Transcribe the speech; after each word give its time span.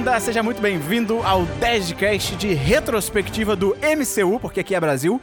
bem-vinda, 0.00 0.18
seja 0.20 0.42
muito 0.42 0.62
bem-vindo 0.62 1.20
ao 1.22 1.42
10cast 1.60 2.34
de 2.36 2.54
retrospectiva 2.54 3.54
do 3.54 3.76
MCU, 3.76 4.40
porque 4.40 4.60
aqui 4.60 4.74
é 4.74 4.80
Brasil, 4.80 5.20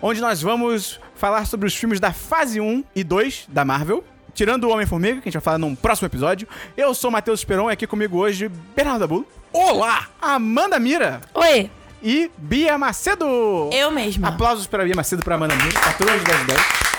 onde 0.00 0.18
nós 0.18 0.40
vamos 0.40 0.98
falar 1.14 1.46
sobre 1.46 1.66
os 1.66 1.74
filmes 1.74 2.00
da 2.00 2.10
fase 2.10 2.58
1 2.58 2.84
e 2.96 3.04
2 3.04 3.46
da 3.48 3.66
Marvel. 3.66 4.02
Tirando 4.32 4.64
o 4.64 4.70
Homem-Formiga, 4.70 5.20
que 5.20 5.28
a 5.28 5.30
gente 5.30 5.34
vai 5.34 5.42
falar 5.42 5.58
num 5.58 5.74
próximo 5.74 6.06
episódio. 6.06 6.48
Eu 6.74 6.94
sou 6.94 7.10
o 7.10 7.12
Matheus 7.12 7.40
Esperon 7.40 7.68
e 7.68 7.74
aqui 7.74 7.86
comigo 7.86 8.16
hoje, 8.16 8.50
Bernardo 8.74 9.00
Dabu. 9.00 9.26
Olá! 9.52 10.08
Amanda 10.22 10.78
Mira 10.78 11.20
Oi, 11.34 11.70
e 12.02 12.30
Bia 12.38 12.78
Macedo. 12.78 13.26
eu 13.72 13.90
mesma. 13.90 14.28
Aplausos 14.28 14.66
para 14.66 14.84
Bia 14.84 14.94
Macedo, 14.96 15.22
para 15.22 15.34
Amanda 15.34 15.54
Mira, 15.54 15.78
patroa 15.80 16.18
de 16.18 16.24
10 16.24 16.46
10. 16.46 16.93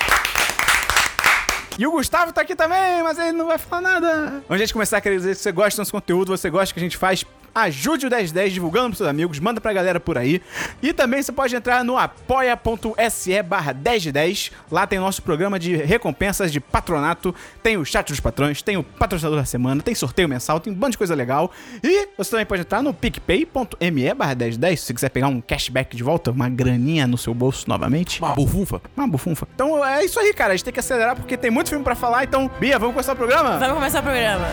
E 1.78 1.86
o 1.86 1.92
Gustavo 1.92 2.32
tá 2.32 2.42
aqui 2.42 2.56
também, 2.56 3.04
mas 3.04 3.20
ele 3.20 3.34
não 3.34 3.48
vai 3.48 3.58
falar 3.58 3.82
nada. 3.82 4.44
Antes 4.50 4.68
de 4.68 4.74
começar, 4.74 5.02
queria 5.02 5.18
dizer 5.18 5.36
que 5.36 5.42
você 5.42 5.52
gosta 5.52 5.76
do 5.76 5.80
nosso 5.80 5.92
conteúdo, 5.92 6.36
você 6.36 6.50
gosta 6.50 6.74
que 6.74 6.80
a 6.80 6.84
gente 6.84 6.96
faz, 6.98 7.26
ajude 7.56 8.06
o 8.06 8.10
1010 8.10 8.54
divulgando 8.54 8.88
pros 8.88 8.98
seus 8.98 9.10
amigos, 9.10 9.40
manda 9.40 9.62
pra 9.62 9.72
galera 9.72 10.00
por 10.00 10.18
aí. 10.18 10.42
E 10.84 10.92
também 10.92 11.24
você 11.24 11.32
pode 11.32 11.56
entrar 11.56 11.84
no 11.86 11.98
apoia.se 11.98 13.42
barra 13.42 13.74
1010. 13.74 14.52
Lá 14.70 14.86
tem 14.86 15.00
o 15.00 15.02
nosso 15.02 15.24
programa 15.24 15.58
de 15.58 15.76
recompensas 15.78 16.52
de 16.52 16.60
patronato, 16.60 17.34
tem 17.64 17.78
o 17.78 17.86
chat 17.86 18.10
dos 18.10 18.20
patrões, 18.20 18.62
tem 18.62 18.76
o 18.76 18.84
patrocinador 18.84 19.40
da 19.40 19.46
semana, 19.46 19.82
tem 19.82 19.96
sorteio 19.96 20.28
mensal, 20.28 20.60
tem 20.60 20.74
um 20.74 20.76
bando 20.76 20.92
de 20.92 20.98
coisa 20.98 21.16
legal. 21.16 21.50
E 21.82 22.10
você 22.18 22.32
também 22.32 22.46
pode 22.46 22.62
entrar 22.62 22.84
no 22.84 22.94
picpay.me 22.94 24.14
barra 24.14 24.36
1010 24.36 24.80
se 24.80 24.86
você 24.88 24.94
quiser 24.94 25.10
pegar 25.10 25.28
um 25.28 25.40
cashback 25.40 25.96
de 25.96 26.04
volta, 26.04 26.32
uma 26.32 26.50
graninha 26.50 27.08
no 27.08 27.18
seu 27.18 27.34
bolso 27.34 27.70
novamente. 27.70 28.20
Uma 28.20 28.36
bufunfa. 28.36 28.82
Uma 28.96 29.08
bufunfa. 29.08 29.48
Então 29.56 29.84
é 29.84 30.04
isso 30.04 30.20
aí, 30.20 30.34
cara. 30.34 30.54
A 30.54 30.56
gente 30.56 30.66
tem 30.66 30.74
que 30.74 30.80
acelerar 30.80 31.16
porque 31.16 31.38
tem 31.38 31.50
muito 31.50 31.70
filme 31.70 31.84
pra 31.84 31.96
falar. 31.96 32.24
Então, 32.26 32.52
Bia, 32.60 32.78
vamos 32.78 32.94
começar 32.94 33.14
o 33.14 33.16
programa? 33.16 33.58
Vamos 33.58 33.76
começar 33.76 34.00
o 34.00 34.04
programa. 34.04 34.46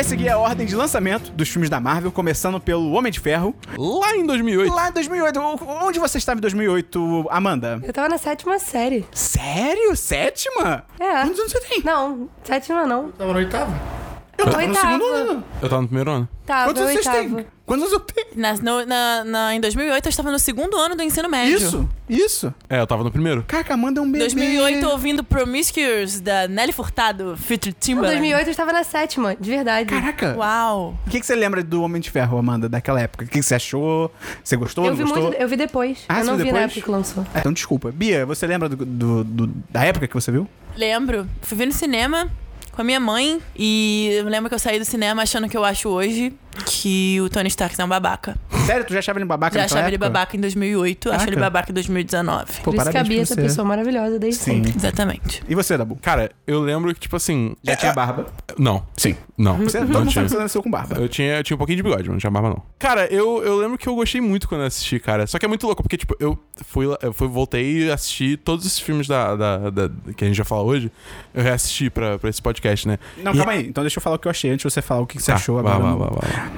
Vai 0.00 0.04
seguir 0.08 0.30
a 0.30 0.38
ordem 0.38 0.66
de 0.66 0.74
lançamento 0.74 1.30
dos 1.32 1.46
filmes 1.50 1.68
da 1.68 1.78
Marvel, 1.78 2.10
começando 2.10 2.58
pelo 2.58 2.90
Homem 2.92 3.12
de 3.12 3.20
Ferro. 3.20 3.54
Lá 3.76 4.16
em 4.16 4.24
2008. 4.24 4.72
Lá 4.74 4.88
em 4.88 4.92
2008. 4.92 5.38
O- 5.38 5.86
Onde 5.86 5.98
você 5.98 6.16
estava 6.16 6.38
em 6.38 6.40
2008, 6.40 7.26
Amanda? 7.30 7.78
Eu 7.82 7.92
tava 7.92 8.08
na 8.08 8.16
sétima 8.16 8.58
série. 8.58 9.04
Sério? 9.12 9.94
Sétima? 9.94 10.84
É. 10.98 11.20
Quantos 11.24 11.38
anos 11.40 11.52
você 11.52 11.60
tem? 11.60 11.82
Não, 11.84 12.30
sétima 12.42 12.86
não. 12.86 13.10
Tava 13.12 13.30
no 13.34 13.38
oitavo. 13.40 13.74
Eu 14.40 14.50
tava 14.50 14.66
no 14.66 14.74
segundo 14.74 15.04
ano. 15.04 15.44
Eu 15.62 15.68
tava 15.68 15.82
no 15.82 15.88
primeiro 15.88 16.10
ano. 16.10 16.28
Tava, 16.46 16.64
Quantos 16.70 16.82
anos 16.82 16.94
vocês 16.94 17.06
oitava. 17.06 17.34
têm? 17.36 17.46
Quantos 17.64 17.82
anos 17.86 17.92
eu 17.92 18.00
tenho? 18.00 18.26
Na, 18.34 18.54
no- 18.54 18.84
na- 18.86 19.24
na- 19.24 19.54
em 19.54 19.60
2008 19.60 20.06
eu 20.06 20.10
estava 20.10 20.32
no 20.32 20.38
segundo 20.40 20.76
ano 20.76 20.96
do 20.96 21.02
ensino 21.04 21.28
médio. 21.28 21.56
Isso, 21.56 21.88
isso. 22.08 22.54
É, 22.68 22.80
eu 22.80 22.86
tava 22.86 23.04
no 23.04 23.10
primeiro. 23.12 23.44
Caraca, 23.46 23.74
Amanda 23.74 24.00
é 24.00 24.02
um 24.02 24.06
bebê. 24.10 24.18
2008 24.24 24.88
ouvindo 24.88 25.22
Promiscuous 25.22 26.20
da 26.20 26.48
Nelly 26.48 26.72
Furtado, 26.72 27.36
Future 27.36 27.70
Em 27.70 27.76
Timbaland. 27.78 28.12
2008 28.14 28.46
eu 28.48 28.50
estava 28.50 28.72
na 28.72 28.82
sétima, 28.82 29.36
de 29.38 29.50
verdade. 29.50 29.88
Caraca. 29.90 30.34
Uau. 30.36 30.96
O 31.06 31.10
que, 31.10 31.20
que 31.20 31.26
você 31.26 31.36
lembra 31.36 31.62
do 31.62 31.82
Homem 31.82 32.00
de 32.00 32.10
Ferro, 32.10 32.38
Amanda, 32.38 32.68
daquela 32.68 33.00
época? 33.00 33.24
O 33.24 33.28
que, 33.28 33.38
que 33.38 33.42
você 33.44 33.54
achou? 33.54 34.12
Você 34.42 34.56
gostou, 34.56 34.86
eu 34.86 34.94
vi 34.96 35.02
gostou? 35.02 35.22
muito, 35.22 35.36
eu 35.36 35.46
vi 35.48 35.56
depois. 35.56 35.98
Ah, 36.08 36.20
eu 36.20 36.24
não 36.24 36.32
vi 36.36 36.38
na 36.38 36.44
depois? 36.46 36.64
época 36.64 36.80
que 36.80 36.90
lançou. 36.90 37.26
Ah, 37.34 37.38
Então 37.38 37.52
desculpa. 37.52 37.92
Bia, 37.92 38.26
você 38.26 38.46
lembra 38.46 38.68
do, 38.68 38.76
do- 38.84 39.22
do- 39.24 39.46
da 39.70 39.84
época 39.84 40.08
que 40.08 40.14
você 40.14 40.32
viu? 40.32 40.48
Lembro. 40.76 41.28
Fui 41.42 41.56
ver 41.56 41.66
no 41.66 41.72
cinema 41.72 42.28
com 42.80 42.82
a 42.82 42.84
minha 42.84 43.00
mãe. 43.00 43.40
E 43.54 44.08
eu 44.12 44.24
lembro 44.24 44.48
que 44.48 44.54
eu 44.54 44.58
saí 44.58 44.78
do 44.78 44.84
cinema 44.86 45.22
achando 45.22 45.48
que 45.48 45.56
eu 45.56 45.64
acho 45.64 45.88
hoje 45.90 46.32
que 46.66 47.20
o 47.20 47.28
Tony 47.28 47.48
Stark 47.48 47.80
é 47.80 47.84
um 47.84 47.88
babaca. 47.88 48.36
Sério, 48.66 48.84
tu 48.84 48.92
já 48.92 48.98
achava 48.98 49.18
ele 49.18 49.24
babaca 49.26 49.58
Já 49.58 49.64
achava 49.64 49.86
ele 49.88 49.96
época? 49.96 50.10
babaca 50.10 50.36
em 50.36 50.40
2008, 50.40 51.08
acho 51.08 51.18
Caraca. 51.18 51.30
ele 51.32 51.40
babaca 51.40 51.70
em 51.70 51.74
2019. 51.74 52.44
Pô, 52.62 52.70
Por 52.70 52.74
isso 52.74 52.84
que 52.84 52.88
a 52.90 52.92
parabéns 52.92 53.08
Bia 53.08 53.18
é 53.18 53.22
essa 53.22 53.36
pessoa 53.36 53.64
maravilhosa 53.66 54.18
desde 54.18 54.40
Sim. 54.42 54.64
sempre. 54.64 54.72
Exatamente. 54.76 55.42
E 55.48 55.54
você, 55.54 55.76
Dabu? 55.78 55.96
Cara, 55.96 56.30
eu 56.46 56.60
lembro 56.60 56.92
que, 56.94 57.00
tipo 57.00 57.16
assim. 57.16 57.56
Já 57.62 57.72
é- 57.72 57.76
tinha 57.76 57.92
barba? 57.92 58.26
Não, 58.58 58.84
Sim. 58.96 59.16
não. 59.38 59.56
Você, 59.58 59.78
todo 59.78 59.88
não 59.92 60.00
mundo 60.00 60.10
tinha. 60.10 60.14
sabe 60.22 60.26
que 60.26 60.32
você 60.32 60.38
nasceu 60.42 60.62
com 60.62 60.70
barba. 60.70 60.96
Eu 60.96 61.08
tinha, 61.08 61.38
eu 61.38 61.42
tinha 61.44 61.54
um 61.54 61.58
pouquinho 61.58 61.76
de 61.78 61.82
bigode, 61.82 62.02
mas 62.02 62.10
não 62.12 62.18
tinha 62.18 62.30
barba, 62.30 62.50
não. 62.50 62.62
Cara, 62.78 63.06
eu, 63.12 63.42
eu 63.42 63.56
lembro 63.56 63.78
que 63.78 63.88
eu 63.88 63.94
gostei 63.94 64.20
muito 64.20 64.48
quando 64.48 64.60
eu 64.62 64.66
assisti, 64.66 64.98
cara. 65.00 65.26
Só 65.26 65.38
que 65.38 65.44
é 65.44 65.48
muito 65.48 65.66
louco, 65.66 65.82
porque, 65.82 65.96
tipo, 65.96 66.14
eu 66.20 66.38
fui, 66.66 66.86
lá- 66.86 66.98
eu 67.02 67.12
fui 67.12 67.26
voltei 67.28 67.84
e 67.86 67.90
assisti 67.90 68.36
todos 68.36 68.64
os 68.66 68.78
filmes 68.78 69.06
da, 69.08 69.34
da, 69.36 69.70
da- 69.70 69.90
que 70.16 70.24
a 70.24 70.26
gente 70.28 70.36
vai 70.36 70.46
falar 70.46 70.62
hoje. 70.62 70.90
Eu 71.34 71.42
reassisti 71.42 71.88
pra, 71.90 72.18
pra 72.18 72.28
esse 72.30 72.42
podcast, 72.42 72.86
né? 72.86 72.98
Não, 73.22 73.32
E- 73.32 73.36
calma 73.36 73.52
aí. 73.52 73.66
Então 73.66 73.82
deixa 73.82 73.98
eu 73.98 74.02
falar 74.02 74.16
o 74.16 74.18
que 74.18 74.26
eu 74.28 74.30
achei 74.30 74.50
antes 74.50 74.64
de 74.66 74.70
você 74.72 74.82
falar 74.82 75.00
o 75.00 75.06
que 75.06 75.16
que 75.16 75.22
você 75.22 75.30
Tá, 75.32 75.36
achou 75.36 75.62
vai, 75.62 75.72
agora. 75.72 75.82
vai, 75.82 75.92
no- 75.92 75.98
vai, 75.98 76.08
vai, 76.10 76.30
vai. 76.32 76.49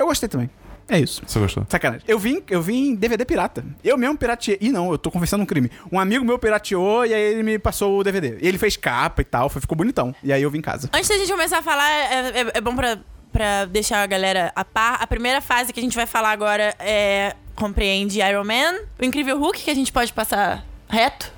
Eu 0.00 0.06
gostei 0.06 0.28
também. 0.28 0.48
É 0.88 0.98
isso. 0.98 1.22
Você 1.24 1.38
gostou? 1.38 1.64
Sacanagem. 1.68 2.02
Eu 2.08 2.18
vim, 2.18 2.42
eu 2.50 2.60
vim 2.60 2.88
em 2.88 2.94
DVD 2.96 3.24
pirata. 3.24 3.64
Eu 3.84 3.96
mesmo 3.96 4.16
pirateei. 4.18 4.58
Ih, 4.60 4.72
não, 4.72 4.90
eu 4.90 4.98
tô 4.98 5.08
confessando 5.10 5.42
um 5.42 5.46
crime. 5.46 5.70
Um 5.92 6.00
amigo 6.00 6.24
meu 6.24 6.36
pirateou 6.38 7.06
e 7.06 7.14
aí 7.14 7.20
ele 7.34 7.42
me 7.44 7.58
passou 7.60 8.00
o 8.00 8.02
DVD. 8.02 8.38
E 8.40 8.48
ele 8.48 8.58
fez 8.58 8.76
capa 8.76 9.22
e 9.22 9.24
tal, 9.24 9.48
foi- 9.48 9.60
ficou 9.60 9.76
bonitão. 9.76 10.12
E 10.24 10.32
aí 10.32 10.42
eu 10.42 10.50
vim 10.50 10.58
em 10.58 10.62
casa. 10.62 10.88
Antes 10.92 11.08
da 11.08 11.16
gente 11.16 11.30
começar 11.30 11.58
a 11.58 11.62
falar, 11.62 11.88
é, 11.88 12.40
é- 12.40 12.50
é 12.54 12.60
bom 12.60 12.74
pra, 12.74 12.98
pra 13.30 13.66
deixar 13.66 14.02
a 14.02 14.06
galera 14.06 14.50
a 14.56 14.64
par. 14.64 14.98
A 15.00 15.06
primeira 15.06 15.40
fase 15.40 15.72
que 15.72 15.78
a 15.78 15.82
gente 15.82 15.94
vai 15.94 16.06
falar 16.06 16.30
agora 16.32 16.74
é 16.80 17.36
compreende 17.54 18.18
Iron 18.20 18.42
Man, 18.44 18.80
o 19.00 19.04
Incrível 19.04 19.38
Hulk, 19.38 19.60
que 19.62 19.70
a 19.70 19.74
gente 19.74 19.92
pode 19.92 20.12
passar 20.12 20.64
reto. 20.88 21.30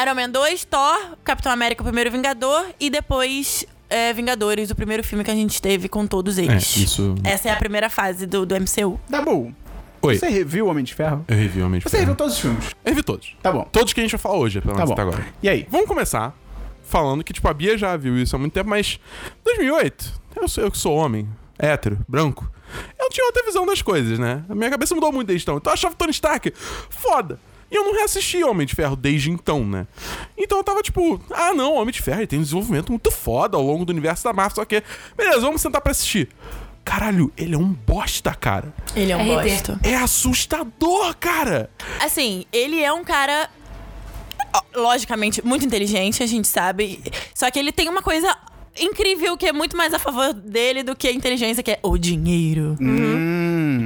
Iron 0.00 0.14
Man 0.14 0.30
2, 0.30 0.64
Thor, 0.64 1.16
Capitão 1.24 1.50
América, 1.52 1.82
o 1.82 1.84
primeiro 1.84 2.10
Vingador, 2.10 2.64
e 2.80 2.88
depois 2.88 3.66
é, 3.88 4.12
Vingadores, 4.12 4.70
o 4.70 4.74
primeiro 4.74 5.02
filme 5.04 5.24
que 5.24 5.30
a 5.30 5.34
gente 5.34 5.60
teve 5.60 5.88
com 5.88 6.06
todos 6.06 6.38
É, 6.38 6.42
eles. 6.44 6.76
isso. 6.76 7.14
Essa 7.24 7.48
é 7.48 7.52
a 7.52 7.56
primeira 7.56 7.88
fase 7.90 8.26
do, 8.26 8.44
do 8.46 8.54
MCU. 8.54 8.98
Dabu, 9.08 9.54
Oi. 10.02 10.16
você 10.18 10.28
reviu 10.28 10.66
o 10.66 10.68
Homem 10.70 10.84
de 10.84 10.94
Ferro? 10.94 11.24
Eu 11.28 11.36
revi 11.36 11.62
Homem 11.62 11.78
de 11.80 11.84
Você 11.84 11.90
Ferro. 11.90 12.00
reviu 12.02 12.16
todos 12.16 12.34
os 12.34 12.40
filmes? 12.40 12.64
Eu 12.84 12.90
revi 12.92 13.02
todos. 13.02 13.36
Tá 13.42 13.50
bom. 13.52 13.66
Todos 13.72 13.92
que 13.92 14.00
a 14.00 14.02
gente 14.02 14.12
vai 14.12 14.18
falar 14.20 14.36
hoje, 14.36 14.60
pelo 14.60 14.72
Tá 14.74 14.78
menos 14.84 14.88
bom. 14.90 14.92
até 14.94 15.02
agora. 15.02 15.26
E 15.42 15.48
aí? 15.48 15.66
Vamos 15.70 15.86
começar 15.88 16.34
falando 16.82 17.22
que, 17.24 17.32
tipo, 17.32 17.46
a 17.48 17.52
Bia 17.54 17.76
já 17.76 17.96
viu 17.96 18.16
isso 18.18 18.34
há 18.34 18.38
muito 18.38 18.52
tempo, 18.52 18.68
mas 18.70 18.98
2008, 19.44 20.20
eu, 20.36 20.48
sou, 20.48 20.64
eu 20.64 20.70
que 20.70 20.78
sou 20.78 20.94
homem, 20.94 21.28
hétero, 21.58 21.98
branco, 22.08 22.50
eu 22.98 23.08
tinha 23.10 23.26
outra 23.26 23.42
visão 23.44 23.64
das 23.66 23.82
coisas, 23.82 24.18
né? 24.18 24.44
A 24.48 24.54
minha 24.54 24.70
cabeça 24.70 24.94
mudou 24.94 25.10
muito 25.12 25.28
desde 25.28 25.44
então. 25.44 25.56
Então 25.56 25.70
eu 25.70 25.74
achava 25.74 25.94
Tony 25.94 26.10
Stark 26.12 26.52
foda. 26.90 27.38
E 27.70 27.74
eu 27.76 27.84
não 27.84 27.92
reassisti 27.94 28.42
Homem 28.42 28.66
de 28.66 28.74
Ferro 28.74 28.96
desde 28.96 29.30
então, 29.30 29.64
né? 29.64 29.86
Então 30.36 30.58
eu 30.58 30.64
tava 30.64 30.82
tipo, 30.82 31.20
ah 31.30 31.52
não, 31.52 31.74
Homem 31.74 31.92
de 31.92 32.00
Ferro 32.00 32.20
ele 32.20 32.26
tem 32.26 32.38
um 32.38 32.42
desenvolvimento 32.42 32.90
muito 32.90 33.10
foda 33.10 33.56
ao 33.56 33.62
longo 33.62 33.84
do 33.84 33.90
universo 33.90 34.24
da 34.24 34.32
Marvel, 34.32 34.54
só 34.56 34.64
que, 34.64 34.82
beleza, 35.16 35.40
vamos 35.40 35.60
sentar 35.60 35.80
pra 35.80 35.90
assistir. 35.90 36.28
Caralho, 36.84 37.30
ele 37.36 37.54
é 37.54 37.58
um 37.58 37.68
bosta, 37.68 38.34
cara. 38.34 38.72
Ele 38.96 39.12
é 39.12 39.16
um 39.16 39.38
RT. 39.38 39.50
bosta. 39.50 39.80
É 39.82 39.94
assustador, 39.94 41.14
cara. 41.18 41.68
Assim, 42.00 42.46
ele 42.50 42.82
é 42.82 42.90
um 42.90 43.04
cara. 43.04 43.50
Logicamente, 44.74 45.44
muito 45.44 45.66
inteligente, 45.66 46.22
a 46.22 46.26
gente 46.26 46.48
sabe. 46.48 47.02
Só 47.34 47.50
que 47.50 47.58
ele 47.58 47.72
tem 47.72 47.90
uma 47.90 48.00
coisa 48.00 48.34
incrível 48.80 49.36
que 49.36 49.46
é 49.46 49.52
muito 49.52 49.76
mais 49.76 49.92
a 49.92 49.98
favor 49.98 50.32
dele 50.32 50.82
do 50.82 50.96
que 50.96 51.08
a 51.08 51.12
inteligência, 51.12 51.62
que 51.62 51.72
é 51.72 51.80
o 51.82 51.98
dinheiro. 51.98 52.76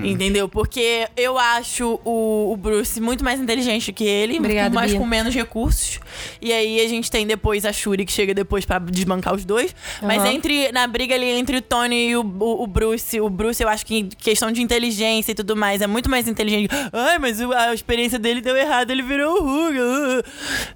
Hum. 0.02 0.06
Entendeu? 0.06 0.48
Porque 0.48 1.08
eu 1.16 1.38
acho 1.38 2.00
o, 2.04 2.52
o 2.52 2.56
Bruce 2.56 3.00
muito 3.00 3.22
mais 3.24 3.40
inteligente 3.40 3.92
que 3.92 4.04
ele, 4.04 4.38
Obrigada, 4.38 4.74
mas 4.74 4.90
Bia. 4.90 5.00
com 5.00 5.06
menos 5.06 5.34
recursos. 5.34 6.00
E 6.40 6.52
aí 6.52 6.80
a 6.80 6.88
gente 6.88 7.10
tem 7.10 7.26
depois 7.26 7.64
a 7.64 7.72
Shuri 7.72 8.04
que 8.04 8.12
chega 8.12 8.34
depois 8.34 8.64
pra 8.64 8.78
desbancar 8.78 9.34
os 9.34 9.44
dois. 9.44 9.74
Mas 10.02 10.18
Aham. 10.22 10.32
entre 10.32 10.72
na 10.72 10.86
briga 10.86 11.14
ali 11.14 11.26
entre 11.26 11.56
o 11.56 11.62
Tony 11.62 12.08
e 12.08 12.16
o, 12.16 12.20
o, 12.22 12.62
o 12.64 12.66
Bruce, 12.66 13.20
o 13.20 13.30
Bruce 13.30 13.62
eu 13.62 13.68
acho 13.68 13.86
que 13.86 13.96
em 13.96 14.08
questão 14.08 14.50
de 14.50 14.60
inteligência 14.62 15.32
e 15.32 15.34
tudo 15.34 15.54
mais 15.56 15.80
é 15.80 15.86
muito 15.86 16.10
mais 16.10 16.28
inteligente. 16.28 16.70
Ai, 16.92 17.18
mas 17.18 17.40
a 17.40 17.72
experiência 17.74 18.18
dele 18.18 18.40
deu 18.40 18.56
errado, 18.56 18.90
ele 18.90 19.02
virou 19.02 19.40
o 19.40 19.42
Hulk. 19.42 20.22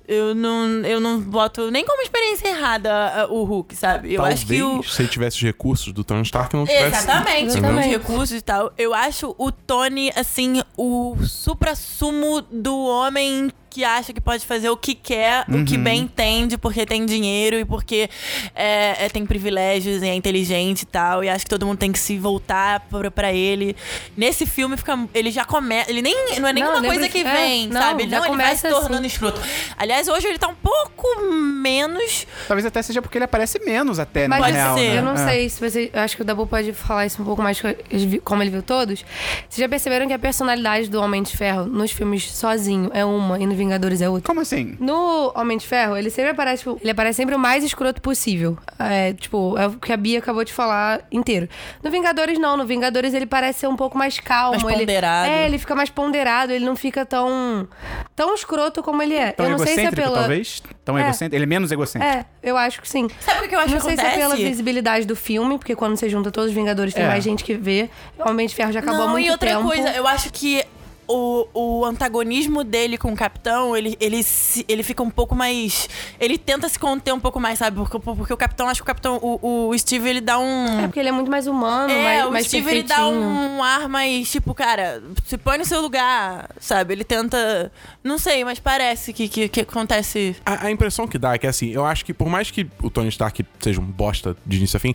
Eu 0.07 0.35
não, 0.35 0.67
eu 0.85 1.01
não 1.01 1.21
boto 1.21 1.71
nem 1.71 1.85
como 1.85 2.03
experiência 2.03 2.49
errada 2.49 3.27
uh, 3.29 3.35
o 3.35 3.45
Hulk, 3.45 3.75
sabe? 3.75 4.13
Eu 4.13 4.17
Talvez 4.17 4.41
acho 4.41 4.47
que 4.47 4.63
o 4.63 4.83
se 4.83 5.03
ele 5.03 5.09
tivesse 5.09 5.37
os 5.37 5.43
recursos 5.43 5.93
do 5.93 6.05
Tony 6.05 6.23
Stark, 6.23 6.55
não 6.55 6.67
tivesse. 6.67 7.05
Exatamente, 7.05 7.47
Exatamente. 7.47 7.87
os 7.87 7.93
recursos 7.93 8.37
e 8.37 8.41
tal. 8.41 8.73
Eu 8.77 8.95
acho 8.95 9.16
o 9.25 9.53
Tony, 9.53 10.11
assim, 10.15 10.63
o 10.77 11.17
supra-sumo 11.25 12.43
do 12.43 12.77
homem 12.77 13.51
que 13.77 13.85
acha 13.85 14.11
que 14.11 14.21
pode 14.23 14.47
fazer 14.47 14.71
o 14.71 14.77
que 14.77 14.95
quer, 14.95 15.45
o 15.51 15.63
que 15.63 15.77
bem 15.77 16.01
entende, 16.01 16.57
porque 16.57 16.87
tem 16.87 17.05
dinheiro 17.05 17.59
e 17.59 17.65
porque 17.67 18.09
é, 18.55 19.05
é, 19.05 19.09
tem 19.11 19.27
privilégios 19.27 20.03
e 20.03 20.09
é 20.09 20.15
inteligente 20.15 20.83
e 20.83 20.87
tal. 20.87 21.23
E 21.23 21.29
acho 21.29 21.45
que 21.45 21.51
todo 21.51 21.67
mundo 21.67 21.77
tem 21.77 21.93
que 21.93 21.99
se 21.99 22.17
voltar 22.17 22.81
pra, 22.89 23.11
pra 23.11 23.33
ele. 23.35 23.77
Nesse 24.17 24.47
filme 24.47 24.79
fica. 24.79 24.99
Ele 25.13 25.31
já 25.31 25.45
começa. 25.45 25.91
Ele 25.91 26.01
nem. 26.01 26.15
Não 26.41 26.49
é 26.49 26.55
nenhuma 26.55 26.81
Não, 26.81 26.89
coisa 26.89 27.07
que 27.07 27.23
que- 27.23 27.29
é, 27.29 27.33
vem, 27.33 27.69
não, 27.69 27.79
sabe? 27.83 28.09
já 28.09 28.19
Não, 28.21 28.27
ele 28.29 28.37
vai 28.39 28.57
se 28.57 28.67
tornando 28.67 28.95
assim. 28.95 29.07
escroto. 29.09 29.41
Aliás, 29.77 30.09
hoje 30.09 30.27
ele 30.27 30.39
tá 30.39 30.49
um 30.49 30.55
pouco 30.55 31.21
menos. 31.23 32.27
Talvez 32.49 32.65
até 32.65 32.81
seja 32.81 33.03
porque 33.03 33.19
ele 33.19 33.27
aparece 33.27 33.59
menos 33.63 33.99
até, 33.99 34.27
Mas 34.27 34.39
na 34.41 34.47
Pode 34.47 34.57
real, 34.57 34.79
ser. 34.79 34.89
né? 34.93 34.99
eu 34.99 35.03
não 35.03 35.13
É. 35.15 35.29
sei 35.29 35.49
se 35.51 35.61
você. 35.61 35.91
Eu 35.93 36.01
acho 36.01 36.17
que 36.17 36.23
o 36.23 36.25
Dabu 36.25 36.47
pode 36.47 36.73
falar 36.73 37.05
isso 37.05 37.21
um 37.21 37.25
pouco 37.27 37.43
mais 37.43 37.61
como 38.25 38.43
ele 38.43 38.51
viu 38.51 38.63
todos. 38.63 39.05
Vocês 39.49 39.59
já 39.59 39.69
perceberam 39.69 40.07
que 40.07 40.15
a 40.15 40.19
personalidade 40.19 40.89
do 40.89 41.01
Homem 41.03 41.23
de 41.23 41.37
Ferro 41.37 41.67
nos 41.67 41.91
filmes 41.91 42.31
sozinho 42.33 42.91
é 42.95 43.05
uma 43.05 43.39
e 43.39 43.47
no 43.47 43.55
Vingadores 43.67 44.01
é 44.01 44.09
outro. 44.09 44.27
Como 44.27 44.41
assim? 44.41 44.77
No 44.81 45.33
Homem 45.35 45.59
de 45.59 45.67
Ferro, 45.67 45.97
ele 45.97 46.09
sempre 46.11 46.31
aparece, 46.31 46.63
tipo, 46.65 46.79
ele 46.81 46.91
aparece 46.91 47.17
sempre 47.17 47.35
o 47.35 47.39
mais 47.39 47.65
escroto 47.65 48.01
possível. 48.01 48.57
É, 48.79 49.13
tipo, 49.13 49.57
é 49.59 49.67
o 49.67 49.73
que 49.73 49.93
a 49.93 49.97
Bia 49.97 50.19
acabou 50.19 50.45
de 50.45 50.53
falar 50.53 51.03
inteiro. 51.11 51.49
No 51.83 51.91
Vingadores, 51.91 52.39
não. 52.39 52.57
No 52.57 52.65
Vingadores, 52.67 53.13
ele 53.15 53.27
parece 53.27 53.61
ser 53.61 53.67
um 53.67 53.77
pouco 53.77 53.99
mais 53.99 54.19
calmo. 54.21 54.53
Mais 54.61 54.65
ele, 54.75 54.87
ponderado. 54.87 55.29
É, 55.31 55.47
ele 55.47 55.59
fica 55.59 55.75
mais 55.75 55.91
ponderado, 55.91 56.53
ele 56.53 56.65
não 56.65 56.77
fica 56.77 57.05
tão. 57.05 57.69
tão 58.15 58.35
escroto 58.35 58.83
como 58.83 59.03
ele 59.03 59.15
é. 59.15 59.33
Tão 59.33 59.47
eu 59.47 59.51
não 59.53 59.59
sei 59.59 59.75
se 59.75 59.81
é 59.81 59.91
pela. 59.91 60.19
talvez? 60.21 60.63
Tão 60.85 60.97
É. 60.97 61.03
egocêntrico? 61.03 61.35
Ele 61.37 61.43
é 61.45 61.47
menos 61.47 61.73
egocêntrico. 61.73 62.15
É, 62.17 62.25
eu 62.43 62.57
acho 62.57 62.81
que 62.81 62.89
sim. 62.89 63.09
Sabe 63.21 63.47
o 63.47 63.49
que 63.49 63.55
eu 63.55 63.59
acho 63.59 63.71
não 63.71 63.77
que 63.79 63.83
sei 63.85 63.95
acontece? 63.95 64.15
se 64.15 64.21
é 64.21 64.23
pela 64.23 64.37
visibilidade 64.37 65.07
do 65.07 65.17
filme, 65.17 65.59
porque 65.59 65.75
quando 65.75 65.97
você 65.97 66.09
junta 66.09 66.31
todos 66.31 66.51
os 66.51 66.55
Vingadores, 66.55 66.95
tem 66.95 67.05
É. 67.05 67.09
mais 67.09 67.23
gente 67.25 67.43
que 67.43 67.55
vê. 67.55 67.91
O 68.19 68.29
Homem 68.31 68.47
de 68.47 68.55
Ferro 68.55 68.73
já 68.73 68.81
acabou 68.81 69.03
há 69.03 69.07
não, 69.07 69.13
muito 69.13 69.27
e 69.27 69.31
outra 69.31 69.51
tempo. 69.51 69.65
coisa, 69.65 69.91
eu 69.91 70.07
acho 70.07 70.31
que 70.33 70.63
o, 71.09 71.47
o 71.55 71.85
antagonismo 71.85 72.65
dele 72.65 72.99
com 72.99 73.13
o 73.13 73.17
Capitão, 73.17 73.77
ele, 73.77 73.97
ele, 74.01 74.23
se- 74.23 74.65
ele 74.69 74.83
fica 74.83 75.03
um 75.03 75.11
pouco 75.11 75.35
mais. 75.35 75.89
Ele 76.19 76.37
tenta 76.39 76.69
se 76.69 76.79
conter 76.79 77.13
um 77.13 77.21
pouco 77.21 77.39
mais, 77.41 77.59
sabe? 77.59 77.77
Porque, 77.77 77.99
porque 77.99 78.33
o 78.33 78.37
Capitão, 78.37 78.69
acho 78.69 78.81
que 78.81 78.85
o 78.85 78.87
Capitão. 78.87 79.19
O, 79.23 79.69
o 79.69 79.79
Steve, 79.79 80.09
ele 80.09 80.21
dá 80.21 80.39
um. 80.39 80.81
É 80.81 80.83
porque 80.87 81.01
ele 81.01 81.09
é 81.09 81.13
muito 81.13 81.31
mais 81.31 81.47
humano, 81.47 81.91
É, 81.93 82.03
mais, 82.03 82.27
o 82.27 82.31
mais 82.33 82.47
Steve 82.47 82.71
ele 82.71 82.83
dá 82.83 83.07
um 83.09 83.63
ar 83.63 83.89
mais, 83.89 84.31
tipo, 84.31 84.53
cara, 84.55 85.03
se 85.25 85.37
põe 85.39 85.59
no 85.59 85.65
seu 85.65 85.81
lugar, 85.81 86.51
sabe? 86.61 86.93
Ele 86.95 87.05
tenta. 87.05 87.71
Não 88.03 88.19
sei, 88.19 88.45
mas 88.45 88.59
parece 88.59 89.13
que, 89.13 89.29
que, 89.29 89.49
que 89.49 89.61
acontece. 89.61 90.37
A, 90.45 90.67
a 90.67 90.71
impressão 90.71 91.07
que 91.07 91.19
dá 91.19 91.35
é 91.35 91.39
que, 91.39 91.47
assim, 91.47 91.71
eu 91.71 91.85
acho 91.85 92.05
que 92.05 92.13
por 92.15 92.29
mais 92.29 92.51
que 92.51 92.67
o 92.83 92.91
Tony 92.91 93.09
Stark 93.09 93.45
seja 93.61 93.81
um 93.81 93.85
bosta 93.85 94.37
de 94.45 94.57
início 94.57 94.77
a 94.77 94.81
fim, 94.81 94.95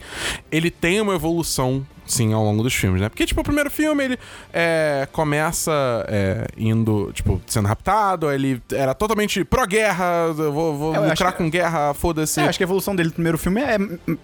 ele 0.52 0.70
tem 0.72 1.00
uma 1.02 1.14
evolução, 1.16 1.86
sim, 2.12 2.34
ao 2.34 2.44
longo 2.44 2.62
dos 2.64 2.74
filmes, 2.74 3.02
né? 3.02 3.10
Porque, 3.10 3.26
tipo, 3.26 3.42
o 3.42 3.44
primeiro 3.44 3.70
filme, 3.72 4.04
ele 4.04 4.20
é, 4.54 5.08
começa 5.12 5.72
é, 6.08 6.48
indo, 6.58 7.12
tipo, 7.14 7.42
sendo 7.48 7.68
raptado, 7.68 8.28
aí 8.28 8.36
ele 8.36 8.62
era 8.74 8.94
totalmente 8.94 9.44
pró-guerra, 9.44 10.06
eu 10.38 10.52
vou, 10.52 10.78
vou 10.78 10.94
Eu 10.96 11.02
acho 11.04 11.10
lucrar 11.12 11.32
que- 11.32 11.38
com 11.38 11.50
guerra, 11.50 11.94
foda-se. 11.94 12.40
É, 12.40 12.44
eu 12.44 12.50
acho 12.50 12.60
que 12.60 12.64
a 12.64 12.68
evolução 12.68 12.96
dele 12.96 13.10
no 13.10 13.14
primeiro 13.14 13.38
filme 13.38 13.62
é, 13.62 13.78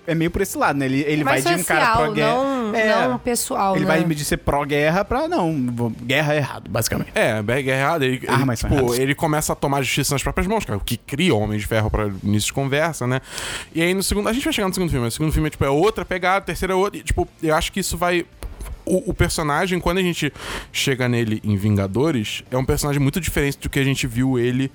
é 0.07 0.15
meio 0.15 0.29
por 0.31 0.41
esse 0.41 0.57
lado, 0.57 0.77
né? 0.79 0.85
Ele, 0.85 1.01
ele 1.07 1.23
vai 1.23 1.41
mais 1.41 1.45
de 1.45 1.61
um 1.61 1.63
cara 1.63 1.85
social, 1.85 2.03
pró-guerra. 2.03 2.33
não, 2.35 2.75
É, 2.75 3.07
não 3.07 3.17
pessoal, 3.19 3.75
ele 3.75 3.85
né? 3.85 3.97
vai 3.97 4.03
de 4.03 4.25
ser 4.25 4.37
pró-guerra 4.37 5.05
pra, 5.05 5.27
não, 5.27 5.67
vou- 5.73 5.89
guerra 5.89 6.33
é 6.33 6.37
errado, 6.37 6.69
basicamente. 6.69 7.11
É, 7.15 7.41
guerra 7.41 7.79
errada. 7.79 8.05
Ele, 8.05 8.15
ele, 8.17 8.27
Armas 8.27 8.59
são 8.59 8.69
tipo, 8.69 8.93
ele 8.95 9.15
começa 9.15 9.53
a 9.53 9.55
tomar 9.55 9.77
a 9.77 9.81
justiça 9.81 10.13
nas 10.13 10.23
próprias 10.23 10.47
mãos, 10.47 10.65
cara, 10.65 10.77
o 10.77 10.81
que 10.81 10.97
cria 10.97 11.33
o 11.33 11.39
Homem 11.39 11.57
de 11.57 11.65
Ferro 11.65 11.89
pra 11.89 12.07
início 12.23 12.47
de 12.47 12.53
conversa, 12.53 13.05
né? 13.07 13.21
E 13.73 13.81
aí 13.81 13.93
no 13.93 14.03
segundo. 14.03 14.27
A 14.27 14.33
gente 14.33 14.43
vai 14.43 14.53
chegar 14.53 14.67
no 14.67 14.73
segundo 14.73 14.89
filme. 14.89 15.07
O 15.07 15.11
segundo 15.11 15.31
filme 15.31 15.47
é, 15.47 15.49
tipo, 15.51 15.63
é 15.65 15.69
outra 15.69 16.03
pegada, 16.05 16.43
o 16.43 16.45
terceiro 16.45 16.73
é 16.73 16.75
outra. 16.75 16.99
E, 16.99 17.03
tipo, 17.03 17.27
eu 17.41 17.55
acho 17.55 17.71
que 17.71 17.76
isso 17.79 17.97
vai. 17.97 18.25
O, 18.85 19.11
o 19.11 19.13
personagem, 19.13 19.79
quando 19.81 19.97
a 19.97 20.01
gente 20.01 20.31
chega 20.71 21.09
nele 21.09 21.41
em 21.43 21.57
Vingadores, 21.57 22.41
é 22.49 22.57
um 22.57 22.63
personagem 22.63 23.01
muito 23.01 23.19
diferente 23.19 23.57
do 23.59 23.69
que 23.69 23.79
a 23.79 23.83
gente 23.83 24.07
viu 24.07 24.39
ele 24.39 24.71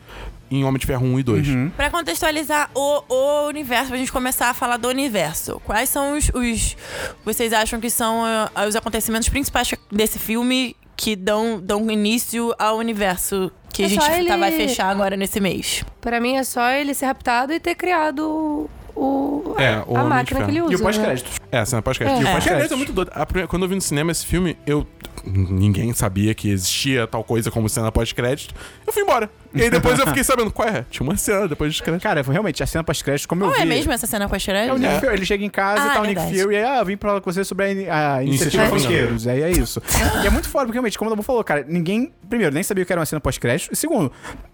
em 0.50 0.64
Homem 0.64 0.78
de 0.78 0.86
Ferro 0.86 1.06
1 1.06 1.18
e 1.18 1.22
2. 1.22 1.48
Pra 1.74 1.88
contextualizar 1.88 2.70
o, 2.74 3.02
o 3.08 3.46
universo, 3.48 3.88
pra 3.88 3.96
gente 3.96 4.12
começar 4.12 4.50
a 4.50 4.54
falar 4.54 4.76
do 4.76 4.86
universo, 4.88 5.58
quais 5.64 5.88
são 5.88 6.18
os. 6.18 6.30
os 6.34 6.76
vocês 7.24 7.54
acham 7.54 7.80
que 7.80 7.88
são 7.88 8.22
ah, 8.22 8.50
os 8.68 8.76
acontecimentos 8.76 9.30
principais 9.30 9.70
desse 9.90 10.18
filme 10.18 10.76
que 10.94 11.16
dão, 11.16 11.58
dão 11.58 11.90
início 11.90 12.54
ao 12.58 12.76
universo 12.76 13.50
que 13.72 13.82
É 13.82 13.86
a 13.86 13.88
gente 13.88 14.04
tá- 14.06 14.18
ele- 14.18 14.36
vai 14.36 14.52
fechar 14.52 14.90
agora 14.90 15.16
nesse 15.16 15.40
mês? 15.40 15.82
Pra 16.02 16.20
mim 16.20 16.36
é 16.36 16.44
só 16.44 16.68
ele 16.70 16.92
ser 16.92 17.06
raptado 17.06 17.50
e 17.54 17.58
ter 17.58 17.74
criado 17.74 18.68
o, 18.94 19.54
a- 19.56 19.62
É, 19.62 19.82
o 19.86 19.96
a, 19.96 20.02
de 20.02 20.08
máquina 20.08 20.44
que 20.44 20.50
ele 20.50 20.60
usa. 20.62 20.72
E 20.72 20.76
o 20.76 20.78
né? 20.78 20.84
pós-crédito. 20.84 21.30
É, 21.50 21.58
a 21.58 21.66
cena 21.66 21.82
pós-crédito. 21.82 22.16
É. 22.18 22.20
E 22.20 22.24
o 22.24 22.28
É. 22.28 22.32
pós-crédito 22.32 22.72
é 22.74 22.76
muito 22.76 22.92
doido. 22.92 23.10
A 23.14 23.26
primeira- 23.26 23.48
quando 23.48 23.62
eu 23.64 23.68
vi 23.68 23.74
no 23.74 23.80
cinema 23.80 24.10
esse 24.12 24.26
filme, 24.26 24.56
eu. 24.66 24.86
Ninguém 25.24 25.92
sabia 25.94 26.34
que 26.34 26.50
existia 26.50 27.06
tal 27.06 27.22
coisa 27.22 27.48
como 27.48 27.68
cena 27.68 27.92
pós-crédito. 27.92 28.52
Eu 28.84 28.92
fui 28.92 29.02
embora. 29.04 29.30
E 29.54 29.62
aí 29.62 29.70
depois 29.70 29.96
eu 29.98 30.06
fiquei 30.08 30.24
sabendo 30.24 30.50
qual 30.50 30.66
é. 30.68 30.84
Tinha 30.90 31.06
uma 31.08 31.16
cena 31.16 31.46
depois 31.46 31.70
dos 31.70 31.80
créditos. 31.80 32.02
Cara, 32.02 32.24
foi 32.24 32.32
realmente, 32.32 32.60
a 32.60 32.66
cena 32.66 32.82
pós-crédito, 32.82 33.28
como 33.28 33.44
eu 33.44 33.52
vi... 33.52 33.60
é 33.60 33.64
mesmo 33.64 33.92
essa 33.92 34.06
cena 34.06 34.24
É 34.24 34.26
o 34.26 34.30
pós-crédito? 34.30 34.78
Nick 34.78 34.92
É. 34.94 34.98
Fury, 35.00 35.12
ele 35.14 35.24
chega 35.24 35.44
em 35.44 35.50
casa 35.50 35.82
Ah, 35.82 35.86
e 35.86 35.90
tá 35.94 36.00
o 36.00 36.04
é 36.04 36.08
Nick. 36.08 36.20
Fury 36.42 36.54
e 36.54 36.58
aí, 36.58 36.64
ah, 36.64 36.78
eu 36.80 36.84
vim 36.84 36.96
pra 36.96 37.10
falar 37.10 37.20
com 37.20 37.32
você 37.32 37.44
sobre 37.44 37.64
a, 37.66 37.72
in- 37.72 37.88
a 37.88 38.22
iniciativa 38.24 38.66
Banqueiros. 38.66 39.28
Aí 39.28 39.42
é 39.42 39.50
isso. 39.52 39.80
e 40.24 40.26
é 40.26 40.30
muito 40.30 40.48
foda, 40.48 40.64
porque 40.64 40.76
realmente, 40.76 40.98
como 40.98 41.08
o 41.08 41.12
Dabu 41.12 41.22
falou, 41.22 41.44
cara, 41.44 41.64
ninguém, 41.68 42.12
primeiro, 42.28 42.52
nem 42.52 42.62
sabia 42.64 42.84
que 42.84 42.92
era 42.92 42.98
uma 42.98 43.06
cena 43.06 43.20
pós-crédito. 43.20 43.72
E 43.72 43.76
segundo, 43.76 44.10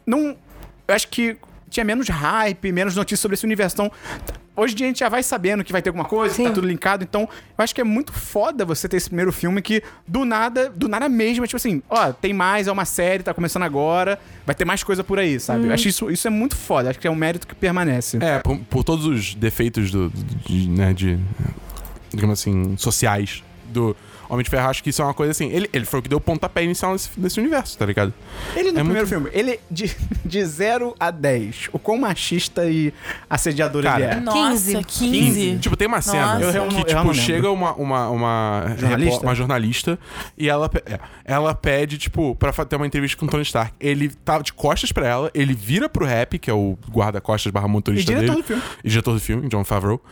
não. 0.07 0.37
Eu 0.87 0.95
acho 0.95 1.09
que 1.09 1.37
tinha 1.69 1.85
menos 1.85 2.09
hype, 2.09 2.73
menos 2.73 2.97
notícias 2.97 3.21
sobre 3.21 3.35
esse 3.35 3.45
universo. 3.45 3.75
Então, 3.75 3.93
hoje 4.57 4.75
em 4.75 4.77
dia 4.77 4.87
a 4.87 4.89
gente 4.89 4.99
já 4.99 5.09
vai 5.09 5.23
sabendo 5.23 5.63
que 5.63 5.73
vai 5.73 5.81
ter 5.81 5.91
alguma 5.91 6.05
coisa, 6.05 6.35
que 6.35 6.43
tá 6.43 6.49
Sim. 6.49 6.55
tudo 6.55 6.67
linkado. 6.67 7.05
Então, 7.05 7.23
eu 7.23 7.65
acho 7.65 7.75
que 7.75 7.81
é 7.81 7.85
muito 7.85 8.13
foda 8.13 8.65
você 8.65 8.89
ter 8.89 8.97
esse 8.97 9.09
primeiro 9.09 9.33
filme 9.33 9.63
que, 9.63 9.83
do 10.07 10.25
nada, 10.25 10.69
do 10.69 10.89
nada 10.89 11.09
mesmo, 11.09 11.45
é 11.45 11.47
tipo 11.47 11.57
assim, 11.57 11.83
ó, 11.89 12.13
tem 12.13 12.33
mais, 12.33 12.67
é 12.67 12.73
uma 12.73 12.85
série, 12.85 13.23
tá 13.23 13.33
começando 13.33 13.63
agora, 13.63 14.19
vai 14.45 14.55
ter 14.55 14.65
mais 14.65 14.83
coisa 14.83 15.05
por 15.05 15.19
aí, 15.19 15.39
sabe? 15.39 15.67
Eu 15.67 15.73
acho 15.73 15.89
isso, 15.89 16.11
isso 16.11 16.27
é 16.27 16.31
muito 16.31 16.57
foda, 16.57 16.91
acho 16.91 16.99
que 16.99 17.07
é 17.07 17.11
um 17.11 17.15
mérito 17.15 17.47
que 17.47 17.55
permanece. 17.55 18.19
É, 18.21 18.39
por, 18.41 18.59
por 18.59 18.85
todos 18.85 19.07
os 19.07 19.35
defeitos 19.35 19.91
do, 19.91 20.11
de, 20.47 20.69
né, 20.69 20.93
de, 20.93 21.19
digamos 22.13 22.41
assim, 22.41 22.77
sociais 22.77 23.43
do 23.67 23.97
Homem 24.29 24.45
de 24.45 24.51
Ferro, 24.51 24.69
acho 24.69 24.83
que 24.83 24.91
isso 24.91 25.01
é 25.01 25.05
uma 25.05 25.15
coisa 25.15 25.31
assim. 25.31 25.49
Ele, 25.51 25.69
ele 25.73 25.85
foi 25.85 26.01
o 26.01 26.03
que 26.03 26.09
deu 26.09 26.19
o 26.19 26.21
pontapé 26.21 26.63
inicial 26.63 26.93
nesse, 26.93 27.09
nesse 27.17 27.41
universo, 27.41 27.79
tá 27.79 27.87
ligado? 27.87 28.13
Ele 28.55 28.71
no 28.73 28.79
É 28.81 28.83
primeiro 28.85 29.09
muito- 29.09 29.09
filme, 29.09 29.31
ele 29.33 29.59
de, 29.71 29.95
de 30.25 30.45
0 30.45 30.95
a 31.01 31.11
10, 31.11 31.71
o 31.73 31.79
quão 31.79 31.97
machista 31.99 32.65
e 32.67 32.93
assediador 33.29 33.83
Cara, 33.83 34.05
ele 34.05 34.13
é. 34.13 34.21
Nossa, 34.21 34.83
15. 34.83 34.85
15. 34.85 35.59
Tipo, 35.59 35.77
tem 35.77 35.89
uma 35.89 36.01
cena 36.03 36.35
Nossa. 36.35 36.45
Eu 36.45 36.51
realmente- 36.53 36.75
que, 36.75 36.81
eu 36.81 36.85
tipo, 36.87 36.99
não 36.99 37.11
lembro. 37.11 37.23
chega 37.25 37.51
uma, 37.51 37.73
uma, 37.75 38.11
uma, 38.11 38.75
Jornalista? 38.79 39.23
uma 39.23 39.35
jornalista 39.35 39.99
e 40.37 40.49
ela, 40.49 40.71
é, 40.87 40.99
ela 41.25 41.55
pede, 41.55 41.97
tipo, 41.99 42.35
pra 42.37 42.53
ter 42.53 42.77
uma 42.77 42.87
entrevista 42.87 43.17
com 43.17 43.27
o 43.27 43.29
Tony 43.29 43.43
Stark. 43.43 43.73
Ele 43.81 44.09
tá 44.11 44.39
de 44.41 44.53
costas 44.53 44.93
pra 44.93 45.07
ela, 45.07 45.31
ele 45.35 45.55
vira 45.55 45.89
pro 45.89 46.05
Rap, 46.05 46.39
que 46.39 46.51
é 46.51 46.55
o 46.55 46.77
guarda-costas 46.91 47.51
barra 47.53 47.67
E 47.67 47.71
motorista 47.71 48.13
diretor 48.13 48.31
dele. 48.33 48.43
do 48.43 48.47
filme. 48.47 48.63
e 48.85 48.89
diretor 48.89 49.13
do 49.15 49.21
filme, 49.21 49.49
John 49.49 49.65
Favreau, 49.65 50.03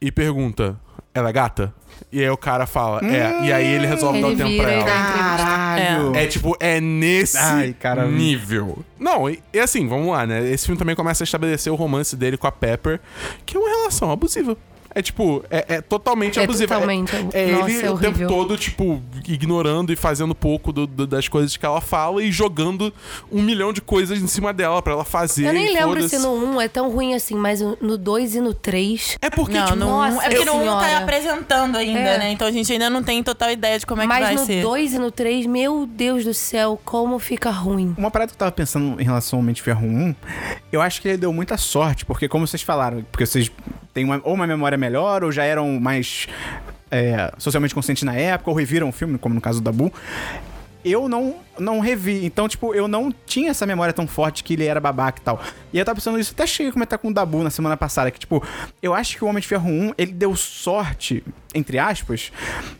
e 0.00 0.12
pergunta: 0.12 0.78
ela 1.14 1.28
é 1.28 1.32
gata? 1.32 1.72
E 2.10 2.20
aí 2.20 2.28
o 2.28 2.36
cara 2.36 2.66
fala, 2.66 3.00
é. 3.04 3.44
E 3.44 3.52
aí 3.52 3.66
ele 3.66 3.86
resolve 3.86 4.20
dar 4.20 4.26
o 4.26 4.30
Ele 4.30 4.36
tempo 4.36 4.50
vira 4.50 4.62
pra 4.64 4.72
ela. 4.72 4.84
Caralho! 4.84 6.14
É 6.16 6.26
tipo, 6.26 6.56
é 6.60 6.80
nesse 6.80 7.38
Ai, 7.38 7.72
cara. 7.78 8.06
nível. 8.06 8.84
Não, 8.98 9.30
e, 9.30 9.40
e 9.52 9.60
assim, 9.60 9.86
vamos 9.88 10.08
lá, 10.08 10.26
né? 10.26 10.48
Esse 10.50 10.66
filme 10.66 10.78
também 10.78 10.94
começa 10.96 11.22
a 11.22 11.24
estabelecer 11.26 11.72
o 11.72 11.76
romance 11.76 12.16
dele 12.16 12.36
com 12.36 12.46
a 12.46 12.52
Pepper, 12.52 13.00
que 13.46 13.56
é 13.56 13.60
uma 13.60 13.68
relação 13.68 14.10
abusiva. 14.10 14.56
É 14.94 15.02
tipo, 15.02 15.44
é, 15.50 15.76
é 15.76 15.80
totalmente 15.80 16.38
É 16.38 16.44
abusiva. 16.44 16.74
totalmente 16.74 17.14
é, 17.32 17.50
é 17.50 17.52
Nossa, 17.52 17.70
ele 17.70 17.86
é 17.86 17.90
o 17.90 17.98
tempo 17.98 18.26
todo, 18.28 18.56
tipo, 18.56 19.02
ignorando 19.26 19.92
e 19.92 19.96
fazendo 19.96 20.34
pouco 20.34 20.72
do- 20.72 20.86
do- 20.86 21.06
das 21.06 21.26
coisas 21.28 21.56
que 21.56 21.66
ela 21.66 21.80
fala 21.80 22.22
e 22.22 22.30
jogando 22.30 22.92
um 23.30 23.42
milhão 23.42 23.72
de 23.72 23.80
coisas 23.80 24.22
em 24.22 24.26
cima 24.26 24.52
dela 24.52 24.80
pra 24.82 24.92
ela 24.92 25.04
fazer. 25.04 25.46
Eu 25.46 25.52
nem 25.52 25.72
lembro 25.74 26.08
se 26.08 26.18
no 26.18 26.32
1 26.34 26.60
é 26.60 26.68
tão 26.68 26.90
ruim 26.90 27.14
assim, 27.14 27.34
mas 27.34 27.60
no 27.80 27.98
2 27.98 28.36
e 28.36 28.40
no 28.40 28.54
3. 28.54 29.18
É 29.20 29.28
porque, 29.30 29.58
Não, 29.58 29.64
tipo, 29.66 29.78
no 29.78 29.86
um- 29.86 29.90
nossa 29.90 30.24
é 30.26 30.28
porque 30.30 30.44
no 30.44 30.52
1 30.54 30.58
tá 30.64 30.80
senhora. 30.80 30.98
apresentando 30.98 31.76
ainda, 31.76 31.98
É. 31.98 32.18
né? 32.18 32.30
Então 32.32 32.46
a 32.46 32.52
gente 32.52 32.72
ainda 32.72 32.88
não 32.88 33.02
tem 33.02 33.22
total 33.22 33.50
ideia 33.50 33.78
de 33.78 33.86
como 33.86 34.00
é 34.00 34.04
que 34.04 34.08
vai 34.08 34.20
Mas 34.22 34.40
no 34.40 34.46
ser. 34.46 34.62
2 34.62 34.94
e 34.94 34.98
no 34.98 35.10
3, 35.10 35.46
meu 35.46 35.86
Deus 35.86 36.24
do 36.24 36.32
céu, 36.34 36.80
como 36.84 37.18
fica 37.18 37.50
ruim. 37.50 37.94
Uma 37.98 38.10
parada 38.10 38.28
que 38.30 38.34
eu 38.34 38.38
tava 38.38 38.52
pensando 38.52 39.00
em 39.00 39.04
relação 39.04 39.38
ao 39.38 39.42
Mente 39.42 39.56
de 39.56 39.62
Ferro 39.62 39.86
1, 39.86 40.14
eu 40.72 40.80
acho 40.80 41.00
que 41.02 41.08
ele 41.08 41.16
deu 41.18 41.32
muita 41.32 41.56
sorte, 41.56 42.04
porque 42.04 42.28
como 42.28 42.46
vocês 42.46 42.62
falaram, 42.62 43.04
porque 43.10 43.26
vocês 43.26 43.50
têm 43.94 44.04
uma, 44.04 44.20
ou 44.24 44.34
uma 44.34 44.46
memória 44.46 44.76
melhor, 44.76 45.24
ou 45.24 45.32
já 45.32 45.44
eram 45.44 45.80
mais 45.80 46.26
é, 46.90 47.32
socialmente 47.38 47.74
conscientes 47.74 48.02
na 48.02 48.14
época, 48.14 48.50
ou 48.50 48.56
reviram 48.56 48.88
o 48.88 48.92
filme, 48.92 49.16
como 49.16 49.34
no 49.34 49.40
caso 49.40 49.60
do 49.60 49.64
Dabu. 49.64 49.92
Eu 50.84 51.08
não, 51.08 51.36
não 51.58 51.80
revi, 51.80 52.24
então, 52.24 52.48
tipo, 52.48 52.74
eu 52.74 52.88
não 52.88 53.12
tinha 53.26 53.50
essa 53.50 53.66
memória 53.66 53.92
tão 53.92 54.06
forte 54.06 54.42
que 54.42 54.54
ele 54.54 54.64
era 54.64 54.80
babaca 54.80 55.20
e 55.20 55.24
tal. 55.24 55.40
E 55.72 55.78
eu 55.78 55.84
tava 55.84 55.96
pensando 55.96 56.18
isso, 56.18 56.32
até 56.32 56.46
cheguei 56.46 56.70
a 56.70 56.72
comentar 56.72 56.98
com 56.98 57.08
o 57.08 57.14
Dabu 57.14 57.42
na 57.42 57.50
semana 57.50 57.76
passada, 57.76 58.10
que, 58.10 58.18
tipo, 58.18 58.42
eu 58.82 58.94
acho 58.94 59.16
que 59.16 59.24
o 59.24 59.28
Homem 59.28 59.40
de 59.40 59.48
Ferro 59.48 59.68
1, 59.68 59.94
ele 59.98 60.12
deu 60.12 60.34
sorte, 60.36 61.24
entre 61.54 61.78
aspas, 61.78 62.32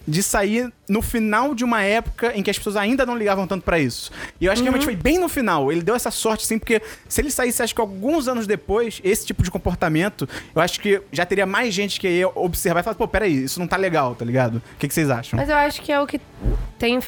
de 0.07 0.23
sair 0.23 0.73
no 0.89 1.01
final 1.01 1.55
de 1.55 1.65
uma 1.65 1.83
época 1.83 2.33
em 2.37 2.43
que 2.43 2.51
as 2.51 2.59
pessoas 2.59 2.77
ainda 2.77 3.07
não 3.07 3.17
ligavam 3.17 3.47
tanto 3.47 3.65
pra 3.65 3.79
isso. 3.79 4.11
E 4.41 4.47
eu 4.47 4.53
acho 4.53 4.63
que 4.63 4.65
realmente 4.65 4.85
foi 4.85 4.97
bem 4.97 5.19
no 5.19 5.29
final. 5.29 5.73
Ele 5.73 5.83
deu 5.83 5.95
essa 5.95 6.11
sorte, 6.11 6.47
sim, 6.47 6.59
porque 6.59 6.83
se 7.09 7.21
ele 7.21 7.31
saísse, 7.31 7.63
acho 7.63 7.75
que 7.75 7.81
alguns 7.81 8.29
anos 8.29 8.47
depois, 8.47 9.01
esse 9.03 9.27
tipo 9.27 9.43
de 9.43 9.51
comportamento, 9.51 10.29
eu 10.55 10.61
acho 10.61 10.81
que 10.81 11.01
já 11.13 11.25
teria 11.25 11.47
mais 11.47 11.73
gente 11.73 11.99
que 11.99 12.09
ia 12.09 12.29
observar 12.29 12.81
e 12.81 12.83
falar, 12.83 12.97
pô, 12.97 13.09
peraí, 13.09 13.45
isso 13.45 13.59
não 13.59 13.67
tá 13.67 13.77
legal, 13.77 14.15
tá 14.15 14.25
ligado? 14.25 14.57
O 14.57 14.79
que, 14.79 14.89
que 14.89 14.95
vocês 14.95 15.11
acham? 15.11 15.39
Mas 15.39 15.49
eu 15.49 15.57
acho 15.57 15.81
que 15.81 15.93
é 15.93 16.01
o 16.01 16.07
que 16.07 16.21
tem. 16.79 17.01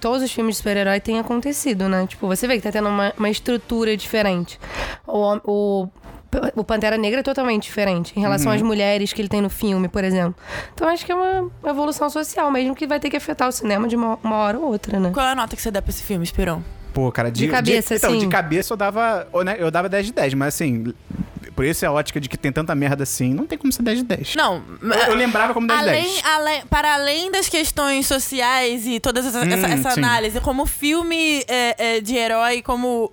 Todos 0.00 0.22
os 0.22 0.32
filmes 0.32 0.54
de 0.54 0.58
super-herói 0.58 1.00
têm 1.08 1.18
acontecido, 1.18 1.88
né? 1.88 2.06
Tipo, 2.06 2.26
você 2.26 2.46
vê 2.46 2.56
que 2.56 2.62
tá 2.62 2.70
tendo 2.70 2.88
uma, 2.90 3.14
uma 3.18 3.30
estrutura 3.30 3.96
diferente. 3.96 4.60
O, 5.06 5.40
o, 5.44 5.88
o 6.54 6.62
Pantera 6.64 6.98
Negra 6.98 7.20
é 7.20 7.22
totalmente 7.22 7.62
diferente 7.62 8.12
em 8.14 8.20
relação 8.20 8.52
às 8.52 8.60
mulheres 8.60 9.10
que 9.14 9.22
ele 9.22 9.28
tem 9.28 9.40
no 9.40 9.48
filme, 9.48 9.88
por 9.88 10.04
exemplo. 10.04 10.34
Então 10.74 10.86
acho 10.86 11.06
que 11.06 11.10
é 11.10 11.14
uma 11.14 11.50
evolução 11.66 12.10
social 12.10 12.50
mesmo 12.50 12.74
que 12.74 12.86
vai 12.86 13.00
ter 13.00 13.08
que 13.08 13.16
afetar 13.16 13.48
o 13.48 13.52
cinema 13.52 13.88
de 13.88 13.96
uma, 13.96 14.18
uma 14.22 14.36
hora 14.36 14.58
ou 14.58 14.66
outra, 14.66 15.00
né? 15.00 15.10
Qual 15.14 15.24
é 15.26 15.32
a 15.32 15.34
nota 15.34 15.56
que 15.56 15.62
você 15.62 15.70
dá 15.70 15.80
pra 15.80 15.88
esse 15.88 16.02
filme, 16.02 16.22
Esperão? 16.22 16.62
Pô, 16.92 17.10
cara, 17.10 17.30
de, 17.30 17.46
De 17.46 17.48
cabeça, 17.48 17.94
Então, 17.94 18.10
assim? 18.10 18.18
de 18.18 18.28
cabeça 18.28 18.74
eu 18.74 18.76
dava, 18.76 19.26
né, 19.44 19.56
eu 19.58 19.70
dava 19.70 19.88
10 19.88 20.06
de 20.06 20.12
10, 20.12 20.34
mas 20.34 20.48
assim, 20.54 20.92
por 21.58 21.64
isso 21.64 21.84
é 21.84 21.88
a 21.88 21.90
ótica 21.90 22.20
de 22.20 22.28
que 22.28 22.36
tem 22.36 22.52
tanta 22.52 22.72
merda 22.72 23.02
assim, 23.02 23.34
não 23.34 23.44
tem 23.44 23.58
como 23.58 23.72
ser 23.72 23.82
10 23.82 23.98
de 23.98 24.04
10. 24.04 24.36
Não, 24.36 24.62
Eu, 24.80 24.90
eu 24.90 25.14
lembrava 25.16 25.52
como 25.52 25.66
10 25.66 25.80
de 25.80 25.88
Além, 25.88 26.04
10. 26.04 26.24
além, 26.24 26.62
para 26.66 26.94
além 26.94 27.32
das 27.32 27.48
questões 27.48 28.06
sociais 28.06 28.86
e 28.86 29.00
toda 29.00 29.18
essa, 29.18 29.40
essa, 29.44 29.66
essa 29.66 29.90
sim. 29.90 29.98
análise, 30.00 30.40
como 30.40 30.64
filme 30.66 31.42
é, 31.48 31.96
é, 31.96 32.00
de 32.00 32.14
herói, 32.14 32.62
como 32.62 33.10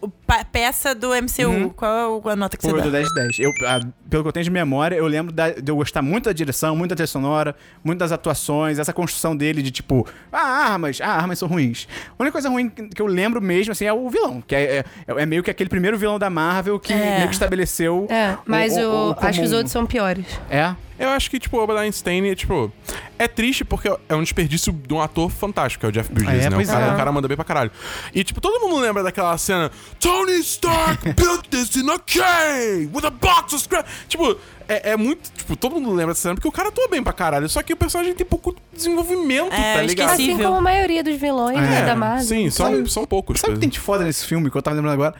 peça 0.52 0.96
do 0.96 1.10
MCU. 1.10 1.72
Qual 1.76 2.22
é 2.26 2.32
a 2.32 2.36
nota 2.36 2.58
que 2.58 2.64
você 2.64 2.70
Foi 2.70 2.80
dá? 2.80 2.86
do 2.86 2.92
10 2.92 3.14
10. 3.14 3.40
Eu, 3.40 3.52
ah, 3.66 3.80
pelo 4.10 4.24
que 4.24 4.28
eu 4.30 4.32
tenho 4.34 4.44
de 4.44 4.50
memória, 4.52 4.96
eu 4.96 5.06
lembro 5.08 5.32
da- 5.32 5.52
de 5.52 5.72
eu 5.72 5.76
gostar 5.76 6.02
muito 6.02 6.26
da 6.26 6.34
direção, 6.34 6.76
muito 6.76 6.90
da 6.90 6.96
trilha 6.96 7.08
sonora, 7.08 7.56
muito 7.84 8.00
das 8.00 8.12
atuações, 8.12 8.80
essa 8.80 8.92
construção 8.94 9.36
dele 9.36 9.62
de 9.62 9.72
tipo, 9.72 10.08
ah, 10.32 10.72
armas, 10.72 11.00
ah, 11.02 11.08
armas 11.10 11.40
são 11.40 11.48
ruins. 11.48 11.88
A 12.18 12.22
única 12.24 12.32
coisa 12.34 12.50
ruim 12.50 12.70
que 12.70 13.02
eu 13.02 13.06
lembro 13.08 13.42
mesmo, 13.42 13.72
assim, 13.72 13.86
é 13.86 13.94
o 13.94 14.10
vilão, 14.10 14.42
que 14.46 14.56
é, 14.56 14.78
é, 14.80 14.84
é 15.08 15.26
meio 15.26 15.44
que 15.44 15.52
aquele 15.52 15.70
primeiro 15.70 15.98
vilão 15.98 16.18
da 16.18 16.30
Marvel 16.30 16.80
que 16.80 16.92
É. 16.94 17.18
meio 17.18 17.28
que 17.28 17.34
estabeleceu. 17.34 18.08
É, 18.10 18.38
mas 18.46 18.76
o, 18.76 18.80
o- 18.82 18.84
o 18.84 19.12
o- 19.12 19.16
acho 19.20 19.40
que 19.40 19.46
os 19.46 19.52
outros 19.54 19.72
são 19.72 19.86
piores. 19.86 20.26
É? 20.50 20.74
Eu 20.98 21.10
acho 21.10 21.30
que, 21.30 21.40
tipo, 21.40 21.58
o 21.58 21.60
Albert 21.60 21.78
Einstein, 21.80 22.30
é, 22.30 22.36
tipo... 22.36 22.72
É 23.18 23.28
triste 23.28 23.64
porque 23.64 23.90
é 24.10 24.16
um 24.16 24.22
desperdício 24.24 24.74
de 24.74 24.94
um 24.94 25.02
ator 25.02 25.30
fantástico, 25.30 25.80
que 25.82 25.86
é 25.86 25.90
o 25.90 25.92
Jeff 25.92 26.12
Bridges, 26.12 26.46
É, 26.46 26.50
né? 26.50 26.58
O 26.58 26.66
cara, 26.66 26.86
é. 26.86 26.94
o 26.94 26.98
cara 26.98 27.12
manda 27.12 27.28
bem 27.28 27.36
pra 27.38 27.46
caralho. 27.46 27.72
E, 28.14 28.24
tipo, 28.24 28.40
todo 28.42 28.60
mundo 28.62 28.78
lembra 28.80 29.04
daquela 29.04 29.38
cena... 29.38 29.72
Tony 30.00 30.34
Stark 30.40 31.12
built 31.16 31.48
this 31.50 31.76
in 31.76 31.90
a 31.90 32.00
cave 32.00 32.90
with 32.94 33.06
a 33.06 33.10
box 33.10 33.54
of 33.54 33.64
scrap... 33.64 33.86
Tipo, 34.08 34.38
é, 34.68 34.92
é 34.92 34.98
muito... 34.98 35.32
Tipo, 35.32 35.56
todo 35.56 35.76
mundo 35.76 35.92
lembra 35.92 36.14
dessa 36.14 36.24
cena 36.24 36.36
porque 36.36 36.48
o 36.48 36.52
cara 36.52 36.70
atua 36.70 36.88
bem 36.90 37.02
pra 37.04 37.14
caralho. 37.14 37.48
Só 37.48 37.62
que 37.64 37.72
o 37.74 37.78
personagem 37.78 38.14
tem 38.14 38.26
pouco 38.26 38.56
desenvolvimento, 38.74 39.54
É, 39.54 39.76
tá 39.76 39.82
ligado? 39.82 40.10
Assim 40.12 40.38
como 40.38 40.56
a 40.56 40.62
maioria 40.62 41.04
dos 41.04 41.16
vilões 41.18 41.58
né, 41.60 41.82
É, 41.82 41.86
da 41.86 41.96
Marvel. 41.96 42.26
Sim, 42.26 42.50
são, 42.50 42.72
Sabe- 42.72 42.90
são 42.92 43.06
poucos. 43.06 43.40
Sabe 43.40 43.54
o 43.54 43.56
que 43.56 43.62
tem 43.62 43.70
de 43.70 43.80
foda 43.80 44.04
nesse 44.04 44.26
filme 44.26 44.50
que 44.52 44.58
eu 44.58 44.62
tava 44.62 44.76
lembrando 44.76 44.94
agora? 44.94 45.16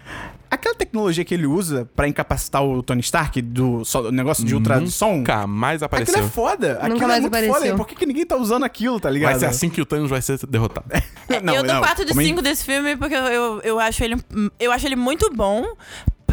Aquela 0.56 0.76
tecnologia 0.76 1.24
que 1.24 1.34
ele 1.34 1.46
usa 1.46 1.88
pra 1.96 2.08
incapacitar 2.08 2.64
o 2.64 2.82
Tony 2.82 3.02
Stark 3.02 3.42
do 3.42 3.84
so- 3.86 4.12
negócio 4.12 4.44
de 4.44 4.56
ultrassom. 4.56 5.18
Nunca 5.18 5.46
mais 5.48 5.84
Aquilo 5.84 5.86
apareceu. 5.86 6.24
é 6.26 6.28
foda. 6.30 6.80
Aquilo 6.82 7.04
é 7.04 7.08
mais 7.08 7.22
muito 7.22 7.34
apareceu. 7.34 7.54
foda. 7.54 7.76
Por 7.76 7.88
que, 7.88 7.96
que 7.96 8.06
ninguém 8.06 8.26
tá 8.26 8.36
usando 8.38 8.64
aquilo, 8.64 9.00
tá 9.00 9.10
ligado? 9.10 9.32
Vai 9.32 9.40
ser 9.40 9.46
assim 9.48 9.70
que 9.70 9.82
o 9.82 9.86
Thanos 9.86 10.10
vai 10.10 10.22
ser 10.22 10.40
derrotado. 10.48 10.86
Não, 11.44 11.54
eu 11.56 11.64
dou 11.64 11.74
não, 11.74 11.82
4 11.82 12.06
de 12.06 12.12
como 12.12 12.22
é- 12.22 12.26
5 12.26 12.42
desse 12.42 12.64
filme 12.64 12.96
porque 12.96 13.16
eu, 13.16 13.24
eu, 13.26 13.62
eu 13.64 13.80
acho 13.80 14.04
ele 14.04 14.16
eu 14.60 14.72
acho 14.72 14.86
ele 14.86 14.96
muito 14.96 15.30
bom. 15.34 15.66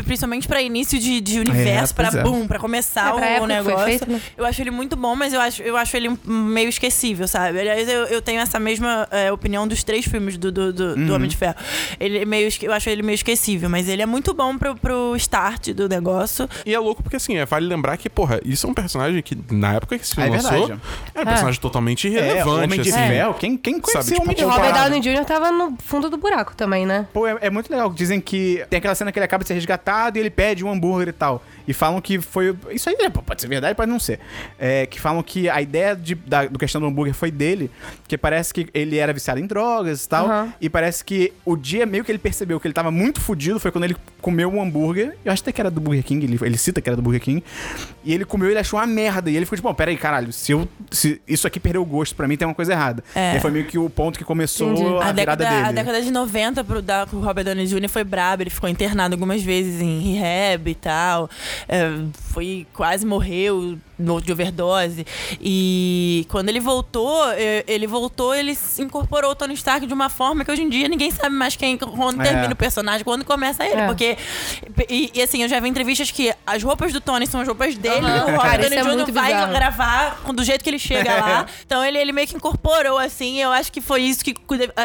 Principalmente 0.05 0.47
pra 0.49 0.61
início 0.63 0.99
de, 0.99 1.21
de 1.21 1.39
universo, 1.41 1.95
pra 1.95 2.11
pois 2.11 2.21
é. 2.21 2.23
boom, 2.23 2.47
pra 2.47 2.59
começar 2.59 3.15
É, 3.19 3.37
pra 3.37 3.43
o 3.43 3.47
negócio. 3.47 3.85
feito, 3.87 4.11
né? 4.11 4.21
Eu 4.37 4.45
acho 4.45 4.61
ele 4.61 4.71
muito 4.71 4.97
bom, 4.97 5.15
mas 5.15 5.33
eu 5.33 5.41
acho, 5.41 5.63
eu 5.63 5.77
acho 5.77 5.97
ele 5.97 6.11
meio 6.25 6.69
esquecível, 6.69 7.27
sabe? 7.29 7.61
Aliás, 7.61 7.89
eu, 7.89 8.05
eu 8.07 8.23
tenho 8.23 8.41
essa 8.41 8.59
mesma 8.59 9.07
é, 9.11 9.31
opinião 9.33 9.67
dos 9.67 9.83
três 9.85 10.05
filmes 10.05 10.37
do, 10.37 10.51
do, 10.53 10.73
do, 10.73 10.95
do 11.07 11.15
Homem 11.15 11.29
de 11.29 11.37
Ferro. 11.37 11.55
Ele 12.01 12.19
é 12.19 12.25
meio, 12.25 12.49
eu 12.63 12.73
acho 12.73 12.89
ele 12.91 13.03
meio 13.03 13.15
esquecível, 13.15 13.69
mas 13.69 13.89
ele 13.89 14.03
é 14.03 14.07
muito 14.07 14.33
bom 14.35 14.57
pro, 14.59 14.75
pro 14.77 15.15
start 15.17 15.69
do 15.71 15.89
negócio. 15.89 16.49
E 16.67 16.75
é 16.75 16.79
louco 16.79 17.03
porque, 17.03 17.17
assim, 17.17 17.37
é, 17.37 17.45
vale 17.47 17.67
lembrar 17.67 17.97
que, 17.97 18.09
porra, 18.09 18.41
isso 18.45 18.67
é 18.67 18.71
um 18.71 18.75
personagem 18.75 19.23
que, 19.23 19.37
na 19.51 19.75
época 19.75 19.97
que 19.99 20.05
esse 20.05 20.13
Ah, 20.13 20.23
filme 20.23 20.31
é 20.31 20.43
lançou, 20.43 20.51
verdade. 20.67 20.81
era 21.15 21.23
um 21.25 21.29
personagem 21.29 21.61
totalmente 21.61 22.07
É, 22.09 22.11
o 22.11 22.15
irrelevante, 22.15 22.65
Homem 22.65 22.81
de 22.81 22.91
assim. 22.91 22.99
Ferro. 23.09 23.35
Quem, 23.35 23.57
quem 23.57 23.81
Sabe, 23.85 24.11
o 24.13 24.23
Homem 24.23 24.35
tipo, 24.35 24.35
de 24.35 24.43
E 24.43 24.45
o 24.45 24.49
Ferro? 24.51 24.67
Robert 24.67 24.75
Downey 24.91 25.01
Jr. 25.01 25.25
tava 25.25 25.51
no 25.53 25.77
fundo 25.85 26.09
do 26.11 26.17
buraco 26.17 26.55
também, 26.55 26.87
né? 26.87 27.07
Pô, 27.13 27.27
é, 27.27 27.37
é 27.43 27.51
muito 27.51 27.71
legal. 27.71 27.93
Dizem 27.93 28.21
que 28.21 28.65
tem 28.71 28.79
aquela 28.79 28.95
cena 28.95 29.11
que 29.13 29.19
ele 29.19 29.25
acaba 29.25 29.43
de 29.45 29.49
ser 29.49 29.55
resgatado 29.55 29.92
e 30.17 30.21
ele 30.21 30.31
pede 30.31 30.65
um 30.65 30.71
hambúrguer 30.71 31.09
e 31.09 31.13
tal. 31.13 31.43
E 31.67 31.73
falam 31.73 32.01
que 32.01 32.21
foi. 32.21 32.57
Isso 32.73 32.89
aí 32.89 32.97
pode 33.25 33.41
ser 33.41 33.47
verdade, 33.47 33.75
pode 33.77 33.91
não 33.91 34.01
ser. 34.01 34.19
É, 34.59 34.85
que 34.87 35.01
falam 35.01 35.23
que 35.23 35.49
a 35.49 35.63
ideia 35.63 35.95
de, 35.95 36.15
da 36.15 36.47
do 36.47 36.59
questão 36.59 36.81
do 36.81 36.87
hambúrguer 36.89 37.15
foi 37.15 37.31
dele, 37.31 37.71
que 38.09 38.19
parece 38.19 38.53
que 38.53 38.67
ele 38.75 38.99
era 38.99 39.13
viciado 39.13 39.39
em 39.39 39.47
drogas 39.47 40.05
e 40.05 40.09
tal. 40.09 40.27
Aham. 40.27 40.53
E 40.61 40.69
parece 40.69 41.05
que 41.05 41.33
o 41.45 41.57
dia 41.57 41.87
meio 41.87 42.05
que 42.05 42.11
ele 42.11 42.19
percebeu 42.19 42.59
que 42.59 42.67
ele 42.67 42.75
tava 42.75 42.91
muito 42.91 43.21
fudido 43.21 43.61
foi 43.61 43.71
quando 43.71 43.85
ele 43.85 43.97
comeu 44.21 44.49
um 44.53 44.61
hambúrguer. 44.61 45.17
Eu 45.25 45.33
acho 45.33 45.43
até 45.43 45.53
que 45.53 45.61
era 45.61 45.71
do 45.71 45.81
Burger 45.81 46.03
King, 46.03 46.25
ele, 46.27 46.39
ele 46.43 46.59
cita 46.59 46.81
que 46.81 46.89
era 46.89 46.97
do 46.97 47.03
Burger 47.03 47.21
King. 47.21 47.45
E 48.05 48.13
ele 48.13 48.25
comeu 48.25 48.49
e 48.49 48.53
ele 48.53 48.59
achou 48.59 48.79
uma 48.81 48.87
merda. 48.87 49.31
E 49.31 49.37
ele 49.37 49.45
ficou 49.47 49.57
tipo, 49.57 49.69
bom, 49.69 49.75
peraí, 49.75 49.97
caralho, 49.97 50.33
se, 50.33 50.53
eu, 50.53 50.69
se 50.91 51.21
isso 51.29 51.47
aqui 51.47 51.61
perdeu 51.61 51.83
o 51.83 51.87
gosto 51.87 52.15
pra 52.17 52.27
mim, 52.27 52.37
tem 52.37 52.47
uma 52.47 52.55
coisa 52.55 52.73
errada. 52.73 53.05
É. 53.15 53.37
E 53.37 53.41
foi 53.41 53.51
meio 53.51 53.67
que 53.67 53.79
o 53.79 53.89
ponto 53.89 54.19
que 54.19 54.25
começou 54.25 54.73
Entendi. 54.73 54.87
a, 54.97 55.09
A 55.09 55.13
virada 55.13 55.15
década, 55.45 55.45
dele. 55.51 55.69
a 55.69 55.73
década 55.73 56.03
de 56.03 56.11
90 56.11 56.65
pro, 56.65 56.83
da, 56.83 57.07
o 57.13 57.21
Robert 57.21 57.45
Downey 57.45 57.67
Jr. 57.67 57.89
foi 57.89 58.05
brabo, 58.05 58.43
ele 58.43 58.51
ficou 58.51 58.69
internado 58.69 59.15
algumas 59.15 59.43
vezes 59.43 59.81
em 59.83 60.15
rehab 60.15 60.71
e 60.71 60.75
tal. 60.75 61.29
É, 61.69 61.91
foi 62.15 62.67
quase 62.73 63.05
morreu 63.05 63.79
de 63.99 64.33
overdose. 64.33 65.07
E 65.41 66.27
quando 66.29 66.49
ele 66.49 66.61
voltou, 66.61 67.25
ele 67.67 67.87
voltou, 67.87 68.35
ele 68.35 68.55
se 68.55 68.83
incorporou 68.83 69.31
o 69.31 69.35
Tony 69.35 69.55
Stark 69.55 69.87
de 69.87 69.95
uma 69.95 70.09
forma 70.09 70.45
que 70.45 70.51
hoje 70.51 70.63
em 70.63 70.69
dia 70.69 70.89
ninguém 70.89 71.11
sabe 71.11 71.35
mais 71.35 71.55
quem 71.57 71.77
quando 71.77 72.21
É. 72.21 72.25
termina 72.25 72.53
o 72.53 72.57
personagem, 72.57 73.05
quando 73.05 73.25
começa 73.25 73.65
ele. 73.67 73.81
É. 73.81 73.87
Porque. 73.87 74.17
E, 74.89 75.11
e, 75.15 75.23
assim, 75.23 75.43
eu 75.43 75.49
já 75.49 75.61
vi 75.61 75.69
entrevistas 75.69 76.11
que 76.11 76.33
as 76.47 76.63
roupas 76.63 76.93
do 76.93 77.01
Tony 77.01 77.27
são 77.27 77.41
as 77.41 77.47
roupas 77.47 77.75
dele, 77.77 78.07
e 78.07 78.33
o 78.33 78.37
Robert 78.37 78.61
Downey 78.61 78.79
é 78.79 78.83
Jr. 78.83 79.13
vai 79.13 79.33
bizarro. 79.33 79.53
gravar 79.53 80.21
do 80.35 80.43
jeito 80.45 80.63
que 80.65 80.71
ele 80.71 80.79
chega 80.79 81.15
lá. 81.15 81.47
Então 81.65 81.85
ele, 81.85 81.99
ele 81.99 82.13
meio 82.13 82.27
que 82.27 82.37
incorporou, 82.37 82.99
assim. 82.99 83.39
Eu 83.41 83.51
acho 83.53 83.71
que 83.73 83.81
foi 83.81 84.03
isso 84.03 84.25
que. 84.25 84.35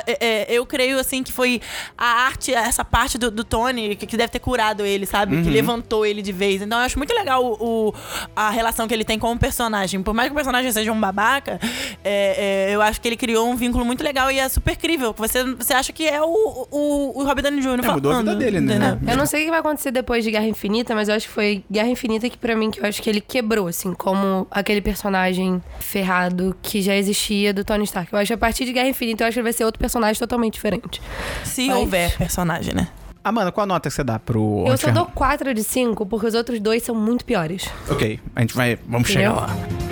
é, 0.05 0.45
é, 0.51 0.53
Eu 0.53 0.65
creio, 0.65 0.99
assim, 0.99 1.23
que 1.23 1.31
foi 1.31 1.61
a 1.97 2.05
arte, 2.25 2.53
essa 2.53 2.83
parte 2.85 3.17
do, 3.17 3.29
do 3.31 3.43
Tony 3.43 3.95
que, 3.95 4.05
que 4.05 4.17
deve 4.17 4.29
ter 4.31 4.39
curado 4.39 4.85
ele, 4.85 5.05
sabe? 5.05 5.41
Que 5.43 5.49
levantou 5.49 6.05
ele 6.05 6.21
de 6.21 6.31
vez. 6.31 6.61
Então 6.61 6.77
eu 6.79 6.85
acho 6.85 6.97
muito 6.97 7.13
legal 7.13 7.43
o, 7.43 7.87
o- 7.89 7.93
a 8.35 8.49
relação 8.49 8.87
que 8.87 8.93
ele 8.97 9.05
tem 9.05 9.17
com 9.17 9.31
o 9.31 9.37
personagem. 9.37 10.01
Por 10.01 10.13
mais 10.13 10.27
que 10.29 10.33
o 10.33 10.35
personagem 10.35 10.71
seja 10.71 10.91
um 10.91 10.99
babaca, 10.99 11.59
é, 12.03 12.67
é, 12.69 12.75
eu 12.75 12.81
acho 12.81 12.99
que 12.99 13.07
ele 13.07 13.15
criou 13.17 13.47
um 13.47 13.55
vínculo 13.55 13.85
muito 13.85 14.03
legal 14.03 14.29
e 14.31 14.39
é 14.39 14.49
super 14.49 14.75
crível. 14.75 15.13
Você, 15.17 15.43
você 15.55 15.73
acha 15.73 15.93
que 15.93 16.07
é 16.07 16.21
o, 16.21 16.67
o, 16.71 17.19
o 17.19 17.23
Robert 17.23 17.43
Downey 17.43 17.61
Jr. 17.61 17.67
É, 17.67 17.91
mudou 17.91 18.11
a 18.11 18.17
vida 18.17 18.31
falando, 18.31 18.35
dele, 18.37 18.59
né? 18.59 18.99
Eu 19.07 19.17
não 19.17 19.25
sei 19.25 19.41
o 19.41 19.45
que 19.45 19.51
vai 19.51 19.59
acontecer 19.59 19.91
depois 19.91 20.23
de 20.23 20.31
Guerra 20.31 20.47
Infinita, 20.47 20.93
mas 20.95 21.09
eu 21.09 21.15
acho 21.15 21.27
que 21.27 21.33
foi 21.33 21.63
Guerra 21.71 21.89
Infinita 21.89 22.29
que, 22.29 22.37
pra 22.37 22.55
mim, 22.55 22.71
que 22.71 22.79
eu 22.79 22.85
acho 22.85 23.01
que 23.01 23.09
ele 23.09 23.21
quebrou, 23.21 23.67
assim, 23.67 23.93
como 23.93 24.47
aquele 24.51 24.81
personagem 24.81 25.61
ferrado 25.79 26.55
que 26.61 26.81
já 26.81 26.95
existia 26.95 27.53
do 27.53 27.63
Tony 27.63 27.83
Stark. 27.83 28.11
Eu 28.11 28.19
acho 28.19 28.27
que 28.27 28.33
a 28.33 28.37
partir 28.37 28.65
de 28.65 28.73
Guerra 28.73 28.89
Infinita, 28.89 29.23
eu 29.23 29.27
acho 29.27 29.35
que 29.35 29.39
ele 29.39 29.43
vai 29.43 29.53
ser 29.53 29.65
outro 29.65 29.79
personagem 29.79 30.19
totalmente 30.19 30.53
diferente. 30.53 31.01
Se 31.43 31.67
Mas- 31.67 31.77
houver 31.77 32.17
personagem, 32.17 32.73
né? 32.73 32.87
Amanda, 33.27 33.51
qual 33.51 33.63
a 33.63 33.67
nota 33.67 33.89
que 33.89 33.95
você 33.95 34.03
dá 34.03 34.19
pro 34.19 34.65
Eu 34.67 34.77
só 34.77 34.91
dou 34.91 35.05
4 35.05 35.53
de 35.53 35.63
5, 35.63 36.05
porque 36.05 36.27
os 36.27 36.33
outros 36.33 36.59
dois 36.59 36.83
são 36.83 36.95
muito 36.95 37.25
piores. 37.25 37.69
Ok, 37.89 38.19
a 38.35 38.41
gente 38.41 38.55
vai. 38.55 38.77
Vamos 38.87 39.07
chegar 39.09 39.31
Entendeu? 39.31 39.41
lá. 39.81 39.86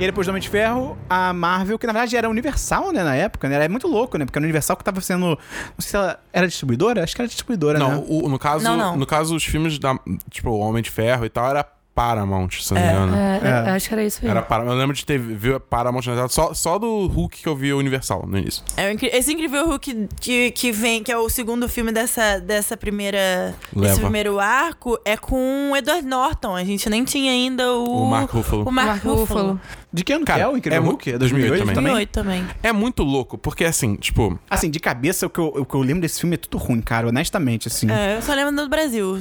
E 0.00 0.04
aí, 0.04 0.08
depois 0.10 0.26
do 0.26 0.30
Homem 0.30 0.40
de 0.40 0.48
Ferro, 0.48 0.96
a 1.10 1.30
Marvel, 1.34 1.78
que 1.78 1.86
na 1.86 1.92
verdade 1.92 2.16
era 2.16 2.26
Universal, 2.28 2.90
né, 2.90 3.04
na 3.04 3.14
época, 3.14 3.50
né? 3.50 3.56
Era 3.56 3.68
muito 3.68 3.86
louco, 3.86 4.16
né? 4.16 4.24
Porque 4.24 4.38
a 4.38 4.40
Universal 4.42 4.74
que 4.78 4.82
tava 4.82 4.98
sendo. 5.02 5.26
Não 5.26 5.38
sei 5.78 5.90
se 5.90 5.96
ela 5.96 6.18
era 6.32 6.48
distribuidora? 6.48 7.04
Acho 7.04 7.14
que 7.14 7.20
era 7.20 7.28
distribuidora, 7.28 7.78
Não, 7.78 7.90
né? 7.90 8.04
o- 8.08 8.26
no, 8.28 8.38
caso, 8.38 8.64
Não, 8.64 8.78
não. 8.78 8.96
no 8.96 9.04
caso, 9.04 9.36
os 9.36 9.44
filmes 9.44 9.78
da. 9.78 9.98
Tipo, 10.30 10.50
o 10.50 10.58
Homem 10.58 10.82
de 10.82 10.90
Ferro 10.90 11.26
e 11.26 11.28
tal, 11.28 11.50
era 11.50 11.62
Paramount, 11.92 12.48
se 12.62 12.72
não 12.72 12.80
me 12.80 12.86
É. 12.86 12.92
engano. 12.92 13.14
É, 13.16 13.40
É. 13.66 13.70
eu 13.70 13.74
acho 13.74 13.88
que 13.88 13.94
era 13.94 14.02
isso 14.04 14.20
mesmo. 14.22 14.30
Era 14.30 14.40
Paramount. 14.46 14.72
Eu 14.72 14.78
lembro 14.78 14.96
de 14.96 15.04
ter 15.04 15.18
visto 15.18 15.60
Paramount 15.60 16.02
na 16.06 16.28
só, 16.28 16.54
só 16.54 16.78
do 16.78 17.06
Hulk 17.08 17.42
que 17.42 17.46
eu 17.48 17.54
vi 17.54 17.72
o 17.74 17.78
Universal 17.78 18.24
no 18.26 18.38
início. 18.38 18.62
É 18.78 18.94
esse 19.18 19.32
incrível 19.34 19.66
Hulk 19.66 20.08
que, 20.18 20.50
que 20.52 20.72
vem, 20.72 21.02
que 21.02 21.12
é 21.12 21.18
o 21.18 21.28
segundo 21.28 21.68
filme 21.68 21.92
dessa, 21.92 22.38
dessa 22.40 22.74
primeira. 22.74 23.54
Leva. 23.74 23.88
Desse 23.88 24.00
primeiro 24.00 24.38
arco, 24.40 24.98
é 25.04 25.16
com 25.16 25.72
o 25.72 25.76
Edward 25.76 26.06
Norton. 26.06 26.56
A 26.56 26.64
gente 26.64 26.88
nem 26.88 27.04
tinha 27.04 27.32
ainda 27.32 27.70
o. 27.74 28.04
O 28.04 28.06
Mark 28.10 28.30
Ruffalo. 28.30 28.62
O 28.66 28.72
Mark, 28.72 28.86
Mark 28.88 29.04
Ruffalo. 29.04 29.20
Ruffalo. 29.52 29.60
De 29.92 30.04
que 30.04 30.12
ano 30.12 30.24
Cara, 30.24 30.38
que 30.38 30.44
é 30.44 30.48
o 30.48 30.56
Incrível 30.56 30.82
é 30.82 30.86
Hulk? 30.86 31.10
É 31.12 31.18
2008 31.18 31.58
também? 31.58 31.74
2008 31.74 32.10
também. 32.10 32.46
É 32.62 32.72
muito 32.72 33.02
louco, 33.02 33.36
porque 33.36 33.64
assim, 33.64 33.96
tipo. 33.96 34.38
Assim, 34.48 34.70
de 34.70 34.78
cabeça, 34.78 35.26
o 35.26 35.30
que, 35.30 35.40
eu, 35.40 35.46
o 35.48 35.64
que 35.64 35.74
eu 35.74 35.80
lembro 35.82 36.02
desse 36.02 36.20
filme 36.20 36.34
é 36.34 36.36
tudo 36.36 36.58
ruim, 36.58 36.80
cara, 36.80 37.08
honestamente, 37.08 37.66
assim. 37.66 37.90
É, 37.90 38.16
eu 38.16 38.22
só 38.22 38.32
lembro 38.34 38.54
do 38.54 38.68
Brasil. 38.68 39.18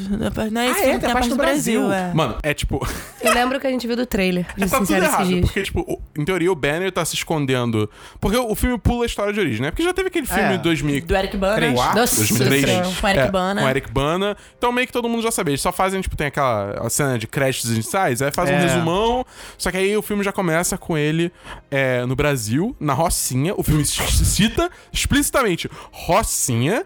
Não 0.51 0.61
é 0.61 0.67
Ah, 0.67 0.69
esse 0.71 0.81
é? 0.85 0.99
Tem 0.99 1.09
a 1.09 1.13
parte 1.13 1.29
do 1.29 1.35
Brasil. 1.35 1.91
é. 1.91 2.13
Mano, 2.13 2.37
é 2.43 2.53
tipo. 2.53 2.79
Eu 3.21 3.33
lembro 3.33 3.59
que 3.59 3.67
a 3.67 3.69
gente 3.69 3.85
viu 3.85 3.95
do 3.97 4.05
trailer, 4.05 4.45
pra 4.45 4.65
ser 4.65 4.71
tá 4.71 4.77
tudo 4.79 4.93
errado. 4.95 5.41
Porque, 5.41 5.61
tipo, 5.61 5.81
o- 5.81 5.99
em 6.17 6.23
teoria, 6.23 6.49
o 6.51 6.55
Banner 6.55 6.89
tá 6.91 7.03
se 7.03 7.15
escondendo. 7.15 7.89
Porque 8.19 8.37
o, 8.37 8.51
o 8.51 8.55
filme 8.55 8.77
pula 8.77 9.03
a 9.03 9.05
história 9.05 9.33
de 9.33 9.39
origem, 9.39 9.61
né? 9.61 9.71
Porque 9.71 9.83
já 9.83 9.93
teve 9.93 10.07
aquele 10.07 10.25
filme 10.25 10.41
É. 10.43 10.51
de 10.57 10.63
2000. 10.63 11.01
Do 11.05 11.15
Eric 11.15 11.35
Bana. 11.35 11.55
Três. 11.55 11.73
Quatro, 11.73 11.99
Nossa 11.99 12.15
2003. 12.15 12.65
Senhora. 12.65 12.89
Com 13.01 13.07
Eric 13.07 13.23
É, 13.23 13.31
Bana. 13.31 13.61
Com 13.61 13.69
Eric 13.69 13.91
Bana. 13.91 14.37
Então 14.57 14.71
meio 14.71 14.87
que 14.87 14.93
todo 14.93 15.09
mundo 15.09 15.21
já 15.21 15.31
sabia. 15.31 15.51
Eles 15.51 15.61
só 15.61 15.71
fazem, 15.71 15.99
tipo, 15.99 16.15
tem 16.15 16.27
aquela 16.27 16.89
cena 16.89 17.17
de 17.19 17.27
créditos 17.27 17.71
iniciais, 17.71 18.21
aí 18.21 18.31
faz 18.31 18.49
um 18.49 18.53
É. 18.53 18.59
resumão. 18.61 19.25
Só 19.57 19.69
que 19.69 19.77
aí 19.77 19.97
o 19.97 20.01
filme 20.01 20.23
já 20.23 20.31
começa 20.31 20.58
com 20.79 20.97
ele 20.97 21.31
é, 21.71 22.05
no 22.05 22.15
Brasil, 22.15 22.75
na 22.79 22.93
Rocinha. 22.93 23.53
O 23.55 23.63
filme 23.63 23.85
cita 23.85 24.69
explicitamente 24.91 25.69
Rocinha. 25.91 26.85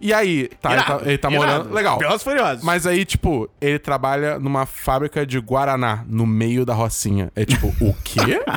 E 0.00 0.12
aí, 0.12 0.48
tá, 0.60 0.72
ele 0.72 0.82
tá, 0.82 1.00
ele 1.04 1.18
tá 1.18 1.30
morando. 1.30 1.72
Legal. 1.72 1.96
Velozes 1.98 2.20
e 2.22 2.24
Furiosos. 2.24 2.64
Mas 2.64 2.84
aí, 2.86 3.04
tipo, 3.04 3.48
ele 3.60 3.78
trabalha 3.78 4.38
numa 4.38 4.66
fábrica 4.66 5.24
de 5.24 5.38
Guaraná, 5.38 6.04
no 6.08 6.26
meio 6.26 6.64
da 6.66 6.74
Rocinha. 6.74 7.30
É 7.36 7.44
tipo, 7.44 7.68
o 7.80 7.94
quê? 8.02 8.42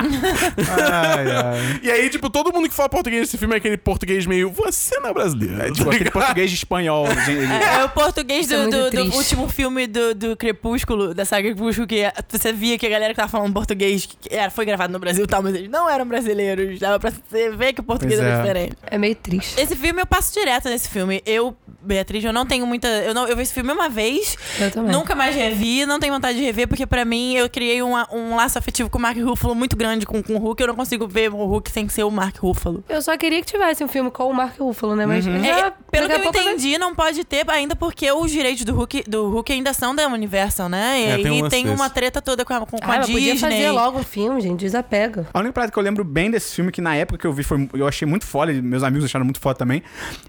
Ai, 0.68 1.30
ai. 1.30 1.80
e 1.82 1.90
aí, 1.90 2.08
tipo, 2.10 2.28
todo 2.30 2.52
mundo 2.52 2.68
que 2.68 2.74
fala 2.74 2.88
português 2.88 3.20
nesse 3.22 3.38
filme 3.38 3.54
é 3.54 3.58
aquele 3.58 3.76
português 3.76 4.26
meio, 4.26 4.50
você 4.50 4.98
não 5.00 5.10
é 5.10 5.14
brasileiro. 5.14 5.62
É, 5.62 5.70
tipo, 5.70 5.90
aquele 5.90 6.10
português 6.10 6.50
de 6.50 6.56
espanhol. 6.56 7.06
ele- 7.28 7.46
É, 7.52 7.74
é 7.80 7.84
o 7.84 7.88
português 7.90 8.50
é 8.50 8.64
do, 8.64 8.70
do- 8.70 8.90
do 8.90 9.14
último 9.16 9.48
filme 9.48 9.86
do, 9.86 10.14
do 10.14 10.36
Crepúsculo, 10.36 11.14
da 11.14 11.24
saga 11.24 11.48
Crepúsculo, 11.52 11.86
que 11.86 12.02
você 12.28 12.52
via 12.52 12.78
que 12.78 12.86
a 12.86 12.90
galera 12.90 13.12
que 13.12 13.16
tava 13.16 13.28
falando 13.30 13.52
português 13.52 14.08
era, 14.30 14.50
foi 14.56 14.64
gravado 14.64 14.92
no 14.92 14.98
Brasil 14.98 15.24
e 15.24 15.26
tal, 15.28 15.42
mas 15.42 15.54
eles 15.54 15.68
não 15.70 15.88
eram 15.88 16.06
brasileiros. 16.06 16.80
Dava 16.80 16.98
pra 16.98 17.10
você 17.10 17.50
ver 17.50 17.72
que 17.74 17.80
o 17.80 17.84
português 17.84 18.18
Pois 18.18 18.28
era 18.28 18.38
é. 18.38 18.42
diferente. 18.42 18.76
É 18.86 18.98
meio 18.98 19.14
triste. 19.14 19.60
Esse 19.60 19.76
filme 19.76 20.00
eu 20.02 20.06
passo 20.06 20.32
direto 20.32 20.68
nesse 20.68 20.88
filme. 20.88 21.22
Eu 21.24 21.56
Beatriz, 21.82 22.24
eu 22.24 22.32
não 22.32 22.44
tenho 22.46 22.66
muita. 22.66 22.88
Eu, 22.88 23.14
não, 23.14 23.26
eu 23.28 23.36
vi 23.36 23.42
esse 23.42 23.52
filme 23.54 23.72
uma 23.72 23.88
vez, 23.88 24.36
Eu 24.60 24.70
também. 24.70 24.92
nunca 24.92 25.14
mais 25.14 25.34
revi, 25.34 25.84
não 25.86 25.98
tenho 25.98 26.12
vontade 26.14 26.38
de 26.38 26.44
rever, 26.44 26.66
porque 26.68 26.86
pra 26.86 27.04
mim 27.04 27.34
eu 27.34 27.48
criei 27.48 27.82
um, 27.82 27.94
um 28.12 28.36
laço 28.36 28.58
afetivo 28.58 28.88
com 28.90 28.98
o 28.98 29.00
Mark 29.00 29.16
Ruffalo 29.18 29.54
muito 29.54 29.76
grande 29.76 30.04
com, 30.06 30.22
com 30.22 30.34
o 30.34 30.38
Hulk. 30.38 30.60
Eu 30.62 30.68
não 30.68 30.74
consigo 30.76 31.06
ver 31.06 31.30
o 31.32 31.36
Hulk 31.46 31.70
sem 31.70 31.88
ser 31.88 32.04
o 32.04 32.10
Mark 32.10 32.36
Ruffalo. 32.38 32.82
Eu 32.88 33.00
só 33.02 33.16
queria 33.16 33.40
que 33.40 33.46
tivesse 33.46 33.82
um 33.84 33.88
filme 33.88 34.10
com 34.10 34.24
o 34.30 34.34
Mark 34.34 34.58
Ruffalo, 34.58 34.96
né? 34.96 35.06
Mas 35.06 35.24
já, 35.24 35.30
É, 35.32 35.72
pelo 35.90 36.08
que 36.08 36.14
eu 36.14 36.24
entendi, 36.24 36.78
não 36.78 36.94
pode 36.94 37.24
ter, 37.24 37.48
ainda 37.50 37.76
porque 37.76 38.10
os 38.10 38.30
direitos 38.30 38.64
do 38.64 38.74
Hulk, 38.74 39.04
do 39.08 39.30
Hulk 39.30 39.52
ainda 39.52 39.72
são 39.72 39.94
da 39.94 40.06
Universal, 40.08 40.68
né? 40.68 41.00
E 41.00 41.04
É, 41.06 41.16
tem 41.22 41.42
um 41.42 41.48
tem 41.48 41.68
uma 41.70 41.88
treta 41.90 42.20
toda 42.20 42.44
com 42.44 42.52
a, 42.54 42.60
com, 42.66 42.78
com 42.78 42.90
Ah, 42.90 42.94
a 42.94 42.98
Disney. 42.98 43.14
podia 43.14 43.36
fazer 43.38 43.70
logo 43.70 43.98
um 44.00 44.02
filme, 44.04 44.40
gente. 44.40 44.60
Desapega. 44.60 45.26
A 45.32 45.38
única 45.38 45.52
parada 45.52 45.72
que 45.72 45.78
eu 45.78 45.82
lembro 45.82 46.04
bem 46.04 46.30
desse 46.30 46.54
filme, 46.54 46.72
que 46.72 46.80
na 46.80 46.94
época 46.96 47.18
que 47.18 47.26
eu 47.26 47.32
vi, 47.32 47.42
foi, 47.42 47.68
eu 47.74 47.86
achei 47.86 48.06
muito 48.06 48.24
foda, 48.26 48.52
e 48.52 48.60
meus 48.60 48.82
amigos 48.82 49.04
acharam 49.04 49.24
muito 49.24 49.40
foda 49.40 49.58
também, 49.58 49.82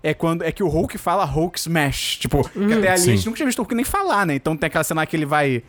é 0.03 0.13
quando 0.13 0.43
é 0.43 0.51
que 0.51 0.61
o 0.63 0.67
Hulk 0.67 0.97
fala 0.97 1.23
Hulk 1.25 1.46
Smash. 1.55 2.17
Tipo, 2.17 2.47
que 2.49 2.59
até 2.73 2.73
ali 2.73 2.87
a 2.89 2.97
Sim. 2.97 3.15
gente 3.15 3.25
nunca 3.25 3.37
tinha 3.37 3.45
visto 3.45 3.59
o 3.59 3.61
Hulk 3.61 3.73
nem 3.75 3.85
falar, 3.85 4.25
né? 4.25 4.35
Então 4.35 4.57
tem 4.57 4.67
aquela 4.67 4.83
cena 4.83 5.05
que 5.05 5.15
ele 5.15 5.25
vai. 5.25 5.63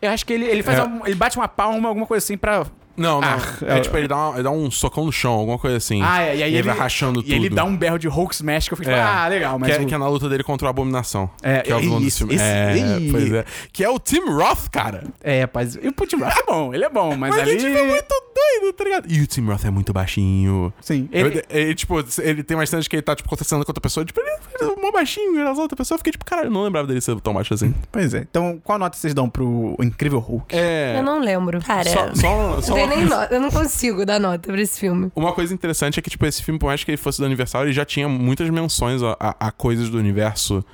Eu 0.00 0.10
acho 0.10 0.24
que 0.24 0.32
ele, 0.32 0.44
ele 0.46 0.62
faz 0.62 0.78
É. 0.78 0.82
uma- 0.82 1.06
ele 1.06 1.16
bate 1.16 1.36
uma 1.36 1.48
palma, 1.48 1.88
alguma 1.88 2.06
coisa 2.06 2.24
assim 2.24 2.36
pra. 2.36 2.66
Não, 3.00 3.20
não. 3.20 3.28
Ah, 3.28 3.38
é, 3.66 3.78
é- 3.78 3.80
tipo, 3.80 3.96
ele 3.96 4.06
dá, 4.08 4.16
uma- 4.16 4.34
ele 4.34 4.42
dá 4.42 4.50
um 4.50 4.70
socão 4.70 5.04
no 5.06 5.12
chão, 5.12 5.32
alguma 5.32 5.58
coisa 5.58 5.76
assim. 5.76 6.00
Ah, 6.02 6.22
é, 6.22 6.36
e 6.36 6.42
aí 6.42 6.50
ele, 6.50 6.58
ele, 6.58 6.62
vai 6.68 6.76
rachando 6.76 7.20
e 7.20 7.22
tudo. 7.22 7.32
ele 7.34 7.48
dá 7.48 7.64
um 7.64 7.76
berro 7.76 7.98
de 7.98 8.06
Hulk 8.08 8.34
Smash 8.34 8.68
que 8.68 8.74
eu 8.74 8.76
fiquei 8.78 8.92
É. 8.92 8.96
tipo, 8.96 9.08
ah, 9.08 9.26
legal, 9.28 9.58
mas. 9.58 9.70
que, 9.70 9.76
é, 9.80 9.82
o- 9.82 9.86
que 9.86 9.94
é 9.94 9.98
na 9.98 10.08
luta 10.08 10.28
dele 10.28 10.42
contra 10.44 10.66
o 10.66 10.70
Abominação. 10.70 11.30
É, 11.42 11.60
que 11.62 11.72
é 11.72 11.76
o 11.76 11.80
vilão 11.80 12.00
isso, 12.00 12.26
desse 12.26 12.38
filme. 12.44 13.08
é, 13.08 13.10
pois 13.10 13.32
é. 13.32 13.44
Que 13.72 13.84
é 13.84 13.88
o 13.90 13.98
Tim 13.98 14.20
Roth, 14.30 14.68
cara. 14.70 15.04
É, 15.22 15.40
rapaz. 15.42 15.76
E 15.80 15.88
o 15.88 15.92
Putin 15.92 16.16
Roth 16.16 16.36
é 16.36 16.42
bom, 16.44 16.74
ele 16.74 16.84
é 16.84 16.88
bom, 16.88 17.16
mas, 17.16 17.30
Mas 17.30 17.40
ali. 17.40 17.50
ele 17.52 17.58
tipo, 17.64 17.76
é 17.78 17.86
muito 17.86 18.14
doido, 18.60 18.72
tá 18.74 18.84
ligado? 18.84 19.06
E 19.10 19.20
o 19.22 19.26
Tim 19.26 19.46
Roth 19.46 19.64
é 19.64 19.70
muito 19.70 19.92
baixinho. 19.92 20.72
Sim. 20.80 21.08
Ele, 21.12 21.28
Ele, 21.28 21.44
ele, 21.50 21.74
tipo, 21.74 21.94
ele 22.20 22.42
tem 22.42 22.56
mais 22.56 22.68
cenas 22.70 22.86
que 22.86 22.96
ele 22.96 23.02
tá, 23.02 23.14
tipo, 23.16 23.28
acontecendo 23.28 23.64
com 23.64 23.70
outra 23.70 23.80
pessoa. 23.80 24.04
Tipo, 24.04 24.20
ele 24.20 24.30
é 24.30 24.80
mó 24.80 24.90
baixinho, 24.92 25.36
e 25.38 25.42
as 25.42 25.58
outras 25.58 25.76
pessoas. 25.76 25.92
Eu 25.92 25.98
fiquei, 25.98 26.12
tipo, 26.12 26.24
caralho, 26.24 26.48
eu 26.48 26.50
não 26.50 26.62
lembrava 26.64 26.86
dele 26.86 27.00
ser 27.00 27.18
tão 27.20 27.32
baixo 27.32 27.54
assim. 27.54 27.74
Pois 27.90 28.12
é. 28.14 28.18
Então, 28.30 28.60
qual 28.62 28.78
nota 28.78 28.96
vocês 28.96 29.14
dão 29.14 29.28
pro 29.28 29.76
Incrível 29.80 30.18
Hulk? 30.18 30.54
É. 30.54 30.96
Eu 30.98 31.02
não 31.02 31.20
lembro. 31.20 31.60
Cara, 31.60 31.88
Só, 31.88 32.14
só, 32.14 32.60
só 32.60 32.74
uma, 32.84 32.89
nem 32.96 33.04
nota. 33.06 33.34
Eu 33.34 33.40
não 33.40 33.50
consigo 33.50 34.04
dar 34.04 34.18
nota 34.20 34.50
pra 34.52 34.60
esse 34.60 34.78
filme. 34.78 35.10
uma 35.16 35.32
coisa 35.32 35.52
interessante 35.54 35.98
é 35.98 36.02
que, 36.02 36.10
tipo, 36.10 36.26
esse 36.26 36.42
filme, 36.42 36.58
por 36.58 36.66
mais 36.66 36.84
que 36.84 36.90
ele 36.90 36.98
fosse 36.98 37.18
do 37.20 37.24
aniversário, 37.26 37.66
ele 37.66 37.72
já 37.72 37.84
tinha 37.84 38.08
muitas 38.08 38.48
menções 38.50 39.02
a, 39.02 39.16
a- 39.18 39.36
a 39.48 39.50
coisas 39.50 39.88
do 39.88 39.98
universo 39.98 40.64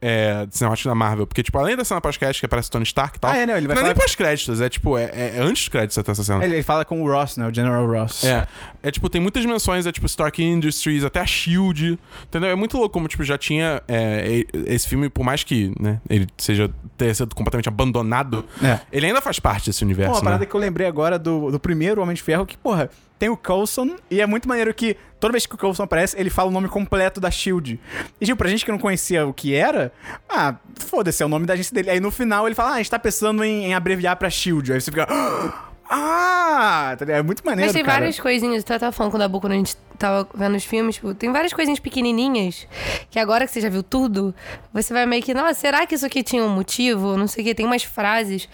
é, 0.00 0.46
cinemático 0.50 0.88
da 0.88 0.94
Marvel. 0.94 1.26
Porque, 1.26 1.42
tipo, 1.42 1.58
além 1.58 1.76
da 1.76 1.84
cena 1.84 2.00
pós-crédito 2.00 2.40
que 2.40 2.46
aparece 2.46 2.68
o 2.68 2.72
Tony 2.72 2.84
Stark 2.84 3.16
e 3.16 3.20
tal. 3.20 3.30
Ah, 3.30 3.36
é, 3.36 3.46
né? 3.46 3.56
Ele 3.58 3.66
vai 3.66 3.76
não 3.76 3.82
é 3.82 3.84
nem 3.86 3.94
falar- 3.94 4.04
pós-créditos, 4.04 4.60
é 4.60 4.68
tipo, 4.68 4.96
é, 4.96 5.04
é- 5.04 5.32
é 5.36 5.40
antes 5.40 5.62
dos 5.64 5.68
créditos 5.68 5.98
até 5.98 6.12
essa 6.12 6.22
cena. 6.24 6.44
Ele, 6.44 6.54
ele 6.56 6.62
fala 6.62 6.84
com 6.84 7.02
o 7.02 7.10
Ross, 7.10 7.36
né? 7.36 7.46
O 7.48 7.54
General 7.54 7.86
Ross. 7.86 8.24
É. 8.24 8.46
É 8.82 8.90
tipo, 8.90 9.08
tem 9.10 9.20
muitas 9.20 9.44
menções, 9.44 9.86
é 9.86 9.92
tipo 9.92 10.06
Stark 10.06 10.42
Industries, 10.42 11.04
até 11.04 11.20
a 11.20 11.26
Shield. 11.26 11.98
Entendeu? 12.24 12.50
É 12.50 12.54
muito 12.54 12.76
louco 12.76 12.92
como, 12.92 13.08
tipo, 13.08 13.24
já 13.24 13.36
tinha 13.36 13.82
é, 13.88 14.44
esse 14.66 14.86
filme, 14.88 15.08
por 15.08 15.24
mais 15.24 15.42
que, 15.42 15.72
né, 15.80 16.00
ele 16.08 16.26
seja 16.38 16.70
ter 16.96 17.14
sido 17.14 17.34
completamente 17.34 17.68
abandonado, 17.68 18.44
É. 18.62 18.80
ele 18.92 19.06
ainda 19.06 19.20
faz 19.20 19.38
parte 19.40 19.66
desse 19.66 19.80
Pô, 19.80 19.86
universo, 19.86 20.14
uma 20.14 20.22
parada 20.22 20.40
né? 20.40 20.46
que 20.46 20.54
eu 20.54 20.60
lembrei 20.60 20.86
agora 20.86 21.18
do, 21.18 21.50
do 21.50 21.57
primeiro 21.58 22.02
Homem 22.02 22.14
de 22.14 22.22
Ferro, 22.22 22.46
que, 22.46 22.56
porra, 22.56 22.90
tem 23.18 23.28
o 23.28 23.36
Coulson, 23.36 23.96
e 24.10 24.20
é 24.20 24.26
muito 24.26 24.48
maneiro 24.48 24.72
que 24.72 24.96
toda 25.18 25.32
vez 25.32 25.44
que 25.44 25.54
o 25.54 25.58
Coulson 25.58 25.82
aparece, 25.82 26.18
ele 26.18 26.30
fala 26.30 26.48
o 26.48 26.52
nome 26.52 26.68
completo 26.68 27.20
da 27.20 27.30
SHIELD. 27.30 27.80
E, 28.20 28.24
tipo, 28.24 28.38
pra 28.38 28.48
gente 28.48 28.64
que 28.64 28.70
não 28.70 28.78
conhecia 28.78 29.26
o 29.26 29.34
que 29.34 29.54
era, 29.54 29.92
ah, 30.28 30.54
foda-se, 30.76 31.22
é 31.22 31.26
o 31.26 31.28
nome 31.28 31.44
da 31.44 31.54
agência 31.54 31.74
dele. 31.74 31.90
Aí 31.90 32.00
no 32.00 32.10
final 32.10 32.46
ele 32.46 32.54
fala, 32.54 32.70
ah, 32.70 32.74
a 32.74 32.78
gente 32.78 32.90
tá 32.90 32.98
pensando 32.98 33.42
em, 33.42 33.66
em 33.66 33.74
abreviar 33.74 34.16
pra 34.16 34.30
SHIELD. 34.30 34.72
Aí 34.72 34.80
você 34.80 34.90
fica, 34.90 35.06
ah, 35.90 36.94
tá 36.98 37.04
é 37.12 37.22
muito 37.22 37.44
maneiro, 37.44 37.68
Mas 37.68 37.72
tem 37.74 37.84
cara. 37.84 37.98
várias 38.00 38.20
coisinhas, 38.20 38.62
tu 38.64 38.68
tava 38.78 38.92
falando 38.92 39.10
com 39.12 39.16
o 39.16 39.20
Dabu 39.20 39.40
quando 39.40 39.52
a 39.52 39.56
gente 39.56 39.76
tava 39.98 40.28
vendo 40.34 40.54
os 40.56 40.64
filmes, 40.64 40.96
tipo, 40.96 41.12
tem 41.14 41.32
várias 41.32 41.52
coisinhas 41.52 41.80
pequenininhas 41.80 42.66
que 43.10 43.18
agora 43.18 43.46
que 43.46 43.52
você 43.52 43.60
já 43.60 43.68
viu 43.68 43.82
tudo, 43.82 44.34
você 44.72 44.92
vai 44.92 45.06
meio 45.06 45.22
que, 45.22 45.32
nossa, 45.34 45.54
será 45.54 45.86
que 45.86 45.94
isso 45.94 46.06
aqui 46.06 46.22
tinha 46.22 46.44
um 46.44 46.48
motivo? 46.50 47.16
Não 47.16 47.26
sei 47.26 47.42
o 47.42 47.46
que, 47.46 47.54
tem 47.54 47.66
umas 47.66 47.82
frases. 47.82 48.48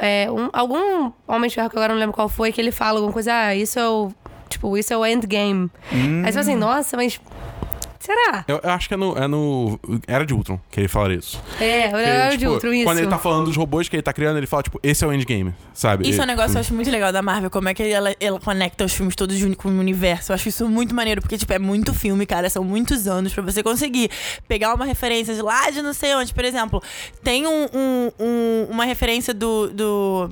É, 0.00 0.28
um- 0.30 0.50
algum 0.52 1.12
Homem 1.26 1.48
de 1.48 1.54
Ferro 1.54 1.70
que 1.70 1.76
agora 1.76 1.92
eu 1.92 1.94
não 1.94 2.00
lembro 2.00 2.14
qual 2.14 2.28
foi, 2.28 2.52
que 2.52 2.60
ele 2.60 2.72
fala 2.72 2.98
alguma 2.98 3.12
coisa, 3.12 3.32
ah, 3.32 3.54
isso 3.54 3.78
é 3.78 3.88
o. 3.88 4.10
Tipo, 4.48 4.76
isso 4.78 4.92
é 4.92 4.96
o 4.96 5.04
endgame. 5.04 5.68
Aí 5.90 5.98
você 6.26 6.32
fala 6.32 6.40
assim, 6.40 6.54
nossa, 6.56 6.96
mas. 6.96 7.20
Será? 8.06 8.44
Eu, 8.46 8.60
eu 8.62 8.70
acho 8.70 8.86
que 8.88 8.94
é 8.94 8.96
no, 8.96 9.18
é 9.18 9.26
no 9.26 9.78
Era 10.06 10.24
de 10.24 10.32
Ultron 10.32 10.60
que 10.70 10.78
ele 10.80 10.88
fala 10.88 11.12
isso. 11.12 11.42
É, 11.60 11.88
Que, 11.88 12.30
de 12.32 12.38
tipo, 12.38 12.52
outro, 12.52 12.72
isso. 12.72 12.84
Quando 12.84 12.98
ele 12.98 13.08
tá 13.08 13.18
falando 13.18 13.46
dos 13.46 13.56
robôs 13.56 13.88
que 13.88 13.96
ele 13.96 14.02
tá 14.02 14.12
criando, 14.12 14.36
ele 14.36 14.46
fala, 14.46 14.62
tipo, 14.62 14.78
esse 14.82 15.04
é 15.04 15.06
o 15.08 15.12
endgame, 15.12 15.52
sabe? 15.74 16.08
Isso 16.08 16.20
é 16.20 16.24
um 16.24 16.26
negócio 16.26 16.52
que 16.52 16.56
eu 16.56 16.60
acho 16.60 16.72
muito 16.74 16.90
legal 16.90 17.12
da 17.12 17.20
Marvel, 17.20 17.50
como 17.50 17.68
é 17.68 17.74
que 17.74 17.82
ela, 17.82 18.14
ela 18.20 18.38
conecta 18.38 18.84
os 18.84 18.92
filmes 18.92 19.16
todos 19.16 19.36
de- 19.36 19.56
com 19.56 19.68
o 19.68 19.78
universo. 19.78 20.30
Eu 20.30 20.34
acho 20.34 20.48
isso 20.48 20.68
muito 20.68 20.94
maneiro, 20.94 21.20
porque, 21.20 21.36
tipo, 21.36 21.52
é 21.52 21.58
muito 21.58 21.92
filme, 21.92 22.24
cara. 22.26 22.48
São 22.48 22.62
muitos 22.62 23.08
anos 23.08 23.32
pra 23.34 23.42
você 23.42 23.62
conseguir 23.62 24.10
pegar 24.46 24.72
uma 24.74 24.84
referência 24.84 25.34
de 25.34 25.42
lá 25.42 25.68
de 25.70 25.82
não 25.82 25.92
sei 25.92 26.14
onde. 26.14 26.32
Por 26.32 26.44
exemplo, 26.44 26.82
tem 27.24 27.46
um, 27.46 27.64
um- 27.74 28.10
um- 28.20 28.66
uma 28.70 28.84
referência 28.84 29.34
do, 29.34 29.68
do 29.68 30.30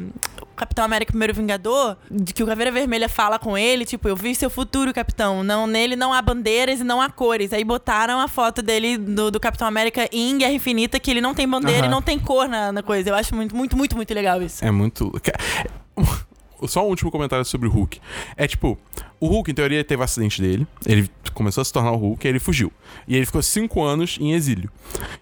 Capitão 0.55 0.85
América 0.85 1.12
Primeiro 1.12 1.35
Vingador, 1.35 1.97
de 2.11 2.33
que 2.33 2.43
o 2.43 2.47
Caveira 2.47 2.71
Vermelha 2.71 3.09
fala 3.09 3.38
com 3.38 3.57
ele, 3.57 3.85
tipo, 3.85 4.09
eu 4.09 4.17
vi 4.17 4.35
seu 4.35 4.49
futuro, 4.51 4.93
Capitão. 4.93 5.43
Não, 5.43 5.67
nele 5.67 5.97
não 5.97 6.12
há 6.12 6.23
bandeiras 6.23 6.81
e 6.81 6.85
não 6.85 7.01
há 7.01 7.11
cores. 7.11 7.53
Aí 7.53 7.64
botaram 7.64 8.21
a 8.21 8.29
foto 8.29 8.62
dele, 8.62 8.97
do, 8.97 9.31
do 9.31 9.40
Capitão 9.40 9.67
América 9.67 10.09
em 10.12 10.38
Guerra 10.38 10.53
Infinita, 10.53 10.99
que 11.01 11.11
ele 11.11 11.21
não 11.21 11.35
tem 11.35 11.49
bandeira 11.49 11.81
Aham. 11.81 11.88
e 11.88 11.90
não 11.90 12.03
tem 12.03 12.19
cor 12.19 12.49
na, 12.49 12.73
na 12.73 12.83
coisa. 12.83 13.11
Eu 13.11 13.14
acho 13.14 13.35
muito, 13.35 13.55
muito, 13.55 13.77
muito, 13.77 13.97
muito 13.97 14.14
legal 14.14 14.43
isso. 14.43 14.64
É 14.64 14.71
muito. 14.71 15.12
Só 16.67 16.85
um 16.85 16.88
último 16.88 17.11
comentário 17.11 17.45
sobre 17.45 17.69
o 17.69 17.71
Hulk. 17.71 18.01
É 18.37 18.47
tipo, 18.47 18.79
o 19.25 19.29
Hulk, 19.29 19.51
em 19.51 19.55
teoria, 19.55 19.83
teve 19.83 20.01
o 20.01 20.05
acidente 20.05 20.43
dele. 20.43 20.67
Ele 20.85 21.09
começou 21.33 21.63
a 21.63 21.65
se 21.65 21.73
tornar 21.73 21.93
o 21.93 21.97
Hulk 21.97 22.27
e 22.27 22.29
ele 22.29 22.39
fugiu. 22.39 22.71
E 23.09 23.17
ele 23.17 23.25
ficou 23.25 23.43
cinco 23.43 23.83
anos 23.83 24.19
em 24.21 24.33
exílio. 24.33 24.71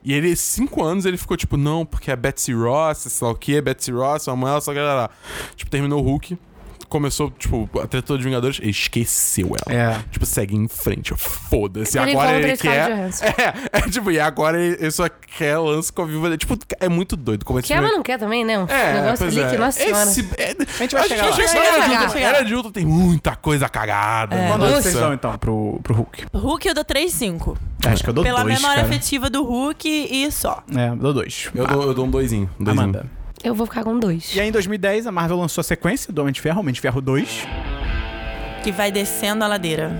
E 0.02 0.12
ele, 0.12 0.34
cinco 0.34 0.82
anos, 0.82 1.04
ele 1.04 1.16
ficou 1.16 1.36
tipo, 1.36 1.56
não, 1.56 1.86
porque 1.86 2.10
a 2.10 2.16
Betsy 2.16 2.52
Ross, 2.52 2.98
sei 2.98 3.26
lá 3.26 3.32
o 3.32 3.36
que, 3.36 3.60
Betsy 3.60 3.92
Ross, 3.92 4.26
a 4.26 4.34
mãe, 4.34 4.50
ela 4.50 4.60
só 4.60 4.72
lá. 4.72 5.10
Tipo, 5.54 5.70
terminou 5.70 6.00
o 6.00 6.02
Hulk. 6.02 6.36
Começou, 6.92 7.30
tipo, 7.30 7.70
a 7.80 7.86
treta 7.86 8.12
dos 8.14 8.22
Vingadores, 8.22 8.58
ele 8.60 8.68
esqueceu 8.68 9.56
ela. 9.66 9.74
É. 9.74 9.98
Tipo, 10.10 10.26
segue 10.26 10.54
em 10.54 10.68
frente. 10.68 11.14
Foda-se. 11.16 11.98
Ele 11.98 12.10
Agora 12.10 12.38
ele 12.38 12.54
quer. 12.54 12.90
É, 12.90 13.78
é, 13.78 13.80
tipo, 13.88 14.10
e 14.10 14.20
agora 14.20 14.60
ele, 14.60 14.76
ele 14.78 14.90
só 14.90 15.08
quer 15.08 15.56
lance 15.56 15.90
com 15.90 16.02
a 16.02 16.04
dele. 16.04 16.36
Tipo, 16.36 16.58
é 16.78 16.90
muito 16.90 17.16
doido. 17.16 17.46
Como 17.46 17.58
esse 17.58 17.68
Quer, 17.68 17.76
filme- 17.76 17.88
mas 17.88 17.96
não 17.96 18.02
quer 18.02 18.18
também, 18.18 18.44
né? 18.44 18.58
Um 18.58 18.66
é, 18.68 19.00
negócio 19.00 19.26
ali 19.26 19.40
é. 19.40 19.48
que, 19.48 19.56
nossa 19.56 19.80
senhora. 19.80 20.02
Esse, 20.02 20.28
é, 20.36 20.50
A 20.50 20.82
gente 20.82 20.94
vai 20.94 21.08
chegar 21.08 21.30
lá. 21.30 21.36
Era 21.42 21.80
de 21.80 21.90
Ultron, 21.94 22.08
chega. 22.10 22.26
Era 22.26 22.42
de 22.44 22.54
Ultron 22.54 22.72
tem 22.72 22.84
muita 22.84 23.36
coisa 23.36 23.70
cagada. 23.70 24.36
É. 24.36 24.48
Nota 24.50 24.82
vocês 24.82 24.94
dão, 24.94 25.14
então, 25.14 25.38
pro, 25.38 25.80
pro 25.82 25.94
Hulk? 25.94 26.26
Hulk 26.34 26.68
eu 26.68 26.74
dou 26.74 26.84
3,5. 26.84 27.56
Acho 27.86 28.04
que 28.04 28.10
eu 28.10 28.12
dou 28.12 28.22
Pela 28.22 28.42
dois, 28.42 28.54
memória 28.54 28.82
cara. 28.82 28.94
afetiva 28.94 29.30
do 29.30 29.42
Hulk 29.42 29.88
e 29.88 30.30
só. 30.30 30.62
É, 30.76 30.90
eu 30.90 30.96
dou 30.96 31.14
dois. 31.14 31.48
Eu 31.54 31.66
dou, 31.66 31.82
eu 31.84 31.94
dou 31.94 32.04
um 32.04 32.10
doisinho. 32.10 32.50
um 32.60 32.64
doisinho. 32.64 32.84
Amanda. 32.84 33.21
Eu 33.44 33.54
vou 33.54 33.66
ficar 33.66 33.82
com 33.84 33.98
dois. 33.98 34.34
E 34.34 34.40
aí, 34.40 34.48
em 34.48 34.52
2010, 34.52 35.06
a 35.06 35.12
Marvel 35.12 35.36
lançou 35.36 35.60
a 35.60 35.64
sequência 35.64 36.12
do 36.12 36.20
Homem 36.20 36.32
de 36.32 36.40
Ferro, 36.40 36.60
Homem 36.60 36.72
de 36.72 36.80
Ferro 36.80 37.00
2. 37.00 37.46
Que 38.62 38.70
vai 38.70 38.92
descendo 38.92 39.42
a 39.42 39.48
ladeira. 39.48 39.90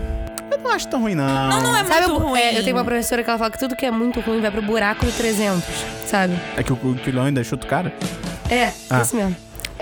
Eu 0.51 0.59
não 0.59 0.71
acho 0.71 0.87
tão 0.89 1.01
ruim, 1.01 1.15
não. 1.17 1.27
Não, 1.49 1.61
não 1.63 1.77
é 1.77 1.85
Sabe, 1.85 2.07
muito 2.07 2.23
o- 2.23 2.29
ruim. 2.29 2.39
é, 2.41 2.59
eu 2.59 2.63
tenho 2.63 2.77
uma 2.77 2.85
professora 2.85 3.25
que 3.25 3.29
ela 3.29 3.39
fala 3.39 3.51
que 3.51 3.59
tudo 3.59 3.75
que 3.75 3.85
é 3.85 3.91
muito 3.91 4.21
ruim 4.21 4.41
vai 4.41 4.51
pro 4.51 4.63
buraco 4.63 5.05
do 5.05 5.11
300, 5.13 5.65
sabe? 6.07 6.35
É 6.57 6.63
que 6.63 6.73
o, 6.73 6.77
que 6.77 7.11
o 7.11 7.13
Leão 7.13 7.25
ainda 7.27 7.43
chuta 7.43 7.67
o 7.67 7.69
cara? 7.69 7.93
É, 8.49 8.71
Ah. 8.89 9.01
esse 9.01 9.17
mesmo. 9.17 9.35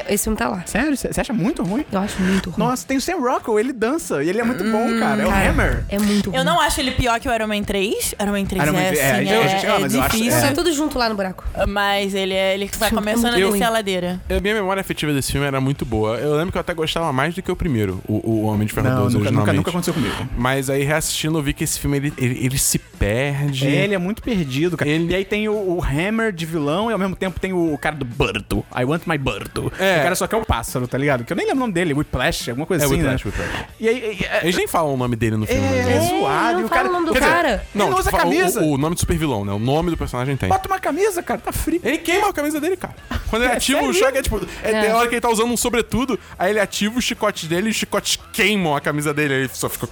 Esse 0.09 0.25
filme 0.25 0.37
tá 0.39 0.49
lá. 0.49 0.63
Sério? 0.67 0.97
Você 0.97 1.21
acha 1.21 1.33
muito 1.33 1.63
ruim? 1.63 1.85
Eu 1.91 1.99
acho 2.01 2.21
muito 2.23 2.51
ruim. 2.51 2.59
Nossa, 2.59 2.87
tem 2.87 2.97
o 2.97 3.01
Sam 3.01 3.17
Rockwell, 3.21 3.59
ele 3.59 3.73
dança. 3.73 4.23
E 4.23 4.29
ele 4.29 4.41
é 4.41 4.45
muito 4.45 4.63
bom, 4.65 4.99
cara. 4.99 5.23
É 5.23 5.27
o 5.27 5.31
Cara, 5.31 5.51
Hammer. 5.51 5.85
É 5.89 5.99
muito 5.99 6.31
ruim. 6.31 6.39
Eu 6.39 6.45
não 6.45 6.61
acho 6.61 6.81
ele 6.81 6.93
pior 6.93 7.19
que 7.21 7.29
o 7.29 7.35
Iron 7.35 7.47
Man 7.49 7.63
3. 7.63 8.15
Iron 8.21 8.33
Man 8.33 8.45
3 8.45 8.63
Iron 8.65 8.73
Man 8.73 8.81
é, 8.81 8.89
3, 8.89 8.99
é, 9.01 9.11
assim, 9.13 9.29
é, 9.29 9.49
já 9.49 9.59
chegou, 9.59 9.77
é 9.77 9.79
mas 9.81 9.95
eu 9.95 10.03
acho- 10.03 10.17
difícil. 10.17 10.41
Tá 10.41 10.53
tudo 10.53 10.73
junto 10.73 10.99
lá 10.99 11.09
no 11.09 11.15
buraco. 11.15 11.45
Mas 11.69 12.15
ele, 12.15 12.35
é, 12.35 12.55
ele 12.55 12.71
vai 12.79 12.91
começando 12.91 13.35
a 13.35 13.39
Eu- 13.41 13.53
descer 13.53 13.65
a 13.65 13.71
ladeira. 13.71 14.21
A 14.29 14.41
minha 14.41 14.55
memória 14.55 14.81
afetiva 14.81 15.13
desse 15.13 15.33
filme 15.33 15.47
era 15.47 15.61
muito 15.61 15.85
boa. 15.85 16.17
Eu 16.19 16.35
lembro 16.37 16.53
que 16.53 16.59
eu 16.59 16.61
até 16.61 16.75
gostava 16.75 17.13
mais 17.13 17.35
do 17.35 17.43
que 17.43 17.51
o 17.51 17.57
primeiro, 17.57 18.01
o, 18.09 18.31
o 18.31 18.43
Homem 18.45 18.67
de 18.67 18.73
Ferro 18.73 18.89
Não, 18.89 19.03
2, 19.03 19.15
nunca, 19.15 19.31
nunca, 19.31 19.53
nunca 19.53 19.71
aconteceu 19.71 19.95
comigo. 19.95 20.15
Mas 20.37 20.69
aí, 20.71 20.83
reassistindo, 20.83 21.39
eu 21.39 21.43
vi 21.43 21.53
que 21.53 21.65
esse 21.65 21.79
filme, 21.79 21.97
ele, 21.99 22.13
ele, 22.19 22.45
ele 22.47 22.59
se 22.59 22.79
perde. 22.79 23.67
Ele 23.67 23.95
é 23.95 23.99
muito 23.99 24.23
perdido, 24.23 24.77
cara. 24.77 24.91
Ele- 24.91 25.11
E 25.13 25.15
aí 25.15 25.25
tem 25.25 25.49
o, 25.49 25.53
o 25.53 25.83
Hammer 25.85 26.33
de 26.33 26.47
vilão 26.47 26.91
e 26.91 26.93
ao 26.93 26.99
mesmo 26.99 27.17
tempo 27.17 27.39
tem 27.41 27.53
o 27.53 27.77
cara 27.79 27.97
do 27.97 28.05
Burto. 28.05 28.65
I 28.79 28.85
want 28.85 29.03
my 29.07 29.19
Burto. 29.19 29.73
É. 29.79 29.90
O 29.99 30.03
cara 30.03 30.15
só 30.15 30.27
quer 30.27 30.37
o 30.37 30.45
pássaro, 30.45 30.87
tá 30.87 30.97
ligado? 30.97 31.25
Que 31.25 31.33
eu 31.33 31.37
nem 31.37 31.45
lembro 31.47 31.59
o 31.59 31.61
nome 31.61 31.73
dele. 31.73 31.93
Whiplash, 31.95 32.51
alguma 32.51 32.67
coisa 32.67 32.85
É 32.85 32.87
assim, 32.87 32.95
Whiplash, 32.97 33.25
né? 33.25 33.31
Whiplash. 33.33 33.65
E 33.81 33.89
aí... 33.89 34.19
e- 34.21 34.25
é- 34.25 34.41
Eles 34.45 34.57
nem 34.57 34.67
falam 34.67 34.95
o 34.95 34.97
nome 34.97 35.17
dele 35.17 35.37
no 35.37 35.47
filme. 35.47 35.61
É, 35.67 35.71
né? 35.85 35.97
é 35.97 36.01
zoado. 36.01 36.59
não 36.59 36.65
o 36.65 36.69
fala 36.69 36.83
cara... 36.83 36.89
o 36.89 36.93
nome 36.93 37.07
do 37.07 37.13
quer 37.13 37.19
dizer, 37.21 37.31
cara. 37.33 37.49
ele 37.53 37.61
Não, 37.75 37.91
não 37.91 37.99
usa 37.99 38.11
tipo, 38.11 38.23
camisa. 38.23 38.61
O, 38.61 38.73
o 38.73 38.79
nome 38.79 38.95
do 38.95 39.01
super 39.01 39.17
vilão, 39.19 39.45
né? 39.45 39.53
O 39.53 39.59
nome 39.59 39.91
do 39.91 39.97
personagem 39.97 40.37
tem. 40.37 40.49
Bota 40.49 40.69
uma 40.69 40.79
camisa, 40.79 41.23
cara. 41.23 41.41
Tá 41.41 41.53
frio. 41.53 41.81
Ele 41.85 41.99
queima 41.99 42.29
a 42.29 42.33
camisa 42.33 42.61
dele, 42.61 42.77
cara. 42.77 42.95
Quando 43.29 43.43
ele 43.43 43.53
É 43.53 43.57
ativa 43.57 43.83
o 43.83 43.93
choque, 43.93 44.19
é 44.19 44.23
tipo. 44.23 44.41
É, 44.63 44.71
É. 44.73 44.81
Tem 44.83 44.93
hora 44.93 45.09
que 45.09 45.15
ele 45.15 45.21
tá 45.21 45.29
usando 45.31 45.51
um 45.53 45.57
sobretudo, 45.57 46.19
aí 46.39 46.51
ele 46.51 46.61
ativa 46.61 46.99
os 46.99 47.05
chicotes 47.05 47.49
dele 47.49 47.69
e 47.69 47.71
os 47.71 47.77
chicotes 47.77 48.19
queimam 48.33 48.75
a 48.77 48.81
camisa 48.81 49.13
dele. 49.15 49.35
Aí 49.35 49.41
ele 49.41 49.51
só 49.53 49.69
fica 49.69 49.89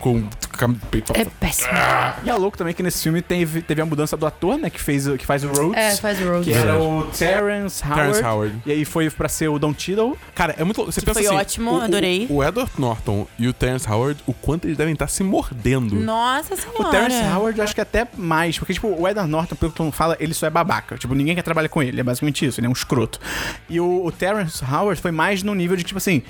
com. 0.00 0.24
É 1.14 1.24
péssimo. 1.24 1.70
E 2.24 2.28
é 2.28 2.34
louco 2.34 2.56
também 2.58 2.74
que 2.74 2.82
nesse 2.82 3.02
filme 3.02 3.22
teve, 3.22 3.62
teve 3.62 3.80
a 3.80 3.86
mudança 3.86 4.16
do 4.16 4.26
ator, 4.26 4.58
né? 4.58 4.68
Que, 4.68 4.80
fez, 4.80 5.06
o- 5.06 5.16
que 5.16 5.24
faz 5.24 5.42
o 5.44 5.48
Rhodes. 5.48 5.76
É, 5.76 5.96
faz 5.96 6.20
o 6.20 6.24
Rhodes. 6.28 6.44
Que 6.44 6.52
era 6.52 6.78
o 6.78 7.04
Terrence 7.16 7.82
Howard. 7.84 8.00
Terrence 8.02 8.22
Howard. 8.24 8.62
E 8.66 8.72
aí 8.72 8.84
foi 8.84 9.08
pra 9.10 9.28
ser 9.28 9.48
o 9.48 9.58
Don 9.58 9.72
Tiddle. 9.72 10.18
Cara, 10.34 10.54
é 10.58 10.64
muito 10.64 10.76
louco. 10.78 10.92
Você 10.92 11.00
Que 11.00 11.06
pensa 11.06 11.20
foi 11.20 11.26
assim, 11.28 11.36
ótimo, 11.36 11.70
o- 11.70 11.78
o- 11.78 11.80
adorei. 11.82 12.26
O, 12.28 12.42
Edward 12.44 12.70
Norton 12.78 13.26
e 13.38 13.48
o 13.48 13.52
Terrence 13.52 13.88
Howard, 13.88 14.22
o 14.26 14.34
quanto 14.34 14.66
eles 14.66 14.76
devem 14.76 14.92
estar 14.92 15.06
se 15.08 15.22
mordendo. 15.22 15.94
Nossa 15.96 16.54
O 16.54 16.56
senhora. 16.56 16.90
Terrence 16.90 17.22
Howard, 17.34 17.58
eu 17.58 17.64
acho 17.64 17.74
que 17.74 17.80
até 17.80 18.06
mais. 18.16 18.58
Porque, 18.58 18.74
tipo, 18.74 18.88
o 18.88 19.08
Edward 19.08 19.30
Norton, 19.30 19.54
pelo 19.56 19.70
que 19.72 19.76
todo 19.78 19.84
mundo 19.86 19.94
fala, 19.94 20.16
ele 20.20 20.34
só 20.34 20.46
é 20.46 20.50
babaca. 20.50 20.96
Tipo, 20.98 21.14
ninguém 21.14 21.34
quer 21.34 21.42
trabalhar 21.42 21.68
com 21.68 21.82
ele. 21.82 22.00
É 22.00 22.04
basicamente 22.04 22.44
isso. 22.44 22.60
Ele 22.60 22.66
é 22.66 22.70
um 22.70 22.74
escroto. 22.74 23.18
E 23.68 23.80
o, 23.80 24.04
o 24.04 24.12
Terrence 24.12 24.62
Howard 24.64 25.00
foi 25.00 25.10
mais 25.10 25.42
no 25.42 25.54
nível 25.54 25.76
de, 25.76 25.84
tipo 25.84 25.98
assim, 25.98 26.22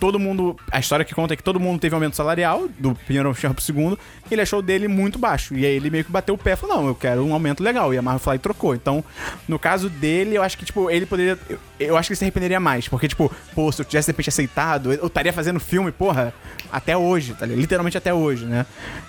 todo 0.00 0.18
mundo. 0.18 0.56
A 0.70 0.78
história 0.80 1.04
que 1.04 1.14
conta 1.14 1.34
é 1.34 1.36
que 1.36 1.42
todo 1.42 1.60
mundo 1.60 1.80
teve 1.80 1.94
aumento 1.94 2.16
salarial, 2.16 2.68
do 2.78 2.94
filme 3.34 3.54
pro 3.54 3.62
segundo. 3.64 3.98
Ele 4.30 4.40
achou 4.40 4.58
o 4.58 4.62
dele 4.62 4.88
muito 4.88 5.18
baixo. 5.18 5.54
E 5.54 5.64
aí 5.64 5.74
ele 5.76 5.90
meio 5.90 6.04
que 6.04 6.10
bateu 6.10 6.34
o 6.34 6.38
pé 6.38 6.52
e 6.52 6.56
falou: 6.56 6.76
não, 6.76 6.86
eu 6.88 6.94
quero 6.94 7.24
um 7.24 7.32
aumento 7.32 7.62
legal. 7.62 7.92
E 7.94 7.98
a 7.98 8.02
Marvel 8.02 8.34
e 8.34 8.38
trocou. 8.38 8.74
Então, 8.74 9.04
no 9.46 9.58
caso 9.58 9.88
dele, 9.88 10.36
eu 10.36 10.42
acho 10.42 10.56
que, 10.58 10.64
tipo, 10.64 10.90
ele 10.90 11.06
poderia. 11.06 11.38
Eu, 11.48 11.58
eu 11.78 11.96
acho 11.96 12.08
que 12.08 12.12
ele 12.12 12.18
se 12.18 12.24
arrependeria 12.24 12.58
mais. 12.58 12.88
Porque, 12.88 13.06
tipo, 13.08 13.30
pô, 13.54 13.70
se 13.70 13.80
eu 13.82 13.84
tivesse 13.84 14.06
de 14.06 14.12
repente 14.12 14.28
aceitado, 14.28 14.92
eu 14.92 15.06
estaria 15.06 15.32
fazendo 15.32 15.60
filme, 15.60 15.92
porra, 15.92 16.32
até 16.72 16.96
hoje, 16.96 17.34
tá 17.34 17.44
ligado? 17.46 17.60
Literalmente 17.60 17.98
até 17.98 18.12
hoje, 18.14 18.44
né? 18.46 18.64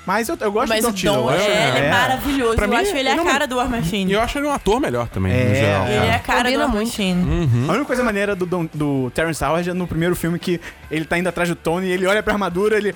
Mas 0.06 0.28
eu, 0.30 0.38
eu 0.40 0.52
gosto 0.52 0.70
Mas 0.70 0.84
do 0.86 0.92
Don 0.92 1.30
eu 1.30 1.32
é, 1.32 1.36
acho- 1.36 1.78
é 1.78 1.90
maravilhoso. 1.90 2.56
Pra 2.56 2.66
eu 2.66 2.70
mim, 2.70 2.76
acho 2.76 2.90
ele 2.96 3.10
a 3.10 3.12
ele 3.14 3.16
não- 3.16 3.26
cara 3.26 3.48
do 3.48 3.56
War 3.58 3.70
Machine. 3.70 4.12
E 4.12 4.14
eu 4.14 4.22
acho 4.22 4.38
ele 4.38 4.48
um 4.48 4.52
ator 4.52 4.80
melhor 4.80 5.08
também, 5.10 5.32
É, 5.34 5.46
no 5.50 5.56
geral. 5.56 5.88
Ele 5.88 6.06
é 6.08 6.16
a 6.16 6.20
cara 6.20 6.44
Combina 6.44 6.68
do 6.68 6.74
War. 6.74 6.84
Machine. 6.86 7.26
A 7.68 7.72
única 7.72 7.86
coisa 7.86 8.04
maneira 8.04 8.36
do, 8.36 8.46
Don- 8.46 8.70
do 8.74 9.12
Terrence 9.16 9.44
Howard 9.44 9.70
é 9.70 9.74
no 9.74 9.88
primeiro 9.88 10.16
filme 10.16 10.38
que 10.38 10.60
ele 10.92 11.06
tá 11.06 11.18
indo 11.18 11.28
atrás 11.30 11.50
do 11.50 11.56
Tony 11.56 11.88
e 11.88 11.92
ele 11.92 12.06
olha 12.06 12.22
pra 12.22 12.34
armadura 12.34 12.78
ele. 12.78 12.94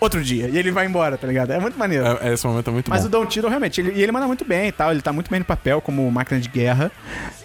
Outro 0.00 0.22
dia. 0.24 0.48
E 0.48 0.56
ele 0.56 0.70
vai 0.70 0.86
embora, 0.86 1.18
tá 1.18 1.26
ligado? 1.26 1.52
É 1.52 1.58
muito 1.60 1.78
maneiro. 1.78 2.06
É, 2.06 2.28
é, 2.30 2.32
esse 2.32 2.46
momento 2.46 2.70
é 2.70 2.72
muito 2.72 2.88
Mas 2.90 3.02
bom. 3.02 3.06
o 3.06 3.10
Don 3.10 3.26
Tiddle, 3.26 3.50
realmente, 3.50 3.80
ele, 3.80 3.92
e 3.92 4.02
ele 4.02 4.10
manda 4.10 4.26
muito 4.26 4.44
bem 4.44 4.68
e 4.68 4.72
tal. 4.72 4.90
Ele 4.90 5.02
tá 5.02 5.12
muito 5.12 5.30
bem 5.30 5.40
no 5.40 5.44
papel 5.44 5.80
como 5.82 6.10
máquina 6.10 6.40
de 6.40 6.48
guerra. 6.48 6.90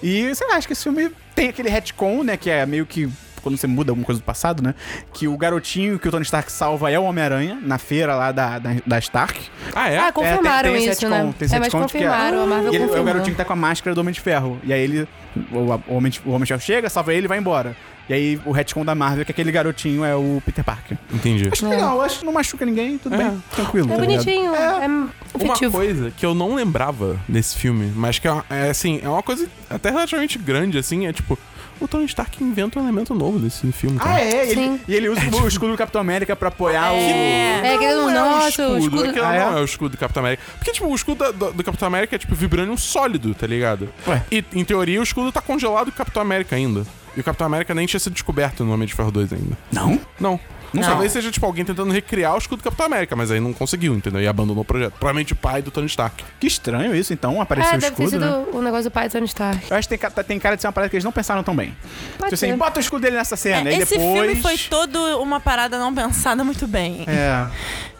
E, 0.02 0.34
sei 0.34 0.48
lá, 0.48 0.56
acho 0.56 0.66
que 0.68 0.74
esse 0.74 0.84
filme 0.84 1.12
tem 1.36 1.50
aquele 1.50 1.70
retcon, 1.70 2.24
né? 2.24 2.38
Que 2.38 2.50
é 2.50 2.66
meio 2.66 2.86
que 2.86 3.10
quando 3.44 3.58
você 3.58 3.68
muda 3.68 3.92
alguma 3.92 4.06
coisa 4.06 4.20
do 4.20 4.24
passado, 4.24 4.64
né? 4.64 4.74
Que 5.14 5.28
o 5.28 5.38
garotinho 5.38 6.00
que 6.00 6.08
o 6.08 6.12
Tony 6.12 6.24
Stark 6.24 6.52
salva 6.52 6.90
é 6.90 6.98
o 6.98 7.04
Homem-Aranha, 7.04 7.60
na 7.62 7.78
feira 7.78 8.16
lá 8.16 8.32
da, 8.32 8.58
da, 8.58 8.72
da 8.88 8.98
Stark. 9.00 9.40
Ah, 9.76 9.90
é? 9.92 10.00
Ah, 10.00 10.12
confirmaram 10.12 10.70
É, 10.70 10.72
tem- 10.72 10.82
tem 10.82 10.90
esse 10.90 11.00
isso, 11.06 11.10
né? 11.10 11.18
retcon, 11.18 11.32
tem 11.34 11.46
É, 11.48 11.60
mas 11.60 11.62
retcon 11.74 11.86
de 11.86 11.92
que 11.92 11.98
é- 11.98 12.02
confirmaram, 12.08 12.42
a 12.42 12.46
Marvel 12.48 12.68
ele 12.74 12.78
é 12.78 12.80
o 12.80 12.82
confirmou. 12.88 13.06
garotinho 13.06 13.36
que 13.36 13.38
tá 13.38 13.46
com 13.46 13.54
a 13.54 13.58
máscara 13.58 13.94
do 13.94 14.00
Homem 14.02 14.14
de 14.14 14.22
Ferro. 14.22 14.60
E 14.64 14.74
aí 14.74 14.82
ele. 14.82 15.08
O, 15.52 15.58
o 15.92 15.96
Homem, 15.98 16.10
de- 16.12 16.22
o 16.26 16.30
Homem 16.30 16.42
de 16.44 16.48
Ferro 16.48 16.62
chega, 16.62 16.90
salva 16.90 17.14
ele 17.14 17.26
e 17.26 17.28
vai 17.28 17.38
embora. 17.38 17.76
E 18.08 18.14
aí 18.14 18.40
o 18.46 18.52
retcon 18.52 18.86
da 18.86 18.94
Marvel 18.94 19.22
é 19.22 19.26
que 19.26 19.32
aquele 19.32 19.52
garotinho 19.52 20.06
é 20.06 20.16
o 20.16 20.42
Peter 20.46 20.64
Parker. 20.64 20.98
Entendi. 21.14 21.50
Acho 21.52 21.68
legal, 21.68 22.02
acho 22.02 22.20
que 22.20 22.26
não 22.26 22.34
machuca 22.34 22.66
ninguém, 22.66 22.98
tudo 23.00 23.16
É. 23.16 23.18
bem, 23.18 23.44
tranquilo. 23.52 23.92
É 23.92 23.96
tá 23.96 24.02
ligado? 24.02 24.24
bonitinho, 24.24 24.54
é, 24.56 24.88
Uma 24.88 25.10
afetivo. 25.34 25.72
coisa 25.78 26.12
que 26.16 26.26
eu 26.26 26.36
não 26.36 26.54
lembrava 26.56 27.20
desse 27.28 27.58
filme, 27.58 27.92
mas 27.96 28.20
que 28.20 28.28
é, 28.28 28.32
uma- 28.32 28.46
é, 28.50 28.70
assim, 28.70 29.00
é 29.04 29.10
uma 29.10 29.24
coisa 29.24 29.48
até 29.70 29.90
relativamente 29.90 30.38
grande, 30.38 30.78
assim, 30.78 31.08
é 31.08 31.14
tipo, 31.14 31.38
o 31.82 31.88
Tony 31.88 32.06
Stark 32.06 32.42
inventa 32.44 32.80
um 32.80 32.84
elemento 32.84 33.14
novo 33.16 33.40
desse 33.40 33.70
filme. 33.72 33.98
cara. 33.98 34.16
Ah, 34.16 34.22
é? 34.22 34.46
E 34.48 34.52
ele, 34.52 34.54
Sim. 34.62 34.80
e 34.88 34.94
ele 34.96 35.10
usa 35.10 35.22
o 35.44 35.48
escudo 35.48 35.72
do 35.72 35.78
Capitão 35.78 36.00
América 36.00 36.36
pra 36.36 36.48
apoiar 36.50 36.92
o. 36.94 36.96
É. 36.96 37.62
É, 37.72 37.74
aquele 37.76 37.94
Não 37.96 38.10
é 38.10 38.14
nossa, 38.14 38.68
o 38.70 38.78
escudo. 38.78 39.04
aquilo 39.04 39.26
Ah, 39.26 39.36
é? 39.36 39.40
não 39.40 39.58
é 39.58 39.62
o 39.62 39.66
escudo 39.66 39.90
do 39.90 39.98
Capitão 39.98 40.22
América. 40.24 40.44
Porque, 40.58 40.72
tipo, 40.72 40.88
o 40.88 40.96
escudo 40.96 41.34
do, 41.34 41.52
do 41.54 41.64
Capitão 41.64 41.88
América 41.88 42.16
é, 42.16 42.20
tipo, 42.20 42.34
vibranium 42.36 42.78
sólido, 42.78 43.34
tá 43.34 43.46
ligado? 43.48 43.90
Ué. 44.08 44.24
E, 44.32 44.46
em 44.54 44.64
teoria, 44.64 45.00
o 45.00 45.04
escudo 45.04 45.32
tá 45.32 45.42
congelado 45.42 45.88
do 45.88 45.92
Capitão 45.92 46.22
América 46.22 46.56
ainda. 46.56 46.86
E 47.16 47.20
o 47.20 47.24
Capitão 47.24 47.48
América 47.48 47.74
nem 47.74 47.86
tinha 47.86 48.00
sido 48.00 48.14
descoberto 48.14 48.64
no 48.64 48.74
Homem 48.74 48.88
de 48.88 48.94
Ferro 48.94 49.12
2 49.12 49.34
ainda. 49.34 49.58
Não? 49.72 50.00
Não. 50.20 50.40
Não. 50.74 50.84
Talvez 50.84 51.12
seja, 51.12 51.32
tipo, 51.32 51.46
alguém 51.46 51.64
tentando 51.64 51.92
recriar 51.92 52.36
o 52.36 52.38
escudo 52.38 52.62
do 52.62 52.64
Capitão 52.64 52.86
América, 52.86 53.16
mas 53.16 53.32
aí 53.32 53.40
não 53.40 53.54
conseguiu, 53.54 53.96
entendeu? 53.96 54.22
E 54.22 54.28
abandonou 54.28 54.62
o 54.62 54.66
projeto. 54.66 54.94
Provavelmente 54.94 55.32
o 55.34 55.36
pai 55.36 55.62
do 55.62 55.72
Tony 55.72 55.88
Stark. 55.88 56.24
Que 56.40 56.48
estranho 56.48 56.94
isso, 56.94 57.14
então, 57.14 57.42
apareceu 57.42 57.74
É, 57.74 57.78
o 57.78 57.80
deve 57.80 57.96
ter 57.96 58.04
escudo, 58.04 58.24
sido 58.24 58.40
né? 58.40 58.46
o 58.52 58.62
negócio 58.62 58.86
do 58.86 58.92
pai 58.92 59.08
do 59.08 59.12
Tony 59.12 59.26
Stark. 59.26 59.72
Eu 59.72 59.78
acho 59.78 59.88
que 59.88 59.98
tem, 59.98 60.24
tem 60.26 60.40
cara 60.40 60.56
de 60.56 60.62
ser 60.62 60.68
uma 60.68 60.74
parada 60.74 60.90
que 60.90 60.96
eles 60.96 61.06
não 61.06 61.12
pensaram 61.12 61.44
tão 61.44 61.56
bem. 61.56 61.76
Pode 62.18 62.36
Tipo 62.36 62.46
assim, 62.46 62.58
bota 62.58 62.80
o 62.80 62.82
escudo 62.82 63.02
dele 63.04 63.16
nessa 63.16 63.38
cena. 63.38 63.70
É, 63.70 63.74
e 63.74 63.82
esse 63.82 63.98
depois... 63.98 64.20
filme 64.20 64.42
foi 64.42 64.58
todo 64.58 65.00
uma 65.22 65.40
parada 65.40 65.80
não 65.80 65.94
pensada 65.94 66.44
muito 66.44 66.68
bem. 66.68 67.06
É. 67.08 67.48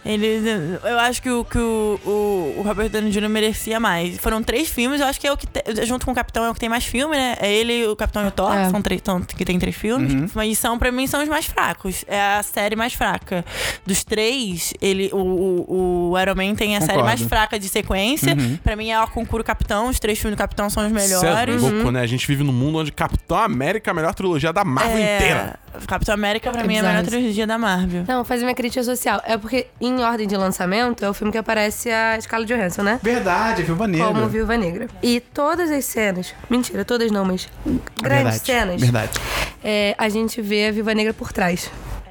Ele, 0.06 0.40
eu 0.84 1.00
acho 1.00 1.22
que, 1.22 1.30
o, 1.32 1.44
que 1.44 1.58
o, 1.58 2.00
o, 2.06 2.56
o 2.60 2.62
Robert 2.62 2.90
Downey 2.90 3.12
Jr. 3.12 3.28
merecia 3.28 3.80
mais. 3.80 4.18
Foram 4.18 4.44
três 4.44 4.70
filmes, 4.70 5.02
eu 5.02 5.08
acho 5.08 5.20
que 5.20 5.26
é 5.28 5.32
o 5.32 5.38
que, 5.38 5.48
te- 5.48 5.64
junto 5.86 6.06
com 6.06 6.12
o 6.12 6.16
Capitão, 6.16 6.46
é 6.46 6.50
o 6.50 6.54
que 6.54 6.60
tem 6.60 6.70
mais 6.70 6.86
filme, 6.86 7.16
né? 7.18 7.36
É 7.40 7.52
ele, 7.52 7.88
o 7.88 7.96
Capitão 7.96 8.24
e 8.24 8.28
o 8.28 8.32
Thor, 8.32 8.54
É. 8.56 8.70
são 8.70 8.82
três, 8.82 9.02
são, 9.04 9.20
que 9.22 9.44
tem 9.44 9.58
três 9.58 9.76
filmes. 9.76 10.32
Mas 10.36 10.58
são, 10.60 10.78
pra 10.78 10.92
mim, 10.92 11.08
são 11.08 11.24
os 11.24 11.28
mais 11.28 11.46
fracos. 11.46 12.06
É 12.08 12.22
a 12.38 12.44
série 12.44 12.76
mais 12.76 12.94
fraca. 12.94 13.44
Dos 13.86 14.04
três, 14.04 14.74
ele, 14.82 15.10
o, 15.12 15.18
o, 15.18 16.12
o 16.12 16.20
Iron 16.20 16.36
Man 16.36 16.54
tem 16.56 16.76
a 16.78 16.82
série 16.82 16.94
Concordo. 17.00 17.08
mais 17.08 17.22
fraca 17.22 17.58
de 17.60 17.68
sequência. 17.68 18.36
Pra 18.64 18.76
mim 18.76 18.92
é 18.92 19.02
o 19.02 19.08
Concuro 19.08 19.44
Capitão, 19.44 19.90
os 19.90 20.00
três 20.00 20.20
filmes 20.20 20.36
do 20.36 20.40
Capitão 20.40 20.70
são 20.70 20.86
os 20.86 20.92
Cê 20.92 21.16
é 21.16 21.18
melhores. 21.18 21.62
louco, 21.62 21.90
né? 21.92 22.02
A 22.02 22.08
gente 22.08 22.28
vive 22.28 22.44
num 22.44 22.54
mundo 22.54 22.78
onde 22.78 22.92
Capitão 22.92 23.38
América 23.38 23.90
é 23.90 23.92
a 23.92 23.94
melhor 23.94 24.14
trilogia 24.14 24.54
da 24.54 24.64
Marvel 24.64 24.98
É, 24.98 25.16
inteira. 25.18 25.60
Capitão 25.88 26.14
América, 26.14 26.52
pra 26.52 26.62
É 26.62 26.68
mim, 26.68 26.76
é 26.76 26.80
a 26.80 26.84
melhor 26.84 27.02
bizarro. 27.04 27.18
trilogia 27.20 27.48
da 27.48 27.58
Marvel. 27.58 28.06
Não, 28.08 28.24
fazer 28.24 28.44
minha 28.44 28.56
crítica 28.56 28.82
social. 28.84 29.22
É 29.26 29.38
porque, 29.38 29.68
em 29.82 29.95
ordem 30.04 30.28
de 30.28 30.36
lançamento, 30.36 31.04
é 31.04 31.10
o 31.10 31.14
filme 31.14 31.32
que 31.32 31.38
aparece 31.38 31.90
a 31.92 32.20
Scarlett 32.20 32.54
Johansson, 32.54 32.84
né? 32.84 33.00
Verdade, 33.02 33.64
Viúva 33.64 33.88
Negra. 33.88 34.08
Como 34.08 34.28
Viúva 34.28 34.58
Negra. 34.58 34.88
E 35.02 35.20
todas 35.20 35.70
as 35.72 35.86
cenas, 35.86 36.34
mentira, 36.50 36.84
todas 36.86 37.12
não, 37.12 37.26
mas 37.26 37.48
grandes 38.02 38.24
Verdade, 38.24 38.40
cenas, 38.46 38.82
Verdade. 38.82 39.20
é, 39.64 39.96
a 39.98 40.10
gente 40.10 40.42
vê 40.42 40.68
a 40.68 40.72
Viúva 40.72 40.94
Negra 40.94 41.14
por 41.14 41.32
trás, 41.32 41.70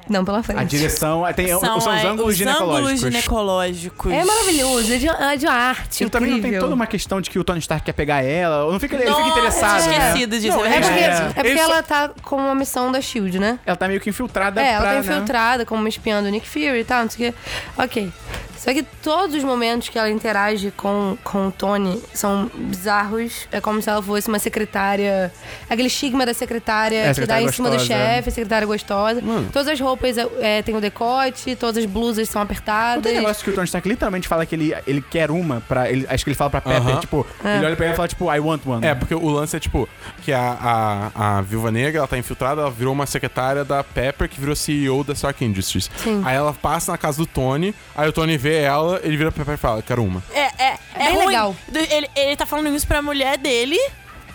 não 0.09 0.23
pela 0.25 0.41
frente. 0.43 0.59
A 0.59 0.63
direção... 0.63 1.23
Tem, 1.35 1.47
são, 1.49 1.59
São, 1.59 1.77
os 1.77 1.85
é, 1.87 2.07
ângulos 2.07 2.29
os 2.31 2.37
ginecológicos. 2.37 2.89
ângulos 2.91 2.99
ginecológicos. 2.99 4.11
É 4.11 4.23
maravilhoso, 4.23 4.93
é 4.93 4.97
de, 4.97 5.07
é 5.07 5.37
de 5.37 5.45
uma 5.45 5.53
arte 5.53 6.03
E 6.03 6.09
também 6.09 6.31
não 6.31 6.41
tem 6.41 6.59
toda 6.59 6.73
uma 6.73 6.87
questão 6.87 7.19
de 7.21 7.29
que 7.29 7.37
o 7.39 7.43
Tony 7.43 7.59
Stark 7.59 7.83
quer 7.85 7.93
pegar 7.93 8.21
ela. 8.23 8.71
Não 8.71 8.79
fica, 8.79 8.95
ele 8.95 9.05
Nossa, 9.05 9.23
fica 9.23 9.29
interessado, 9.31 9.83
eu 9.83 9.87
né? 9.89 10.07
esquecido 10.07 10.39
disso, 10.39 10.57
Não, 10.57 10.65
é 10.65 10.69
É 10.77 10.79
porque, 10.81 10.93
verdade. 10.99 11.33
é 11.39 11.43
porque 11.43 11.59
ela 11.59 11.83
tá 11.83 12.11
com 12.21 12.35
uma 12.37 12.55
missão 12.55 12.91
da 12.91 13.01
SHIELD, 13.01 13.39
né? 13.39 13.59
Ela 13.65 13.75
tá 13.75 13.87
meio 13.87 13.99
que 13.99 14.09
infiltrada 14.09 14.61
É, 14.61 14.71
ela 14.71 14.81
pra, 14.81 14.89
tá 14.89 14.93
né? 14.95 14.99
infiltrada 15.01 15.65
como 15.65 15.79
uma 15.81 15.89
espiã 15.89 16.21
do 16.21 16.29
Nick 16.29 16.47
Fury 16.47 16.79
e 16.79 16.83
tal, 16.83 17.03
não 17.03 17.09
sei 17.09 17.29
o 17.29 17.31
quê. 17.33 17.37
Ok. 17.77 18.13
Só 18.57 18.73
que 18.73 18.83
todos 19.03 19.35
os 19.35 19.43
momentos 19.43 19.89
que 19.89 19.97
ela 19.97 20.09
interage 20.09 20.71
com, 20.75 21.17
com 21.23 21.47
o 21.47 21.51
Tony 21.51 22.01
são 22.13 22.49
bizarros. 22.55 23.47
É 23.51 23.59
como 23.61 23.81
se 23.81 23.89
ela 23.89 24.01
fosse 24.01 24.27
uma 24.27 24.39
secretária. 24.39 25.31
Aquele 25.69 25.87
estigma 25.87 26.25
da 26.25 26.33
secretária 26.33 26.97
É, 27.07 27.13
que 27.13 27.25
dá 27.25 27.41
em 27.41 27.51
cima 27.51 27.69
do 27.69 27.75
gostosa. 27.77 27.99
chefe, 27.99 28.31
secretária 28.31 28.65
gostosa. 28.67 29.21
Todas 29.51 29.67
as 29.67 29.79
roupas 29.79 30.15
é, 30.39 30.61
tem 30.61 30.75
o 30.75 30.81
decote, 30.81 31.55
todas 31.55 31.77
as 31.77 31.85
blusas 31.85 32.27
são 32.29 32.39
Não 32.39 32.43
apertadas. 32.45 33.03
tem 33.03 33.15
negócio 33.15 33.43
que 33.43 33.49
o 33.49 33.53
Tony 33.53 33.65
Stark 33.65 33.87
literalmente 33.87 34.27
fala 34.27 34.45
que 34.45 34.55
ele, 34.55 34.75
ele 34.87 35.01
quer 35.01 35.29
uma 35.31 35.61
pra... 35.61 35.89
Ele, 35.89 36.05
acho 36.09 36.23
que 36.23 36.29
ele 36.29 36.35
fala 36.37 36.49
pra 36.49 36.61
Pepper, 36.61 36.87
Aham. 36.93 36.99
tipo... 36.99 37.25
É. 37.43 37.57
Ele 37.57 37.65
olha 37.67 37.75
pra 37.75 37.85
ela 37.85 37.93
e 37.93 37.97
fala, 37.97 38.07
tipo, 38.07 38.33
I 38.33 38.39
want 38.39 38.61
one. 38.65 38.85
É, 38.85 38.95
porque 38.95 39.13
o 39.15 39.29
lance 39.29 39.55
é 39.55 39.59
tipo 39.59 39.87
que 40.23 40.31
a, 40.33 41.11
a, 41.15 41.37
a 41.37 41.41
Viúva 41.41 41.71
Negra, 41.71 41.99
ela 41.99 42.07
tá 42.07 42.17
infiltrada, 42.17 42.61
ela 42.61 42.71
virou 42.71 42.93
uma 42.93 43.05
secretária 43.05 43.63
da 43.63 43.83
Pepper, 43.83 44.27
que 44.29 44.39
virou 44.39 44.55
CEO 44.55 45.03
da 45.03 45.13
Stark 45.13 45.43
Industries. 45.43 45.89
Sim. 45.97 46.21
Aí 46.25 46.35
ela 46.35 46.53
passa 46.53 46.91
na 46.91 46.97
casa 46.97 47.17
do 47.17 47.25
Tony, 47.25 47.73
aí 47.95 48.07
o 48.09 48.11
Tony 48.13 48.37
vê 48.49 48.61
ela, 48.61 48.99
ele 49.03 49.17
vira 49.17 49.31
pra 49.31 49.43
Pepper 49.43 49.55
e 49.55 49.57
fala, 49.57 49.81
quero 49.81 50.03
uma. 50.03 50.23
É, 50.33 50.41
é, 50.63 50.79
é 50.95 51.05
bem 51.07 51.15
ruim. 51.15 51.25
legal. 51.27 51.55
Do- 51.67 51.79
Ele, 51.79 52.07
ele 52.15 52.35
tá 52.35 52.45
falando 52.45 52.69
isso 52.75 52.85
pra 52.87 53.01
mulher 53.01 53.37
dele, 53.39 53.77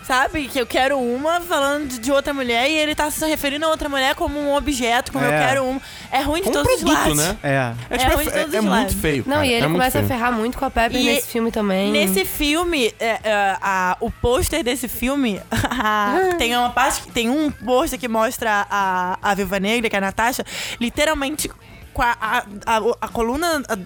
sabe? 0.05 0.49
Que 0.49 0.61
eu 0.61 0.67
quero 0.67 0.99
uma, 0.99 1.41
falando 1.41 1.87
de- 1.89 1.99
de 2.01 2.11
outra 2.11 2.35
mulher, 2.35 2.69
e 2.69 2.75
ele 2.75 2.95
tá 2.97 3.09
se 3.11 3.25
referindo 3.27 3.65
a 3.65 3.69
outra 3.69 3.89
mulher 3.89 4.15
como 4.17 4.37
um 4.41 4.55
objeto, 4.57 5.13
como 5.13 5.25
eu 5.25 5.33
É. 5.33 5.47
quero 5.47 5.65
uma. 5.65 5.81
É 6.11 6.21
ruim 6.23 6.43
de 6.43 6.49
Um 6.49 6.53
todos 6.53 6.73
os 6.73 6.81
produto, 6.81 6.99
lados. 6.99 7.17
né? 7.19 7.37
É. 7.43 7.73
É, 7.95 7.99
tipo, 7.99 8.15
ruim 8.17 8.25
de 8.25 8.31
é, 8.31 8.41
todos 8.41 8.55
é 8.55 8.59
os 8.59 8.65
muito 8.65 8.77
lados. 8.81 8.95
feio. 8.95 9.25
Não, 9.27 9.35
cara, 9.37 9.47
e 9.47 9.53
ele 9.53 9.57
é 9.65 9.69
muito 9.69 9.79
começa 9.79 9.99
a 9.99 10.03
feio. 10.03 10.09
ferrar 10.19 10.33
muito 10.33 10.59
com 10.59 10.65
a 10.65 10.71
Pepper 10.71 11.01
E 11.01 11.05
nesse 11.05 11.29
filme 11.29 11.53
também. 11.53 11.93
Nesse 11.93 12.25
filme, 12.25 12.93
é, 12.99 13.21
é, 13.23 13.57
a- 13.63 13.97
o 14.01 14.11
pôster 14.11 14.65
desse 14.65 14.89
filme, 14.89 15.41
tem 16.39 16.57
uma 16.57 16.71
parte 16.71 17.03
que 17.03 17.13
tem 17.13 17.31
um 17.31 17.49
pôster 17.51 17.99
que 17.99 18.09
mostra 18.09 18.67
a, 18.69 19.19
a 19.23 19.35
Viúva 19.35 19.61
Negra, 19.61 19.89
que 19.89 19.95
é 19.95 19.99
a 19.99 20.01
Natasha, 20.03 20.45
literalmente 20.81 21.49
com 21.93 22.03
a, 22.03 22.17
a, 22.21 22.39
a, 22.67 22.81
a 23.01 23.09
coluna, 23.09 23.63
a 23.69 23.77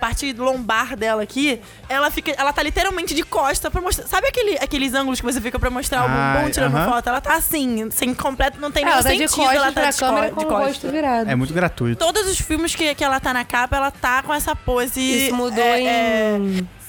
parte 0.00 0.32
lombar 0.32 0.96
dela 0.96 1.22
aqui, 1.22 1.60
ela 1.88 2.10
fica, 2.10 2.32
ela 2.32 2.52
tá 2.52 2.62
literalmente 2.62 3.14
de 3.14 3.22
costa 3.22 3.70
pra 3.70 3.80
mostrar. 3.80 4.06
Sabe 4.06 4.26
aquele, 4.28 4.56
aqueles 4.58 4.94
ângulos 4.94 5.20
que 5.20 5.26
você 5.26 5.40
fica 5.40 5.58
pra 5.58 5.70
mostrar 5.70 6.04
o 6.04 6.08
Ai, 6.08 6.38
bumbum 6.38 6.50
tirando 6.50 6.76
aham. 6.76 6.90
foto? 6.90 7.08
Ela 7.08 7.20
tá 7.20 7.34
assim, 7.36 7.88
sem 7.90 8.12
completo, 8.14 8.60
não 8.60 8.70
tem 8.72 8.82
ela 8.82 8.92
nenhum 8.96 9.02
tá 9.04 9.10
de 9.10 9.18
sentido, 9.18 9.36
costas 9.36 9.56
ela 9.62 9.72
tá 9.72 9.90
de, 9.90 9.96
câmera 9.98 10.28
co- 10.30 10.34
com 10.34 10.40
de 10.40 10.46
o 10.46 10.48
costa. 10.48 10.66
rosto 10.66 10.88
virado. 10.88 11.30
É 11.30 11.34
muito 11.36 11.54
gratuito. 11.54 12.04
Todos 12.04 12.26
os 12.28 12.40
filmes 12.40 12.74
que, 12.74 12.94
que 12.94 13.04
ela 13.04 13.20
tá 13.20 13.32
na 13.32 13.44
capa, 13.44 13.76
ela 13.76 13.90
tá 13.90 14.22
com 14.22 14.34
essa 14.34 14.56
pose. 14.56 15.00
Isso 15.00 15.34
mudou 15.36 15.62
é, 15.62 15.80
em 15.80 15.86
é, 15.88 16.38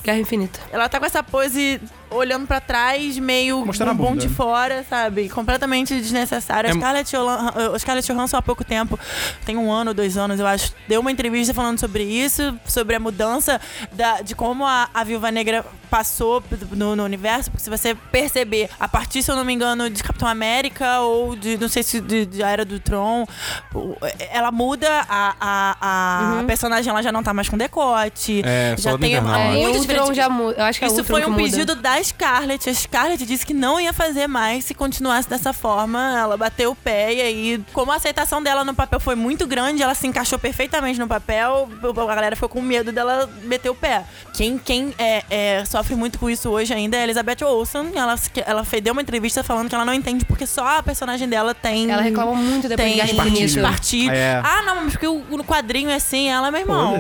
Guerra 0.04 0.20
Infinita. 0.20 0.60
ela 0.72 0.90
tá 0.90 1.00
com 1.00 1.06
essa 1.06 1.24
pose 1.24 1.80
olhando 2.10 2.46
pra 2.46 2.62
trás, 2.62 3.18
meio 3.18 3.66
Mostrando 3.66 3.96
bumbum 3.96 4.10
bunda. 4.12 4.22
de 4.28 4.30
fora, 4.30 4.86
sabe? 4.88 5.30
Completamente 5.30 5.96
desnecessária. 6.00 6.68
É- 6.68 6.72
A 6.72 6.76
Scarlett, 6.76 7.12
Johan- 7.12 7.80
Scarlett 7.80 8.14
Johansson 8.14 8.38
há 8.38 8.42
pouco 8.42 8.64
tempo, 8.64 9.00
tem 9.46 9.58
um 9.58 9.72
ano, 9.72 9.96
dois 9.96 10.16
anos, 10.16 10.40
eu 10.40 10.46
acho, 10.46 10.74
deu 10.88 11.02
uma 11.02 11.12
entrevista 11.12 11.56
falando 11.56 11.80
sobre 11.80 12.04
isso, 12.04 12.56
sobre 12.68 12.96
a 12.96 13.00
mudança 13.00 13.60
da- 13.92 14.22
de 14.22 14.36
como 14.36 14.64
a, 14.64 14.90
a 14.94 15.04
Viúva 15.04 15.32
Negra 15.32 15.66
passou 15.90 16.44
no, 16.72 16.96
no 16.96 17.04
universo, 17.04 17.50
porque 17.50 17.64
se 17.64 17.70
você 17.70 17.96
perceber, 18.12 18.70
a 18.80 18.88
partir, 18.88 19.24
se 19.24 19.32
eu 19.32 19.36
não 19.36 19.46
me 19.46 19.54
engano, 19.54 19.90
de 19.90 20.04
Capitão 20.04 20.28
América 20.28 21.00
ou 21.02 21.36
de, 21.36 21.58
não 21.58 21.68
sei 21.70 21.82
se 21.84 22.00
de, 22.00 22.26
de 22.28 22.44
Era 22.44 22.64
do 22.64 22.80
Tron, 22.80 23.26
o- 23.74 23.96
ela 24.30 24.52
muda, 24.52 24.88
a, 25.10 25.36
a, 25.42 25.78
a 25.82 26.34
Uhum. 26.42 26.46
personagem 26.46 26.90
ela 26.92 27.02
já 27.02 27.12
não 27.12 27.24
tá 27.24 27.34
mais 27.34 27.50
com 27.50 27.58
decote. 27.58 28.42
É, 28.46 28.76
já 28.78 28.96
tem 29.00 29.14
internal. 29.14 29.40
É, 29.40 29.58
Ultron 30.00 30.14
já 30.14 30.30
muda. 30.30 30.62
Eu 30.62 30.66
acho 30.66 30.80
que 30.80 30.86
é 30.86 30.88
o 30.88 30.92
Isso 30.92 31.04
foi 31.04 31.22
que 31.22 31.28
um 31.28 31.32
muda. 31.32 31.44
pedido 31.44 31.76
da 31.76 32.02
Scarlett. 32.04 32.70
A 32.70 32.74
Scarlett 32.74 33.26
disse 33.26 33.46
que 33.46 33.54
não 33.54 33.80
ia 33.80 33.94
fazer 33.94 34.28
mais 34.28 34.66
se 34.66 34.74
continuasse 34.74 35.30
dessa 35.30 35.54
forma. 35.54 36.18
Ela 36.20 36.38
bateu 36.38 36.72
o 36.72 36.76
pé 36.76 37.14
e 37.14 37.22
aí, 37.22 37.64
como 37.74 37.92
a 37.92 37.96
aceitação 37.96 38.42
dela 38.42 38.64
no 38.64 38.74
papel 38.74 39.00
foi 39.00 39.16
muito 39.16 39.46
grande, 39.48 39.84
ela 39.84 39.96
se 39.96 40.08
encaixou 40.08 40.40
perfeitamente 40.40 41.00
no 41.00 41.08
papel. 41.08 41.70
A 41.84 42.16
galera 42.16 42.36
ficou 42.36 42.50
com 42.50 42.62
medo 42.62 42.92
dela 42.92 43.30
meter 43.44 43.70
o 43.70 43.76
pé. 43.76 44.04
Quem, 44.34 44.58
quem 44.58 44.94
é, 44.98 45.24
é, 45.30 45.66
sofre 45.66 45.96
muito 45.96 46.18
com 46.18 46.30
isso 46.30 46.50
hoje 46.50 46.74
ainda 46.74 46.98
é 46.98 47.02
a 47.02 47.04
Elizabeth 47.04 47.44
Olsen. 47.44 47.92
Ela, 47.96 48.16
ela 48.46 48.64
fez, 48.64 48.82
deu 48.84 48.94
uma 48.94 49.02
entrevista 49.02 49.44
falando 49.44 49.70
que 49.70 49.76
ela 49.76 49.86
não 49.86 49.94
entende 49.94 50.26
porque 50.26 50.46
só 50.48 50.80
a 50.80 50.84
personagem 50.84 51.28
dela 51.28 51.54
tem. 51.54 51.90
Ela 51.92 52.02
reclama 52.02 52.34
muito 52.34 52.68
depois 52.68 52.88
tem 52.94 53.06
de 53.06 53.16
Infinita. 53.16 53.44
espartilho. 53.46 54.12
É. 54.12 54.42
Ah, 54.44 54.62
não, 54.64 54.84
mas 54.84 54.94
porque 54.94 55.08
o, 55.08 55.24
no 55.30 55.44
quadrinho 55.44 55.90
é 55.90 55.96
assim, 55.96 56.30
ela, 56.30 56.50
meu 56.52 56.62
irmão. 56.62 57.00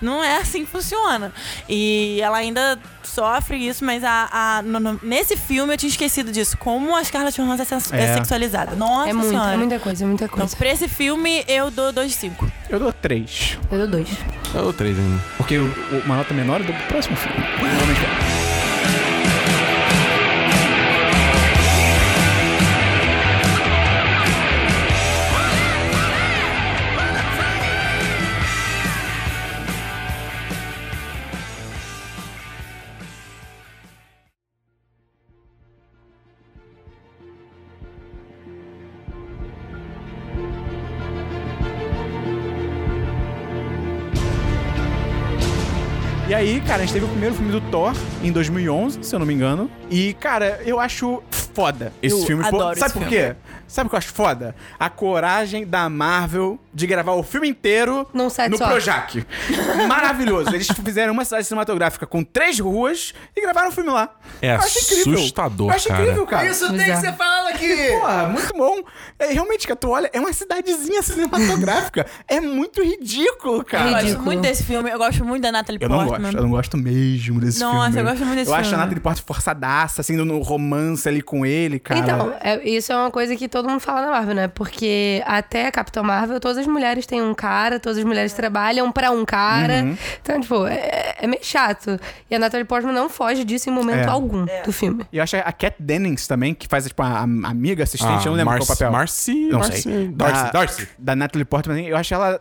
Não 0.00 0.22
é 0.22 0.38
assim 0.38 0.64
que 0.64 0.70
funciona. 0.70 1.32
E 1.68 2.19
ela 2.20 2.38
ainda 2.38 2.78
sofre 3.02 3.56
isso, 3.56 3.84
mas 3.84 4.04
a, 4.04 4.28
a- 4.30 4.62
no- 4.62 4.78
no- 4.80 5.00
nesse 5.02 5.36
filme 5.36 5.72
eu 5.74 5.78
tinha 5.78 5.90
esquecido 5.90 6.30
disso. 6.30 6.56
Como 6.58 6.94
a 6.96 7.02
Scarlett 7.02 7.40
Johansson 7.40 7.94
é, 7.94 8.00
é 8.00 8.04
É. 8.04 8.14
sexualizada. 8.14 8.76
Nossa 8.76 9.10
É 9.10 9.12
muito, 9.12 9.28
senhora. 9.30 9.54
é 9.54 9.56
muita 9.56 9.78
coisa, 9.80 10.04
é 10.04 10.06
muita 10.06 10.24
Então, 10.26 10.38
coisa. 10.38 10.56
pra 10.56 10.68
esse 10.68 10.86
filme, 10.88 11.44
eu 11.48 11.70
dou 11.70 11.92
2 11.92 12.10
de 12.12 12.16
5. 12.16 12.50
Eu 12.68 12.78
dou 12.78 12.92
três. 12.92 13.58
Eu 13.70 13.78
dou 13.78 13.88
dois. 13.88 14.08
Eu 14.54 14.62
dou 14.62 14.72
três 14.72 14.96
ainda. 14.98 15.20
Porque 15.36 15.58
o, 15.58 15.64
o- 15.64 16.02
uma 16.04 16.16
nota 16.16 16.32
menor 16.34 16.60
eu 16.60 16.66
dou 16.66 16.74
pro 16.76 16.86
próximo 16.86 17.16
filme. 17.16 17.38
Realmente 17.38 18.00
é. 18.26 18.29
Aí, 46.40 46.60
cara, 46.62 46.78
a 46.82 46.86
gente 46.86 46.94
teve 46.94 47.04
o 47.04 47.08
primeiro 47.08 47.34
filme 47.34 47.52
do 47.52 47.60
Thor 47.70 47.92
em 48.22 48.32
2011, 48.32 49.04
se 49.04 49.14
eu 49.14 49.18
não 49.18 49.26
me 49.26 49.34
engano. 49.34 49.70
E, 49.90 50.14
cara, 50.14 50.60
eu 50.64 50.80
acho 50.80 51.22
foda 51.30 51.92
esse 52.02 52.18
Eu 52.18 52.26
filme. 52.26 52.42
Pô, 52.48 52.56
adoro 52.56 52.78
Sabe 52.78 52.90
esse 52.90 52.98
por 52.98 53.08
filme. 53.08 53.34
quê? 53.34 53.36
Sabe 53.68 53.86
o 53.86 53.90
que 53.90 53.94
eu 53.94 53.98
acho 53.98 54.08
foda? 54.12 54.54
A 54.78 54.88
coragem 54.88 55.66
da 55.66 55.88
Marvel 55.90 56.58
de 56.72 56.86
gravar 56.86 57.12
o 57.12 57.22
filme 57.22 57.48
inteiro 57.48 58.06
Num 58.14 58.30
set 58.30 58.48
no 58.50 58.56
só. 58.58 58.68
Projac. 58.68 59.24
Maravilhoso. 59.88 60.54
Eles 60.54 60.68
fizeram 60.68 61.12
uma 61.12 61.24
cidade 61.24 61.44
cinematográfica 61.46 62.06
com 62.06 62.22
três 62.22 62.58
ruas 62.58 63.12
e 63.36 63.40
gravaram 63.40 63.68
o 63.68 63.72
filme 63.72 63.90
lá. 63.90 64.10
É 64.40 64.52
Eu 64.54 64.58
acho 64.60 64.78
incrível. 64.78 65.14
assustador, 65.18 65.68
Eu 65.70 65.74
acho 65.74 65.88
cara. 65.88 66.02
incrível, 66.02 66.26
cara. 66.26 66.46
Isso 66.48 66.68
tem 66.72 66.84
que 66.84 66.96
ser 66.96 67.12
falado 67.14 67.48
aqui. 67.48 67.76
Porra, 68.00 68.28
muito 68.28 68.52
bom. 68.56 68.82
É, 69.18 69.26
realmente, 69.32 69.66
que 69.66 69.74
tu 69.76 69.90
olha, 69.90 70.08
é 70.12 70.20
uma 70.20 70.32
cidadezinha 70.32 71.02
cinematográfica. 71.02 72.06
é 72.28 72.40
muito 72.40 72.82
ridículo, 72.82 73.64
cara. 73.64 73.84
Eu 73.84 73.90
gosto 73.90 74.02
Ridículo. 74.04 74.24
muito 74.26 74.40
desse 74.42 74.62
filme. 74.64 74.90
Eu 74.90 74.98
gosto 74.98 75.24
muito 75.24 75.42
da 75.42 75.52
Natalie 75.52 75.78
Eu 75.82 75.88
não 75.88 75.96
Portman. 75.98 76.20
gosto, 76.22 76.36
eu 76.36 76.42
não 76.42 76.50
gosto 76.50 76.76
mesmo 76.76 77.40
desse 77.40 77.60
Nossa, 77.60 77.84
filme. 77.92 78.00
eu 78.00 78.04
gosto 78.04 78.24
muito 78.24 78.38
desse 78.38 78.50
Eu 78.50 78.54
acho 78.54 78.60
a 78.60 78.64
filme. 78.64 78.76
Natalie 78.84 79.00
Portman 79.00 79.24
forçadaça, 79.26 80.00
assim, 80.00 80.16
no 80.16 80.40
romance 80.42 81.08
ali 81.08 81.20
com 81.22 81.44
ele, 81.44 81.78
cara. 81.78 82.00
Então, 82.00 82.34
é- 82.40 82.68
isso 82.68 82.92
é 82.92 82.96
uma 82.96 83.10
coisa 83.10 83.34
que 83.36 83.48
todo 83.48 83.68
mundo 83.68 83.80
fala 83.80 84.02
na 84.02 84.10
Marvel, 84.12 84.34
né? 84.34 84.48
Porque 84.48 85.22
até 85.26 85.66
a 85.66 85.72
Capitão 85.72 86.02
Marvel, 86.02 86.38
todas 86.40 86.59
as 86.60 86.66
mulheres 86.66 87.06
têm 87.06 87.20
um 87.22 87.34
cara, 87.34 87.80
todas 87.80 87.98
as 87.98 88.04
mulheres 88.04 88.32
trabalham 88.32 88.90
pra 88.92 89.10
um 89.10 89.24
cara. 89.24 89.82
Uhum. 89.82 89.96
Então, 90.22 90.40
tipo, 90.40 90.66
é, 90.66 91.14
é 91.20 91.26
meio 91.26 91.42
chato. 91.44 91.98
E 92.30 92.34
a 92.34 92.38
Natalie 92.38 92.64
Portman 92.64 92.92
não 92.92 93.08
foge 93.08 93.44
disso 93.44 93.68
em 93.68 93.72
momento 93.72 94.06
É. 94.06 94.08
algum 94.08 94.46
do 94.64 94.72
filme. 94.72 95.04
E 95.12 95.16
eu 95.18 95.22
acho 95.22 95.36
a 95.36 95.52
Kat 95.52 95.74
Dennings 95.78 96.26
também, 96.26 96.54
que 96.54 96.66
faz, 96.68 96.86
tipo, 96.86 97.02
a, 97.02 97.20
a 97.20 97.22
amiga 97.22 97.82
assistente, 97.84 98.26
eu 98.26 98.30
não 98.32 98.38
lembro 98.38 98.52
Marcy, 98.54 98.66
qual 98.66 98.74
é 98.74 98.76
o 98.76 98.78
papel. 98.78 98.92
Marcy, 98.92 99.48
Não 99.50 99.58
Marcy, 99.60 99.82
sei. 99.82 100.08
Darcy, 100.08 100.42
Da- 100.44 100.50
Darcy. 100.50 100.88
Da 100.98 101.16
Natalie 101.16 101.44
Portman, 101.44 101.80
eu 101.86 101.96
acho 101.96 102.12
ela, 102.14 102.40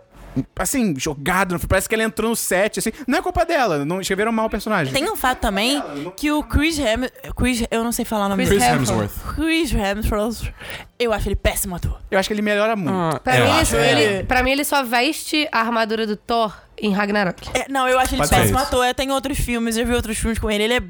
assim, 0.57 0.95
filme. 0.97 1.59
Parece 1.67 1.87
que 1.89 1.95
ela 1.95 2.03
entrou 2.03 2.29
no 2.29 2.35
set, 2.35 2.79
assim. 2.79 2.91
Não 3.07 3.19
é 3.19 3.21
culpa 3.21 3.45
dela, 3.45 3.83
não 3.85 3.99
escreveram 4.01 4.31
mal 4.31 4.47
o 4.47 4.49
personagem. 4.49 4.93
Tem 4.93 5.09
um 5.09 5.15
fato 5.15 5.39
também 5.39 5.81
que 6.15 6.31
o 6.31 6.43
Chris 6.43 6.77
Hem... 6.79 7.09
Chris... 7.35 7.63
Eu 7.71 7.83
não 7.83 7.91
sei 7.91 8.05
falar 8.05 8.25
o 8.25 8.29
nome 8.29 8.45
Chris 8.45 8.59
dele. 8.59 8.77
Chris 8.77 8.89
Hemsworth. 8.89 9.11
Hemsworth. 9.11 9.35
Chris 9.35 9.73
Hemsworth. 9.73 10.53
Eu 10.97 11.13
acho 11.13 11.27
ele 11.29 11.35
péssimo 11.35 11.75
ator. 11.75 11.99
Eu 12.11 12.19
acho 12.19 12.27
que 12.29 12.33
ele 12.33 12.41
melhora 12.41 12.75
muito. 12.75 12.93
Ah, 12.93 13.19
Pra, 13.23 13.33
mim, 13.45 13.51
acho. 13.61 13.75
ele, 13.75 13.85
É. 14.01 14.13
ele- 14.17 14.23
pra 14.25 14.43
mim, 14.43 14.51
ele 14.51 14.63
só 14.63 14.83
veste 14.83 15.47
a 15.51 15.59
armadura 15.61 16.05
do 16.05 16.15
Thor 16.17 16.53
em 16.77 16.93
Ragnarok. 16.93 17.49
É, 17.53 17.65
não, 17.69 17.87
eu 17.87 17.97
acho 17.99 18.13
ele 18.15 18.21
Pode 18.21 18.29
péssimo 18.35 18.57
ator. 18.59 18.85
Eu 18.85 18.93
tenho 18.93 19.13
outros 19.13 19.37
filmes, 19.37 19.77
eu 19.77 19.85
vi 19.85 19.93
outros 19.93 20.17
filmes 20.17 20.37
com 20.39 20.49
ele. 20.51 20.63
Ele 20.63 20.73
é. 20.75 20.81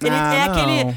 Ele 0.00 0.10
Ah, 0.14 0.34
é 0.34 0.46
não. 0.46 0.52
aquele. 0.52 0.96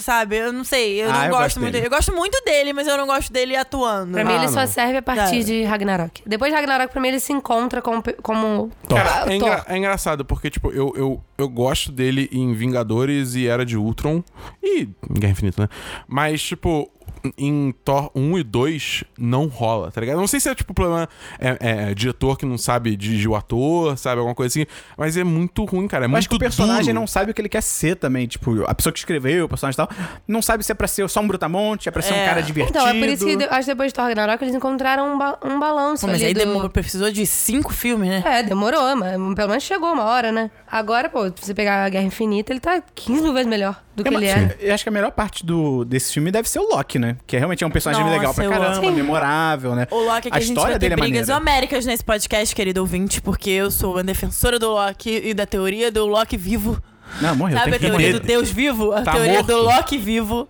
Sabe? 0.00 0.36
Eu 0.36 0.52
não 0.52 0.64
sei. 0.64 1.02
Eu 1.02 1.10
Ah, 1.10 1.12
não 1.12 1.24
eu 1.24 1.30
gosto, 1.30 1.42
gosto 1.42 1.60
muito 1.60 1.72
dele. 1.72 1.82
dele. 1.82 1.86
Eu 1.94 1.96
gosto 1.96 2.12
muito 2.14 2.42
dele, 2.44 2.72
mas 2.72 2.86
eu 2.86 2.96
não 2.96 3.06
gosto 3.06 3.32
dele 3.32 3.56
atuando. 3.56 4.12
Pra 4.12 4.24
mim, 4.24 4.32
Ah, 4.32 4.36
ele 4.36 4.48
só 4.48 4.60
não. 4.60 4.66
serve 4.66 4.96
a 4.98 5.02
partir 5.02 5.40
É. 5.40 5.42
de 5.44 5.62
Ragnarok. 5.64 6.22
Depois 6.26 6.50
de 6.52 6.56
Ragnarok, 6.56 6.92
pra 6.92 7.00
mim, 7.00 7.08
ele 7.08 7.20
se 7.20 7.32
encontra 7.32 7.80
como, 7.82 8.02
como 8.22 8.70
Cara, 8.88 9.30
é, 9.32 9.36
engra- 9.36 9.64
é 9.68 9.76
engraçado, 9.76 10.24
porque, 10.24 10.50
tipo, 10.50 10.70
eu, 10.70 10.92
eu, 10.96 11.22
eu 11.36 11.48
gosto 11.48 11.92
dele 11.92 12.28
em 12.32 12.52
Vingadores 12.54 13.34
e 13.34 13.46
Era 13.46 13.64
de 13.64 13.76
Ultron. 13.76 14.22
E 14.62 14.82
em 14.82 14.94
Guerra 15.18 15.32
Infinita, 15.32 15.62
né? 15.62 15.68
Mas, 16.06 16.42
tipo, 16.42 16.90
em 17.36 17.72
Thor 17.84 18.10
1 18.14 18.38
e 18.38 18.42
2 18.42 19.04
não 19.18 19.46
rola, 19.46 19.90
tá 19.90 20.00
ligado? 20.00 20.16
Não 20.18 20.26
sei 20.26 20.40
se 20.40 20.48
é, 20.48 20.54
tipo, 20.54 20.72
problema 20.72 21.08
é, 21.38 21.88
é 21.90 21.94
diretor 21.94 22.36
que 22.38 22.46
não 22.46 22.56
sabe 22.58 22.96
dirigir 22.96 23.28
o 23.28 23.34
ator, 23.36 23.96
sabe? 23.98 24.18
Alguma 24.18 24.34
coisa 24.34 24.52
assim. 24.52 24.66
Mas 24.96 25.16
é 25.16 25.24
muito 25.24 25.64
ruim, 25.64 25.88
cara. 25.88 26.04
É 26.04 26.08
muito 26.08 26.18
acho 26.18 26.28
que 26.28 26.36
o 26.36 26.38
personagem 26.38 26.86
duro. 26.92 27.00
não 27.00 27.06
sabe 27.06 27.30
o 27.30 27.34
que 27.34 27.40
ele 27.40 27.48
quer 27.48 27.62
ser 27.62 27.96
também. 27.96 28.26
Tipo, 28.26 28.64
a 28.66 28.74
pessoa 28.74 28.92
que 28.92 28.98
escreveu 28.98 29.44
o 29.46 29.48
personagem 29.48 29.74
e 29.82 29.86
tal, 29.86 29.96
não 30.26 30.40
sabe 30.42 30.64
se 30.64 30.72
é 30.72 30.74
pra 30.74 30.86
ser 30.86 31.08
só 31.08 31.20
um 31.20 31.26
brutamonte, 31.28 31.88
é 31.88 31.92
pra 31.92 32.02
ser 32.02 32.14
um 32.14 32.16
É. 32.16 32.26
cara 32.26 32.42
divertido. 32.42 32.78
Então, 32.78 32.88
é 32.88 32.94
por 32.98 33.08
isso 33.08 33.24
que 33.24 33.44
acho 33.44 33.60
que 33.60 33.66
depois 33.66 33.88
de 33.90 33.94
Thor 33.94 34.04
Ragnarok, 34.04 34.42
eles 34.44 34.54
encontraram 34.54 35.14
um, 35.14 35.18
ba 35.18 35.38
um 35.44 35.58
balanço 35.58 36.06
Pô, 36.06 36.12
mas 36.12 36.16
ali 36.20 36.26
aí 36.28 36.34
do... 36.34 36.40
demorou, 36.40 36.70
precisou 36.70 37.10
de 37.10 37.26
cinco 37.26 37.72
filmes, 37.72 38.08
né? 38.08 38.22
É, 38.24 38.42
demorou, 38.42 38.94
mas 38.96 39.12
pelo 39.34 39.48
menos 39.48 39.62
chegou 39.64 39.92
uma 39.92 40.04
hora, 40.04 40.30
né? 40.32 40.50
Agora, 40.70 41.08
pô, 41.08 41.26
se 41.26 41.32
você 41.40 41.54
pegar 41.54 41.84
a 41.84 41.88
Guerra 41.88 42.04
Infinita, 42.04 42.52
ele 42.52 42.60
tá 42.60 42.82
15 42.94 43.22
mil 43.22 43.32
vezes 43.32 43.48
melhor 43.48 43.82
do 43.98 44.02
que 44.04 44.08
Eu, 44.08 44.14
ele 44.18 44.26
era. 44.26 44.56
eu 44.60 44.74
acho 44.74 44.82
que 44.84 44.88
a 44.88 44.92
melhor 44.92 45.10
parte 45.12 45.44
do, 45.44 45.84
desse 45.84 46.12
filme 46.14 46.30
deve 46.30 46.48
ser 46.48 46.58
o 46.60 46.68
Loki, 46.68 46.98
né? 46.98 47.16
Que 47.26 47.36
realmente 47.36 47.62
é 47.62 47.66
um 47.66 47.70
personagem 47.70 48.04
Nossa, 48.04 48.16
legal 48.16 48.32
pra 48.34 48.48
caramba, 48.48 48.78
amo. 48.86 48.90
memorável, 48.92 49.74
né? 49.74 49.86
O 49.90 50.00
Loki 50.02 50.22
que 50.30 50.34
a 50.34 50.36
a, 50.36 50.40
gente 50.40 50.48
história 50.50 50.70
vai 50.72 50.78
ter 50.80 50.88
dele 50.88 50.94
é 50.94 50.96
brigas 51.04 51.28
maneira. 51.28 51.42
homéricas 51.52 51.84
nesse 51.86 52.02
podcast, 52.04 52.54
querido 52.54 52.80
ouvinte, 52.80 53.20
porque 53.20 53.50
eu 53.50 53.70
sou 53.70 53.92
uma 53.94 54.02
defensora 54.04 54.58
do 54.58 54.70
Loki 54.70 55.10
e 55.24 55.34
da 55.34 55.44
teoria 55.44 55.92
do 55.92 56.06
Loki 56.06 56.36
vivo. 56.36 56.80
Não, 57.20 57.34
morreu. 57.36 57.58
Sabe 57.58 57.76
a 57.76 57.78
teoria 57.78 58.08
morrer. 58.08 58.12
do 58.12 58.20
Deus 58.20 58.50
vivo? 58.50 58.92
A 58.92 59.02
Tá 59.02 59.12
teoria 59.12 59.42
do 59.42 59.52
morto. 59.54 59.64
Loki 59.76 59.98
vivo. 59.98 60.48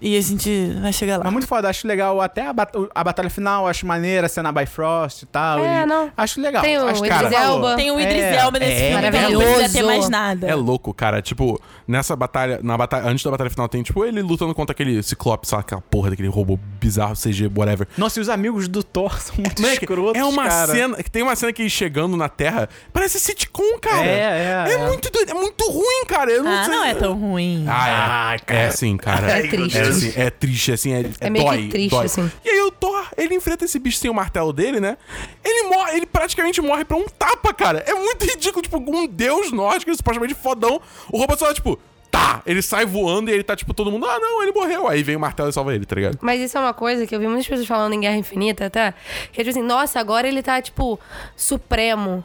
E 0.00 0.16
a 0.16 0.20
gente 0.20 0.70
vai 0.80 0.92
chegar 0.92 1.16
lá. 1.16 1.24
Mas 1.24 1.32
muito 1.32 1.48
foda, 1.48 1.68
acho 1.68 1.84
legal. 1.84 2.20
Até 2.20 2.46
a, 2.46 2.52
bat- 2.52 2.72
a 2.94 3.02
batalha 3.02 3.28
final, 3.28 3.66
acho 3.66 3.84
maneira, 3.84 4.26
a 4.26 4.28
cena 4.28 4.52
Bifrost 4.52 5.22
e 5.22 5.26
tal. 5.26 5.58
É, 5.58 5.82
e- 5.82 5.86
não. 5.86 6.12
Acho 6.16 6.40
legal. 6.40 6.62
Tem 6.62 6.78
o 6.78 6.86
acho 6.86 7.04
Idris 7.04 7.20
falou. 7.20 7.38
Elba. 7.66 7.74
Tem 7.76 7.90
o 7.90 7.98
Idris 8.00 8.22
É, 8.22 8.36
Elba 8.36 8.58
nesse 8.60 8.72
é, 8.72 8.76
filme, 8.76 8.90
então 9.08 9.10
não 9.10 9.18
maravilhoso. 9.30 9.54
precisa 9.58 9.78
ter 9.80 9.84
mais 9.84 10.08
nada. 10.08 10.46
É 10.46 10.54
louco, 10.54 10.94
cara. 10.94 11.20
Tipo, 11.20 11.60
nessa 11.86 12.14
batalha, 12.14 12.60
na 12.62 12.78
batalha, 12.78 13.08
antes 13.08 13.24
da 13.24 13.30
batalha 13.32 13.50
final, 13.50 13.68
tem, 13.68 13.82
tipo, 13.82 14.04
ele 14.04 14.22
lutando 14.22 14.54
contra 14.54 14.72
aquele 14.72 15.02
ciclope, 15.02 15.48
sabe? 15.48 15.62
Aquela 15.62 15.80
porra 15.80 16.10
daquele 16.10 16.28
robô 16.28 16.56
bizarro, 16.78 17.14
CG, 17.16 17.50
whatever. 17.56 17.88
Nossa, 17.98 18.20
e 18.20 18.22
os 18.22 18.28
amigos 18.28 18.68
do 18.68 18.84
Thor 18.84 19.10
são 19.20 19.34
muito 19.36 19.60
Moleque, 19.60 19.84
escrotos, 19.84 20.14
é 20.14 20.24
uma 20.24 20.46
cara. 20.46 20.72
cena. 20.72 21.02
que 21.02 21.10
Tem 21.10 21.24
uma 21.24 21.34
cena 21.34 21.52
que 21.52 21.60
ele 21.62 21.70
chegando 21.70 22.16
na 22.16 22.28
Terra. 22.28 22.68
Parece 22.92 23.18
sitcom, 23.18 23.76
cara. 23.82 24.06
É, 24.06 24.10
é, 24.10 24.64
É, 24.68 24.72
é. 24.74 24.86
muito 24.86 25.10
doido, 25.10 25.28
é 25.28 25.34
muito 25.34 25.68
ruim, 25.78 26.04
cara. 26.06 26.30
Eu 26.30 26.42
não 26.42 26.50
Ah, 26.52 26.64
sei. 26.64 26.74
não 26.74 26.84
é 26.84 26.94
tão 26.94 27.14
ruim. 27.14 27.64
Ah, 27.68 28.36
é. 28.46 28.56
É 28.66 28.70
sim, 28.70 28.96
cara. 28.96 29.30
É 29.30 29.46
triste. 29.48 29.78
É, 29.78 29.82
assim, 29.82 30.12
é 30.16 30.30
triste, 30.30 30.72
assim, 30.72 30.92
é, 30.92 31.04
É 31.20 31.30
meio 31.30 31.44
que 31.44 31.50
dói, 31.56 31.68
triste, 31.68 31.90
dói. 31.90 32.06
assim. 32.06 32.30
E 32.44 32.48
aí 32.50 32.60
o 32.62 32.70
Thor, 32.70 33.06
ele 33.16 33.34
enfrenta 33.34 33.64
esse 33.64 33.78
bicho 33.78 33.98
sem 33.98 34.10
o 34.10 34.14
martelo 34.14 34.52
dele, 34.52 34.80
né? 34.80 34.96
Ele 35.44 35.68
morre, 35.68 35.96
ele 35.96 36.06
praticamente 36.06 36.60
morre 36.60 36.84
pra 36.84 36.96
um 36.96 37.06
tapa, 37.06 37.52
cara. 37.54 37.82
É 37.86 37.94
muito 37.94 38.24
ridículo, 38.26 38.62
tipo, 38.62 38.78
um 38.78 39.06
deus 39.06 39.52
nórdico, 39.52 39.94
supostamente 39.94 40.34
fodão. 40.34 40.80
O 41.12 41.18
robô 41.18 41.36
só, 41.36 41.52
tipo, 41.54 41.78
tá. 42.10 42.42
Ele 42.46 42.62
sai 42.62 42.84
voando 42.86 43.30
e 43.30 43.34
ele 43.34 43.42
tá, 43.42 43.54
tipo, 43.54 43.72
todo 43.74 43.90
mundo, 43.90 44.06
ah, 44.06 44.18
não, 44.18 44.42
ele 44.42 44.52
morreu. 44.52 44.88
Aí 44.88 45.02
vem 45.02 45.16
o 45.16 45.20
martelo 45.20 45.48
e 45.50 45.52
salva 45.52 45.74
ele, 45.74 45.84
tá 45.86 45.94
ligado? 45.94 46.18
Mas 46.20 46.40
isso 46.40 46.56
é 46.56 46.60
uma 46.60 46.74
coisa 46.74 47.06
que 47.06 47.14
eu 47.14 47.20
vi 47.20 47.26
muitas 47.26 47.46
pessoas 47.46 47.66
falando 47.66 47.92
em 47.92 48.00
Guerra 48.00 48.16
Infinita 48.16 48.66
até. 48.66 48.92
Que 49.32 49.40
é 49.40 49.44
tipo 49.44 49.50
assim, 49.58 49.66
nossa, 49.66 50.00
agora 50.00 50.26
ele 50.26 50.42
tá, 50.42 50.60
tipo, 50.62 50.98
supremo. 51.36 52.24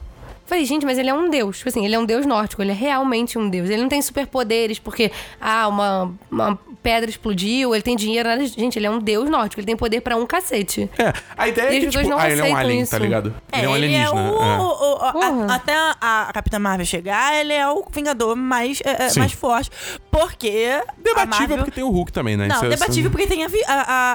Falei, 0.53 0.65
gente, 0.65 0.85
mas 0.85 0.99
ele 0.99 1.09
é 1.09 1.13
um 1.13 1.29
deus. 1.31 1.57
Tipo 1.57 1.69
assim, 1.69 1.83
ele 1.83 1.95
é 1.95 1.99
um 1.99 2.05
deus 2.05 2.25
nórdico, 2.27 2.61
ele 2.61 2.69
é 2.71 2.75
realmente 2.75 3.39
um 3.39 3.49
deus. 3.49 3.69
Ele 3.71 3.81
não 3.81 3.89
tem 3.89 3.99
superpoderes 4.01 4.77
porque, 4.77 5.11
ah, 5.41 5.67
uma, 5.67 6.11
uma 6.29 6.59
pedra 6.83 7.09
explodiu, 7.09 7.73
ele 7.73 7.81
tem 7.81 7.95
dinheiro, 7.95 8.29
nada. 8.29 8.45
Gente, 8.45 8.77
ele 8.77 8.85
é 8.85 8.89
um 8.91 8.99
deus 8.99 9.27
nórdico, 9.29 9.59
ele 9.59 9.65
tem 9.65 9.75
poder 9.75 10.01
pra 10.01 10.15
um 10.15 10.25
cacete. 10.27 10.87
É, 10.97 11.11
a 11.35 11.47
ideia 11.47 11.71
E 11.71 11.77
é 11.77 11.79
que, 11.79 11.87
tipo, 11.87 12.07
não 12.07 12.19
ah, 12.19 12.29
ele 12.29 12.41
é 12.41 12.43
um 12.43 12.55
alien, 12.55 12.81
isso. 12.81 12.91
tá 12.91 12.99
ligado? 12.99 13.33
ele 13.51 13.65
é 13.65 13.69
um 13.69 13.75
ele 13.75 13.93
é 13.95 14.03
alienígena. 14.03 14.21
o, 14.31 14.43
é. 14.43 14.57
o- 14.59 14.95
a- 15.05 15.11
Porra. 15.13 15.55
até 15.55 15.73
a, 15.75 15.95
a 16.29 16.33
Capitã 16.33 16.59
Marvel 16.59 16.85
chegar, 16.85 17.35
ele 17.35 17.53
é 17.53 17.67
o 17.67 17.83
Vingador 17.91 18.35
mais, 18.35 18.79
é, 18.85 19.07
é, 19.07 19.19
mais 19.19 19.31
forte. 19.31 19.71
Porque. 20.11 20.69
a 20.87 20.93
Debatível 21.01 21.27
Marvel... 21.39 21.57
porque 21.57 21.71
tem 21.71 21.83
o 21.83 21.89
Hulk 21.89 22.11
também, 22.11 22.37
né? 22.37 22.47
Não, 22.47 22.55
Isso 22.57 22.65
é- 22.65 22.69
debatível 22.69 23.09
porque 23.09 23.25
tem 23.27 23.43
a, 23.43 23.47
a, 23.67 23.73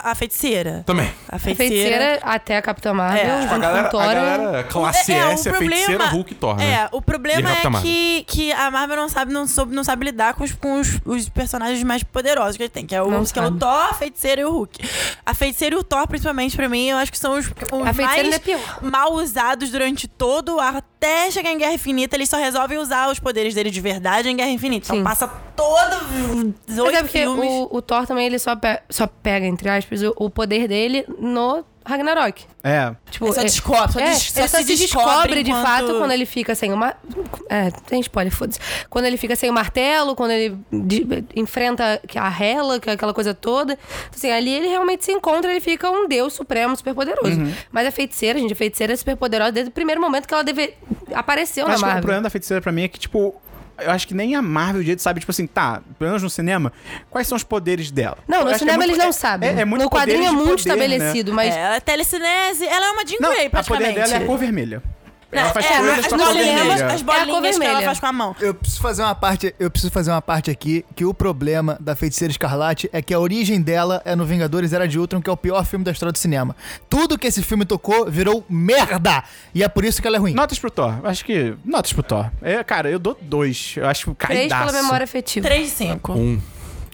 a, 0.09 0.11
a 0.13 0.15
feiticeira. 0.15 0.83
Também. 0.87 1.11
A 1.29 1.37
A 1.37 1.39
feiticeira. 1.39 1.75
feiticeira 1.75 2.21
até 2.23 2.57
a 2.57 2.63
Capitã 2.63 2.93
Marvel, 2.95 3.25
É. 3.25 3.43
junto 3.43 3.55
A 3.55 3.59
galera, 3.59 3.89
com 3.89 3.99
a 3.99 4.15
galera 4.15 4.65
classe 4.65 5.13
É, 5.13 5.17
é, 5.19 5.27
o 5.27 5.31
S 5.31 5.49
é 5.49 5.51
problema- 5.53 5.75
feiticeira, 5.75 6.05
Hulk 6.07 6.28
e 6.33 6.37
Thor, 6.37 6.57
né? 6.57 6.73
É, 6.73 6.89
o 6.93 6.99
E 6.99 7.03
problema 7.03 7.49
a 7.51 7.53
é 7.53 7.83
que, 7.83 8.25
que 8.27 8.53
a 8.53 8.71
Marvel 8.71 8.97
não 8.97 9.09
sabe, 9.09 9.33
não, 9.33 9.47
soube, 9.47 9.75
não 9.75 9.85
sabe 9.85 10.05
lidar 10.07 10.35
com, 10.35 10.45
os, 10.45 10.53
com 10.53 10.81
os, 10.81 10.99
os 11.05 11.29
personagens 11.29 11.83
mais 11.83 12.03
poderosos 12.03 12.57
que 12.57 12.63
ele 12.65 12.71
tem, 12.71 12.87
que 12.87 12.95
é 12.95 13.03
o, 13.03 13.11
Não 13.11 13.25
que 13.25 13.39
é 13.39 13.43
o. 13.43 13.51
Thor, 13.59 13.69
a 13.91 13.95
feiticeira 13.95 14.41
e 14.41 14.45
o 14.45 14.51
Hulk. 14.51 14.79
A 15.25 15.35
feiticeira 15.35 15.75
e 15.77 15.79
o 15.79 15.83
Thor, 15.85 16.07
principalmente 16.09 16.57
pra 16.57 16.69
mim, 16.69 16.89
eu 16.89 16.97
acho 16.97 17.11
que 17.13 17.19
são 17.19 17.39
os, 17.39 17.47
os 17.47 17.53
A 17.87 17.93
mais 17.93 18.35
é 18.49 18.61
mal 18.83 19.13
usados 19.15 19.71
durante 19.71 20.07
todo 20.09 20.57
o 20.57 20.61
ar, 20.61 20.77
até 20.77 21.31
chegar 21.31 21.53
em 21.53 21.59
Guerra 21.59 21.75
Infinita, 21.75 22.17
eles 22.17 22.29
só 22.29 22.37
resolvem 22.37 22.79
usar 22.79 23.09
os 23.11 23.19
poderes 23.19 23.55
dele 23.55 23.71
de 23.71 23.81
verdade 23.81 24.29
em 24.29 24.37
Guerra 24.37 24.51
Infinita. 24.51 24.87
Então 24.87 24.97
Sim. 24.97 25.05
passa 25.05 25.29
todos 25.57 25.99
os 26.35 26.55
Mas 26.69 26.79
oito 26.79 26.97
é 26.97 27.03
porque 27.03 27.19
filmes. 27.19 27.49
o, 27.51 27.69
o 27.77 27.83
Thor 27.83 28.07
também, 28.07 28.27
ele 28.27 28.39
só, 28.39 28.55
pe- 28.57 28.81
só 28.91 29.07
pega, 29.07 29.47
entre 29.47 29.69
aspas, 29.69 30.03
o, 30.03 30.13
o 30.17 30.31
poder 30.31 30.67
dele 30.69 31.05
no 31.19 31.65
Ragnarok. 31.89 32.45
É. 32.63 32.95
Tipo, 33.11 33.27
Ele 33.27 33.35
só 33.35 33.41
é- 33.41 33.45
descobre, 33.45 33.93
só 33.93 34.01
é, 34.01 34.11
des- 34.11 34.23
só 34.31 34.41
só 34.47 34.59
se 34.59 34.65
se 34.65 34.77
descobre 34.77 35.07
descobre 35.07 35.43
de 35.43 35.51
enquanto- 35.51 35.67
fato 35.67 35.99
quando 35.99 36.11
ele 36.13 36.27
fica 36.27 36.55
sem 36.55 36.73
uma. 36.73 36.95
É, 37.49 37.71
tem 37.87 38.01
spoiler, 38.01 38.33
foda-se. 38.33 38.59
Quando 38.91 39.07
ele 39.07 39.17
fica 39.17 39.35
sem 39.35 39.49
o 39.49 39.53
martelo, 39.53 40.15
quando 40.15 40.33
ele 40.33 40.59
de- 40.71 41.25
enfrenta 41.35 42.01
a 42.17 42.45
Hela, 42.45 42.79
que 42.79 42.91
é 42.91 42.93
aquela 42.93 43.15
coisa 43.15 43.33
toda. 43.33 43.79
Assim, 44.15 44.31
ali 44.31 44.53
ele 44.53 44.69
realmente 44.69 45.05
se 45.05 45.13
encontra, 45.13 45.51
ele 45.51 45.61
fica 45.61 45.91
um 45.91 46.07
deus 46.07 46.35
supremo, 46.35 46.77
super 46.77 46.95
poderoso. 46.95 47.41
Uhum. 47.41 47.53
Mas 47.73 47.87
a 47.87 47.91
feiticeira, 47.91 48.39
gente, 48.39 48.53
a 48.53 48.57
feiticeira 48.57 48.93
é 48.93 48.97
super 48.97 49.17
poderosa 49.17 49.53
desde 49.53 49.71
o 49.71 49.73
primeiro 49.73 50.01
momento 50.01 50.27
que 50.29 50.35
ela 50.35 50.45
deve... 50.45 50.75
apareceu 51.15 51.63
Eu 51.65 51.69
na 51.69 51.75
acho 51.75 51.83
que 51.83 51.85
o 51.85 51.87
Marvel. 51.89 52.03
problema 52.03 52.23
da 52.23 52.31
feiticeira 52.31 52.61
pra 52.61 52.71
mim 52.73 52.83
é 52.83 52.89
que, 52.89 52.99
tipo. 52.99 53.35
Eu 53.81 53.91
acho 53.91 54.07
que 54.09 54.15
nem 54.15 54.35
a 54.35 54.43
Marvel 54.43 54.83
direito 54.83 55.01
sabe, 55.03 55.21
tipo 55.21 55.31
assim, 55.31 55.47
tá, 55.47 55.81
pelo 55.99 56.11
menos 56.11 56.23
no 56.23 56.31
cinema, 56.31 56.73
quais 57.11 57.29
são 57.29 57.37
os 57.37 57.45
poderes 57.45 57.91
dela? 57.91 58.19
Não, 58.27 58.39
Eu 58.41 58.45
no 58.47 58.51
que 58.53 58.59
cinema 58.59 58.75
é 58.75 58.77
muito- 58.79 58.91
eles 58.91 58.99
não 59.03 59.09
é- 59.11 59.13
sabem. 59.13 59.49
É, 59.51 59.61
é 59.61 59.65
muito 59.65 59.83
no 59.85 59.91
quadrinho 59.91 60.25
é 60.25 60.31
muito 60.33 60.63
poder, 60.63 60.77
né? 60.77 60.87
estabelecido, 60.87 61.33
mas... 61.33 61.55
É, 61.55 61.77
a 61.77 61.81
telecinese, 61.81 62.67
ela 62.67 62.87
é 62.87 62.91
uma 62.91 63.07
Jean 63.07 63.19
Não, 63.21 63.31
Grey, 63.31 63.47
a 63.47 63.51
poder 63.51 63.65
praticamente. 63.65 63.95
dela 63.95 64.13
é 64.15 64.17
a 64.17 64.27
cor 64.27 64.39
vermelha. 64.39 64.83
Ela 65.31 65.51
faz 65.53 65.67
é, 65.67 65.79
coisas 65.79 65.99
as 65.99 66.07
com 66.07 66.15
a 66.15 66.19
cor 66.19 66.27
bolinhas, 66.29 66.47
vermelha. 66.55 66.75
as 66.75 66.81
É 66.81 66.95
a 66.95 67.05
cor 67.05 67.27
bolinhas 67.27 67.59
que 67.59 67.65
ela 67.67 67.83
faz 67.83 68.01
com 68.01 68.07
a 68.07 68.13
mão. 68.13 68.37
Eu 68.41 68.55
preciso 68.55 68.81
fazer 68.81 69.03
uma 69.03 69.15
parte, 69.15 69.55
eu 69.59 69.71
preciso 69.71 69.93
fazer 69.93 70.11
uma 70.11 70.23
parte 70.23 70.51
aqui 70.51 70.85
que 70.97 71.05
o 71.05 71.13
problema 71.13 71.77
da 71.81 71.95
Feiticeira 71.95 72.31
Escarlate 72.33 72.89
é 72.93 73.03
que 73.03 73.13
a 73.13 73.21
origem 73.21 73.61
dela 73.61 74.01
é 74.05 74.17
no 74.17 74.25
Vingadores 74.25 74.73
Era 74.73 74.89
de 74.89 74.99
Ultron, 74.99 75.21
que 75.21 75.29
é 75.29 75.33
o 75.33 75.37
pior 75.37 75.65
filme 75.67 75.85
da 75.85 75.91
história 75.93 76.13
do 76.13 76.19
cinema. 76.19 76.57
Tudo 76.89 77.19
que 77.19 77.27
esse 77.27 77.43
filme 77.43 77.65
tocou 77.67 78.11
virou 78.11 78.45
merda, 78.49 79.23
e 79.55 79.63
é 79.63 79.69
por 79.69 79.85
isso 79.85 80.01
que 80.01 80.09
ela 80.09 80.17
é 80.17 80.21
ruim. 80.21 80.33
Notas 80.35 80.59
pro 80.59 80.71
Thor. 80.71 80.95
Acho 81.05 81.25
que. 81.25 81.55
Notas 81.65 81.93
pro 81.93 82.03
Thor. 82.03 82.31
É, 82.41 82.65
cara, 82.65 82.91
eu 82.91 82.99
dou 82.99 83.17
dois. 83.21 83.75
Eu 83.77 83.87
acho 83.87 84.15
Três 84.15 84.49
caidaço. 84.51 84.67
pela 84.73 84.83
memória 84.83 85.05
afetiva. 85.05 85.47
3 85.47 85.65
de 85.65 85.71
5. 85.71 86.13
Um. 86.13 86.41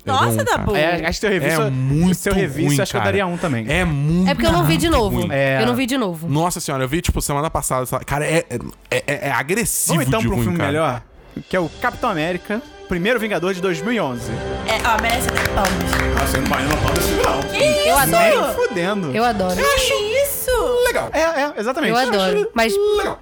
Nossa, 0.05 0.43
um, 0.43 0.45
Dabu. 0.45 0.77
É, 0.77 1.07
acho 1.07 1.07
que 1.07 1.15
se 1.15 1.27
eu 1.27 1.31
revisse. 1.31 1.61
É 1.61 1.71
muito 1.71 2.15
Se 2.15 2.29
eu 2.29 2.35
revisse, 2.35 2.69
ruim, 2.69 2.81
acho 2.81 2.91
que 2.93 2.97
eu 2.97 3.03
daria 3.03 3.27
um 3.27 3.37
também. 3.37 3.67
É 3.69 3.85
muito 3.85 4.31
É 4.31 4.35
porque 4.35 4.47
eu 4.47 4.53
não 4.53 4.65
vi 4.65 4.77
de 4.77 4.91
novo. 4.91 5.33
É. 5.33 5.63
Eu 5.63 5.67
não 5.67 5.75
vi 5.75 5.87
de 5.87 5.97
novo. 5.97 6.29
Nossa 6.29 6.61
senhora, 6.61 6.85
eu 6.85 6.89
vi, 6.89 7.01
tipo, 7.01 7.21
semana 7.23 7.49
passada. 7.51 7.87
Cara, 8.05 8.27
é, 8.27 8.45
é, 8.91 9.03
é, 9.07 9.29
é 9.29 9.31
agressivo 9.33 9.95
Vamos 9.95 10.09
então 10.09 10.21
de 10.21 10.27
pra 10.27 10.35
um 10.35 10.37
ruim, 10.37 10.45
filme 10.45 10.59
cara. 10.59 10.71
melhor, 10.71 11.03
que 11.49 11.57
é 11.57 11.61
o 11.61 11.69
Capitão 11.81 12.11
América, 12.11 12.61
primeiro 12.89 13.19
Vingador 13.19 13.55
de 13.55 13.61
2011. 13.61 14.31
É, 14.67 14.87
ó, 14.87 15.01
merece 15.01 15.29
palmas. 15.55 16.21
Nossa, 16.21 16.37
eu 16.37 16.43
não 16.43 16.49
não. 16.49 17.85
Eu 17.87 17.97
adoro. 17.99 18.47
Nem 18.47 18.55
fudendo. 18.69 19.11
Eu 19.17 19.25
adoro. 19.25 19.57
Que 19.57 19.95
isso? 20.23 20.51
Legal. 20.87 21.11
É, 21.13 21.21
é, 21.21 21.53
exatamente. 21.57 21.91
Eu 21.91 21.97
adoro. 21.97 22.51
Mas 22.55 22.73
É 22.75 22.77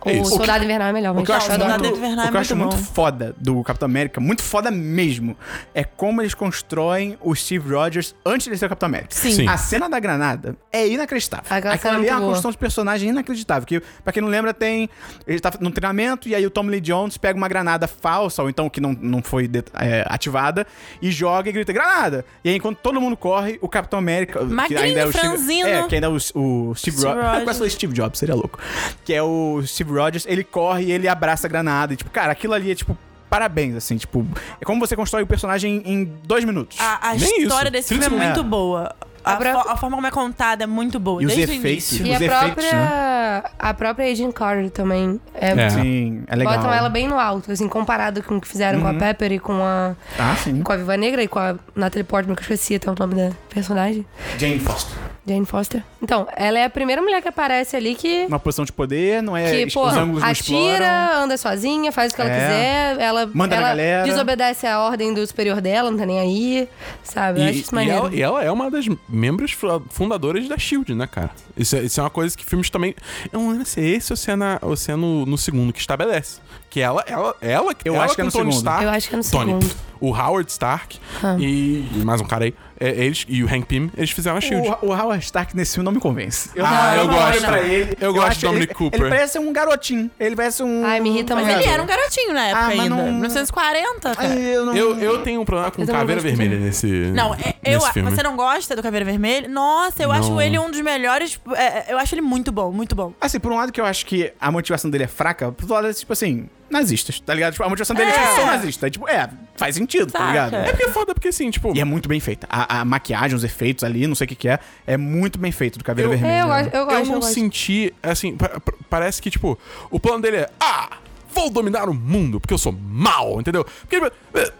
o 0.08 0.10
isso. 0.22 0.36
Soldado 0.36 0.64
Invernal 0.64 0.88
é 0.88 0.92
melhor. 0.92 1.16
O 1.16 1.22
que 1.24 1.30
eu 1.30 1.34
acho, 1.34 1.48
eu 1.50 1.54
adoro. 1.54 1.70
Soldado 1.70 1.84
muito, 1.84 1.98
Invernal 1.98 2.24
é 2.24 2.28
o 2.28 2.30
que 2.30 2.36
eu 2.36 2.40
acho 2.40 2.56
muito 2.56 2.74
muito 2.76 2.86
bom. 2.86 2.94
foda 2.94 3.34
do 3.38 3.62
Capitão 3.62 3.86
América, 3.86 4.20
muito 4.20 4.42
foda 4.42 4.70
mesmo, 4.70 5.36
é 5.74 5.84
como 5.84 6.20
eles 6.22 6.34
constroem 6.34 7.16
o 7.20 7.34
Steve 7.34 7.72
Rogers 7.72 8.14
antes 8.26 8.48
de 8.48 8.56
ser 8.58 8.66
o 8.66 8.68
Capitão 8.68 8.88
América. 8.88 9.14
Sim. 9.14 9.32
Sim. 9.32 9.48
A 9.48 9.56
cena 9.56 9.88
da 9.88 9.98
granada 10.00 10.56
é 10.72 10.86
inacreditável. 10.86 11.44
Aquela 11.48 11.74
Aquela 11.74 11.78
cena 11.78 11.94
ali 11.96 12.08
é 12.08 12.10
muito 12.10 12.12
uma 12.12 12.20
boa. 12.20 12.28
construção 12.30 12.50
de 12.50 12.58
personagem 12.58 13.08
inacreditável. 13.10 13.66
Que, 13.66 13.80
pra 14.02 14.12
quem 14.12 14.22
não 14.22 14.28
lembra, 14.28 14.52
tem. 14.52 14.88
Ele 15.26 15.40
tá 15.40 15.50
no 15.60 15.70
treinamento 15.70 16.28
e 16.28 16.34
aí 16.34 16.44
o 16.46 16.50
Tom 16.50 16.64
Lee 16.66 16.80
Jones 16.80 17.16
pega 17.16 17.36
uma 17.36 17.48
granada 17.48 17.86
falsa, 17.86 18.42
ou 18.42 18.50
então 18.50 18.68
que 18.68 18.80
não, 18.80 18.92
não 19.00 19.22
foi 19.22 19.48
é, 19.74 20.04
ativada, 20.08 20.66
e 21.00 21.10
joga 21.10 21.48
e 21.48 21.52
grita: 21.52 21.72
granada! 21.72 22.24
E 22.44 22.50
aí, 22.50 22.56
enquanto 22.56 22.78
todo 22.78 23.00
mundo 23.00 23.16
corre, 23.16 23.58
o 23.60 23.68
Capitão 23.68 23.98
América. 23.98 24.38
que 24.40 24.44
Magrinho, 24.46 24.80
ainda 24.80 25.00
é 25.00 25.06
o 25.06 25.12
Steve. 25.12 25.62
É, 25.62 25.82
que 25.84 25.94
ainda 25.94 26.06
é 26.06 26.10
o, 26.10 26.14
o 26.14 26.74
Steve, 26.74 26.96
Steve 26.96 26.96
Rogers. 27.08 27.26
Rogers. 27.26 27.44
Quase 27.44 27.58
falei 27.58 27.70
Steve 27.70 27.92
Jobs, 27.92 28.18
seria 28.18 28.34
louco. 28.34 28.58
Que 29.04 29.14
é 29.14 29.22
o 29.22 29.62
Steve 29.64 29.92
Rogers, 29.92 30.26
ele 30.26 30.44
corre 30.44 30.84
e 30.84 30.92
ele 30.92 31.08
abraça 31.08 31.46
a 31.46 31.50
granada. 31.50 31.92
E, 31.92 31.96
tipo, 31.96 32.10
cara, 32.10 32.32
aquilo 32.32 32.54
ali 32.54 32.70
é 32.70 32.74
tipo. 32.74 32.96
Parabéns, 33.28 33.74
assim, 33.74 33.96
tipo, 33.96 34.26
é 34.60 34.64
como 34.64 34.78
você 34.78 34.94
constrói 34.94 35.22
o 35.22 35.26
personagem 35.26 35.82
em 35.86 36.04
dois 36.22 36.44
minutos. 36.44 36.78
A, 36.78 37.08
a 37.08 37.16
história 37.16 37.68
isso. 37.68 37.70
desse 37.70 37.88
30 37.88 38.04
filme 38.10 38.22
é 38.22 38.26
muito 38.26 38.36
segundos. 38.36 38.50
boa. 38.50 38.94
A, 39.24 39.36
fo- 39.36 39.68
a 39.70 39.76
forma 39.76 39.96
como 39.96 40.06
é 40.06 40.10
contada 40.10 40.64
é 40.64 40.66
muito 40.66 40.98
boa, 40.98 41.22
E 41.22 41.26
os 41.26 41.34
desde 41.34 41.54
efeitos. 41.56 41.92
o 41.92 41.94
início. 41.96 42.06
E 42.06 42.12
a 42.12 42.16
os 42.16 42.20
efeitos, 42.22 42.64
própria, 42.66 43.44
a 43.58 43.74
própria 43.74 44.10
Agent 44.12 44.32
Carter 44.32 44.70
também. 44.70 45.20
É, 45.34 45.50
É. 45.52 45.70
Sim, 45.70 46.24
é 46.26 46.34
legal. 46.36 46.54
Botam 46.56 46.72
ela 46.72 46.88
bem 46.88 47.06
no 47.08 47.18
alto, 47.18 47.50
assim, 47.52 47.68
comparado 47.68 48.22
com 48.22 48.36
o 48.36 48.40
que 48.40 48.48
fizeram 48.48 48.80
com 48.80 48.88
a 48.88 48.94
Pepper 48.94 49.32
e 49.32 49.38
com 49.38 49.62
a, 49.62 49.94
Ah, 50.18 50.34
sim. 50.36 50.62
com 50.62 50.72
a 50.72 50.76
Viva 50.76 50.96
Negra 50.96 51.22
e 51.22 51.28
com 51.28 51.38
a 51.38 51.54
Natalie 51.76 52.04
Portman, 52.04 52.34
que 52.34 52.40
eu 52.40 52.44
esqueci 52.44 52.74
até 52.74 52.90
o 52.90 52.94
nome 52.98 53.14
da 53.14 53.30
personagem. 53.48 54.04
Jane 54.38 54.58
Foster. 54.58 54.96
Jane 55.24 55.46
Foster. 55.46 55.84
Então, 56.02 56.26
ela 56.36 56.58
é 56.58 56.64
a 56.64 56.70
primeira 56.70 57.00
mulher 57.00 57.22
que 57.22 57.28
aparece 57.28 57.76
ali 57.76 57.94
que, 57.94 58.26
Uma 58.26 58.40
posição 58.40 58.64
de 58.64 58.72
poder, 58.72 59.22
não 59.22 59.36
é. 59.36 59.50
que 59.64 59.72
pô, 59.72 59.86
os 59.86 59.96
ângulos 59.96 60.20
não 60.22 60.30
exploram. 60.32 60.68
atira, 60.72 61.16
anda 61.18 61.36
sozinha, 61.36 61.92
faz 61.92 62.12
o 62.12 62.16
que 62.16 62.20
ela 62.22 62.30
É. 62.30 62.34
quiser. 62.34 63.00
Ela, 63.00 63.30
Manda 63.32 63.54
ela 63.54 63.68
galera. 63.68 64.02
desobedece 64.04 64.66
a 64.66 64.80
ordem 64.80 65.14
do 65.14 65.24
superior 65.24 65.60
dela, 65.60 65.90
não 65.92 65.98
tá 65.98 66.04
nem 66.04 66.18
aí. 66.18 66.68
Sabe? 67.04 67.40
Eu 67.40 67.44
acho 67.44 67.58
isso 67.60 67.70
E, 67.70 67.72
e, 67.72 67.74
maneiro. 67.76 67.98
ela, 68.06 68.14
e 68.16 68.22
ela 68.22 68.42
é 68.44 68.50
uma 68.50 68.68
das 68.70 68.86
membros 69.08 69.52
fu- 69.52 69.82
fundadoras 69.90 70.48
da 70.48 70.58
SHIELD, 70.58 70.92
né, 70.94 71.06
cara? 71.06 71.30
Isso 71.56 71.76
é, 71.76 71.82
isso 71.82 72.00
é 72.00 72.02
uma 72.02 72.10
coisa 72.10 72.36
que 72.36 72.44
filmes 72.44 72.68
também... 72.68 72.94
Eu 73.32 73.38
não 73.40 73.50
lembro 73.50 73.64
se 73.66 73.80
é 73.80 73.84
esse 73.84 74.12
ou 74.12 74.16
se 74.16 74.28
é, 74.30 74.34
na, 74.34 74.58
ou 74.60 74.76
se 74.76 74.90
é 74.90 74.96
no, 74.96 75.24
no 75.24 75.38
segundo 75.38 75.72
que 75.72 75.78
estabelece. 75.80 76.40
Que 76.68 76.80
ela, 76.80 77.04
ela, 77.06 77.36
ela, 77.40 77.74
Eu 77.84 77.94
ela 77.94 78.04
acho 78.06 78.14
que 78.16 78.22
é 78.22 78.24
no 78.24 78.32
Tony 78.32 78.50
segundo. 78.52 78.56
Stark, 78.66 78.84
Eu 78.84 78.90
acho 78.90 79.08
que 79.08 79.14
é 79.14 79.18
no 79.18 79.24
Tony, 79.30 79.46
segundo. 79.60 79.76
o 80.00 80.08
Howard 80.10 80.50
Stark 80.50 80.98
Ah. 81.22 81.36
e, 81.38 81.86
e 81.94 82.02
mais 82.04 82.20
um 82.20 82.24
cara 82.24 82.44
aí, 82.46 82.54
é, 82.84 83.04
eles 83.04 83.24
e 83.28 83.42
o 83.44 83.46
Hank 83.46 83.66
Pym, 83.66 83.90
eles 83.96 84.10
fizeram 84.10 84.36
a 84.36 84.40
SHIELD. 84.40 84.68
O, 84.82 84.86
o 84.86 84.92
Howard 84.92 85.22
Stark 85.24 85.56
nesse 85.56 85.74
filme 85.74 85.84
não 85.84 85.92
me 85.92 86.00
convence. 86.00 86.50
Eu 86.54 86.64
Ah, 86.66 86.94
não, 86.96 87.02
eu 87.02 87.08
não 87.08 87.14
gosto. 87.14 87.44
pra 87.46 87.60
ele. 87.62 87.96
Eu 88.00 88.12
gosto 88.12 88.26
acho 88.28 88.40
de 88.40 88.46
Dominic 88.46 88.68
ele, 88.70 88.74
Cooper. 88.74 89.00
Ele 89.00 89.10
parece 89.10 89.38
um 89.38 89.52
garotinho. 89.52 90.10
Ele 90.18 90.34
parece 90.36 90.62
um. 90.62 90.84
Ai, 90.84 91.00
me 91.00 91.10
irrita 91.10 91.34
Mas 91.34 91.48
ele 91.48 91.64
era 91.64 91.82
um 91.82 91.86
garotinho 91.86 92.32
na 92.34 92.46
época 92.48 92.64
Ah, 92.64 92.68
ainda. 92.68 92.88
não- 92.88 93.12
1940, 93.12 94.14
cara. 94.14 94.28
Ai, 94.28 94.38
eu 94.56 94.66
não. 94.66 94.76
Eu, 94.76 94.98
eu 94.98 95.18
tenho 95.22 95.40
um 95.40 95.44
problema 95.44 95.70
com 95.70 95.82
Eu 95.82 95.86
Caveira 95.86 96.14
gosto 96.20 96.24
Vermelha 96.24 96.50
dele. 96.56 96.64
nesse 96.64 96.86
Não, 96.86 97.34
é- 97.34 97.54
eu, 97.64 97.78
nesse 97.80 97.92
filme. 97.92 98.10
você 98.10 98.22
não 98.22 98.36
gosta 98.36 98.74
do 98.76 98.82
Caveira 98.82 99.04
Vermelho? 99.04 99.48
Nossa, 99.48 100.02
eu 100.02 100.08
Não. 100.08 100.14
acho 100.16 100.40
ele 100.40 100.58
um 100.58 100.70
dos 100.70 100.80
melhores. 100.80 101.40
é, 101.56 101.92
eu 101.92 101.98
acho 101.98 102.14
ele 102.14 102.22
muito 102.22 102.50
bom, 102.52 102.72
muito 102.72 102.94
bom. 102.94 103.12
Assim, 103.20 103.38
por 103.38 103.52
um 103.52 103.56
lado 103.56 103.72
que 103.72 103.80
eu 103.80 103.84
acho 103.84 104.04
que 104.06 104.32
a 104.40 104.50
motivação 104.50 104.90
dele 104.90 105.04
é 105.04 105.08
fraca, 105.08 105.52
por 105.52 105.62
outro 105.62 105.74
lado 105.74 105.88
é 105.88 105.92
tipo 105.92 106.12
assim, 106.12 106.48
nazistas, 106.72 107.20
tá 107.20 107.32
ligado? 107.34 107.52
Tipo, 107.52 107.64
a 107.64 107.68
motivação 107.68 107.94
dele 107.94 108.10
é, 108.10 108.14
É. 108.14 108.18
tipo, 108.22 108.34
sou 108.34 108.46
nazista. 108.46 108.86
É, 108.86 108.90
tipo, 108.90 109.08
é, 109.08 109.28
faz 109.54 109.74
sentido, 109.76 110.10
tá 110.10 110.18
Saca. 110.18 110.30
ligado? 110.30 110.54
É 110.56 110.70
porque 110.70 110.84
é 110.84 110.88
foda, 110.88 111.14
porque 111.14 111.28
assim, 111.28 111.50
tipo... 111.50 111.72
E 111.76 111.80
é 111.80 111.84
muito 111.84 112.08
bem 112.08 112.18
feita. 112.18 112.46
A, 112.50 112.80
a 112.80 112.84
maquiagem, 112.84 113.36
os 113.36 113.44
efeitos 113.44 113.84
ali, 113.84 114.06
não 114.06 114.14
sei 114.14 114.24
o 114.24 114.28
que 114.28 114.34
que 114.34 114.48
é, 114.48 114.58
é 114.86 114.96
muito 114.96 115.38
bem 115.38 115.52
feito 115.52 115.78
do 115.78 115.84
Caveira 115.84 116.10
Eu- 116.10 116.18
Vermelha. 116.18 116.32
É, 116.34 116.42
eu 116.42 116.46
gosto, 116.48 116.74
eu 116.74 116.84
gosto. 116.86 116.98
eu 117.00 117.06
não 117.06 117.20
gosto. 117.20 117.34
senti, 117.34 117.94
assim, 118.02 118.36
pa- 118.36 118.48
pa- 118.60 118.72
parece 118.90 119.20
que, 119.22 119.30
tipo, 119.30 119.58
o 119.90 120.00
plano 120.00 120.20
dele 120.22 120.38
é, 120.38 120.50
ah, 120.60 120.96
vou 121.34 121.48
dominar 121.50 121.88
o 121.88 121.94
mundo, 121.94 122.40
porque 122.40 122.52
eu 122.54 122.58
sou 122.58 122.72
mal, 122.72 123.40
entendeu? 123.40 123.64
Porque, 123.88 123.96
eh, 124.34 124.52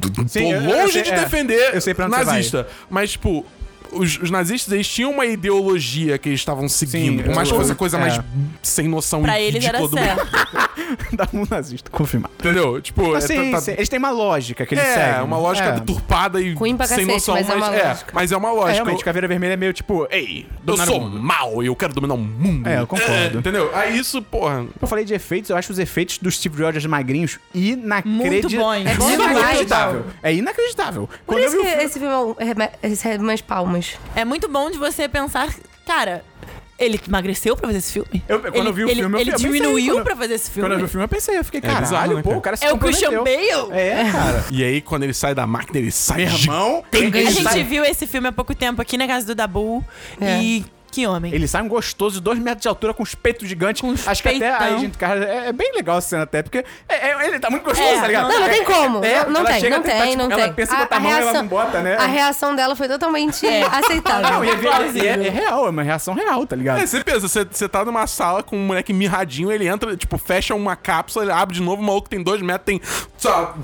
tô 0.00 0.28
Sim, 0.28 0.52
eu- 0.52 0.62
eu 0.62 0.76
longe 0.82 0.92
sei, 0.94 1.02
de 1.02 1.10
é. 1.10 1.20
defender 1.20 1.74
Eu 1.74 2.08
nazista, 2.08 2.66
mas, 2.90 3.12
tipo... 3.12 3.44
Os, 3.92 4.18
os 4.18 4.30
nazistas, 4.30 4.72
eles 4.72 4.88
tinham 4.88 5.10
uma 5.10 5.26
ideologia 5.26 6.18
que 6.18 6.28
eles 6.28 6.40
estavam 6.40 6.68
seguindo. 6.68 7.34
mais 7.34 7.48
que 7.48 7.54
eu- 7.54 7.58
fosse 7.58 7.72
a 7.72 7.74
coisa 7.74 7.96
é. 7.96 8.00
mais 8.00 8.20
sem 8.62 8.88
noção 8.88 9.22
Pra 9.22 9.40
eles 9.40 9.64
era 9.64 9.78
do 9.78 9.84
mundo. 9.84 9.98
certo. 9.98 10.26
Dá 11.12 11.28
um 11.32 11.44
nazista, 11.48 11.90
confirmado. 11.90 12.32
Entendeu? 12.38 12.80
Tipo, 12.80 13.12
Mas, 13.12 13.24
é, 13.24 13.26
sim, 13.26 13.50
tá- 13.50 13.56
tá- 13.56 13.60
sim, 13.62 13.72
eles 13.72 13.88
têm 13.88 13.98
uma 13.98 14.10
lógica 14.10 14.64
que 14.66 14.74
eles 14.74 14.84
é, 14.84 14.94
seguem. 15.06 15.22
uma 15.24 15.38
lógica 15.38 15.68
é. 15.68 15.72
deturpada 15.72 16.40
e 16.40 16.56
sem 16.56 16.76
cacete, 16.76 17.04
noção, 17.06 17.34
mas 17.34 17.48
é 17.48 17.54
uma 17.54 17.68
lógica. 17.70 18.10
mas 18.12 18.32
é 18.32 18.36
uma 18.36 18.48
É, 18.48 18.52
lógica. 18.52 18.72
realmente, 18.74 19.04
Caveira 19.04 19.26
Vermelha 19.28 19.52
é 19.54 19.56
meio 19.56 19.72
tipo, 19.72 20.06
ei, 20.10 20.46
eu 20.66 20.76
sou 20.76 21.00
mundo. 21.00 21.20
mal 21.20 21.62
e 21.62 21.66
eu 21.66 21.74
quero 21.76 21.92
dominar 21.94 22.14
o 22.14 22.18
mundo. 22.18 22.66
É, 22.68 22.80
eu 22.80 22.86
concordo. 22.86 23.38
entendeu? 23.38 23.70
Aí 23.74 23.98
isso, 23.98 24.20
porra. 24.22 24.66
Eu 24.80 24.86
falei 24.86 25.04
de 25.04 25.14
efeitos, 25.14 25.50
eu 25.50 25.56
acho 25.56 25.72
os 25.72 25.78
efeitos 25.78 26.18
do 26.18 26.30
Steve 26.30 26.62
Rogers 26.62 26.86
magrinhos 26.86 27.38
inacreditáveis. 27.54 28.42
Muito 28.44 28.56
bons. 28.56 28.74
É 28.86 29.14
inacreditável. 29.14 30.04
É 30.22 30.34
inacreditável. 30.34 31.06
Por 31.08 31.18
Quando 31.26 31.38
eu 31.40 31.46
isso 31.48 31.56
vi 31.56 31.62
que 31.62 31.76
o 31.76 31.80
esse 31.80 31.98
filme 31.98 32.14
é 32.14 32.18
um- 32.18 32.34
é- 32.38 32.88
É 34.14 34.24
muito 34.24 34.48
bom 34.48 34.70
de 34.70 34.78
você 34.78 35.08
pensar, 35.08 35.54
cara. 35.86 36.24
Ele 36.78 37.00
emagreceu 37.08 37.56
pra 37.56 37.68
fazer 37.68 37.78
esse 37.78 37.90
filme? 37.94 38.22
Eu- 38.28 38.38
quando 38.38 38.54
ele, 38.54 38.68
eu 38.68 38.72
vi 38.74 38.84
o 38.84 38.88
ele- 38.90 39.00
filme, 39.00 39.16
eu- 39.16 39.20
Ele 39.22 39.30
pensei, 39.32 39.46
diminuiu 39.50 39.94
quando- 39.94 40.04
pra 40.04 40.14
fazer 40.16 40.34
esse 40.34 40.50
filme? 40.50 40.68
Quando 40.68 40.72
eu 40.72 40.78
vi 40.80 40.84
o 40.84 40.88
filme, 40.88 41.04
eu 41.04 41.08
pensei, 41.08 41.38
eu 41.38 41.44
fiquei, 41.44 41.60
caralho, 41.62 41.80
bizarro, 41.86 42.14
né, 42.16 42.22
pô, 42.22 42.28
cara? 42.28 42.38
o 42.38 42.42
cara 42.42 42.56
se 42.58 42.64
É 42.66 42.72
o 42.74 42.76
Christian. 42.76 43.24
Bale? 43.24 43.72
É, 43.72 44.12
cara. 44.12 44.44
E 44.50 44.62
aí, 44.62 44.82
quando 44.82 45.04
ele 45.04 45.14
sai 45.14 45.34
da 45.34 45.46
máquina, 45.46 45.78
ele 45.78 45.90
sai 45.90 46.24
irmão, 46.24 46.84
A 46.92 46.96
ele 46.98 47.30
gente 47.30 47.42
sai, 47.44 47.62
viu 47.64 47.82
esse 47.82 48.06
filme 48.06 48.28
há 48.28 48.32
pouco 48.32 48.54
tempo 48.54 48.82
aqui 48.82 48.98
na 48.98 49.06
casa 49.06 49.24
do 49.24 49.34
Dabu. 49.34 49.82
É. 50.20 50.38
E 50.42 50.66
que 50.90 51.06
homem. 51.06 51.32
ele 51.34 51.46
sai 51.46 51.62
um 51.62 51.68
gostoso 51.68 52.16
de 52.16 52.20
dois 52.22 52.38
metros 52.38 52.62
de 52.62 52.68
altura 52.68 52.94
com 52.94 53.02
os 53.02 53.14
peitos 53.14 53.48
gigantes. 53.48 53.80
Com 53.80 53.88
os 53.90 54.06
Acho 54.06 54.22
que 54.22 54.28
até 54.28 54.52
aí, 54.54 54.78
gente, 54.78 54.96
cara, 54.98 55.24
é, 55.24 55.48
é 55.48 55.52
bem 55.52 55.72
legal 55.74 55.98
essa 55.98 56.08
cena 56.08 56.22
até, 56.22 56.42
porque 56.42 56.64
é- 56.88 57.10
é- 57.10 57.26
ele 57.28 57.38
tá 57.38 57.50
muito 57.50 57.64
gostoso, 57.64 57.86
É, 57.88 58.00
tá 58.00 58.06
ligado? 58.06 58.28
Não, 58.28 58.40
não 58.40 58.48
tem 58.48 58.64
como. 58.64 59.04
É, 59.04 59.24
não 59.24 59.30
não 59.32 59.40
ela 59.40 59.50
tem, 59.60 59.70
não 59.70 59.76
a 59.78 59.80
tentar, 59.80 59.98
tem, 60.02 60.10
tipo, 60.12 60.22
não 60.22 60.30
ela 60.32 60.42
tem. 60.44 60.52
pensa 60.54 60.74
em 60.74 60.78
botar 60.78 60.96
a 60.96 61.00
mão 61.00 61.10
e 61.10 61.14
ela 61.20 61.32
não 61.32 61.46
bota, 61.46 61.80
né? 61.82 61.96
A 61.96 62.06
reação 62.06 62.54
dela 62.56 62.74
foi 62.76 62.88
totalmente 62.88 63.46
É. 63.46 63.62
aceitável. 63.64 64.30
Não, 64.30 64.44
e 64.44 64.48
é, 64.48 64.52
é- 64.52 65.06
é- 65.24 65.26
é 65.26 65.30
real, 65.30 65.66
é 65.66 65.70
uma 65.70 65.82
reação 65.82 66.14
real, 66.14 66.46
tá 66.46 66.56
ligado? 66.56 66.80
É, 66.80 66.86
você 66.86 67.02
pensa, 67.04 67.20
você, 67.28 67.44
você 67.50 67.68
tá 67.68 67.84
numa 67.84 68.06
sala 68.06 68.42
com 68.42 68.56
um 68.56 68.66
moleque 68.66 68.92
mirradinho, 68.92 69.50
ele 69.52 69.66
entra, 69.66 69.96
tipo, 69.96 70.16
fecha 70.18 70.54
uma 70.54 70.76
cápsula, 70.76 71.24
ele 71.24 71.32
abre 71.32 71.54
de 71.56 71.62
novo, 71.62 71.82
o 71.82 71.84
maluco 71.84 72.08
tem 72.08 72.22
dois 72.22 72.40
metros, 72.40 72.64
tem. 72.64 72.80
Só. 73.26 73.56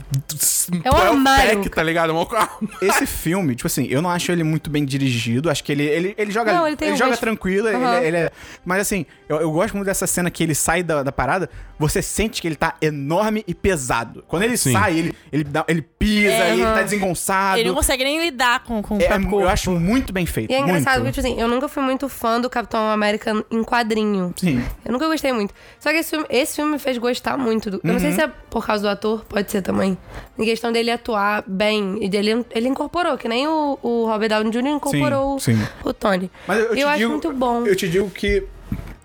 É 0.85 0.91
um 0.91 0.97
armário. 0.97 1.57
pack, 1.59 1.71
tá 1.71 1.83
ligado? 1.83 2.13
Esse 2.81 3.07
filme, 3.07 3.55
tipo 3.55 3.67
assim, 3.67 3.87
eu 3.89 4.01
não 4.03 4.11
acho 4.11 4.31
ele 4.33 4.45
muito 4.45 4.71
bem 4.71 4.85
dirigido. 4.85 5.51
Acho 5.51 5.63
que 5.65 5.73
ele, 5.73 5.85
ele, 5.85 6.15
ele 6.17 6.31
joga, 6.31 6.53
Não, 6.53 6.67
ele 6.67 6.77
tem 6.77 6.93
um 6.93 6.97
joga 6.97 7.17
tranquilo. 7.17 7.69
ele- 7.69 7.77
Aham. 7.77 8.01
Ele, 8.03 8.17
é, 8.17 8.31
mas 8.65 8.81
assim, 8.81 9.07
eu, 9.29 9.41
eu 9.41 9.51
gosto 9.51 9.75
muito 9.75 9.87
dessa 9.87 10.07
cena 10.07 10.31
que 10.31 10.43
ele 10.43 10.55
sai 10.55 10.83
da, 10.83 11.03
da 11.03 11.13
parada. 11.13 11.49
Você 11.79 12.01
sente 12.01 12.41
que 12.41 12.47
ele 12.49 12.55
tá 12.57 12.75
enorme 12.81 13.45
e 13.47 13.55
pesado. 13.55 14.25
Quando 14.29 14.43
ele 14.45 14.57
Sim. 14.57 14.73
sai, 14.73 14.99
ele, 14.99 15.15
ele, 15.33 15.45
dá- 15.45 15.65
ele 15.69 15.83
pisa, 15.83 16.31
É, 16.33 16.53
ele 16.53 16.63
aham. 16.63 16.75
tá 16.75 16.83
desengonçado. 16.83 17.59
Ele 17.59 17.69
não 17.69 17.75
consegue 17.75 18.05
nem 18.05 18.21
lidar 18.23 18.63
com, 18.65 18.81
com 18.83 18.97
o 18.97 19.01
É, 19.03 19.09
eu 19.17 19.49
acho 19.49 19.71
muito 19.73 20.13
bem 20.13 20.27
feito. 20.27 20.51
E 20.51 20.55
é 20.55 20.61
engraçado 20.61 21.01
muito. 21.03 21.15
porque, 21.15 21.21
tipo 21.23 21.27
assim, 21.35 21.41
eu 21.41 21.49
nunca 21.49 21.69
fui 21.69 21.83
muito 21.83 22.09
fã 22.09 22.41
do 22.41 22.49
Capitão 22.49 22.89
América 22.91 23.33
em 23.51 23.63
quadrinho. 23.65 24.33
Sim. 24.37 24.63
Eu 24.85 24.93
nunca 24.93 25.07
gostei 25.09 25.33
muito. 25.33 25.53
Só 25.81 25.91
que 25.91 25.97
esse 25.97 26.11
filme, 26.11 26.27
esse 26.31 26.57
filme 26.57 26.73
me 26.73 26.79
fez 26.79 26.99
gostar 26.99 27.37
muito. 27.37 27.71
Do, 27.71 27.81
Eu 27.83 27.93
não 27.93 28.01
sei 28.01 28.13
se 28.13 28.21
é 28.23 28.29
por 28.29 28.65
causa 28.67 28.83
do 28.83 28.89
ator, 28.89 29.25
pode 29.25 29.51
ser 29.53 29.63
também. 29.63 29.97
Em 30.39 30.45
questão 30.45 30.73
dele 30.73 30.91
atuar 30.91 31.45
bem. 31.47 31.99
E 32.01 32.09
dele, 32.09 32.45
ele 32.51 32.69
incorporou, 32.69 33.17
que 33.17 33.29
nem 33.29 33.47
o, 33.47 33.79
o 33.83 34.07
Robert 34.07 34.29
Downey 34.29 34.51
Jr. 34.51 34.67
incorporou 34.69 35.39
Sim, 35.39 35.57
sim. 35.57 35.63
o 35.85 35.93
Tony. 35.93 36.31
Mas 36.47 36.59
eu, 36.59 36.65
eu 36.67 36.75
te 36.77 36.83
acho 36.83 36.99
digo, 36.99 37.11
muito 37.11 37.33
bom. 37.33 37.67
Eu 37.67 37.77
te 37.77 37.89
digo 37.89 38.11
que 38.11 38.45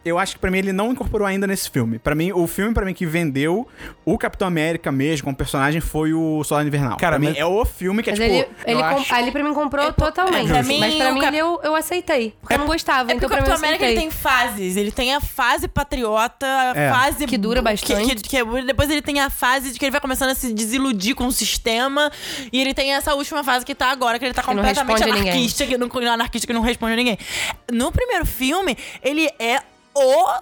eu 0.08 0.18
acho 0.20 0.34
que 0.36 0.40
pra 0.40 0.50
mim 0.50 0.58
ele 0.60 0.74
não 0.74 0.92
incorporou 0.92 1.28
ainda 1.28 1.46
nesse 1.48 1.70
filme. 1.70 2.00
Pra 2.00 2.16
mim, 2.16 2.32
o 2.32 2.48
filme 2.48 2.74
pra 2.74 2.86
mim 2.86 2.94
que 2.94 3.06
vendeu 3.06 3.68
o 4.06 4.18
Capitão 4.18 4.48
América 4.48 4.92
mesmo 4.92 5.26
como 5.26 5.36
personagem 5.36 5.82
foi 5.82 6.14
o 6.14 6.44
Soldado 6.44 6.68
Invernal. 6.68 6.98
Cara, 6.98 7.14
pra 7.18 7.20
mim 7.20 7.28
mas- 7.30 7.38
é 7.38 7.46
o 7.46 7.64
filme 7.66 8.02
que 8.04 8.10
é 8.10 8.14
Mas 8.14 8.20
tipo, 8.20 8.34
ele, 8.34 8.48
ele 8.66 8.82
acho... 8.84 9.14
ali 9.14 9.32
pra 9.32 9.44
mim 9.44 9.54
comprou 9.54 9.88
É, 9.88 9.92
totalmente. 9.92 10.48
pra 10.48 10.64
mim, 10.64 10.80
mas 10.80 10.96
pra 10.96 11.12
mim 11.12 11.22
cap- 11.22 11.36
eu, 11.38 11.60
eu 11.64 11.76
aceitei. 11.76 12.34
Porque 12.40 12.54
eu 12.56 12.60
não 12.60 12.66
gostava, 12.68 13.12
É 13.12 13.16
então 13.16 13.28
porque 13.30 13.34
o 13.42 13.44
mim 13.44 13.50
Capitão 13.50 13.58
América 13.58 13.86
ele 13.86 14.00
tem 14.00 14.12
fases. 14.12 14.78
Ele 14.78 14.92
tem 14.92 15.14
a 15.14 15.22
fase 15.22 15.68
patriota, 15.68 16.46
a 16.46 16.74
É. 16.78 16.92
fase. 16.92 17.26
Que 17.28 17.38
dura 17.38 17.62
bastante. 17.62 18.16
Que, 18.16 18.16
que- 18.16 18.44
que- 18.44 18.62
depois 18.64 18.90
ele 18.90 19.02
tem 19.02 19.20
a 19.20 19.30
fase 19.30 19.72
de 19.74 19.80
que 19.80 19.86
ele 19.86 19.92
vai 19.92 20.02
começando 20.02 20.30
a 20.30 20.36
se 20.36 20.54
desiludir 20.54 21.16
com 21.16 21.28
o 21.28 21.32
sistema. 21.32 22.12
E 22.52 22.60
ele 22.62 22.74
tem 22.74 22.94
essa 22.94 23.14
última 23.16 23.44
fase 23.44 23.66
que 23.66 23.76
tá 23.76 23.92
agora, 23.92 24.18
que 24.20 24.26
ele 24.26 24.34
tá 24.34 24.42
Que 24.42 24.48
completamente 24.48 25.04
anarquista, 25.04 25.66
que 25.66 25.78
não, 25.78 25.90
anarquista 26.14 26.48
que 26.48 26.54
não 26.54 26.62
responde 26.62 26.94
a 26.94 26.96
ninguém. 26.96 27.18
No 27.72 27.92
primeiro 27.92 28.26
filme, 28.26 28.78
ele 29.04 29.30
é. 29.40 29.60
O, 29.98 30.42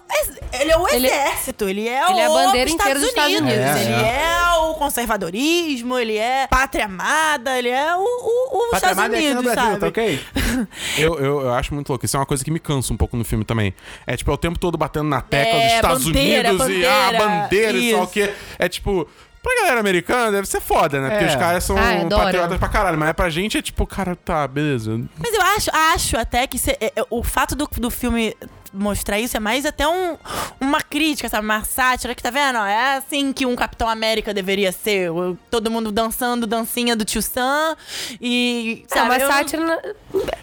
ele 0.60 0.70
é 0.70 0.76
o 0.76 0.88
Ele- 0.88 1.06
exército, 1.06 1.68
ele 1.68 1.88
é 1.88 2.10
ele 2.10 2.20
é 2.20 2.26
a 2.26 2.30
o 2.30 2.34
bandeira 2.34 2.70
inteira 2.70 2.98
dos 3.00 3.08
Estados 3.08 3.34
Unidos. 3.36 3.58
É, 3.58 3.82
ele 3.82 3.92
é. 3.94 4.22
é. 4.22 4.56
o 4.58 4.74
conservadorismo, 4.74 5.98
ele 5.98 6.16
é 6.16 6.46
pátria 6.48 6.84
amada, 6.86 7.58
ele 7.58 7.68
é 7.68 7.94
o, 7.94 8.00
o, 8.00 8.56
o 8.66 8.70
Pátria 8.70 8.76
Estados 8.76 8.98
Amada 8.98 9.16
é 9.16 9.18
aqui 9.18 9.28
no 9.28 9.40
Unidos, 9.40 9.54
Brasil, 9.54 9.70
sabe? 9.70 9.80
tá 9.80 9.86
ok? 9.88 10.20
Eu, 10.98 11.18
eu, 11.18 11.40
eu 11.42 11.52
acho 11.54 11.74
muito 11.74 11.88
louco. 11.90 12.04
Isso 12.06 12.16
é 12.16 12.20
uma 12.20 12.24
coisa 12.26 12.42
que 12.42 12.50
me 12.50 12.58
cansa 12.58 12.92
um 12.92 12.96
pouco 12.96 13.16
no 13.16 13.24
filme 13.24 13.44
também. 13.44 13.74
É 14.06 14.16
tipo, 14.16 14.30
é 14.30 14.34
o 14.34 14.38
tempo 14.38 14.58
todo 14.58 14.78
batendo 14.78 15.04
na 15.08 15.20
tecla 15.20 15.58
É, 15.60 15.64
dos 15.66 15.72
Estados 15.74 16.04
bandeira, 16.06 16.48
Unidos 16.50 16.68
e 16.68 16.86
a 16.86 16.90
bandeira, 17.12 17.18
bandeira 17.28 17.78
e 17.78 17.90
só 17.92 18.00
o 18.00 18.02
isso. 18.04 18.12
quê. 18.12 18.32
É 18.58 18.68
tipo. 18.68 19.06
Pra 19.42 19.54
galera 19.60 19.78
americana 19.78 20.32
deve 20.32 20.48
ser 20.48 20.60
foda, 20.60 21.00
né? 21.00 21.10
Porque 21.10 21.24
É. 21.24 21.28
os 21.28 21.36
caras 21.36 21.62
são 21.62 21.76
Ah, 21.78 22.04
patriotas 22.10 22.58
pra 22.58 22.68
caralho. 22.68 22.98
Mas 22.98 23.12
pra 23.12 23.30
gente 23.30 23.56
é 23.58 23.62
tipo, 23.62 23.86
cara, 23.86 24.16
tá, 24.16 24.48
beleza. 24.48 24.98
Mas 25.18 25.32
eu 25.34 25.40
acho, 25.42 25.70
acho 25.72 26.16
até 26.18 26.46
que 26.48 26.58
cê- 26.58 26.76
é, 26.80 26.86
é, 26.96 27.04
o 27.10 27.22
fato 27.22 27.54
do, 27.54 27.68
do 27.76 27.88
filme 27.90 28.34
mostrar 28.72 29.18
isso 29.18 29.36
é 29.36 29.40
mais 29.40 29.64
até 29.66 29.86
um, 29.86 30.16
uma 30.60 30.80
crítica, 30.80 31.28
sabe? 31.28 31.44
Uma 31.44 31.64
sátira 31.64 32.14
que 32.14 32.22
tá 32.22 32.30
vendo? 32.30 32.56
ó, 32.58 32.66
É 32.66 32.96
assim 32.96 33.32
que 33.32 33.46
um 33.46 33.54
Capitão 33.56 33.88
América 33.88 34.32
deveria 34.34 34.72
ser. 34.72 35.10
Todo 35.50 35.70
mundo 35.70 35.90
dançando 35.92 36.46
dancinha 36.46 36.94
do 36.96 37.04
tio 37.04 37.22
Sam 37.22 37.76
e. 38.20 38.84
É 38.90 38.94
Sabe, 38.94 39.06
uma 39.10 39.16
eu- 39.18 39.26
sátira. 39.28 39.96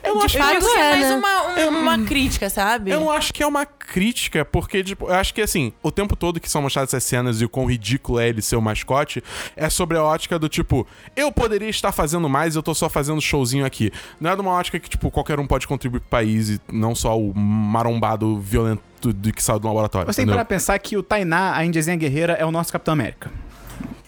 Eu 0.04 0.22
acho 0.22 0.36
que 0.38 0.44
é 0.44 0.46
é, 0.46 0.54
mais 0.54 1.10
né? 1.10 1.16
uma, 1.16 1.44
um- 1.70 1.80
uma 1.82 2.00
crítica, 2.06 2.50
sabe? 2.50 2.92
Eu 2.92 3.10
acho 3.10 3.34
que 3.34 3.42
é 3.42 3.48
uma 3.48 3.66
crítica, 3.66 4.46
porque, 4.46 4.84
tipo, 4.84 5.08
eu 5.08 5.14
acho 5.14 5.34
que, 5.34 5.42
assim, 5.42 5.74
o 5.82 5.92
tempo 5.92 6.16
todo 6.16 6.40
que 6.40 6.50
são 6.50 6.62
mostradas 6.62 6.94
essas 6.94 7.04
cenas 7.04 7.42
e 7.42 7.46
o 7.46 7.50
quão 7.50 7.66
ridículo 7.66 8.20
é 8.20 8.28
ele 8.30 8.42
ser 8.42 8.56
o 8.56 8.62
mascote, 8.62 9.24
é 9.56 9.70
sobre 9.70 9.98
a 9.98 10.04
ótica 10.04 10.38
do 10.38 10.48
tipo, 10.50 10.86
eu 11.16 11.32
poderia 11.32 11.70
estar 11.70 11.92
fazendo 11.92 12.28
mais, 12.30 12.56
eu 12.56 12.62
tô 12.64 12.76
só 12.76 12.90
fazendo 12.90 13.20
showzinho 13.22 13.66
aqui. 13.66 13.92
Não 14.20 14.30
é 14.32 14.36
de 14.36 14.42
uma 14.42 14.52
ótica 14.52 14.80
que, 14.80 14.90
tipo, 14.90 15.10
qualquer 15.10 15.40
um 15.40 15.48
pode 15.48 15.68
contribuir 15.68 16.02
pro 16.02 16.10
país 16.10 16.50
e 16.50 16.62
não 16.72 16.94
só 16.94 17.18
o 17.20 17.34
marombado 17.36 18.13
violento 18.40 18.82
do 19.04 19.34
que 19.34 19.44
saiu 19.44 19.60
do 19.60 19.68
laboratório. 19.68 20.12
Você 20.12 20.26
tem 20.26 20.34
pra 20.34 20.46
pensar 20.46 20.78
que 20.80 20.96
o 20.96 21.04
Tainá, 21.04 21.56
a 21.56 21.66
Indiazinha 21.66 21.96
Guerreira, 21.96 22.34
é 22.34 22.46
o 22.46 22.52
nosso 22.52 22.72
Capitão 22.72 22.94
América. 22.94 23.32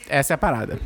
Essa 0.08 0.34
é 0.34 0.36
a 0.36 0.38
parada. 0.38 0.80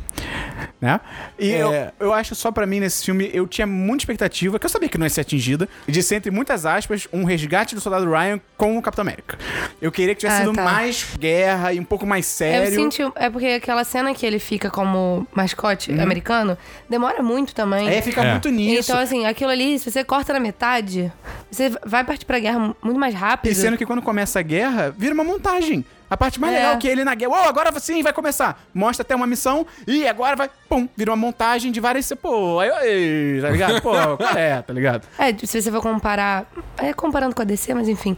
Né? 0.80 0.98
E 1.38 1.52
É. 1.52 1.62
eu, 1.62 2.06
eu 2.06 2.12
acho 2.14 2.34
só 2.34 2.50
pra 2.50 2.66
mim 2.66 2.80
nesse 2.80 3.04
filme, 3.04 3.30
eu 3.34 3.46
tinha 3.46 3.66
muita 3.66 4.02
expectativa, 4.02 4.58
que 4.58 4.64
eu 4.64 4.70
sabia 4.70 4.88
que 4.88 4.96
não 4.96 5.04
ia 5.06 5.10
ser 5.10 5.20
atingida, 5.20 5.68
de 5.86 6.02
ser, 6.02 6.16
entre 6.16 6.30
muitas 6.30 6.64
aspas, 6.64 7.06
um 7.12 7.24
resgate 7.24 7.74
do 7.74 7.80
soldado 7.80 8.10
Ryan 8.10 8.40
com 8.56 8.78
o 8.78 8.82
Capitão 8.82 9.02
América. 9.02 9.38
Eu 9.80 9.92
queria 9.92 10.14
que 10.14 10.20
tivesse 10.20 10.38
Ah, 10.42 10.44
sido 10.44 10.54
tá. 10.54 10.64
mais 10.64 11.06
guerra 11.18 11.72
e 11.74 11.80
um 11.80 11.84
pouco 11.84 12.06
mais 12.06 12.24
sério. 12.24 12.68
Eu 12.70 12.74
senti. 12.74 13.02
É 13.14 13.28
porque 13.28 13.46
aquela 13.46 13.84
cena 13.84 14.14
que 14.14 14.24
ele 14.24 14.38
fica 14.38 14.70
como 14.70 15.26
mascote 15.34 15.92
americano 15.92 16.56
demora 16.88 17.22
muito 17.22 17.54
também. 17.54 17.88
É, 17.88 18.00
fica 18.00 18.22
É. 18.22 18.30
muito 18.32 18.48
nisso. 18.50 18.90
Então, 18.90 19.02
assim, 19.02 19.26
aquilo 19.26 19.50
ali, 19.50 19.78
se 19.78 19.90
você 19.90 20.02
corta 20.02 20.32
na 20.32 20.40
metade, 20.40 21.12
você 21.50 21.70
vai 21.84 22.04
partir 22.04 22.24
pra 22.24 22.38
guerra 22.38 22.74
muito 22.82 22.98
mais 22.98 23.14
rápido. 23.14 23.52
E 23.52 23.54
sendo 23.54 23.76
que 23.76 23.84
quando 23.84 24.00
começa 24.02 24.38
a 24.38 24.42
guerra, 24.42 24.94
vira 24.96 25.12
uma 25.12 25.24
montagem. 25.24 25.84
A 26.10 26.16
parte 26.16 26.40
mais 26.40 26.52
É. 26.52 26.56
legal 26.56 26.72
é 26.72 26.76
que 26.76 26.88
ele 26.88 27.04
na 27.04 27.14
guerra, 27.14 27.30
oh, 27.32 27.48
agora 27.48 27.70
sim 27.78 28.02
vai 28.02 28.12
começar. 28.12 28.60
Mostra 28.74 29.02
até 29.02 29.14
uma 29.14 29.28
missão 29.28 29.64
e 29.86 30.08
agora 30.08 30.34
vai, 30.34 30.50
pum, 30.68 30.88
vira 30.96 31.12
uma 31.12 31.16
montagem 31.16 31.70
de 31.70 31.78
várias. 31.78 32.12
Pô, 32.20 32.58
aí, 32.58 32.68
aí, 32.70 33.38
tá 33.40 33.50
ligado? 33.50 33.80
Pô, 33.80 33.92
qual 34.16 34.30
é, 34.36 34.60
tá 34.60 34.72
ligado? 34.72 35.06
É, 35.16 35.32
se 35.46 35.62
você 35.62 35.70
for 35.70 35.80
comparar. 35.80 36.44
É 36.78 36.92
comparando 36.92 37.34
com 37.34 37.42
a 37.42 37.44
DC, 37.44 37.72
mas 37.74 37.88
enfim. 37.88 38.16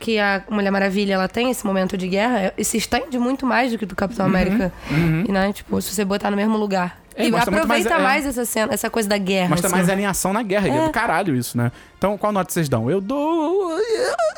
Que 0.00 0.18
a 0.18 0.42
Mulher 0.50 0.70
Maravilha 0.72 1.14
ela 1.14 1.28
tem 1.28 1.50
esse 1.50 1.64
momento 1.64 1.96
de 1.96 2.08
guerra, 2.08 2.52
e 2.58 2.64
se 2.64 2.76
estende 2.76 3.18
muito 3.18 3.46
mais 3.46 3.70
do 3.70 3.78
que 3.78 3.86
do 3.86 3.94
Capitão 3.94 4.26
América. 4.26 4.72
E, 4.90 5.30
né, 5.30 5.52
tipo, 5.52 5.80
se 5.80 5.94
você 5.94 6.04
botar 6.04 6.30
no 6.30 6.36
mesmo 6.36 6.56
lugar. 6.56 6.98
É, 7.14 7.26
e 7.28 7.34
aproveita 7.36 7.66
mais- 7.66 8.02
mais, 8.02 8.26
é. 8.26 8.28
essa 8.28 8.44
cena, 8.44 8.72
essa 8.72 8.88
coisa 8.88 9.08
da 9.08 9.18
guerra. 9.18 9.48
Mostra 9.50 9.66
assim. 9.66 9.76
mais 9.76 9.88
alinhação 9.88 10.32
na 10.32 10.42
guerra. 10.42 10.68
É 10.68 10.70
É. 10.70 10.86
do 10.86 10.90
caralho 10.92 11.34
isso, 11.34 11.58
né? 11.58 11.72
Então, 11.98 12.16
qual 12.16 12.32
nota 12.32 12.52
vocês 12.52 12.68
dão? 12.68 12.88
Eu 12.88 13.00
dou. 13.00 13.76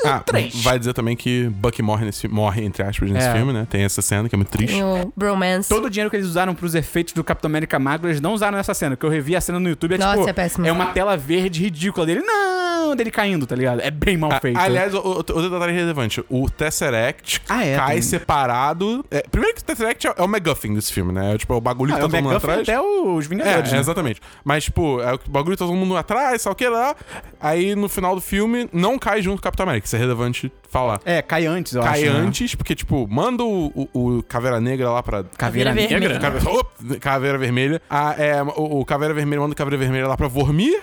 Ah, 0.02 0.20
três. 0.20 0.62
vai 0.62 0.78
dizer 0.78 0.94
também 0.94 1.14
que 1.14 1.46
Bucky 1.50 1.82
morre, 1.82 2.06
nesse, 2.06 2.26
morre 2.26 2.64
entre 2.64 2.82
aspas, 2.82 3.10
nesse 3.10 3.28
É. 3.28 3.34
filme, 3.34 3.52
né? 3.52 3.66
Tem 3.68 3.82
essa 3.82 4.00
cena 4.00 4.30
que 4.30 4.34
é 4.34 4.38
muito 4.38 4.48
triste. 4.50 4.72
Tem 4.72 4.82
o 4.82 5.12
Bromance. 5.14 5.68
Todo 5.68 5.84
o 5.84 5.90
dinheiro 5.90 6.08
que 6.08 6.16
eles 6.16 6.26
usaram 6.26 6.54
pros 6.54 6.74
efeitos 6.74 7.12
do 7.12 7.22
Capitão 7.22 7.50
América 7.50 7.78
Magro, 7.78 8.08
eles 8.08 8.18
não 8.20 8.32
usaram 8.32 8.56
nessa 8.56 8.72
cena. 8.72 8.96
Que 8.96 9.04
eu 9.04 9.10
revi 9.10 9.36
a 9.36 9.40
cena 9.42 9.60
no 9.60 9.68
YouTube, 9.68 9.94
é 9.96 9.98
Nossa, 9.98 10.16
tipo. 10.16 10.30
é 10.30 10.32
péssimo. 10.32 10.70
uma 10.72 10.86
tela 10.86 11.18
verde 11.18 11.62
ridícula 11.62 12.06
dele. 12.06 12.22
Não! 12.22 12.96
Dele 12.96 13.10
caindo, 13.10 13.46
tá 13.46 13.54
ligado? 13.54 13.80
É 13.82 13.90
bem 13.90 14.16
mal 14.16 14.32
Ah, 14.32 14.40
feito. 14.40 14.58
aliás, 14.58 14.92
outro 14.94 15.48
detalhe 15.48 15.72
relevante: 15.72 16.24
o 16.28 16.48
Tesseract 16.50 17.40
Ah, 17.48 17.64
é, 17.64 17.76
cai 17.76 17.92
tem- 17.94 18.02
separado. 18.02 19.04
é, 19.10 19.22
primeiro 19.30 19.54
que 19.54 19.62
o 19.62 19.64
Tesseract 19.64 20.08
é, 20.08 20.14
é 20.16 20.22
o 20.22 20.24
McGuffin 20.24 20.74
desse 20.74 20.92
filme, 20.92 21.12
né? 21.12 21.34
É, 21.34 21.38
tipo, 21.38 21.52
é 21.52 21.56
o 21.56 21.60
bagulho 21.60 21.92
Ah, 21.92 21.98
que 21.98 21.98
é 21.98 22.02
tá 22.02 22.06
o 22.06 22.10
todo 22.10 22.22
mundo 22.24 22.36
atrás. 22.36 22.60
até 22.62 22.80
os 22.80 23.26
É, 23.26 23.28
Vingadores. 23.28 23.68
é, 23.70 23.74
né? 23.74 23.80
exatamente. 23.80 24.20
Mas, 24.42 24.64
tipo, 24.64 25.00
é 25.02 25.12
o 25.14 25.20
bagulho 25.28 25.56
tá 25.56 25.66
todo 25.66 25.76
mundo 25.76 25.94
atrás, 25.96 26.40
sabe 26.42 26.54
o 26.54 26.56
que 26.56 26.68
lá. 26.68 26.96
Aí 27.40 27.49
no 27.76 27.88
final 27.88 28.14
do 28.14 28.20
filme 28.20 28.68
não 28.72 28.98
cai 28.98 29.20
junto 29.22 29.36
com 29.36 29.40
o 29.40 29.42
Capitão 29.42 29.64
América. 29.64 29.86
Isso 29.86 29.96
é 29.96 29.98
relevante 29.98 30.52
falar. 30.68 31.00
É, 31.04 31.20
cai 31.22 31.46
antes, 31.46 31.74
eu 31.74 31.82
cai 31.82 32.04
acho. 32.04 32.12
né? 32.12 32.18
antes, 32.20 32.54
porque, 32.54 32.74
tipo, 32.74 33.06
manda 33.10 33.42
o, 33.44 33.88
o- 33.92 34.16
o 34.18 34.22
Caveira 34.22 34.60
Negra 34.60 34.90
lá 34.90 35.02
pra. 35.02 35.24
Caveira 35.36 35.70
Caveira 35.70 35.74
Negra? 35.74 35.98
Vermelha. 35.98 36.20
Caveira, 36.20 36.50
Op! 36.58 36.98
Caveira 37.00 37.38
Vermelha. 37.38 37.82
Ah, 37.90 38.14
é, 38.18 38.42
o, 38.42 38.80
o 38.80 38.84
Caveira 38.84 39.12
Vermelha 39.14 39.40
manda 39.40 39.52
o 39.52 39.56
Caveira 39.56 39.76
Vermelha 39.78 40.06
lá 40.08 40.16
pra 40.16 40.28
Vormir. 40.28 40.80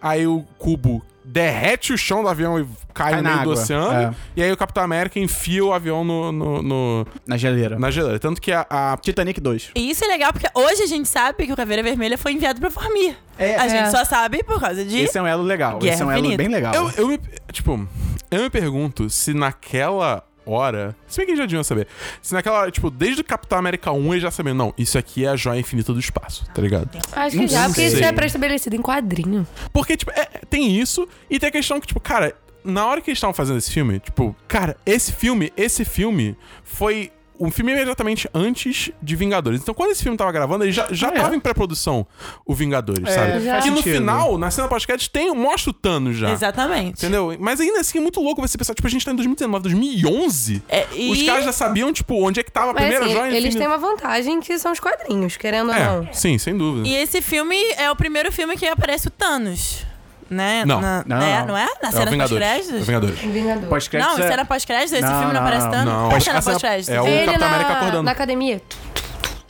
Aí 0.00 0.26
o 0.26 0.44
cubo 0.58 1.02
derrete 1.30 1.92
o 1.92 1.98
chão 1.98 2.22
do 2.22 2.28
avião 2.28 2.58
e 2.58 2.64
cai, 2.94 3.12
Cai 3.12 3.16
no 3.16 3.22
na 3.22 3.28
meio 3.30 3.42
do 3.44 3.50
água, 3.52 3.62
oceano. 3.62 3.92
é. 3.92 4.14
E 4.36 4.42
aí 4.42 4.50
o 4.50 4.56
Capitão 4.56 4.82
América 4.82 5.18
enfia 5.18 5.64
o 5.64 5.72
avião 5.72 6.02
no, 6.02 6.32
no- 6.32 6.62
no- 6.62 7.06
Na 7.26 7.36
geleira. 7.36 7.78
na 7.78 7.90
geleira. 7.90 8.18
Tanto 8.18 8.40
que 8.40 8.50
a, 8.50 8.66
a 8.68 8.96
Titanic 8.96 9.40
2. 9.40 9.70
E 9.74 9.90
isso 9.90 10.04
é 10.04 10.08
legal 10.08 10.32
porque 10.32 10.48
hoje 10.54 10.82
a 10.82 10.86
gente 10.86 11.08
sabe 11.08 11.46
que 11.46 11.52
o 11.52 11.56
Caveira 11.56 11.82
Vermelha 11.82 12.16
foi 12.16 12.32
enviado 12.32 12.60
pra 12.60 12.70
Formir. 12.70 13.14
É, 13.38 13.56
a 13.56 13.66
é. 13.66 13.68
gente 13.68 13.90
só 13.90 14.04
sabe 14.04 14.42
por 14.42 14.58
causa 14.60 14.84
de. 14.84 14.98
Esse 15.00 15.18
é 15.18 15.22
um 15.22 15.26
elo 15.26 15.42
legal. 15.42 15.78
Guerra 15.78 15.94
Esse 15.94 16.02
é 16.02 16.06
um 16.06 16.10
elo 16.10 16.20
Infinita. 16.20 16.42
bem 16.42 16.48
legal. 16.52 16.74
Eu, 16.74 16.90
eu 16.96 17.08
me. 17.08 17.20
Tipo, 17.52 17.88
eu 18.30 18.42
me 18.42 18.50
pergunto 18.50 19.08
se 19.10 19.32
naquela 19.34 20.24
hora. 20.48 20.96
Se 21.06 21.18
bem 21.18 21.26
que 21.26 21.32
eles 21.32 21.38
já 21.40 21.46
deviam 21.46 21.62
saber. 21.64 21.86
Se 22.22 22.32
naquela 22.34 22.58
hora, 22.60 22.70
tipo, 22.70 22.90
desde 22.90 23.20
o 23.20 23.24
Capitão 23.24 23.58
América 23.58 23.92
1 23.92 24.12
eles 24.14 24.22
já 24.22 24.30
sabiam, 24.30 24.54
não, 24.54 24.74
isso 24.78 24.96
aqui 24.98 25.24
é 25.24 25.28
a 25.28 25.36
joia 25.36 25.58
infinita 25.60 25.92
do 25.92 26.00
espaço, 26.00 26.44
tá 26.54 26.62
ligado? 26.62 26.88
Acho 27.12 27.30
que 27.36 27.42
Não 27.42 27.48
já, 27.48 27.66
porque 27.66 27.82
isso 27.82 27.96
sei. 27.96 28.04
é 28.06 28.12
pré-estabelecido 28.12 28.74
em 28.76 28.82
quadrinho. 28.82 29.46
Porque, 29.72 29.96
tipo, 29.96 30.10
é- 30.12 30.40
tem 30.48 30.76
isso 30.78 31.08
e 31.30 31.38
tem 31.38 31.48
a 31.48 31.52
questão 31.52 31.80
que, 31.80 31.86
tipo, 31.86 32.00
cara. 32.00 32.34
na 32.64 32.84
hora 32.86 33.00
que 33.00 33.08
eles 33.10 33.16
estavam 33.18 33.32
fazendo 33.32 33.56
esse 33.58 33.70
filme, 33.70 33.98
tipo, 34.00 34.34
cara, 34.46 34.76
esse 34.84 35.12
filme, 35.12 35.52
esse 35.56 35.84
filme 35.84 36.36
foi 36.64 37.10
um 37.40 37.50
filme 37.50 37.72
imediatamente 37.72 38.28
antes 38.34 38.90
de 39.02 39.14
Vingadores. 39.16 39.60
Então, 39.60 39.74
quando 39.74 39.90
esse 39.92 40.02
filme 40.02 40.18
tava 40.18 40.32
gravando, 40.32 40.64
ele 40.64 40.72
já, 40.72 40.88
já 40.90 41.08
Ah, 41.08 41.12
é? 41.14 41.20
tava 41.20 41.36
em 41.36 41.40
pré-produção, 41.40 42.06
o 42.44 42.54
Vingadores, 42.54 43.04
É, 43.08 43.14
sabe? 43.14 43.44
faz 43.46 43.64
Que 43.64 43.70
no 43.70 43.76
sentido. 43.76 43.94
final, 43.98 44.36
na 44.38 44.50
cena 44.50 44.66
pós-crédito, 44.68 45.10
tem, 45.10 45.32
mostra 45.34 45.70
o 45.70 45.72
Thanos 45.72 46.16
já. 46.16 46.30
Exatamente. 46.30 46.98
Entendeu? 46.98 47.36
Mas 47.38 47.60
ainda 47.60 47.80
assim 47.80 47.98
é 47.98 48.00
muito 48.00 48.20
louco 48.20 48.40
você 48.40 48.58
pensar, 48.58 48.74
tipo, 48.74 48.86
a 48.86 48.90
gente 48.90 49.04
tá 49.04 49.12
em 49.12 49.16
2019, 49.16 49.62
2011. 49.62 50.62
É, 50.68 50.86
e- 50.94 51.10
Os 51.12 51.22
caras 51.22 51.44
já 51.44 51.52
sabiam, 51.52 51.92
tipo, 51.92 52.14
onde 52.24 52.40
é 52.40 52.42
que 52.42 52.50
tava 52.50 52.70
a 52.70 52.74
Mas 52.74 52.82
primeira 52.82 53.04
assim, 53.04 53.14
joia. 53.14 53.36
eles 53.36 53.54
têm 53.54 53.66
uma 53.66 53.78
vantagem 53.78 54.40
que 54.40 54.58
são 54.58 54.72
os 54.72 54.80
quadrinhos, 54.80 55.36
querendo 55.36 55.68
ou 55.70 55.74
não. 55.78 56.02
É, 56.08 56.12
sim, 56.12 56.38
sem 56.38 56.56
dúvida. 56.56 56.88
E 56.88 56.94
esse 56.96 57.20
filme 57.22 57.56
é 57.76 57.90
o 57.90 57.96
primeiro 57.96 58.32
filme 58.32 58.56
que 58.56 58.66
aparece 58.66 59.08
o 59.08 59.10
Thanos. 59.10 59.86
Né? 60.30 60.64
Não. 60.66 60.80
Na- 60.80 61.04
Não, 61.06 61.16
é, 61.22 61.38
não. 61.40 61.46
não 61.48 61.56
é? 61.58 61.66
Na 61.82 61.88
É 61.88 61.88
o 61.88 61.92
cena 61.92 62.10
Vingadores. 62.10 62.42
É 62.46 62.50
o 62.50 62.50
pós-créditos? 62.58 62.86
Vingadores. 62.86 63.18
Vingador. 63.20 63.68
Pós-crédito 63.68 64.08
Não, 64.18 64.24
é- 64.24 64.28
cena 64.28 64.44
pós-créditos? 64.44 64.92
Esse 64.92 65.02
filme 65.06 65.24
não, 65.24 65.32
não, 65.32 65.40
aparece 65.40 65.70
Thanos? 65.70 65.84
não. 65.86 66.00
Qual 66.08 66.12
é 66.12 66.16
a 66.16 66.20
cena 66.20 66.42
pós-créditos? 66.42 66.88
é 66.90 67.00
o 67.00 67.06
Ele 67.06 67.24
Capitão 67.26 67.48
na, 67.48 67.54
América 67.54 67.72
acordando. 67.74 68.02
na 68.02 68.10
academia. 68.10 68.62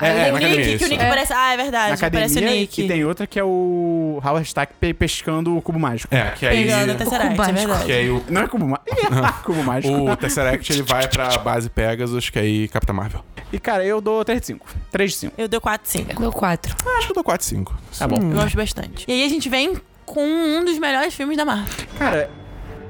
É, 0.01 0.07
é, 0.07 0.11
o 0.13 0.15
na 0.35 0.39
Nick, 0.39 0.47
academia, 0.47 0.79
que 0.79 0.85
o. 0.85 0.89
Nick 0.89 1.03
É. 1.03 1.07
aparece. 1.07 1.33
Ah, 1.33 1.53
é 1.53 1.57
verdade. 1.57 2.01
Na 2.01 2.07
aparece 2.07 2.35
o 2.35 2.39
academia 2.39 2.61
Nick. 2.61 2.83
e 2.85 2.87
tem 2.87 3.05
outra 3.05 3.27
que 3.27 3.37
é 3.37 3.43
o 3.43 4.21
Howard 4.25 4.47
Stark 4.47 4.73
pe- 4.79 4.95
pescando 4.95 5.57
o 5.57 5.61
cubo 5.61 5.81
mágico. 5.81 6.15
É, 6.15 6.31
que 6.39 6.47
aí. 6.47 6.63
Pegando 6.67 6.93
o 6.93 6.95
Tesseract, 6.95 7.33
é 7.35 7.37
mágico. 7.37 7.59
verdade. 7.59 7.85
Que 7.85 7.93
aí 7.93 8.09
o, 8.11 8.25
Não 8.29 8.43
é 8.43 8.47
cubo 8.47 8.65
mágico. 8.69 8.87
cubo 9.43 9.65
mágico. 9.65 9.93
o 10.13 10.17
Tesseract 10.17 10.73
ele 10.73 10.83
vai 10.83 11.09
pra 11.09 11.37
base 11.39 11.69
Pegasus, 11.69 12.31
que 12.31 12.39
aí 12.39 12.69
Capitã 12.69 12.93
Marvel. 12.93 13.25
E, 13.53 13.59
cara, 13.59 13.85
eu 13.85 14.01
dou 14.01 14.25
3 14.25 14.41
de 14.41 14.47
5. 14.47 14.67
3 14.93 15.11
de 15.11 15.17
5. 15.17 15.35
Eu 15.37 15.49
dou 15.49 15.61
4, 15.61 15.91
5. 15.91 16.21
Deu 16.21 16.31
quatro. 16.31 16.77
Ah, 16.87 16.99
acho 16.99 17.07
que 17.07 17.11
eu 17.13 17.15
dou 17.15 17.25
4, 17.25 17.45
5. 17.45 17.77
Tá 17.99 18.07
bom. 18.07 18.19
Eu 18.19 18.31
gosto 18.37 18.57
bastante. 18.57 19.05
E 19.09 19.13
aí 19.13 19.25
a 19.25 19.29
gente 19.29 19.49
vem 19.49 19.81
com 20.09 20.25
um 20.25 20.65
dos 20.65 20.79
melhores 20.79 21.15
filmes 21.15 21.37
da 21.37 21.45
Marvel. 21.45 21.67
Cara, 21.99 22.31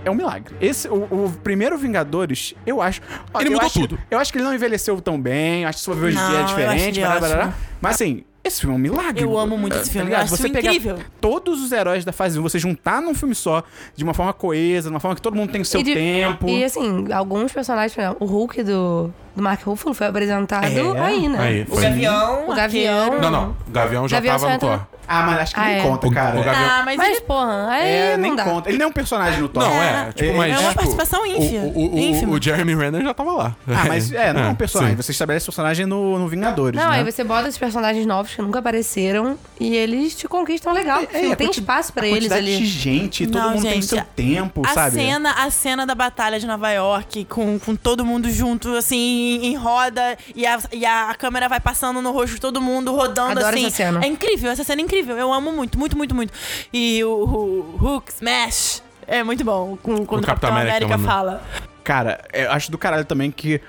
é 0.04 0.10
um 0.10 0.14
milagre. 0.14 0.54
Esse, 0.60 0.88
o, 0.88 0.94
o 0.94 1.32
primeiro 1.42 1.76
Vingadores, 1.76 2.54
eu 2.66 2.80
acho. 2.80 3.00
ó, 3.34 3.40
Ele 3.40 3.48
eu 3.48 3.52
mudou 3.52 3.66
acho- 3.66 3.80
tudo. 3.80 3.98
Eu 4.10 4.18
acho 4.18 4.32
que 4.32 4.38
ele 4.38 4.44
não 4.44 4.54
envelheceu 4.54 5.00
tão 5.00 5.20
bem. 5.20 5.64
Acho 5.64 5.84
que 5.84 5.94
dia 5.94 6.08
eu 6.18 6.38
é 6.38 6.42
diferente. 6.44 6.98
ele 7.00 7.06
blá, 7.06 7.18
blá, 7.18 7.28
blá. 7.28 7.54
Mas 7.80 7.94
assim, 7.96 8.24
esse 8.44 8.60
filme 8.60 8.74
é 8.76 8.78
um 8.78 8.80
milagre. 8.80 9.22
Eu 9.24 9.36
amo 9.36 9.58
muito 9.58 9.74
esse 9.76 9.86
Tá 9.86 9.90
filme. 9.92 10.06
Eu 10.06 10.10
ligado? 10.10 10.22
acho 10.22 10.36
Você 10.36 10.48
pegar 10.48 10.70
incrível. 10.72 10.98
todos 11.20 11.60
os 11.62 11.72
heróis 11.72 12.04
da 12.04 12.12
fase 12.12 12.38
1, 12.38 12.42
você 12.42 12.58
juntar 12.58 13.02
num 13.02 13.12
filme 13.14 13.34
só, 13.34 13.62
de 13.94 14.02
uma 14.04 14.14
forma 14.14 14.32
coesa, 14.32 14.88
de 14.88 14.94
uma 14.94 15.00
forma 15.00 15.14
que 15.16 15.20
todo 15.22 15.34
mundo 15.34 15.50
tem 15.52 15.60
o 15.60 15.64
seu 15.64 15.80
E 15.80 15.82
de- 15.84 15.94
tempo. 15.94 16.48
E 16.48 16.64
assim, 16.64 17.12
alguns 17.12 17.52
personagens, 17.52 17.92
por 17.92 18.00
exemplo, 18.00 18.16
o 18.20 18.24
Hulk 18.24 18.62
do, 18.62 19.12
do 19.36 19.42
Mark 19.42 19.62
Ruffalo 19.64 19.94
foi 19.94 20.06
apresentado 20.06 20.64
É? 20.64 21.00
aí, 21.00 21.28
né? 21.28 21.38
Aí, 21.38 21.66
O. 21.68 21.76
Gavião. 21.76 22.48
O 22.48 22.54
Gavião. 22.54 22.98
Arqueiro. 23.02 23.22
Não, 23.22 23.30
não. 23.30 23.56
O 23.66 23.70
Gavião 23.70 24.08
já 24.08 24.16
Gavião 24.16 24.38
tava 24.38 24.52
no 24.54 24.58
Thor. 24.60 24.86
Ah, 25.08 25.22
mas 25.22 25.38
acho 25.38 25.54
que 25.54 25.60
Ah, 25.60 25.64
nem 25.64 25.78
é. 25.78 25.82
conta, 25.82 26.06
O- 26.06 26.12
cara. 26.12 26.38
o 26.38 26.44
Gavião- 26.44 26.68
Ah, 26.70 26.82
mas, 26.84 26.96
Mas, 26.96 27.08
ele... 27.16 27.20
porra, 27.22 27.68
aí 27.70 27.88
É, 27.88 28.10
não 28.16 28.22
nem 28.22 28.36
dá. 28.36 28.44
conta. 28.44 28.68
Ele 28.68 28.78
nem 28.78 28.84
é 28.84 28.88
um 28.88 28.92
personagem 28.92 29.40
no 29.40 29.48
Thor. 29.48 29.62
Não, 29.62 29.72
é. 29.82 30.12
Tipo, 30.12 30.30
É, 30.30 30.36
mas. 30.36 30.52
é 30.52 30.58
uma 30.58 30.68
tipo, 30.68 30.74
participação 30.74 31.26
ínfima. 31.26 31.64
O, 31.64 31.78
o, 31.78 31.94
o, 31.94 31.98
ínfima. 31.98 32.36
o 32.36 32.42
Jeremy 32.42 32.74
Renner 32.74 33.02
já 33.02 33.14
tava 33.14 33.32
lá. 33.32 33.56
Ah, 33.66 33.84
mas 33.88 34.12
é, 34.12 34.32
não 34.32 34.42
é 34.42 34.48
um 34.48 34.54
personagem. 34.56 34.96
sim. 34.96 35.02
Você 35.02 35.12
estabelece 35.12 35.46
personagem 35.46 35.86
no, 35.86 36.18
no 36.18 36.28
Vingadores, 36.28 36.78
Não, 36.80 36.90
né? 36.90 36.98
aí 36.98 37.04
você 37.04 37.24
bota 37.24 37.48
esses 37.48 37.58
personagens 37.58 38.04
novos 38.06 38.34
que 38.34 38.42
nunca 38.42 38.58
apareceram 38.58 39.38
e 39.58 39.74
eles 39.74 40.14
te 40.14 40.28
conquistam 40.28 40.72
legal. 40.72 41.00
É, 41.12 41.22
não 41.22 41.32
a 41.32 41.36
tem 41.36 41.50
espaço 41.50 41.92
pra 41.92 42.04
a 42.04 42.08
eles 42.08 42.30
ali. 42.30 42.58
de 42.58 42.66
gente, 42.66 43.26
todo 43.26 43.40
Não, 43.42 43.50
mundo 43.52 43.62
tem 43.62 43.72
gente, 43.72 43.86
seu 43.86 44.02
tempo, 44.14 44.62
A 44.66 44.74
sabe? 44.74 44.96
cena, 44.96 45.32
a 45.32 45.50
cena 45.50 45.86
da 45.86 45.94
batalha 45.94 46.38
de 46.38 46.46
Nova 46.46 46.70
York, 46.70 47.24
com, 47.24 47.58
com 47.58 47.74
todo 47.74 48.04
mundo 48.04 48.30
junto, 48.30 48.74
assim, 48.76 49.40
em 49.42 49.56
roda, 49.56 50.16
e 50.34 50.46
a, 50.46 50.58
e 50.72 50.84
a 50.84 51.14
câmera 51.18 51.48
vai 51.48 51.60
passando 51.60 52.02
no 52.02 52.12
rosto 52.12 52.34
de 52.34 52.40
todo 52.40 52.60
mundo, 52.60 52.94
rodando 52.94 53.32
Adoro 53.38 53.48
assim. 53.56 53.66
essa 53.66 53.76
cena. 53.76 54.00
É 54.04 54.06
incrível, 54.06 54.50
essa 54.50 54.64
cena 54.64 54.80
é 54.80 54.84
incrível. 54.84 54.97
Eu 55.06 55.32
amo 55.32 55.52
muito, 55.52 55.78
muito, 55.78 55.96
muito, 55.96 56.14
muito. 56.14 56.32
E 56.72 57.02
o, 57.04 57.10
o 57.10 57.76
Hulk 57.78 58.10
Smash 58.12 58.82
é 59.06 59.22
muito 59.22 59.44
bom, 59.44 59.76
com- 59.82 60.04
quando 60.06 60.22
o 60.22 60.26
Capitão 60.26 60.50
Capitão 60.50 60.50
América, 60.50 60.86
América, 60.94 60.98
fala. 60.98 61.42
Cara, 61.84 62.20
eu 62.32 62.50
acho 62.52 62.70
do 62.70 62.76
caralho 62.78 63.04
também 63.04 63.30
que 63.30 63.60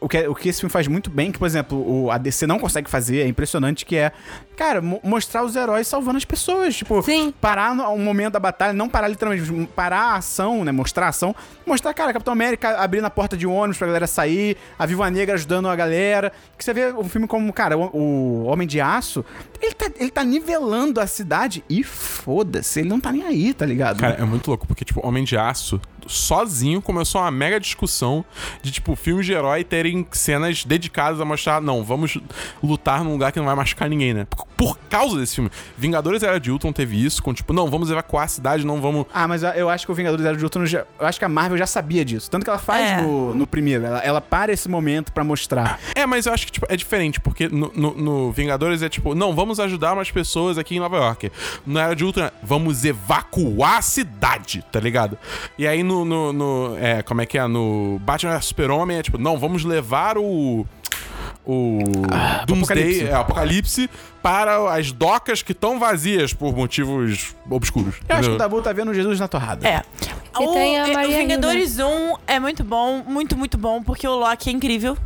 o 0.00 0.08
que, 0.08 0.26
o 0.28 0.34
que 0.34 0.48
esse 0.48 0.60
filme 0.60 0.72
faz 0.72 0.88
muito 0.88 1.10
bem, 1.10 1.30
que, 1.30 1.38
por 1.38 1.46
exemplo, 1.46 1.78
o, 2.04 2.10
a 2.10 2.16
DC 2.18 2.46
não 2.46 2.58
consegue 2.58 2.88
fazer, 2.88 3.20
é 3.20 3.26
impressionante, 3.28 3.84
que 3.84 3.96
é, 3.96 4.10
cara, 4.60 4.82
mo- 4.82 5.00
mostrar 5.02 5.42
os 5.42 5.56
heróis 5.56 5.86
salvando 5.88 6.18
as 6.18 6.24
pessoas. 6.26 6.76
Tipo, 6.76 7.00
Sim. 7.02 7.32
parar 7.40 7.74
no 7.74 7.82
um 7.88 7.98
momento 8.04 8.34
da 8.34 8.38
batalha, 8.38 8.74
não 8.74 8.90
parar 8.90 9.08
literalmente, 9.08 9.50
parar 9.74 10.00
a 10.12 10.14
ação, 10.16 10.62
né? 10.66 10.70
Mostrar 10.70 11.06
a 11.06 11.08
ação. 11.08 11.34
Mostrar, 11.66 11.94
cara, 11.94 12.12
Capitão 12.12 12.32
América 12.32 12.76
abrindo 12.78 13.06
a 13.06 13.10
porta 13.10 13.38
de 13.38 13.46
ônibus 13.46 13.78
pra 13.78 13.86
galera 13.86 14.06
sair, 14.06 14.58
a 14.78 14.84
Viúva 14.84 15.10
Negra 15.10 15.34
ajudando 15.34 15.66
a 15.66 15.74
galera. 15.74 16.30
Que 16.58 16.62
você 16.64 16.74
vê 16.74 16.88
o 16.88 17.04
filme 17.04 17.26
como, 17.26 17.50
cara, 17.54 17.78
o, 17.78 17.84
o 17.96 18.44
Homem 18.44 18.68
de 18.68 18.82
Aço, 18.82 19.24
ele 19.62 19.72
tá, 19.72 19.90
ele 19.98 20.10
tá 20.10 20.22
nivelando 20.22 21.00
a 21.00 21.06
cidade 21.06 21.64
e 21.66 21.82
foda-se, 21.82 22.80
ele 22.80 22.88
não 22.90 23.00
tá 23.00 23.10
nem 23.10 23.22
aí, 23.24 23.54
tá 23.54 23.64
ligado? 23.64 23.98
Cara, 24.00 24.16
é 24.20 24.24
muito 24.26 24.46
louco, 24.48 24.66
porque, 24.66 24.84
tipo, 24.84 25.00
Homem 25.06 25.24
de 25.24 25.38
Aço, 25.38 25.80
sozinho, 26.06 26.82
começou 26.82 27.20
uma 27.22 27.30
mega 27.30 27.58
discussão 27.58 28.24
de, 28.62 28.70
tipo, 28.70 28.94
filmes 28.94 29.24
de 29.24 29.32
herói 29.32 29.64
terem 29.64 30.06
cenas 30.12 30.64
dedicadas 30.66 31.18
a 31.20 31.24
mostrar, 31.24 31.62
não, 31.62 31.82
vamos 31.82 32.18
lutar 32.62 33.02
num 33.02 33.12
lugar 33.12 33.32
que 33.32 33.38
não 33.38 33.46
vai 33.46 33.54
machucar 33.54 33.88
ninguém, 33.88 34.12
né? 34.12 34.26
Por, 34.60 34.78
causa 34.90 35.18
desse 35.18 35.36
filme. 35.36 35.50
Vingadores 35.78 36.22
Era 36.22 36.38
de 36.40 36.50
Ultron 36.50 36.72
teve 36.72 37.02
isso, 37.04 37.22
com, 37.22 37.32
tipo, 37.32 37.52
não, 37.52 37.70
vamos 37.70 37.90
evacuar 37.90 38.24
a 38.24 38.28
cidade, 38.28 38.66
não 38.66 38.80
vamos... 38.80 39.06
Ah, 39.14 39.26
mas 39.28 39.42
eu 39.42 39.70
acho 39.70 39.86
que 39.86 39.92
o 39.92 39.94
Vingadores 39.94 40.26
Era 40.26 40.36
de 40.36 40.42
Ultron, 40.42 40.66
já, 40.66 40.84
eu 40.98 41.06
acho 41.06 41.18
que 41.18 41.24
a 41.24 41.28
Marvel 41.28 41.56
já 41.56 41.66
sabia 41.66 42.04
disso. 42.04 42.30
Tanto 42.30 42.42
que 42.44 42.50
ela 42.50 42.58
faz 42.58 42.90
É. 42.90 43.00
no, 43.02 43.34
no 43.34 43.46
primeiro, 43.46 43.84
ela, 43.86 43.98
ela 44.00 44.20
para 44.20 44.52
esse 44.52 44.68
momento 44.68 45.12
pra 45.12 45.22
mostrar. 45.24 45.78
É, 45.94 46.04
mas 46.06 46.26
eu 46.26 46.32
acho 46.34 46.46
que, 46.46 46.52
tipo, 46.52 46.66
é 46.68 46.76
diferente, 46.76 47.20
porque 47.20 47.48
no, 47.48 47.70
no- 47.74 47.94
no 47.94 48.32
Vingadores 48.32 48.82
é, 48.82 48.88
tipo, 48.88 49.14
não, 49.14 49.34
vamos 49.34 49.60
ajudar 49.60 49.92
umas 49.94 50.10
pessoas 50.10 50.58
aqui 50.58 50.74
em 50.76 50.80
Nova 50.80 50.96
York. 50.96 51.30
No 51.64 51.78
Era 51.78 51.94
de 51.94 52.04
Ultron, 52.04 52.24
é, 52.24 52.32
vamos 52.42 52.84
evacuar 52.84 53.78
a 53.78 53.82
cidade, 53.82 54.64
tá 54.72 54.80
ligado? 54.80 55.16
E 55.56 55.66
aí 55.66 55.82
no, 55.82 56.04
no, 56.04 56.32
no- 56.32 56.76
é, 56.78 57.02
como 57.02 57.20
é 57.22 57.26
que 57.26 57.38
é, 57.38 57.46
no 57.46 57.98
Batman 58.02 58.40
Super-Homem 58.40 58.98
é, 58.98 59.02
tipo, 59.02 59.18
não, 59.18 59.38
vamos 59.38 59.64
levar 59.64 60.18
o... 60.18 60.66
O 61.46 61.78
Doomsday, 62.46 62.82
Apocalipse. 63.02 63.04
é, 63.08 63.14
Apocalipse 63.14 63.90
para 64.22 64.74
as 64.74 64.92
docas 64.92 65.42
que 65.42 65.52
estão 65.52 65.78
vazias 65.78 66.32
por 66.34 66.54
motivos 66.54 67.34
obscuros. 67.50 67.94
Eu 67.96 68.00
acho 68.00 68.04
que 68.06 68.14
o 68.14 68.18
entendeu? 68.18 68.38
Dabu 68.38 68.60
tá 68.62 68.72
vendo 68.72 68.92
Jesus 68.92 69.18
na 69.18 69.26
torrada. 69.26 69.66
É. 69.66 69.82
E 70.38 70.44
o, 70.46 70.52
tem 70.52 70.78
a 70.78 70.86
e- 70.88 70.90
o 70.90 70.94
Maria 70.94 71.16
Vingadores 71.18 71.78
1 71.78 72.16
é 72.26 72.38
muito 72.38 72.62
bom, 72.62 73.02
muito, 73.06 73.36
muito 73.36 73.56
bom, 73.58 73.82
porque 73.82 74.06
o 74.06 74.14
Loki 74.16 74.50
é 74.50 74.52
incrível. 74.52 74.96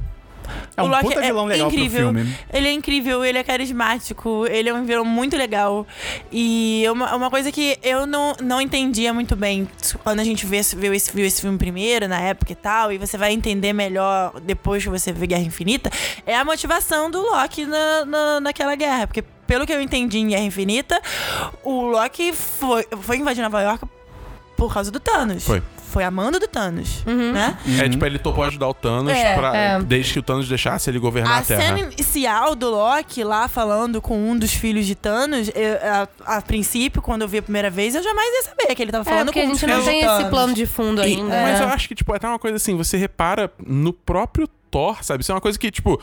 É 0.76 0.82
um 0.82 0.86
o 0.86 0.88
Loki 0.88 1.04
puta 1.04 1.20
vilão 1.20 1.46
legal 1.46 1.68
pro 1.68 1.78
incrível. 1.78 2.12
filme. 2.12 2.36
Ele 2.52 2.68
é 2.68 2.72
incrível, 2.72 3.24
ele 3.24 3.38
é 3.38 3.42
carismático, 3.42 4.46
ele 4.46 4.68
é 4.68 4.74
um 4.74 4.84
vilão 4.84 5.04
muito 5.04 5.36
legal. 5.36 5.86
E 6.32 6.84
uma, 6.90 7.14
uma 7.14 7.30
coisa 7.30 7.50
que 7.50 7.78
eu 7.82 8.06
não, 8.06 8.34
não 8.40 8.60
entendia 8.60 9.12
muito 9.12 9.36
bem 9.36 9.68
quando 10.02 10.20
a 10.20 10.24
gente 10.24 10.46
vê, 10.46 10.60
viu, 10.76 10.92
esse, 10.94 11.14
viu 11.14 11.24
esse 11.24 11.40
filme 11.40 11.58
primeiro, 11.58 12.08
na 12.08 12.20
época 12.20 12.52
e 12.52 12.56
tal, 12.56 12.92
e 12.92 12.98
você 12.98 13.16
vai 13.16 13.32
entender 13.32 13.72
melhor 13.72 14.40
depois 14.40 14.82
que 14.82 14.88
você 14.88 15.12
vê 15.12 15.26
Guerra 15.26 15.42
Infinita, 15.42 15.90
é 16.26 16.36
a 16.36 16.44
motivação 16.44 17.10
do 17.10 17.20
Loki 17.20 17.66
na, 17.66 18.04
na, 18.04 18.40
naquela 18.40 18.74
guerra. 18.74 19.06
Porque, 19.06 19.22
pelo 19.46 19.66
que 19.66 19.72
eu 19.72 19.80
entendi 19.80 20.18
em 20.18 20.28
Guerra 20.28 20.44
Infinita, 20.44 21.00
o 21.62 21.82
Loki 21.82 22.32
foi, 22.32 22.86
foi 23.00 23.16
invadir 23.18 23.42
Nova 23.42 23.60
York 23.62 23.84
por 24.56 24.72
causa 24.72 24.90
do 24.90 25.00
Thanos. 25.00 25.44
Foi. 25.44 25.62
Foi 25.94 26.02
amando 26.02 26.40
do 26.40 26.48
Thanos, 26.48 27.04
né? 27.06 27.56
É, 27.80 27.88
tipo, 27.88 28.04
ele 28.04 28.18
topou 28.18 28.42
ajudar 28.44 28.66
o 28.68 28.74
Thanos 28.74 29.12
É, 29.12 29.34
pra- 29.36 29.56
é. 29.56 29.80
desde 29.80 30.12
que 30.14 30.18
o 30.18 30.22
Thanos 30.22 30.48
deixasse 30.48 30.90
ele 30.90 30.98
governar 30.98 31.34
a, 31.34 31.38
A 31.38 31.42
Terra. 31.42 31.62
cena 31.62 31.78
inicial 31.78 32.56
do 32.56 32.68
Loki 32.68 33.22
lá 33.22 33.46
falando 33.46 34.02
com 34.02 34.18
um 34.18 34.36
dos 34.36 34.52
filhos 34.52 34.86
de 34.86 34.96
Thanos, 34.96 35.48
eu- 35.54 35.78
a, 36.26 36.36
a 36.38 36.42
princípio, 36.42 37.00
quando 37.00 37.22
eu 37.22 37.28
vi 37.28 37.38
a 37.38 37.42
primeira 37.42 37.70
vez, 37.70 37.94
eu 37.94 38.02
jamais 38.02 38.28
ia 38.34 38.42
saber 38.42 38.74
que 38.74 38.82
ele 38.82 38.90
tava 38.90 39.08
É, 39.08 39.12
falando 39.12 39.26
porque 39.26 39.40
com 39.40 39.46
a 39.46 39.48
um 39.48 39.52
dos 39.52 39.60
gente 39.60 39.70
não 39.70 39.76
filhos 39.82 39.88
tem 39.88 40.00
de 40.00 40.06
esse 40.06 40.16
Thanos. 40.16 40.30
plano 40.30 40.54
de 40.54 40.66
fundo 40.66 41.00
E- 41.00 41.04
ainda. 41.04 41.42
Mas 41.42 41.60
né? 41.60 41.64
eu 41.64 41.68
acho 41.68 41.86
que, 41.88 41.94
tipo, 41.94 42.12
é 42.12 42.16
até 42.16 42.26
uma 42.28 42.38
coisa 42.40 42.56
assim, 42.56 42.76
você 42.76 42.96
repara 42.96 43.48
no 43.64 43.92
próprio 43.92 44.48
Thor, 44.74 45.04
sabe? 45.04 45.22
Isso 45.22 45.30
é 45.30 45.34
uma 45.36 45.40
coisa 45.40 45.56
que, 45.56 45.70
tipo. 45.70 46.00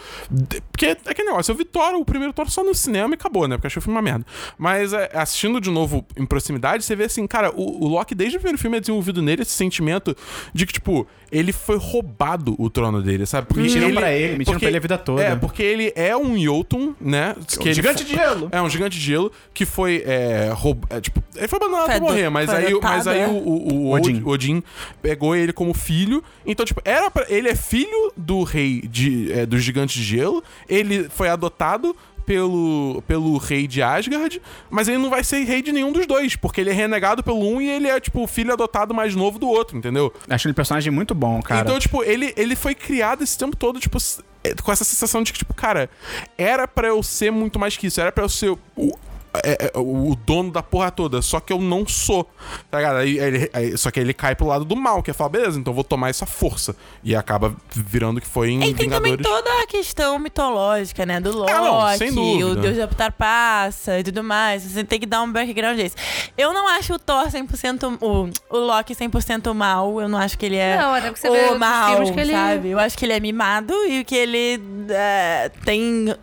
Porque 0.71 0.85
é 0.85 0.91
aquele 1.05 1.27
negócio, 1.27 1.51
eu 1.51 1.55
vi 1.57 1.65
Thor, 1.65 1.93
o 1.95 2.05
primeiro 2.05 2.31
Thor 2.31 2.49
só 2.49 2.63
no 2.63 2.73
cinema 2.73 3.13
e 3.13 3.15
acabou, 3.15 3.45
né? 3.45 3.57
Porque 3.57 3.67
achei 3.67 3.79
o 3.79 3.81
filme 3.81 3.97
uma 3.97 4.01
merda. 4.01 4.25
Mas 4.57 4.93
é, 4.93 5.09
assistindo 5.13 5.59
de 5.59 5.69
novo 5.69 6.05
em 6.15 6.25
proximidade, 6.25 6.85
você 6.85 6.95
vê 6.95 7.03
assim, 7.03 7.27
cara, 7.27 7.51
o, 7.53 7.83
o 7.83 7.87
Loki, 7.89 8.15
desde 8.15 8.37
o 8.37 8.39
primeiro 8.39 8.57
filme, 8.57 8.77
é 8.77 8.79
desenvolvido 8.79 9.21
nele 9.21 9.41
esse 9.41 9.51
sentimento 9.51 10.15
de 10.53 10.65
que, 10.65 10.71
tipo, 10.71 11.05
ele 11.29 11.51
foi 11.51 11.77
roubado 11.77 12.55
o 12.57 12.69
trono 12.69 13.01
dele, 13.01 13.25
sabe? 13.25 13.47
Porque 13.47 13.61
Mentiram 13.63 13.91
pra 13.93 14.13
ele, 14.13 14.37
mentiram 14.37 14.53
porque- 14.53 14.59
pra 14.59 14.69
ele 14.69 14.77
a 14.77 14.81
vida 14.81 14.97
toda. 14.97 15.21
É, 15.21 15.35
porque 15.35 15.61
ele 15.61 15.91
é 15.93 16.15
um 16.15 16.39
Jotun, 16.39 16.93
né? 17.01 17.35
Que 17.59 17.67
ele 17.67 17.73
gigante 17.73 18.05
de 18.05 18.11
gelo. 18.15 18.47
É, 18.53 18.61
um 18.61 18.69
gigante 18.69 18.97
de 18.97 19.03
gelo 19.05 19.31
que 19.53 19.65
foi 19.65 20.01
é, 20.05 20.49
roub... 20.53 20.85
é, 20.89 21.01
tipo, 21.01 21.21
ele 21.35 21.47
foi 21.47 21.57
abandonado 21.57 21.87
Foi 21.87 21.95
pra 21.95 22.07
morrer, 22.07 22.29
mas 22.29 22.49
aí, 22.49 22.73
mas 22.81 23.07
aí 23.07 23.19
é. 23.19 23.27
o, 23.27 23.31
o, 23.31 23.73
o 23.73 23.91
Odin. 23.91 24.21
Odin. 24.23 24.23
Odin 24.25 24.63
pegou 25.01 25.35
ele 25.35 25.51
como 25.51 25.73
filho. 25.73 26.23
Então, 26.45 26.65
tipo, 26.65 26.81
era 26.85 27.11
pra... 27.11 27.25
ele 27.27 27.49
é 27.49 27.55
filho 27.55 28.13
do 28.15 28.43
rei 28.43 28.60
de, 28.69 29.31
é, 29.31 29.45
dos 29.45 29.63
gigantes 29.63 29.95
de 29.95 30.03
gelo. 30.03 30.43
Ele 30.69 31.09
foi 31.09 31.29
adotado 31.29 31.95
pelo, 32.25 33.03
pelo 33.07 33.37
rei 33.37 33.67
de 33.67 33.81
Asgard, 33.81 34.41
mas 34.69 34.87
ele 34.87 34.97
não 34.99 35.09
vai 35.09 35.23
ser 35.23 35.43
rei 35.43 35.61
de 35.61 35.71
nenhum 35.71 35.91
dos 35.91 36.05
dois, 36.05 36.35
porque 36.35 36.61
ele 36.61 36.69
é 36.69 36.73
renegado 36.73 37.23
pelo 37.23 37.39
um 37.45 37.59
e 37.59 37.67
ele 37.69 37.87
é, 37.87 37.99
tipo, 37.99 38.21
o 38.23 38.27
filho 38.27 38.53
adotado 38.53 38.93
mais 38.93 39.15
novo 39.15 39.37
do 39.39 39.47
outro, 39.49 39.77
entendeu? 39.77 40.13
Acho 40.29 40.47
ele 40.47 40.51
um 40.51 40.55
personagem 40.55 40.91
muito 40.93 41.13
bom, 41.15 41.41
cara. 41.41 41.61
Então, 41.61 41.79
tipo, 41.79 42.03
ele, 42.03 42.33
ele 42.37 42.55
foi 42.55 42.75
criado 42.75 43.23
esse 43.23 43.37
tempo 43.37 43.55
todo, 43.55 43.79
tipo, 43.79 43.97
é, 44.43 44.53
com 44.53 44.71
essa 44.71 44.83
sensação 44.83 45.23
de 45.23 45.33
que, 45.33 45.39
tipo, 45.39 45.53
cara, 45.53 45.89
era 46.37 46.67
pra 46.67 46.87
eu 46.89 47.01
ser 47.03 47.31
muito 47.31 47.59
mais 47.59 47.75
que 47.75 47.87
isso, 47.87 47.99
era 47.99 48.11
pra 48.11 48.23
eu 48.23 48.29
ser 48.29 48.49
o- 48.77 48.97
é- 49.43 49.71
é 49.73 49.79
o 49.79 50.15
dono 50.25 50.51
da 50.51 50.61
porra 50.63 50.91
toda. 50.91 51.21
Só 51.21 51.39
que 51.39 51.51
eu 51.53 51.59
não 51.59 51.87
sou. 51.87 52.27
Tá 52.69 52.77
ligado? 52.79 52.97
Aí, 52.97 53.17
ele- 53.19 53.49
aí- 53.53 53.77
só 53.77 53.89
que 53.91 53.99
aí 53.99 54.05
ele 54.05 54.13
cai 54.13 54.35
pro 54.35 54.47
lado 54.47 54.65
do 54.65 54.75
mal, 54.75 55.01
que 55.01 55.11
é 55.11 55.13
falar, 55.13 55.29
beleza, 55.29 55.59
então 55.59 55.71
eu 55.71 55.75
vou 55.75 55.83
tomar 55.83 56.09
essa 56.09 56.25
força. 56.25 56.75
E 57.03 57.15
acaba 57.15 57.55
virando 57.73 58.19
que 58.21 58.27
foi 58.27 58.49
em 58.51 58.63
E 58.63 58.73
tem 58.73 58.89
também 58.89 59.13
Vingadores. 59.15 59.25
toda 59.45 59.63
a 59.63 59.67
questão 59.67 60.19
mitológica, 60.19 61.05
né? 61.05 61.19
Do 61.19 61.31
Loki, 61.37 61.51
Ah, 61.51 61.61
não, 61.61 62.51
o 62.51 62.55
Deus 62.55 62.77
da 62.77 63.11
passa 63.11 63.99
e 63.99 64.03
tudo 64.03 64.23
mais. 64.23 64.63
Você 64.63 64.83
tem 64.83 64.99
que 64.99 65.05
dar 65.05 65.21
um 65.21 65.31
background 65.31 65.77
desse. 65.77 65.95
Eu 66.37 66.53
não 66.53 66.67
acho 66.67 66.93
o 66.93 66.99
Thor 66.99 67.29
100%... 67.29 67.97
O, 68.01 68.29
o 68.49 68.57
Loki 68.59 68.93
100% 68.95 69.53
mal. 69.53 69.99
Eu 70.01 70.07
não 70.07 70.17
acho 70.17 70.37
que 70.37 70.45
ele 70.45 70.57
é 70.57 70.77
Não, 70.77 70.93
até 70.93 71.07
porque 71.07 71.21
você 71.21 71.29
vê 71.29 71.37
o 71.37 71.41
outros 71.43 71.59
mal, 71.59 71.95
que 72.13 72.19
ele- 72.19 72.31
sabe? 72.33 72.69
Eu 72.69 72.79
acho 72.79 72.97
que 72.97 73.05
ele 73.05 73.13
é 73.13 73.19
mimado 73.19 73.73
e 73.87 74.03
que 74.03 74.15
ele 74.15 74.61
é, 74.89 75.49
tem 75.65 76.13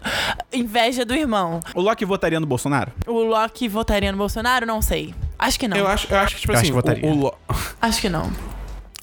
inveja 0.52 1.04
do 1.04 1.14
irmão. 1.14 1.60
O 1.74 1.80
Loki 1.80 2.04
votaria 2.04 2.38
no 2.40 2.46
Bolsonaro? 2.46 2.92
O 3.06 3.22
Loki 3.22 3.68
votaria 3.68 4.10
no 4.12 4.18
Bolsonaro? 4.18 4.66
Não 4.66 4.82
sei. 4.82 5.14
Acho 5.38 5.58
que 5.58 5.68
não. 5.68 5.76
Eu 5.76 5.86
acho, 5.86 6.12
eu 6.12 6.18
acho 6.18 6.34
que, 6.34 6.40
tipo 6.42 6.52
Eu 6.52 6.56
acho 6.56 6.62
assim, 6.64 6.70
que 6.72 6.74
votaria. 6.76 7.06
o, 7.06 7.12
o, 7.12 7.14
Lo- 7.20 7.34
Acho 7.80 8.00
que 8.00 8.08
não. 8.08 8.30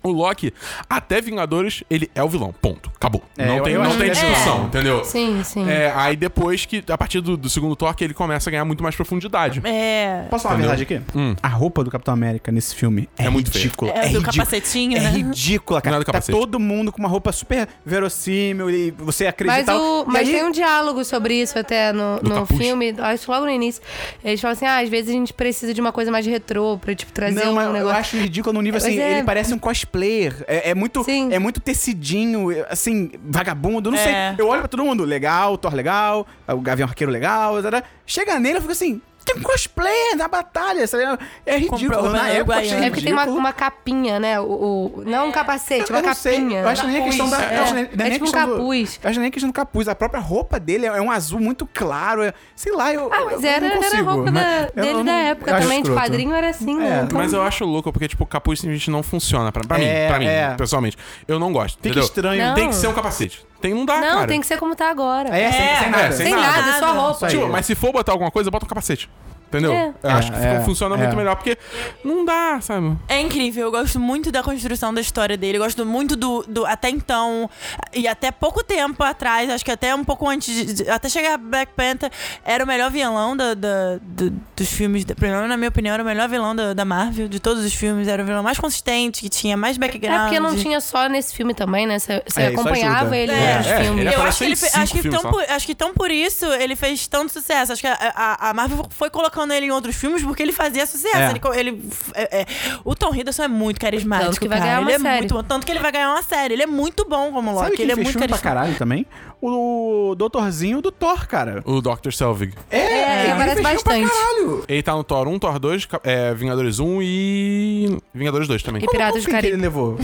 O 0.10 0.14
Loki, 0.14 0.54
até 0.90 1.22
Vingadores, 1.22 1.84
ele 1.90 2.10
é 2.16 2.24
o 2.24 2.30
vilão. 2.30 2.54
Ponto. 2.62 2.92
Acabou. 2.96 3.24
É, 3.38 3.46
não 3.48 3.58
eu- 3.58 3.64
tem, 3.64 3.74
eu 3.74 3.84
não 3.84 3.98
tem 3.98 4.08
é. 4.08 4.12
discussão, 4.12 4.66
entendeu? 4.66 5.04
Sim, 5.04 5.42
sim. 5.44 5.70
É, 5.70 5.92
aí 5.96 6.16
depois 6.16 6.66
que, 6.66 6.84
a 6.90 6.98
partir 6.98 7.22
do, 7.22 7.36
do 7.38 7.50
segundo 7.50 7.76
Thor, 7.76 7.94
que 7.96 8.04
ele 8.04 8.14
começa 8.14 8.50
a 8.50 8.52
ganhar 8.52 8.66
muito 8.66 8.82
mais 8.84 8.96
profundidade. 8.96 9.62
É. 9.64 10.26
Posso 10.30 10.44
falar 10.44 10.56
a 10.56 10.58
verdade 10.60 10.84
aqui? 10.84 11.02
Hum. 11.16 11.36
A 11.42 11.48
roupa 11.48 11.84
do 11.84 11.92
Capitão 11.92 12.14
América 12.14 12.52
nesse 12.52 12.76
filme 12.76 13.08
é, 13.18 13.26
É 13.26 13.30
muito 13.30 13.52
ridícula. 13.52 13.92
É, 13.92 13.94
do 14.02 14.08
ridícula. 14.08 14.34
capacetinho, 14.34 14.98
É 14.98 15.02
né? 15.02 15.10
ridícula, 15.12 15.82
cara. 15.82 15.96
Não 15.96 16.02
é 16.02 16.04
do 16.04 16.06
tá 16.06 16.12
capacete. 16.14 16.38
todo 16.38 16.60
mundo 16.60 16.92
com 16.92 17.00
uma 17.00 17.10
roupa 17.10 17.32
super 17.32 17.68
verossímil 17.86 18.70
e 18.70 18.92
você 18.92 19.28
acredita. 19.28 19.74
Mas, 19.74 19.82
o, 19.82 20.06
mas 20.08 20.28
aí- 20.28 20.34
tem 20.36 20.44
um 20.44 20.52
diálogo 20.52 21.04
sobre 21.04 21.36
isso 21.42 21.58
até 21.58 21.92
no, 21.94 22.20
Do 22.22 22.30
no 22.30 22.36
capuz? 22.42 22.60
filme, 22.60 22.94
acho 22.98 23.26
que 23.26 23.32
logo 23.32 23.46
no 23.46 23.52
início. 23.52 23.82
Eles 24.24 24.40
falam 24.42 24.54
assim: 24.54 24.66
ah, 24.66 24.80
às 24.80 24.90
vezes 24.90 25.10
a 25.10 25.14
gente 25.14 25.34
precisa 25.34 25.74
de 25.74 25.82
uma 25.82 25.92
coisa 25.92 26.12
mais 26.12 26.26
retrô 26.26 26.78
pra 26.78 26.94
tipo, 26.96 27.12
trazer 27.12 27.44
Não, 27.44 27.52
um 27.52 27.56
mas 27.56 27.68
eu 27.68 27.74
negócio. 27.74 27.98
acho 27.98 28.18
ridículo 28.18 28.54
no 28.54 28.62
nível 28.62 28.78
assim, 28.78 29.00
é- 29.00 29.18
ele 29.18 29.24
parece 29.24 29.54
um 29.54 29.60
cosplayer. 29.96 30.44
É, 30.48 30.72
é 30.72 30.76
muito, 30.76 31.04
Sim. 31.04 31.32
é 31.32 31.40
muito 31.40 31.60
tecidinho, 31.60 32.48
assim, 32.70 33.12
vagabundo, 33.24 33.90
não 33.90 33.98
É. 33.98 34.04
sei. 34.04 34.14
Eu 34.38 34.48
olho 34.50 34.60
pra 34.62 34.68
todo 34.68 34.84
mundo, 34.84 35.04
legal, 35.04 35.58
Thor 35.58 35.74
legal, 35.74 36.28
o 36.48 36.60
Gavião 36.62 36.88
Arqueiro 36.88 37.12
legal, 37.12 37.58
etc. 37.60 37.84
chega 38.06 38.40
nele, 38.40 38.58
eu 38.58 38.62
fico 38.62 38.74
assim, 38.74 39.02
tem 39.26 39.36
um 39.38 39.42
cosplayer 39.42 40.16
na 40.16 40.28
batalha, 40.28 40.86
sabe? 40.88 41.04
É 41.46 41.58
ridículo. 41.58 41.80
Comprou 41.96 42.12
Na 42.12 42.30
época, 42.30 42.54
achei 42.58 42.68
Uruguaiana. 42.70 42.86
É 42.86 42.90
porque 42.90 43.04
tem 43.04 43.12
uma, 43.14 43.22
ridículo. 43.24 43.40
uma 43.40 43.54
capinha, 43.54 44.20
né? 44.20 44.40
O, 44.40 44.44
o- 44.46 45.04
não 45.06 45.28
um 45.28 45.32
capacete, 45.32 45.90
Eu 45.92 45.96
uma 45.98 46.04
capinha. 46.04 46.60
eu 46.62 46.68
acho 46.70 46.82
que 46.82 46.88
nem 46.88 47.02
a 47.02 47.04
questão 47.06 47.30
da. 47.30 47.42
É, 47.42 47.58
acho 47.60 47.74
nem- 47.74 47.84
é 47.86 48.08
a 48.08 48.12
tipo 48.12 48.24
um 48.26 48.28
do- 48.28 48.32
capuz. 48.34 49.00
Eu 49.04 49.10
acho 49.10 49.20
nem 49.20 49.30
a 49.30 49.32
questão 49.32 49.50
do 49.50 49.54
capuz. 49.54 49.88
A 49.88 49.96
própria 49.96 50.22
roupa 50.22 50.60
dele 50.60 50.86
é 50.86 51.02
um 51.02 51.10
azul 51.12 51.40
muito 51.40 51.68
claro. 51.74 52.22
é- 52.24 52.34
sei 52.56 52.72
lá, 52.74 52.94
eu. 52.94 53.12
Ah, 53.12 53.26
mas 53.26 53.44
eu 53.44 53.50
era, 53.50 53.60
não 53.62 53.68
era 53.68 53.78
a 53.80 53.90
consigo. 53.90 54.12
roupa 54.12 54.32
da- 54.32 54.66
dele 54.82 54.94
não- 54.94 55.06
da 55.06 55.14
época 55.14 55.52
também, 55.54 55.68
de 55.82 55.90
escroto. 55.90 56.02
quadrinho 56.02 56.34
era 56.34 56.50
assim, 56.50 56.76
né? 56.78 57.00
É, 57.00 57.04
Então, 57.04 57.18
Mas 57.18 57.34
eu 57.34 57.42
acho 57.42 57.66
louco, 57.66 57.92
porque, 57.92 58.08
tipo, 58.08 58.26
capuz 58.26 58.60
simplesmente 58.60 58.90
não 58.92 59.02
funciona. 59.04 59.52
Pra, 59.52 59.64
pra 59.64 59.80
É, 59.80 60.04
mim, 60.04 60.08
pra 60.10 60.20
mim, 60.20 60.26
é. 60.28 60.54
pessoalmente. 60.56 60.98
Eu 61.28 61.40
não 61.40 61.52
gosto. 61.52 61.76
Fica 61.78 61.90
entendeu? 61.90 62.04
estranho. 62.04 62.46
Não. 62.48 62.54
Tem 62.56 62.70
que 62.70 62.76
ser 62.76 62.88
um 62.88 62.94
capacete. 62.94 63.46
Tem, 63.62 63.74
não 63.74 63.86
dá, 63.86 64.00
Não, 64.00 64.16
cara. 64.16 64.28
tem 64.28 64.40
que 64.42 64.46
ser 64.48 64.58
como 64.60 64.76
tá 64.76 64.90
agora. 64.90 65.30
É, 65.30 65.52
sem, 65.52 65.62
É, 65.62 65.76
sem 65.80 65.90
nada. 65.90 66.04
é, 66.04 66.12
sem 66.12 66.26
Sem 66.28 66.36
nada. 66.36 66.62
nada, 66.62 66.80
só 66.80 66.94
roupa. 66.94 67.28
Tipo, 67.28 67.48
mas 67.48 67.66
se 67.66 67.74
for 67.76 67.92
botar 67.92 68.12
alguma 68.12 68.30
coisa, 68.30 68.52
bota 68.52 68.66
um 68.66 68.68
capacete. 68.70 69.10
Entendeu? 69.58 69.74
É. 69.74 69.94
Eu 70.04 70.10
acho 70.12 70.32
que 70.32 70.38
É, 70.38 70.42
fica- 70.42 70.54
é, 70.54 70.62
funciona 70.66 70.96
é. 70.96 70.98
muito 70.98 71.16
melhor, 71.16 71.36
porque 71.36 71.58
não 72.04 72.26
dá, 72.26 72.60
sabe? 72.62 72.98
É 73.08 73.20
incrível, 73.22 73.66
eu 73.66 73.72
gosto 73.72 74.00
muito 74.00 74.32
da 74.32 74.42
construção 74.44 74.94
da 74.94 75.02
história 75.02 75.38
dele. 75.38 75.58
Eu 75.58 75.62
gosto 75.64 75.86
muito 75.86 76.16
do, 76.16 76.44
do- 76.48 76.66
Até 76.66 76.90
então, 76.90 77.50
e 77.94 78.08
até 78.08 78.32
pouco 78.32 78.64
tempo 78.64 79.02
atrás, 79.04 79.50
acho 79.50 79.64
que 79.64 79.72
até 79.72 79.94
um 79.96 80.04
pouco 80.04 80.28
antes. 80.30 80.76
de- 80.76 80.90
até 80.90 81.08
chegar 81.10 81.38
Black 81.38 81.72
Panther, 81.76 82.12
era 82.44 82.64
o 82.64 82.68
melhor 82.68 82.90
vilão 82.92 83.36
da, 83.38 83.54
da- 83.54 83.98
do- 84.02 84.32
dos 84.56 84.70
filmes. 84.72 85.06
Pelo 85.06 85.32
menos, 85.34 85.50
na 85.50 85.58
minha 85.58 85.70
opinião, 85.70 85.94
era 85.94 86.04
o 86.04 86.06
melhor 86.06 86.28
vilão 86.28 86.56
da, 86.56 86.74
da 86.74 86.86
Marvel, 86.86 87.28
de 87.28 87.40
todos 87.40 87.64
os 87.64 87.74
filmes. 87.74 88.08
Era 88.08 88.24
o 88.24 88.26
vilão 88.26 88.44
mais 88.44 88.60
consistente, 88.60 89.22
que 89.22 89.30
tinha 89.30 89.56
mais 89.56 89.78
É 89.78 89.80
background. 89.80 90.22
porque 90.24 90.40
não 90.40 90.56
tinha 90.56 90.80
só 90.82 91.08
nesse 91.08 91.34
filme 91.36 91.54
também, 91.54 91.86
né? 91.86 92.00
Você 92.00 92.22
É, 92.38 92.48
acompanhava 92.48 93.16
ele 93.16 93.32
É. 93.32 93.56
outros 93.58 93.68
É, 93.72 93.82
filmes. 93.84 94.06
ele 94.06 94.16
Eu 94.16 94.22
acho 94.24 94.38
que, 94.40 94.44
ele 94.46 94.54
acho, 94.54 94.94
que 94.94 95.10
tão 95.10 95.22
só. 95.22 95.30
por, 95.30 95.44
acho 95.44 95.66
que 95.66 95.76
tão 95.76 95.94
por 95.94 96.12
isso 96.12 96.46
ele 96.46 96.76
fez 96.76 97.08
tanto 97.08 97.32
sucesso. 97.32 97.72
Acho 97.74 97.82
que 97.82 97.88
a, 97.88 97.98
a- 98.16 98.50
a 98.50 98.54
Marvel 98.54 98.86
foi 98.90 99.10
colocando 99.10 99.45
ele 99.54 99.68
em 99.68 99.72
outros 99.72 99.96
filmes 99.96 100.24
porque 100.24 100.42
ele 100.44 100.52
fazia 100.54 100.86
sucesso. 100.86 101.16
É. 101.18 101.30
Ele, 101.60 101.70
ele- 101.70 101.90
é- 102.14 102.42
é- 102.42 102.46
o 102.84 102.96
Tom 102.96 103.14
Hiddleston 103.14 103.44
é 103.44 103.48
muito 103.48 103.80
carismático. 103.80 104.30
Tanto 104.32 104.40
que 104.40 104.48
vai 104.48 104.58
cara. 104.58 104.70
ganhar 104.70 104.82
uma 104.82 104.90
ele 104.92 104.96
é 104.96 105.00
série. 105.00 105.20
muito. 105.20 105.44
Tanto 105.44 105.66
que 105.66 105.72
ele 105.72 105.80
vai 105.80 105.92
ganhar 105.92 106.12
uma 106.12 106.22
série. 106.24 106.54
Ele 106.54 106.64
é 106.64 106.68
muito 106.68 107.06
bom 107.08 107.32
como 107.32 107.52
Loki. 107.52 107.64
Sabe 107.66 107.76
quem 107.78 107.84
ele 107.84 107.92
é 107.92 107.96
fez 107.96 108.06
muito 108.08 108.14
filme 108.20 108.28
pra 108.28 108.38
carismático. 108.38 108.60
caralho 108.60 108.78
também? 108.78 109.06
O 109.42 110.16
doutorzinho 110.18 110.82
do 110.82 110.92
Thor, 110.92 111.28
cara. 111.28 111.62
O 111.66 111.82
Dr. 111.82 112.12
Selvig. 112.12 112.54
É, 112.72 113.26
ele 113.32 113.36
fez 113.36 113.54
filme 113.54 113.64
pra 113.64 113.72
bastante. 113.74 114.10
caralho. 114.10 114.64
Ele 114.68 114.84
tá 114.84 114.96
no 114.96 115.04
Thor 115.04 115.28
1, 115.28 115.40
Thor 115.40 115.60
2, 115.60 115.86
Cap- 115.86 116.08
é, 116.10 116.34
Vingadores 116.34 116.80
1 116.80 117.00
e. 117.02 117.98
Vingadores 118.14 118.48
2 118.48 118.64
também. 118.64 118.84
E 118.84 118.88
Piratas 118.88 119.22
do 119.22 119.26
fim 119.26 119.32
que 119.32 119.36
ele 119.38 119.42
Caribe. 119.48 119.62
levou? 119.62 119.98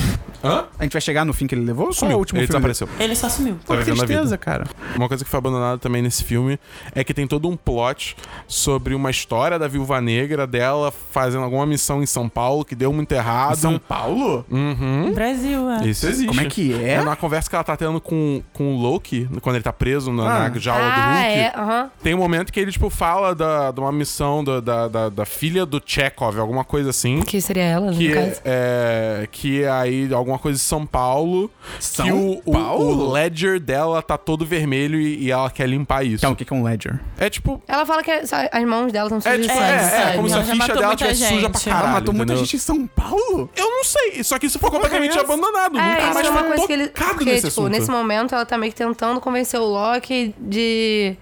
Hã? 0.43 0.65
A 0.79 0.84
gente 0.84 0.93
vai 0.93 1.01
chegar 1.01 1.23
no 1.23 1.34
fim 1.34 1.45
que 1.47 1.53
ele 1.55 1.63
levou? 1.63 1.86
Qual 1.88 1.91
é 1.91 1.95
Sumiu. 1.95 2.15
o 2.17 2.19
último 2.19 2.39
ele 2.39 2.47
filme? 2.47 2.59
desapareceu. 2.67 2.89
Ele 2.99 3.15
só 3.15 3.29
sumiu. 3.29 3.57
Pô, 3.65 3.75
Tá 3.75 3.84
tristeza, 3.84 4.38
cara. 4.38 4.65
Uma 4.95 5.07
coisa 5.07 5.23
que 5.23 5.29
foi 5.29 5.38
abandonada 5.38 5.77
também 5.77 6.01
nesse 6.01 6.23
filme 6.23 6.59
é 6.95 7.03
que 7.03 7.13
tem 7.13 7.27
todo 7.27 7.47
um 7.47 7.55
plot 7.55 8.15
sobre 8.47 8.95
uma 8.95 9.11
história 9.11 9.57
da 9.59 9.67
viúva 9.67 10.01
negra 10.01 10.47
dela 10.47 10.91
fazendo 10.91 11.43
alguma 11.43 11.65
missão 11.65 12.01
em 12.01 12.05
São 12.07 12.27
Paulo 12.27 12.65
que 12.65 12.73
deu 12.75 12.91
muito 12.91 13.11
errado. 13.11 13.55
São 13.55 13.77
Paulo? 13.77 14.43
Uhum. 14.49 15.11
Brasil, 15.13 15.69
é. 15.69 15.88
Isso 15.88 16.07
existe. 16.07 16.27
Como 16.27 16.41
é 16.41 16.45
que 16.45 16.73
é? 16.73 16.89
É 16.93 17.01
na 17.03 17.15
conversa 17.15 17.47
que 17.49 17.55
ela 17.55 17.63
tá 17.63 17.77
tendo 17.77 18.01
com, 18.01 18.41
com 18.51 18.75
o 18.75 18.82
Loki, 18.82 19.20
quando 19.41 19.55
ele 19.55 19.63
tá 19.63 19.74
preso 19.74 20.11
na, 20.11 20.24
Ah. 20.45 20.49
na 20.49 20.59
jaula 20.59 20.84
do 20.84 20.89
Ah, 20.89 21.13
Hulk. 21.13 21.28
é, 21.28 21.53
aham. 21.55 21.91
Tem 22.03 22.13
um 22.13 22.17
momento 22.17 22.51
que 22.51 22.59
ele, 22.59 22.72
tipo, 22.72 22.89
fala 22.89 23.34
da, 23.36 23.72
de 23.72 23.80
uma 23.80 23.91
missão 23.91 24.43
da, 24.43 24.59
da, 24.59 24.88
da, 24.88 25.09
da 25.09 25.26
filha 25.26 25.65
do 25.65 25.82
Chekhov, 25.86 26.39
alguma 26.39 26.63
coisa 26.63 26.89
assim. 26.89 27.22
Que 27.22 27.39
seria 27.41 27.63
ela, 27.63 27.91
no 27.91 27.97
Que 27.97 28.13
caso. 28.13 28.41
é, 28.45 29.28
que 29.32 29.63
é 29.63 29.69
aí 29.69 30.13
alguma 30.13 30.38
coisa 30.39 30.57
de 30.57 30.63
São 30.63 30.86
Paulo. 30.86 31.49
São 31.80 32.05
que 32.05 32.11
o, 32.11 32.41
o- 32.45 32.51
Paulo? 32.53 33.07
o 33.07 33.11
ledger 33.11 33.59
dela 33.59 34.01
tá 34.01 34.17
todo 34.17 34.45
vermelho 34.45 34.99
e, 34.99 35.26
e 35.26 35.32
ela 35.32 35.49
quer 35.49 35.67
limpar 35.67 36.03
isso. 36.05 36.15
Então, 36.17 36.32
o 36.32 36.36
que 36.36 36.45
que 36.45 36.53
é 36.53 36.55
um 36.55 36.63
ledger? 36.63 36.99
É 37.17 37.30
tipo. 37.30 37.61
Ela 37.67 37.86
fala 37.86 38.03
que 38.03 38.26
só- 38.26 38.36
as 38.51 38.63
mãos 38.65 38.91
dela 38.91 39.07
estão 39.07 39.17
É, 39.19 39.22
sujas 39.36 39.41
de 39.41 39.47
tipo, 39.47 39.59
é, 39.63 40.11
é, 40.11 40.15
como 40.15 40.30
se 40.30 40.36
a 40.36 40.43
ficha 40.43 40.67
dela 40.74 40.88
muita 40.88 40.95
tivesse 40.95 41.28
suja 41.28 41.49
pra 41.49 41.59
caralho. 41.59 41.84
Ela 41.84 41.93
matou 41.93 42.13
muita 42.13 42.36
gente 42.36 42.55
em 42.55 42.59
São 42.59 42.88
Paulo? 42.88 43.49
Eu 43.55 43.69
não 43.69 43.84
sei, 43.84 44.24
só 44.24 44.38
que 44.39 44.45
isso 44.45 44.59
foi 44.59 44.69
completamente 44.69 45.17
é 45.17 45.22
abandonado. 45.22 45.78
É, 45.78 45.82
Nunca 46.01 46.13
mais 46.13 46.28
é 46.28 46.30
uma 46.30 46.39
foi 46.39 46.47
coisa 46.49 46.67
que 46.67 46.74
ele. 46.74 46.88
Porque, 46.89 47.26
nesse 47.26 47.38
tipo, 47.38 47.47
assunto. 47.47 47.69
nesse 47.69 47.89
momento 47.91 48.34
ela 48.36 48.45
tá 48.45 48.57
meio 48.57 48.72
que 48.72 48.78
tentando 48.78 49.11
convencer 49.20 49.59
o 49.59 49.66
Loki 49.66 50.34
de. 50.38 51.18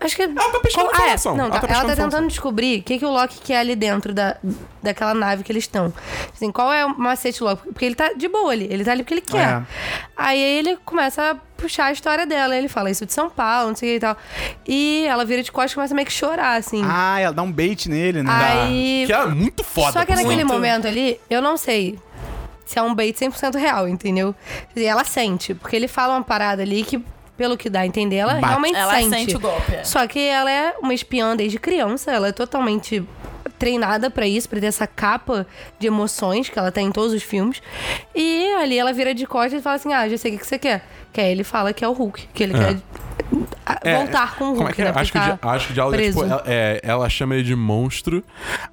Acho 0.00 0.16
que. 0.16 0.22
Ela 0.22 0.34
tá 0.34 0.60
pescando 0.60 0.90
Qual- 0.90 1.02
ah, 1.02 1.08
é. 1.08 1.16
Não, 1.36 1.46
Ela 1.46 1.50
tá- 1.60 1.66
tá 1.66 1.74
ela 1.74 1.84
tá 1.86 1.96
tentando 1.96 2.28
descobrir 2.28 2.80
o 2.80 2.82
que, 2.82 2.98
que 2.98 3.04
o 3.06 3.10
Loki 3.10 3.38
quer 3.42 3.58
ali 3.58 3.74
dentro 3.74 4.12
da, 4.12 4.36
daquela 4.82 5.14
nave 5.14 5.42
que 5.42 5.50
eles 5.50 5.64
estão. 5.64 5.90
Assim, 6.32 6.52
qual 6.52 6.70
é 6.70 6.84
o 6.84 6.90
macete 6.98 7.38
do 7.38 7.46
Loki? 7.46 7.62
Porque 7.68 7.84
ele 7.86 7.94
tá 7.94 8.12
de 8.12 8.28
boa 8.28 8.52
ali. 8.52 8.68
Ele 8.70 8.84
tá 8.84 8.92
ali 8.92 9.02
porque 9.02 9.14
ele 9.14 9.20
quer. 9.22 9.48
É. 9.48 9.62
Aí 10.14 10.38
ele 10.38 10.76
começa 10.84 11.30
a 11.30 11.34
puxar 11.56 11.86
a 11.86 11.92
história 11.92 12.26
dela. 12.26 12.54
Ele 12.54 12.68
fala 12.68 12.90
isso 12.90 13.06
de 13.06 13.14
São 13.14 13.30
Paulo, 13.30 13.68
não 13.68 13.76
sei 13.76 13.88
o 13.88 13.92
que 13.92 13.96
e 13.96 14.00
tal. 14.00 14.16
E 14.68 15.06
ela 15.08 15.24
vira 15.24 15.42
de 15.42 15.50
costas 15.50 15.72
e 15.72 15.74
começa 15.76 15.94
meio 15.94 16.06
que 16.06 16.12
chorar, 16.12 16.56
assim. 16.58 16.82
Ah, 16.84 17.18
ela 17.18 17.32
dá 17.32 17.42
um 17.42 17.50
bait 17.50 17.88
nele, 17.88 18.22
né? 18.22 18.30
Aí. 18.30 19.04
Que 19.06 19.12
é 19.12 19.24
muito 19.26 19.64
foda. 19.64 19.92
Só 19.92 20.04
que 20.04 20.14
naquele 20.14 20.44
momento 20.44 20.86
ali, 20.86 21.18
eu 21.30 21.40
não 21.40 21.56
sei 21.56 21.98
se 22.64 22.78
é 22.78 22.82
um 22.82 22.94
bait 22.94 23.14
100% 23.16 23.56
real, 23.58 23.88
entendeu? 23.88 24.34
E 24.74 24.84
ela 24.84 25.04
sente, 25.04 25.54
porque 25.54 25.76
ele 25.76 25.88
fala 25.88 26.14
uma 26.14 26.22
parada 26.22 26.62
ali 26.62 26.82
que, 26.82 27.02
pelo 27.36 27.56
que 27.56 27.68
dá 27.68 27.80
a 27.80 27.86
entender, 27.86 28.16
ela 28.16 28.34
Bate. 28.34 28.46
realmente 28.46 28.76
Ela 28.76 28.94
sente. 28.94 29.10
sente 29.10 29.36
o 29.36 29.40
golpe. 29.40 29.74
é. 29.74 29.84
Só 29.84 30.06
que 30.06 30.20
ela 30.20 30.50
é 30.50 30.74
uma 30.80 30.94
espiã 30.94 31.34
desde 31.36 31.58
criança, 31.58 32.10
ela 32.12 32.28
é 32.28 32.32
totalmente 32.32 33.04
treinada 33.58 34.10
pra 34.10 34.26
isso, 34.26 34.48
pra 34.48 34.58
ter 34.60 34.66
essa 34.66 34.86
capa 34.86 35.46
de 35.78 35.86
emoções 35.86 36.48
que 36.48 36.58
ela 36.58 36.72
tem 36.72 36.86
em 36.88 36.92
todos 36.92 37.12
os 37.12 37.22
filmes. 37.22 37.62
E 38.14 38.48
ali 38.54 38.78
ela 38.78 38.92
vira 38.92 39.14
de 39.14 39.26
costas 39.26 39.60
e 39.60 39.62
fala 39.62 39.76
assim: 39.76 39.92
Ah, 39.92 40.08
já 40.08 40.18
sei 40.18 40.32
o 40.32 40.34
que 40.34 40.40
que 40.40 40.46
você 40.46 40.58
quer. 40.58 40.84
Que 41.12 41.20
aí 41.20 41.30
ele 41.30 41.44
fala 41.44 41.72
que 41.72 41.84
é 41.84 41.88
o 41.88 41.92
Hulk, 41.92 42.28
que 42.34 42.42
ele 42.42 42.52
quer 42.54 42.76
ah, 42.76 42.76
É, 43.82 43.96
voltar 43.96 44.34
com 44.36 44.44
o 44.44 44.46
Hulk, 44.48 44.58
Como 44.58 44.68
é 44.68 44.72
que 44.72 44.82
é? 44.82 44.84
né? 44.86 44.92
Acho 44.94 45.12
que, 45.12 45.18
acho 45.18 45.66
que 45.66 45.72
o 45.72 45.74
diálogo 45.74 45.96
é, 45.96 46.02
tipo, 46.08 46.22
ela, 46.24 46.42
é, 46.46 46.80
ela 46.82 47.08
chama 47.08 47.34
ele 47.34 47.42
de 47.44 47.54
monstro. 47.56 48.22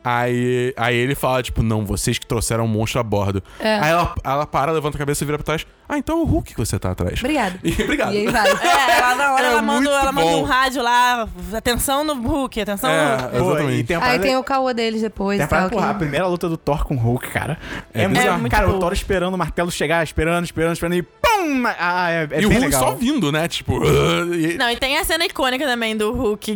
Aí, 0.04 0.74
aí 0.78 0.96
ele 0.96 1.16
fala, 1.16 1.42
tipo, 1.44 1.62
não, 1.64 1.86
vocês 1.86 2.18
que 2.18 2.26
trouxeram 2.26 2.66
o 2.66 2.68
monstro 2.68 3.00
a 3.00 3.04
bordo. 3.04 3.42
É. 3.60 3.80
Aí 3.80 3.92
ela, 3.92 4.14
ela 4.24 4.46
para, 4.46 4.72
levanta 4.72 4.98
a 4.98 5.00
cabeça 5.00 5.24
e 5.24 5.26
vira 5.26 5.38
pra 5.38 5.46
trás. 5.46 5.66
Ah, 5.88 5.98
então 5.98 6.20
é 6.20 6.22
o 6.22 6.26
Hulk 6.26 6.54
que 6.54 6.58
você 6.58 6.80
tá 6.80 6.92
atrás. 6.92 7.20
Obrigada. 7.20 7.60
E, 7.64 7.72
obrigado. 7.84 8.14
E 8.14 8.18
aí 8.20 8.28
vai. 8.28 8.50
É, 8.62 8.98
ela, 8.98 9.16
na 9.16 9.34
hora 9.34 9.44
É 9.44 9.48
ela, 9.52 9.62
manda, 9.62 9.80
muito 9.82 9.90
ela 9.92 10.12
manda 10.12 10.28
um 10.38 10.44
rádio 10.44 10.82
lá. 10.82 11.28
Atenção 11.54 12.04
no 12.04 12.14
Hulk, 12.16 12.62
atenção 12.62 12.90
no 12.90 12.96
É, 12.96 13.16
Hulk. 13.16 13.30
Pô, 13.32 13.38
exatamente. 13.52 13.80
e 13.80 13.84
tem 13.84 13.98
Aí 13.98 14.20
tem 14.20 14.38
o 14.38 14.44
caô 14.44 14.74
deles 14.74 15.02
depois 15.02 15.38
Tem 15.40 15.48
tal. 15.48 15.70
porra, 15.70 15.90
a 15.90 15.94
primeira 15.94 16.28
luta 16.28 16.48
do 16.48 16.58
Thor 16.58 16.86
com 16.86 16.96
o 16.96 16.98
Hulk, 16.98 17.28
cara. 17.30 17.58
É 17.94 18.04
É, 18.04 18.08
muito, 18.08 18.20
bizarro. 18.20 18.40
muito 18.40 18.52
Cara, 18.52 18.66
o 18.68 18.70
boa. 18.70 18.80
Thor 18.80 18.94
esperando 18.94 19.34
o 19.34 19.38
martelo 19.38 19.70
chegar, 19.72 20.04
esperando, 20.04 20.44
esperando, 20.46 20.74
esperando 20.74 20.96
e 20.96 21.02
pum! 21.42 21.64
Ah, 21.78 22.10
é, 22.12 22.28
é 22.32 22.42
e 22.42 22.46
o 22.46 22.50
Hulk 22.50 22.66
legal. 22.66 22.80
só 22.80 22.92
vindo, 22.96 23.32
né? 23.32 23.48
Tipo. 23.48 23.82
e- 24.34 24.56
Não, 24.58 24.70
e 24.70 24.76
tem 24.78 24.98
a 24.98 25.04
cena 25.04 25.26
icônica 25.26 25.66
também 25.66 25.96
do 25.96 26.12
Hulk 26.14 26.56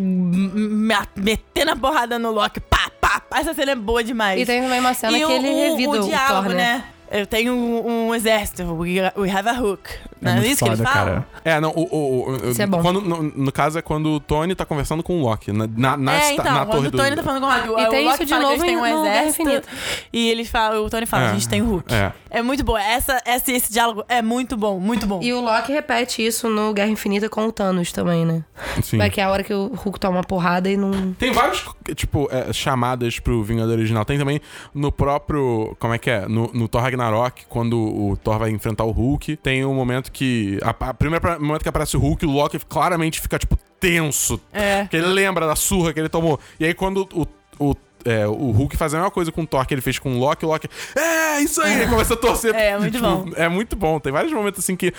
metendo 1.16 1.72
a 1.72 1.76
porrada 1.76 2.18
no 2.20 2.32
Loki. 2.32 2.60
Pá, 2.60 2.90
pá, 3.02 3.20
pá. 3.20 3.40
Essa 3.40 3.54
cena 3.54 3.72
é 3.72 3.76
boa 3.76 4.04
demais. 4.04 4.42
E 4.42 4.46
tem 4.46 4.62
também 4.62 4.80
uma 4.80 4.94
cena 4.94 5.14
E 5.18 5.20
que 5.20 5.26
o, 5.26 5.32
ele 5.32 5.50
o- 5.50 5.56
revida 5.56 5.92
o 6.02 6.04
o, 6.04 6.08
diálogo, 6.08 6.48
Thor, 6.50 6.56
né? 6.56 6.78
né? 6.78 6.84
Eu 7.12 7.26
tenho 7.28 7.54
um, 7.54 8.08
um 8.10 8.16
exército. 8.16 8.64
We, 8.74 8.96
we 9.16 9.30
have 9.32 9.48
a 9.48 9.54
hook. 9.62 9.90
Não 10.26 10.32
é, 10.32 10.36
muito 10.36 10.48
isso 10.52 10.64
que 10.66 10.70
foda, 10.72 10.84
falam? 10.84 11.06
cara. 11.14 11.28
É, 11.44 11.60
não, 11.60 11.70
o, 11.72 11.82
o, 11.84 12.30
o- 12.32 12.50
Isso 12.52 12.62
é 12.62 12.66
bom. 12.68 12.82
Quando, 12.82 13.02
no, 13.02 13.24
no 13.24 13.52
caso 13.52 13.78
é 13.80 13.82
quando 13.82 14.10
o 14.12 14.20
Tony 14.20 14.56
tá 14.56 14.66
conversando 14.66 15.02
com 15.04 15.20
o 15.20 15.22
Loki. 15.24 15.52
Na, 15.52 15.68
na, 15.68 15.98
na, 15.98 16.16
é, 16.16 16.34
então, 16.34 16.46
na 16.46 16.66
quando 16.66 16.72
torre 16.72 16.88
o 16.88 16.92
do. 16.92 16.98
Tony 16.98 17.16
tá 17.16 17.24
falando 17.24 17.42
com 17.42 17.48
o 17.48 17.52
Hulk, 17.52 17.82
E 17.82 17.86
o 17.88 17.90
tem 17.90 18.06
Loki 18.06 18.16
isso 18.16 18.26
de 18.26 18.30
fala 18.34 18.42
que 18.44 18.50
novo 18.52 18.66
eles 18.66 18.66
têm 18.66 18.78
um 18.78 18.86
exército 19.08 19.70
e 20.12 20.30
eles 20.30 20.50
falam, 20.50 20.86
o 20.86 20.90
Tony 20.90 21.06
fala, 21.06 21.24
É, 21.26 21.30
a 21.30 21.34
gente 21.34 21.48
tem 21.50 21.62
o 21.62 21.66
Hulk. 21.66 21.94
é. 21.94 22.12
É 22.36 22.42
muito 22.42 22.66
bom. 22.66 22.78
Essa, 22.78 23.22
essa, 23.26 23.50
esse 23.50 23.72
diálogo 23.72 24.04
é 24.10 24.22
muito 24.22 24.58
bom, 24.58 24.78
muito 24.78 25.08
bom. 25.08 25.22
E 25.24 25.32
o 25.32 25.40
Loki 25.40 25.72
repete 25.72 26.26
isso 26.26 26.50
no 26.50 26.74
Guerra 26.74 26.90
Infinita 26.90 27.30
com 27.30 27.46
o 27.46 27.52
Thanos 27.52 27.94
também, 27.94 28.26
né? 28.26 28.44
Sim. 28.84 28.98
Vai 28.98 29.10
que 29.10 29.22
é 29.22 29.24
a 29.24 29.30
hora 29.30 29.42
que 29.42 29.54
o 29.54 29.68
Hulk 29.74 29.98
toma 29.98 30.18
uma 30.18 30.24
porrada 30.24 30.70
e 30.70 30.76
não. 30.76 31.14
Tem 31.14 31.32
vários, 31.32 31.64
tipo, 31.96 32.28
é, 32.30 32.52
chamadas 32.52 33.20
pro 33.22 33.42
Vingador 33.42 33.76
original. 33.78 34.04
Tem 34.04 34.18
também 34.18 34.42
no 34.74 34.92
próprio. 34.92 35.78
Como 35.80 35.94
é 35.94 35.98
que 35.98 36.10
é? 36.10 36.28
No, 36.28 36.52
no 36.54 36.68
Thor 36.68 36.82
Ragnarok, 36.82 37.46
quando 37.48 37.78
o 37.80 38.18
Thor 38.22 38.38
vai 38.38 38.50
enfrentar 38.52 38.84
o 38.84 38.92
Hulk, 38.92 39.38
tem 39.38 39.64
um 39.64 39.74
momento 39.74 40.12
que. 40.16 40.58
A, 40.64 40.70
a 40.70 40.94
primeiro 40.94 41.42
momento 41.42 41.62
que 41.62 41.70
aparece 41.70 41.98
o 41.98 42.00
Hulk, 42.00 42.26
o 42.26 42.32
Loki 42.32 42.58
claramente 42.60 43.20
fica, 43.20 43.38
tipo, 43.38 43.58
tenso. 43.80 44.40
É. 44.54 44.84
Porque 44.84 44.96
ele 44.96 45.08
lembra 45.08 45.46
da 45.46 45.56
surra 45.56 45.94
que 45.94 46.00
ele 46.00 46.10
tomou. 46.10 46.40
E 46.60 46.66
aí, 46.66 46.74
quando 46.74 47.08
o. 47.14 47.28
o 47.60 47.76
é, 48.06 48.26
o 48.28 48.52
Hulk 48.52 48.78
faz 48.78 48.94
a 48.94 48.98
mesma 48.98 49.12
coisa 49.12 49.32
com 49.32 49.42
o 49.42 49.48
Thor 49.48 49.66
que 49.66 49.74
ele 49.74 49.82
fez 49.82 49.98
com 50.00 50.16
o 50.16 50.20
Loki, 50.20 50.46
o 50.46 50.48
Loki, 50.48 50.70
é, 50.96 51.42
isso 51.42 51.62
aí, 51.62 51.82
ele 51.82 51.90
começa 51.90 52.14
a 52.14 52.18
torcer. 52.18 52.54
É, 52.56 52.78
muito 52.78 52.94
tipo, 52.94 53.04
bom. 53.06 53.26
É 53.36 53.50
muito 53.50 53.76
bom. 53.76 54.00
Tem 54.00 54.12
vários 54.14 54.32
momentos 54.32 54.64
assim 54.64 54.76
que. 54.76 54.94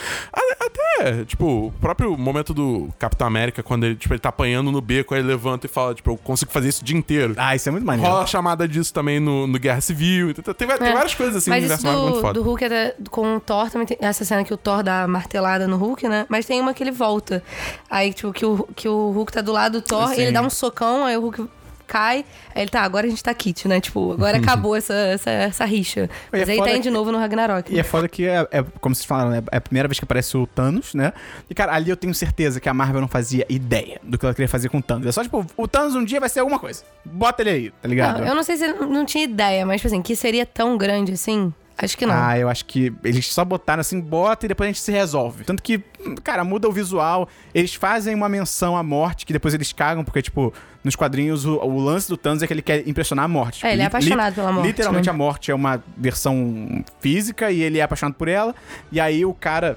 Até, 0.61 1.25
tipo, 1.25 1.67
o 1.69 1.73
próprio 1.81 2.17
momento 2.17 2.53
do 2.53 2.89
Capitão 2.99 3.27
América, 3.27 3.63
quando 3.63 3.85
ele, 3.85 3.95
tipo, 3.97 4.13
ele 4.13 4.21
tá 4.21 4.29
apanhando 4.31 4.71
no 4.73 4.81
beco, 4.81 5.15
aí 5.15 5.21
ele 5.21 5.29
levanta 5.29 5.67
e 5.67 5.69
fala, 5.69 5.95
tipo, 5.95 6.11
eu 6.11 6.17
consigo 6.17 6.51
fazer 6.51 6.69
isso 6.69 6.83
o 6.83 6.85
dia 6.85 6.97
inteiro. 6.97 7.35
Ah, 7.37 7.55
isso 7.55 7.69
é 7.69 7.73
muito 7.73 7.87
maneiro. 7.87 8.11
Rola 8.11 8.25
a 8.25 8.27
chamada 8.27 8.67
disso 8.69 8.93
também 8.93 9.21
no, 9.21 9.47
no 9.47 9.59
Guerra 9.59 9.81
Civil. 9.81 10.35
Tem, 10.35 10.43
tem- 10.55 10.69
tem 10.79 10.89
É. 10.89 10.93
várias 10.93 11.15
coisas 11.15 11.37
assim 11.37 11.51
Mas 11.51 11.65
no 11.65 11.67
isso 11.67 11.75
universo 11.75 11.87
Marvel 11.87 12.03
muito 12.03 12.15
do, 12.17 12.21
foda. 12.21 12.41
do 12.41 12.43
Hulk 12.43 12.65
até 12.65 12.95
com 13.11 13.37
o 13.37 13.41
Thor 13.41 13.71
também 13.71 13.87
tem 13.87 13.99
essa 14.01 14.25
cena 14.25 14.45
que 14.45 14.53
o 14.53 14.57
Thor 14.57 14.83
dá 14.83 15.03
a 15.05 15.09
martelada 15.09 15.67
no 15.67 15.77
Hulk, 15.77 16.09
né? 16.09 16.27
Mas 16.29 16.47
tem 16.47 16.61
uma 16.61 16.75
que 16.75 16.83
ele 16.83 16.91
volta. 16.93 17.43
Aí, 17.91 18.13
tipo, 18.13 18.33
que 18.33 18.45
o, 18.45 18.69
que 18.75 18.89
o 18.89 19.11
Hulk 19.13 19.33
tá 19.33 19.41
do 19.41 19.53
lado 19.53 19.81
do 19.81 19.83
Thor, 19.83 20.09
Sim. 20.09 20.23
ele 20.23 20.33
dá 20.33 20.43
um 20.43 20.51
socão, 20.51 21.05
aí 21.05 21.17
o 21.17 21.21
Hulk 21.21 21.47
cai. 21.87 22.25
Aí 22.55 22.63
ele 22.63 22.71
tá, 22.71 22.83
agora 22.83 23.07
a 23.07 23.11
gente 23.11 23.23
tá 23.23 23.33
kit, 23.33 23.67
né? 23.69 23.81
Tipo, 23.81 24.13
agora 24.13 24.37
acabou 24.39 24.75
essa, 24.77 24.95
essa, 24.95 25.31
essa 25.31 25.65
rixa. 25.65 26.09
E 26.33 26.37
é 26.37 26.41
Mas 26.41 26.49
aí 26.49 26.57
foda 26.57 26.71
tem 26.71 26.77
que- 26.81 26.83
de 26.85 26.91
novo 26.91 27.13
no 27.13 27.19
Ragnarok. 27.19 27.73
E 27.73 27.79
é 27.79 27.83
foda 27.83 28.09
que 28.09 28.27
é, 28.27 28.47
é, 28.51 28.63
como 28.81 28.95
vocês 28.95 29.05
falaram, 29.07 29.31
né? 29.31 29.43
É 29.51 29.57
a 29.57 29.61
primeira 29.61 29.89
vez 29.89 29.99
que 29.99 30.05
aparece 30.05 30.37
o 30.37 30.47
Thanos, 30.47 30.95
né? 30.95 31.13
E, 31.49 31.55
cara, 31.55 31.73
ali 31.75 31.91
eu 31.91 31.97
tenho 31.97 32.15
certeza 32.15 32.61
que 32.61 32.69
a 32.69 32.75
Marvel 32.75 33.01
não 33.01 33.09
fazia 33.09 33.47
ideia 33.49 34.01
do 34.03 34.19
que 34.19 34.25
ela 34.27 34.35
queria 34.35 34.49
fazer 34.49 34.69
com 34.69 34.79
o 34.79 34.83
Thanos. 34.83 35.07
É 35.07 35.13
só, 35.13 35.23
tipo, 35.23 35.47
o 35.57 35.69
Thanos 35.69 35.95
um 35.95 36.05
dia 36.05 36.21
vai 36.21 36.29
ser 36.29 36.41
alguma 36.41 36.59
coisa. 36.59 36.83
Bota 37.05 37.43
ele 37.43 37.51
aí, 37.51 37.71
tá 37.71 37.89
ligado? 37.89 38.21
Não, 38.21 38.27
eu 38.27 38.35
não 38.35 38.43
sei 38.43 38.57
se 38.57 38.65
ele 38.65 38.75
não 38.87 39.05
tinha 39.05 39.25
ideia, 39.25 39.65
mas, 39.65 39.81
tipo 39.81 39.89
assim, 39.89 40.03
que 40.03 40.17
seria 40.17 40.45
tão 40.45 40.77
grande 40.77 41.13
assim, 41.13 41.53
acho 41.79 41.97
que 41.97 42.07
não. 42.07 42.15
Ah, 42.15 42.39
eu 42.39 42.49
acho 42.49 42.65
que 42.65 42.93
eles 43.05 43.27
só 43.33 43.45
botaram 43.45 43.81
assim, 43.81 44.01
bota 44.01 44.47
e 44.47 44.49
depois 44.49 44.67
a 44.69 44.73
gente 44.73 44.81
se 44.81 44.91
resolve. 44.91 45.45
Tanto 45.45 45.63
que, 45.63 45.79
cara, 46.25 46.43
muda 46.45 46.69
o 46.69 46.73
visual. 46.73 47.29
Eles 47.55 47.75
fazem 47.75 48.15
uma 48.15 48.29
menção 48.29 48.77
à 48.77 48.83
morte, 48.83 49.25
que 49.27 49.33
depois 49.33 49.55
eles 49.55 49.73
cagam, 49.73 50.05
porque, 50.05 50.23
tipo, 50.23 50.53
nos 50.87 50.97
quadrinhos 50.97 51.45
o, 51.45 51.57
o 51.57 51.79
lance 51.81 52.09
do 52.09 52.17
Thanos 52.17 52.43
é 52.43 52.47
que 52.47 52.53
ele 52.53 52.63
quer 52.63 52.89
impressionar 52.89 53.25
a 53.25 53.29
morte. 53.29 53.67
É, 53.67 53.73
ele 53.73 53.83
é 53.83 53.87
apaixonado 53.87 54.35
pela 54.35 54.53
morte, 54.53 54.67
Literalmente 54.69 55.07
né? 55.07 55.11
a 55.11 55.15
morte 55.15 55.51
é 55.51 55.55
uma 55.55 55.83
versão 55.97 56.83
física 57.01 57.51
e 57.51 57.61
ele 57.61 57.79
é 57.79 57.83
apaixonado 57.83 58.15
por 58.15 58.29
ela. 58.29 58.55
E 58.91 58.99
aí 59.01 59.25
o 59.25 59.35
cara. 59.35 59.77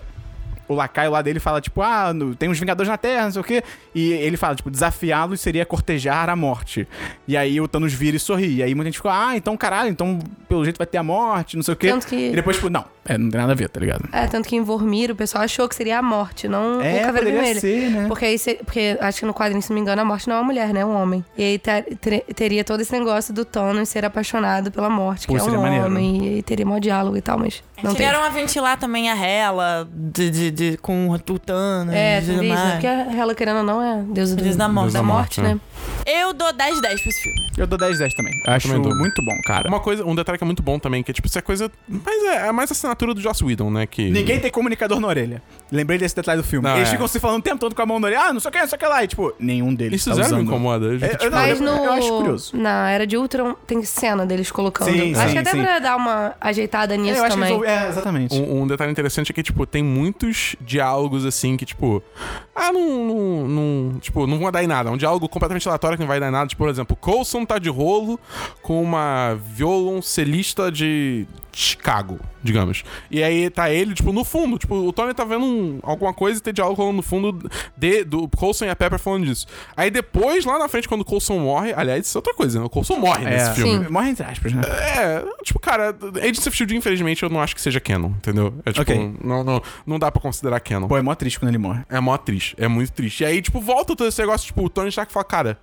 O 0.68 0.76
lacaio 0.76 1.10
lá 1.10 1.20
dele 1.24 1.40
fala, 1.40 1.60
tipo, 1.60 1.82
ah, 1.82 2.14
no- 2.14 2.36
tem 2.36 2.48
uns 2.48 2.60
Vingadores 2.60 2.88
na 2.88 2.96
Terra, 2.96 3.24
não 3.24 3.32
sei 3.32 3.42
o 3.42 3.44
quê. 3.44 3.64
E 3.96 4.12
ele 4.12 4.38
fala, 4.38 4.54
tipo, 4.54 4.70
desafiá-los 4.70 5.42
seria 5.42 5.66
cortejar 5.66 6.30
a 6.30 6.36
morte. 6.36 6.88
E 7.28 7.36
aí 7.36 7.60
o 7.60 7.68
Thanos 7.68 7.92
vira 7.92 8.16
e 8.16 8.20
sorri. 8.20 8.58
E 8.58 8.62
aí 8.62 8.76
muita 8.76 8.90
gente 8.90 8.98
ficou, 8.98 9.10
ah, 9.10 9.36
então 9.36 9.58
caralho, 9.58 9.90
então 9.90 10.20
pelo 10.48 10.64
jeito 10.64 10.78
vai 10.78 10.86
ter 10.86 11.00
a 11.00 11.04
morte, 11.04 11.56
não 11.56 11.64
sei 11.64 11.74
o 11.74 11.76
quê. 11.76 11.88
Tanto 11.90 12.06
que- 12.06 12.30
E 12.30 12.36
depois, 12.36 12.56
tipo, 12.58 12.70
não, 12.70 12.86
é, 13.10 13.18
não 13.18 13.30
tem 13.30 13.40
nada 13.40 13.52
a 13.54 13.56
ver, 13.56 13.68
tá 13.70 13.80
ligado? 13.80 14.08
É, 14.12 14.28
tanto 14.28 14.48
que 14.48 14.56
em 14.56 14.62
Vormir 14.62 15.12
o 15.12 15.16
pessoal 15.16 15.44
achou 15.44 15.68
que 15.68 15.76
seria 15.76 16.00
a 16.00 16.02
morte, 16.02 16.48
não 16.48 16.82
É, 16.82 17.02
o 17.02 17.06
Caveira 17.06 17.12
poderia 17.12 17.32
Vermelha. 17.42 17.60
ser, 17.60 17.90
né? 17.90 18.06
Porque 18.08 18.26
aí, 18.26 18.38
porque 18.66 18.98
acho 19.02 19.20
que 19.20 19.26
no 19.26 19.34
quadrinho, 19.34 19.62
se 19.62 19.70
não 19.70 19.76
me 19.76 19.82
engano, 19.82 20.02
a 20.02 20.06
morte 20.06 20.28
não 20.30 20.36
é 20.36 20.40
uma 20.40 20.46
mulher, 20.46 20.74
né? 20.74 20.82
É 20.82 20.86
um 20.86 20.96
homem. 20.96 21.24
E 21.38 21.44
aí 21.44 21.60
ter- 21.60 21.96
ter- 21.98 22.24
teria 22.36 22.64
todo 22.64 22.80
esse 22.82 22.92
negócio 22.92 23.34
do 23.34 23.44
Thanos 23.44 23.90
ser 23.90 24.06
apaixonado 24.06 24.72
pela 24.72 24.90
morte, 24.90 25.28
que 25.28 25.34
Pô, 25.34 25.40
é 25.40 25.44
um 25.44 25.62
maneiro. 25.62 25.86
homem. 25.88 26.26
E 26.26 26.30
aí 26.36 26.44
teria 26.44 26.66
mó 26.66 26.78
diálogo 26.80 27.18
e 27.18 27.22
tal, 27.22 27.38
mas 27.40 27.64
não 27.84 27.94
tem. 27.94 28.06
Chegaram 28.06 28.24
a 28.24 28.30
ventilar 28.30 28.78
também 28.78 29.10
a 29.10 29.16
Hela 29.16 29.88
de, 29.94 30.30
de, 30.30 30.52
de- 30.52 30.78
com 30.78 31.10
o 31.10 31.20
Thanos. 31.40 31.94
É, 31.94 32.20
e 32.20 32.26
tudo 32.26 32.44
isso, 32.44 32.54
né? 32.54 32.72
Porque 32.74 32.88
ela, 33.18 33.34
querendo 33.36 33.58
ou 33.58 33.64
não, 33.64 33.82
é 33.82 34.04
deusa, 34.04 34.36
do, 34.36 34.44
Deus 34.44 34.56
da 34.56 34.68
morte. 34.70 34.94
da 34.94 35.04
morte, 35.04 35.42
Deus 35.42 35.50
da 35.50 35.56
né? 35.56 35.62
Eu 36.10 36.34
dou 36.34 36.52
10 36.54 36.82
10 36.82 37.02
pra 37.02 37.10
esse 37.10 37.22
filme. 37.22 37.48
Eu 37.58 37.68
dou 37.68 37.78
10 37.78 38.00
10 38.00 38.14
também. 38.14 38.34
Acho 38.48 38.68
também 38.68 38.82
dou. 38.82 38.96
muito 38.98 39.22
bom, 39.22 39.38
cara. 39.46 39.68
Uma 39.68 39.80
coisa, 39.80 40.06
um 40.06 40.16
detalhe 40.16 40.38
que 40.38 40.44
é 40.44 40.46
muito 40.46 40.64
bom 40.64 40.80
também, 40.80 41.04
que 41.04 41.12
é 41.12 41.14
tipo, 41.14 41.28
essa 41.28 41.42
coisa. 41.42 41.72
Mas 41.88 42.24
é, 42.24 42.48
é 42.48 42.52
mais 42.52 42.72
a 42.72 42.74
assinatura 42.74 43.14
do 43.14 43.22
Joss 43.22 43.44
Whedon, 43.44 43.70
né? 43.70 43.86
Que. 43.86 44.10
Ninguém 44.10 44.40
tem 44.40 44.50
comunicador 44.52 45.00
na 45.00 45.08
orelha. 45.08 45.42
Lembrei 45.72 45.98
desse 46.00 46.16
detalhe 46.16 46.42
do 46.42 46.48
filme. 46.48 46.68
Não, 46.68 46.76
Eles 46.78 46.90
é. 46.90 46.92
ficam 46.92 47.08
se 47.08 47.20
falando 47.20 47.40
o 47.40 47.44
tempo 47.44 47.60
todo 47.60 47.76
com 47.76 47.82
a 47.82 47.86
mão 47.86 48.00
na 48.00 48.08
orelha. 48.08 48.22
Ah, 48.22 48.34
não 48.34 48.40
sei 48.40 48.50
o 48.50 48.52
que, 48.52 48.60
não 48.60 48.68
sei 48.68 48.76
o 48.76 48.80
que 48.80 48.86
lá. 48.88 49.04
E, 49.04 49.08
tipo, 49.08 49.34
nenhum 49.40 49.74
deles 49.74 50.02
Isso 50.02 50.10
tá 50.10 50.16
zero 50.16 50.28
me 50.30 50.34
usando. 50.36 50.48
incomoda. 50.48 50.86
Eu, 50.86 50.96
É, 50.96 51.08
tipo, 51.10 51.24
eu 51.26 51.32
Mas 51.32 51.60
eu- 51.62 51.66
no, 51.66 51.84
eu 51.86 51.92
acho 51.94 52.08
curioso. 52.18 52.58
na 52.58 52.90
Era 52.90 53.06
de 53.06 53.18
Ultron 53.18 53.54
tem 53.68 53.84
cena 53.84 54.26
deles 54.26 54.50
colocando. 54.52 54.90
Sim, 54.92 55.14
acho 55.14 55.28
sim, 55.28 55.34
que 55.34 55.38
até 55.40 55.52
sim. 55.52 55.62
pra 55.62 55.80
dar 55.80 55.96
uma 55.98 56.34
ajeitada 56.42 56.96
É, 56.96 56.98
nisso 56.98 57.20
eu 57.20 57.24
acho 57.26 57.36
que 57.36 57.42
também. 57.42 57.56
eles 57.58 57.68
vão- 57.68 57.86
É, 57.86 57.90
exatamente. 57.90 58.36
Um, 58.36 58.62
um 58.64 58.68
detalhe 58.68 58.92
interessante 58.92 59.32
é 59.32 59.34
que, 59.34 59.44
tipo, 59.44 59.66
tem 59.66 59.84
muitos 59.84 60.56
diálogos 60.62 61.26
assim 61.26 61.56
que, 61.58 61.66
tipo. 61.66 62.02
Ah, 62.56 62.72
não. 62.72 62.80
não, 62.90 63.48
não- 63.48 64.00
tipo, 64.00 64.26
não 64.28 64.40
vai 64.40 64.52
dar 64.52 64.64
em 64.64 64.68
nada. 64.68 64.90
É 64.90 64.92
um 64.92 64.98
diálogo 64.98 65.28
completamente 65.30 65.68
aleatório 65.68 65.98
que 66.00 66.04
não 66.04 66.08
vai 66.08 66.20
dar 66.20 66.32
nada. 66.32 66.48
Tipo, 66.48 66.64
por 66.64 66.70
exemplo, 66.70 66.96
Coulson 66.96 67.46
tá 67.46 67.60
de 67.60 67.70
rolo 67.70 68.20
com 68.62 68.82
uma 68.82 69.36
violoncelista 69.54 70.72
de 70.72 71.28
Chicago, 71.60 72.20
digamos. 72.42 72.84
E 73.12 73.22
aí 73.22 73.50
tá 73.50 73.70
ele, 73.70 73.94
tipo, 73.94 74.14
no 74.14 74.24
fundo. 74.24 74.58
Tipo, 74.58 74.76
o 74.76 74.94
Tony 74.94 75.14
tá 75.14 75.26
vendo 75.26 75.44
um- 75.46 75.80
alguma 75.84 76.14
coisa 76.14 76.40
e 76.40 76.42
tem 76.42 76.54
diálogo 76.54 76.78
rolando 76.82 76.96
no 76.98 77.02
fundo 77.04 77.50
de, 77.76 78.04
do 78.06 78.30
Coulson 78.30 78.66
e 78.66 78.70
a 78.70 78.76
Pepper 78.76 78.98
falando 78.98 79.26
disso. 79.26 79.46
Aí 79.76 79.92
depois, 79.92 80.46
lá 80.46 80.58
na 80.58 80.70
frente, 80.70 80.88
quando 80.88 81.02
o 81.02 81.06
Coulson 81.06 81.38
morre. 81.40 81.74
Aliás, 81.76 82.08
isso 82.08 82.18
é 82.18 82.20
outra 82.20 82.34
coisa, 82.34 82.60
né? 82.60 82.66
O 82.66 82.70
Coulson 82.70 82.96
morre 82.96 83.26
nesse 83.26 83.50
É, 83.50 83.54
filme. 83.56 83.86
Sim. 83.86 83.92
Morre 83.92 84.10
entre 84.10 84.24
aspas, 84.26 84.54
né? 84.54 84.62
É, 84.66 85.26
tipo, 85.44 85.60
cara, 85.60 85.90
Agents 86.18 86.48
of 86.48 86.56
Shield, 86.56 86.76
infelizmente, 86.78 87.24
eu 87.24 87.30
não 87.30 87.42
acho 87.42 87.54
que 87.54 87.62
seja 87.62 87.80
canon, 87.82 88.10
entendeu? 88.12 88.54
É 88.66 88.72
tipo, 88.72 88.82
Ok. 88.84 89.16
não, 89.22 89.44
não, 89.44 89.62
não 89.86 90.00
dá 90.00 90.10
pra 90.10 90.22
considerar 90.22 90.60
canon. 90.62 90.88
Pô, 90.88 90.98
é 90.98 91.02
mó 91.02 91.14
triste 91.16 91.40
quando 91.40 91.50
ele 91.50 91.58
morre. 91.58 91.82
É 91.90 92.00
mó 92.00 92.18
triste, 92.18 92.56
é 92.58 92.68
muito 92.70 92.92
triste. 92.94 93.22
E 93.24 93.26
aí, 93.26 93.42
tipo, 93.42 93.60
volta 93.60 93.96
todo 93.96 94.08
esse 94.08 94.22
negócio, 94.22 94.48
tipo, 94.48 94.64
o 94.64 94.70
Tony 94.70 94.88
Stark 94.90 95.12
fala, 95.12 95.26
cara. 95.26 95.60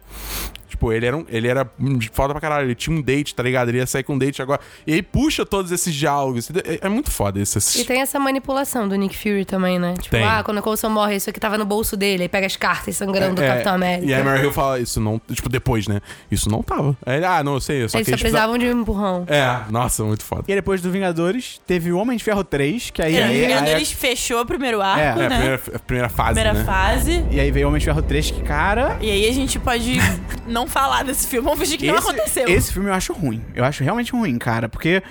Tipo, 0.76 0.92
ele 0.92 1.06
era, 1.06 1.16
um, 1.16 1.24
ele 1.28 1.48
era 1.48 1.66
foda 2.12 2.34
pra 2.34 2.40
caralho, 2.40 2.66
ele 2.66 2.74
tinha 2.74 2.94
um 2.94 3.00
date, 3.00 3.34
tá 3.34 3.42
ligado? 3.42 3.70
Ele 3.70 3.78
ia 3.78 3.86
sair 3.86 4.02
com 4.02 4.12
um 4.12 4.18
date 4.18 4.42
agora. 4.42 4.60
E 4.86 4.92
aí 4.92 5.00
puxa 5.00 5.46
todos 5.46 5.72
esses 5.72 5.94
diálogos. 5.94 6.50
É, 6.50 6.80
é 6.86 6.88
muito 6.88 7.10
foda 7.10 7.40
esse. 7.40 7.56
esse- 7.56 7.80
E 7.80 7.84
tem 7.84 8.02
essa 8.02 8.18
manipulação 8.20 8.86
do 8.86 8.94
Nick 8.94 9.16
Fury 9.16 9.46
também, 9.46 9.78
né? 9.78 9.94
Tipo, 9.94 10.10
Tem. 10.10 10.22
ah, 10.24 10.42
quando 10.44 10.58
o 10.58 10.62
Coulson 10.62 10.90
morre, 10.90 11.16
isso 11.16 11.30
aqui 11.30 11.40
tava 11.40 11.56
no 11.56 11.64
bolso 11.64 11.96
dele, 11.96 12.24
aí 12.24 12.28
pega 12.28 12.46
as 12.46 12.56
cartas 12.56 12.94
sangrando 12.94 13.36
do 13.36 13.42
É, 13.42 13.48
Capitão 13.48 13.74
América. 13.74 14.06
E 14.06 14.12
aí 14.12 14.20
a 14.20 14.24
Mary 14.24 14.42
Hill 14.42 14.52
fala, 14.52 14.78
isso 14.78 15.00
não. 15.00 15.18
Tipo, 15.32 15.48
depois, 15.48 15.88
né? 15.88 16.00
Isso 16.30 16.50
não 16.50 16.62
tava. 16.62 16.94
Aí 17.06 17.24
ah, 17.24 17.42
não, 17.42 17.54
eu 17.54 17.60
sei, 17.60 17.84
eu 17.84 17.88
só 17.88 17.96
Eles 17.96 18.06
que 18.06 18.10
só 18.12 18.18
precisavam- 18.18 18.58
de 18.58 18.66
um 18.66 18.82
empurrão. 18.82 19.24
É, 19.28 19.60
nossa, 19.70 20.04
muito 20.04 20.24
foda. 20.24 20.44
E 20.46 20.52
aí, 20.52 20.56
depois 20.58 20.82
do 20.82 20.90
Vingadores, 20.90 21.58
teve 21.66 21.90
o 21.90 21.96
Homem 21.98 22.18
de 22.18 22.22
Ferro 22.24 22.44
3, 22.44 22.90
que 22.90 23.00
aí... 23.00 23.16
É, 23.16 23.24
aí- 23.24 23.40
Vingadores 23.46 23.92
fechou 23.92 24.42
o 24.42 24.46
primeiro 24.46 24.82
arco, 24.82 25.00
É, 25.00 25.06
É, 25.06 25.10
a 25.10 25.16
né? 25.16 25.28
primeira, 25.38 25.60
a 25.74 25.78
primeira 25.78 26.08
fase, 26.10 26.34
Primeira 26.34 26.52
né? 26.58 26.64
fase. 26.64 27.24
E 27.30 27.40
aí 27.40 27.50
veio 27.50 27.66
o 27.66 27.68
Homem 27.70 27.78
de 27.78 27.86
Ferro 27.86 28.02
3, 28.02 28.30
que, 28.30 28.42
cara... 28.42 28.98
E 29.00 29.10
aí 29.10 29.26
a 29.28 29.32
gente 29.32 29.58
pode 29.58 29.96
não 30.46 30.65
falar 30.70 31.04
desse 31.04 31.26
filme. 31.26 31.44
Vamos 31.44 31.60
fingir 31.60 31.78
que 31.78 31.86
não 31.86 31.98
aconteceu. 31.98 32.48
esse 32.48 32.72
filme 32.72 32.88
eu 32.88 32.94
acho 32.94 33.12
ruim. 33.12 33.42
Eu 33.54 33.64
acho 33.64 33.82
realmente 33.84 34.12
ruim, 34.12 34.36
cara. 34.38 34.68
Porque, 34.68 35.02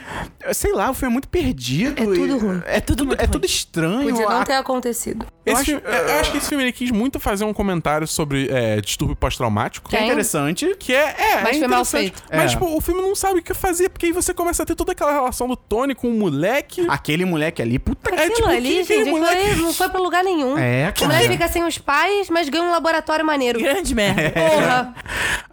sei 0.54 0.72
lá, 0.74 0.90
o 0.90 0.94
filme 0.94 1.12
é 1.12 1.14
muito 1.14 1.28
perdido. 1.30 2.02
É 2.02 2.06
tudo 2.06 2.38
ruim. 2.38 2.62
É 2.66 2.80
tudo, 2.80 3.06
muito 3.06 3.20
é 3.20 3.24
ruim. 3.26 3.32
tudo 3.32 3.46
estranho. 3.46 4.10
Podia 4.10 4.26
não 4.30 4.42
A- 4.42 4.46
ter 4.46 4.54
acontecido. 4.54 5.26
Eu 5.46 5.54
Esse 5.54 5.62
acho- 5.62 5.72
filme- 5.82 5.84
eu, 5.86 6.08
eu 6.08 6.20
acho 6.20 6.32
que 6.32 6.38
esse 6.38 6.50
filme 6.50 6.64
ele 6.64 6.72
quis 6.72 6.90
muito 6.92 7.20
fazer 7.20 7.46
um 7.46 7.54
comentário 7.54 8.08
sobre 8.08 8.48
é, 8.52 8.82
distúrbio 8.82 9.16
pós-traumático. 9.16 9.88
Que 9.90 9.96
é 9.96 10.04
interessante. 10.06 10.76
Que 10.80 10.94
é, 10.94 11.16
é, 11.18 11.42
Mas 11.44 11.56
é 11.58 11.60
foi 11.60 11.68
mal 11.68 11.86
feito. 11.86 12.24
Mas, 12.32 12.42
É. 12.46 12.48
tipo, 12.48 12.66
o 12.66 12.82
filme 12.82 13.02
não 13.02 13.14
sabe 13.16 13.40
o 13.40 13.44
que 13.44 13.54
fazer, 13.54 13.90
porque 13.90 14.08
aí 14.08 14.12
você 14.12 14.34
começa 14.34 14.64
a 14.64 14.66
ter 14.66 14.74
toda 14.76 14.92
aquela 14.94 15.12
relação 15.12 15.48
do 15.48 15.56
Tony 15.56 15.94
com 15.94 16.08
o 16.10 16.14
moleque. 16.14 16.86
Aquele 16.90 17.26
moleque 17.26 17.62
ali, 17.62 17.78
puta 17.78 18.10
que... 18.10 18.16
É, 18.16 18.22
Aquilo 18.26 18.36
tipo, 18.36 18.50
ali, 18.50 18.70
que 18.76 18.82
aquele 18.82 19.06
gente, 19.06 19.20
moleque- 19.20 19.48
foi- 19.54 19.62
não 19.64 19.74
foi 19.74 19.90
pra 19.90 20.00
lugar 20.02 20.24
nenhum. 20.24 20.58
É, 20.58 20.90
O 20.90 20.94
cara. 21.00 21.08
moleque 21.14 21.28
fica 21.34 21.48
sem 21.48 21.64
os 21.64 21.78
pais, 21.78 22.28
mas 22.30 22.50
ganha 22.50 22.64
um 22.64 22.72
laboratório 22.72 23.24
maneiro. 23.26 23.60
Grande 23.60 23.94
merda. 23.94 24.32
Porra! 24.32 24.96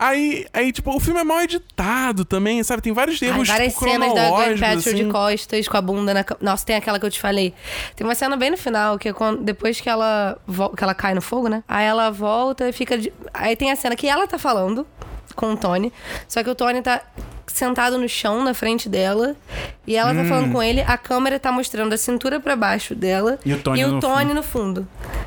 Aí, 0.05 0.47
aí, 0.53 0.73
tipo, 0.73 0.95
o 0.95 0.99
filme 0.99 1.21
é 1.21 1.25
mal 1.25 1.41
editado 1.43 2.25
também, 2.25 2.61
sabe? 2.65 2.83
Tem 2.83 2.93
vários 2.93 3.23
Ai, 3.23 3.29
erros 3.29 3.47
várias 3.47 3.73
tipo, 3.75 3.85
cenas 3.85 4.13
da 4.13 4.31
Gwen 4.31 4.59
Paltrow 4.59 4.77
de 4.81 4.91
assim. 5.03 5.09
costas 5.09 5.69
com 5.69 5.77
a 5.77 5.81
bunda 5.81 6.13
na... 6.13 6.25
Nossa, 6.41 6.67
tem 6.67 6.75
aquela 6.75 6.99
que 6.99 7.07
eu 7.07 7.11
te 7.11 7.21
falei. 7.21 7.55
Tem 7.95 8.05
uma 8.05 8.15
cena 8.17 8.37
bem 8.37 8.51
no 8.51 8.57
final, 8.57 8.99
que 8.99 9.11
é 9.11 9.13
quando, 9.13 9.43
depois 9.45 9.81
que 9.81 9.89
ela, 9.89 10.37
que 10.77 10.83
ela 10.83 10.95
cai 10.95 11.15
no 11.15 11.23
fogo, 11.23 11.47
né? 11.49 11.63
Aí 11.69 11.85
ela 11.87 12.11
volta 12.11 12.69
e 12.69 12.73
fica... 12.73 12.99
de- 12.99 13.13
Aí 13.33 13.55
tem 13.55 13.71
a 13.71 13.77
cena 13.77 13.95
que 13.95 14.09
ela 14.09 14.27
tá 14.27 14.39
falando 14.39 14.85
com 15.37 15.53
o 15.53 15.57
Tony, 15.57 15.93
só 16.27 16.43
que 16.43 16.51
o 16.51 16.55
Tony 16.55 16.83
tá 16.83 17.01
sentado 17.53 17.99
no 17.99 18.09
chão 18.09 18.43
na 18.43 18.55
frente 18.55 18.89
dela 18.89 19.35
e 19.87 19.97
ela 19.97 20.15
tá 20.15 20.25
falando 20.25 20.53
com 20.53 20.63
ele, 20.63 20.81
a 20.83 20.97
câmera 20.97 21.39
tá 21.41 21.51
mostrando 21.53 21.93
a 21.93 21.97
cintura 21.97 22.39
pra 22.41 22.55
baixo 22.57 22.95
dela 22.95 23.39
E 23.45 23.53
o 23.53 23.59
Tony 23.59 23.85
no 23.85 24.01
Tony 24.01 24.35
no 24.35 24.43
fundo. 24.43 24.87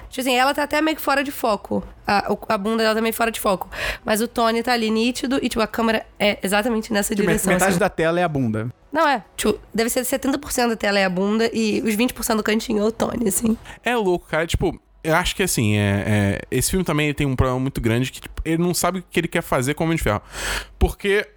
Tipo 0.09 0.21
assim, 0.21 0.35
ela 0.37 0.53
tá 0.53 0.63
até 0.63 0.81
meio 0.81 0.95
que 0.95 1.01
fora 1.01 1.23
de 1.23 1.31
foco. 1.31 1.83
A, 2.07 2.31
o- 2.31 2.39
a 2.47 2.57
bunda 2.57 2.83
dela 2.83 2.95
tá 2.95 3.01
meio 3.01 3.13
fora 3.13 3.31
de 3.31 3.39
foco. 3.39 3.69
Mas 4.05 4.21
o 4.21 4.27
Tony 4.27 4.63
tá 4.63 4.71
ali 4.73 4.89
nítido 4.89 5.39
e, 5.41 5.49
tipo, 5.49 5.61
a 5.61 5.67
câmera 5.67 6.05
é 6.19 6.37
exatamente 6.41 6.93
nessa 6.93 7.13
Tipo, 7.15 7.27
direção. 7.27 7.51
metade 7.53 7.71
assim. 7.71 7.79
da 7.79 7.89
tela 7.89 8.19
é 8.19 8.23
a 8.23 8.27
bunda. 8.29 8.69
Não, 8.93 9.07
é. 9.07 9.23
Tipo, 9.35 9.59
deve 9.73 9.89
ser 9.89 10.01
70% 10.01 10.69
da 10.69 10.75
tela 10.77 10.97
é 10.99 11.03
a 11.03 11.09
bunda 11.09 11.49
e 11.53 11.81
os 11.85 11.95
20% 11.95 12.37
do 12.37 12.43
cantinho 12.43 12.81
é 12.81 12.85
o 12.85 12.91
Tony, 12.91 13.27
assim. 13.27 13.57
É 13.83 13.93
louco, 13.95 14.25
cara. 14.27 14.47
Tipo, 14.47 14.79
eu 15.03 15.15
acho 15.15 15.35
que 15.35 15.43
assim, 15.43 15.75
é, 15.75 16.03
é- 16.07 16.41
esse 16.49 16.69
filme 16.71 16.85
também 16.85 17.13
tem 17.13 17.27
um 17.27 17.35
problema 17.35 17.59
muito 17.59 17.81
grande 17.81 18.09
que 18.11 18.21
tipo, 18.21 18.41
ele 18.45 18.61
não 18.63 18.73
sabe 18.73 18.99
o 18.99 19.03
que 19.09 19.19
ele 19.19 19.27
quer 19.27 19.41
fazer 19.41 19.73
com 19.73 19.83
o 19.83 19.85
Homem 19.85 19.97
de 19.97 20.03
Ferro. 20.03 20.21
Porque. 20.79 21.27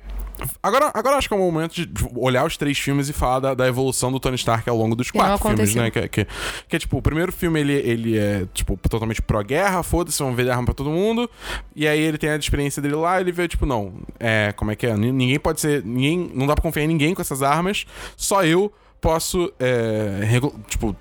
Agora, 0.63 0.91
agora 0.95 1.17
acho 1.17 1.29
que 1.29 1.35
é 1.35 1.37
o 1.37 1.41
momento 1.41 1.75
de 1.75 1.89
olhar 2.15 2.47
os 2.47 2.57
três 2.57 2.79
filmes 2.79 3.09
e 3.09 3.13
falar 3.13 3.41
da, 3.41 3.55
da 3.55 3.67
evolução 3.67 4.13
do 4.13 4.21
Tony 4.21 4.37
Stark 4.37 4.69
ao 4.69 4.77
longo 4.77 4.95
dos 4.95 5.13
não 5.13 5.21
quatro 5.21 5.49
filmes, 5.49 5.75
né? 5.75 5.91
Que, 5.91 6.09
que, 6.09 6.27
que 6.69 6.77
é 6.77 6.79
tipo, 6.79 6.99
o 6.99 7.03
primeiro 7.03 7.33
filme 7.33 7.61
ele, 7.61 7.73
ele 7.73 8.19
é, 8.19 8.47
tipo, 8.53 8.77
totalmente 8.89 9.23
pró-guerra, 9.23 9.83
foda-se, 9.83 10.19
vamos 10.19 10.37
vender 10.37 10.51
arma 10.51 10.65
pra 10.65 10.75
todo 10.75 10.91
mundo. 10.91 11.29
E 11.75 11.87
aí 11.87 12.01
ele 12.01 12.19
tem 12.19 12.31
a 12.31 12.37
experiência 12.37 12.81
dele 12.81 12.95
lá, 12.95 13.21
ele 13.21 13.33
vê, 13.33 13.49
tipo, 13.49 13.67
não, 13.67 13.95
é, 14.19 14.53
como 14.57 14.71
é 14.71 14.77
que 14.77 14.87
é? 14.87 14.97
Ninguém 14.97 15.39
pode 15.39 15.61
ser. 15.61 15.85
Ninguém, 15.85 16.31
não 16.35 16.47
dá 16.47 16.55
pra 16.55 16.63
confiar 16.63 16.85
em 16.85 16.89
ninguém 16.89 17.15
com 17.15 17.23
essas 17.23 17.43
armas, 17.43 17.85
só 18.17 18.45
eu 18.45 18.73
posso, 19.01 19.53
é, 19.59 20.21
tipo, 20.69 20.95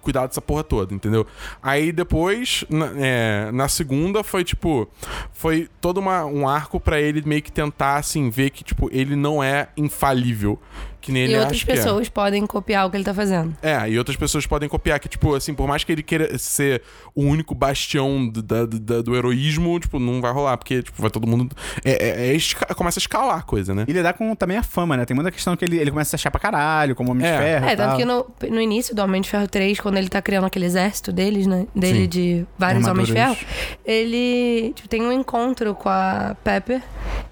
cuidar 0.00 0.26
dessa 0.26 0.40
porra 0.40 0.62
toda, 0.64 0.94
entendeu? 0.94 1.26
Aí 1.62 1.92
depois, 1.92 2.64
na, 2.70 2.90
é, 2.96 3.50
na 3.52 3.68
segunda, 3.68 4.22
foi 4.22 4.44
tipo. 4.44 4.88
Foi 5.32 5.68
todo 5.80 5.98
uma, 5.98 6.24
um 6.24 6.48
arco 6.48 6.78
pra 6.78 7.00
ele 7.00 7.22
meio 7.26 7.42
que 7.42 7.50
tentar, 7.52 7.96
assim, 7.96 8.30
ver 8.30 8.50
que, 8.50 8.62
tipo, 8.62 8.88
ele 8.92 9.16
não 9.16 9.42
é 9.42 9.68
infalível. 9.76 10.58
Que 11.00 11.10
nem 11.10 11.24
ele 11.24 11.32
e 11.32 11.36
outras 11.36 11.56
acha 11.56 11.66
que 11.66 11.72
é. 11.72 11.74
pessoas 11.74 12.08
podem 12.08 12.46
copiar 12.46 12.86
o 12.86 12.90
que 12.90 12.96
ele 12.96 13.02
tá 13.02 13.12
fazendo. 13.12 13.56
É, 13.60 13.90
e 13.90 13.98
outras 13.98 14.16
pessoas 14.16 14.46
podem 14.46 14.68
copiar, 14.68 15.00
que, 15.00 15.08
tipo, 15.08 15.34
assim, 15.34 15.52
por 15.52 15.66
mais 15.66 15.82
que 15.82 15.90
ele 15.90 16.00
queira 16.02 16.38
ser 16.38 16.80
o 17.12 17.24
único 17.24 17.56
bastião 17.56 18.28
do, 18.28 18.40
da- 18.40 18.66
da- 18.66 19.02
do 19.02 19.16
heroísmo, 19.16 19.80
tipo, 19.80 19.98
não 19.98 20.20
vai 20.20 20.30
rolar, 20.32 20.56
porque, 20.56 20.80
tipo, 20.80 21.02
vai 21.02 21.10
todo 21.10 21.26
mundo. 21.26 21.56
É, 21.84 21.90
é- 21.90 22.26
é 22.28 22.34
esca- 22.36 22.72
começa 22.76 23.00
a 23.00 23.02
escalar 23.02 23.38
a 23.38 23.42
coisa, 23.42 23.74
né? 23.74 23.84
E 23.88 23.92
lidar 23.92 24.12
com 24.12 24.32
também 24.36 24.56
a 24.58 24.62
fama, 24.62 24.96
né? 24.96 25.04
Tem 25.04 25.12
muita 25.12 25.32
questão 25.32 25.56
que 25.56 25.64
ele, 25.64 25.76
ele 25.76 25.90
começa 25.90 26.10
a 26.10 26.10
se 26.10 26.14
achar 26.22 26.30
pra 26.30 26.38
caralho, 26.40 26.94
como 26.94 27.10
Homem 27.10 27.26
É. 27.26 27.32
de 27.32 27.38
Ferro. 27.42 27.66
É, 27.66 27.74
tanto 27.74 27.88
tal. 27.88 27.96
que 27.96 28.04
no, 28.04 28.54
no 28.54 28.60
início 28.60 28.94
do 28.94 29.02
Homem 29.02 29.20
de 29.20 29.28
Ferro 29.32 29.48
3, 29.48 29.80
quando 29.80 29.96
ele 29.96 30.08
tá 30.08 30.22
criando 30.22 30.44
aquele 30.44 30.66
exército 30.66 31.10
deles, 31.12 31.46
né? 31.46 31.66
Dele 31.74 32.02
Sim. 32.02 32.08
de 32.08 32.46
vários 32.58 32.86
Homens 32.86 33.08
de 33.08 33.14
Ferro, 33.14 33.36
ele 33.84 34.72
tipo, 34.74 34.88
tem 34.88 35.02
um 35.02 35.12
encontro 35.12 35.74
com 35.74 35.88
a 35.88 36.36
Pepper. 36.44 36.80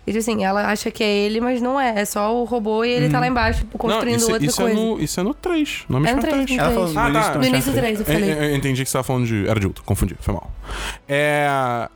E 0.07 0.13
tipo 0.13 0.19
assim, 0.19 0.45
ela 0.45 0.67
acha 0.67 0.91
que 0.91 1.05
é 1.05 1.09
ele, 1.09 1.41
mas 1.41 1.61
não 1.63 1.79
é. 1.81 2.01
É 2.01 2.05
só 2.05 2.35
o 2.35 2.45
robô 2.45 2.85
e 2.85 2.91
ele 2.91 3.09
tá 3.11 3.21
lá 3.21 3.29
embaixo, 3.29 3.61
tipo, 3.61 3.79
construindo 3.79 4.17
isso, 4.17 4.33
outra 4.33 4.47
isso 4.47 4.57
coisa. 4.61 4.73
É 4.81 4.83
no, 4.83 5.01
isso 5.01 5.21
é 5.21 5.23
no 5.23 5.35
3. 5.35 5.85
No 5.89 5.97
Homem 5.99 6.11
É 6.11 6.15
no 6.15 6.21
Ferro 6.23 6.33
3, 6.35 6.47
3. 6.47 6.59
no 6.59 6.65
Ela 6.65 6.73
falou 6.75 6.89
3. 6.89 6.95
no 6.95 7.01
Ah, 7.01 7.09
início 7.11 7.33
tá. 7.33 7.39
No 7.39 7.45
início 7.47 7.71
do 7.71 7.75
Ferro 7.75 7.87
3, 7.87 8.01
eu 8.01 8.07
Eu, 8.07 8.13
falei. 8.21 8.33
eu- 8.33 8.51
eu 8.51 8.57
entendi 8.57 8.83
que 8.83 8.89
você 8.91 8.93
tava 8.95 9.05
falando 9.05 9.27
de. 9.27 9.47
Era 9.49 9.61
de 9.61 9.67
outro, 9.67 9.85
confundi, 9.85 10.17
foi 10.21 10.35
mal. 10.35 10.51
É. 11.09 11.47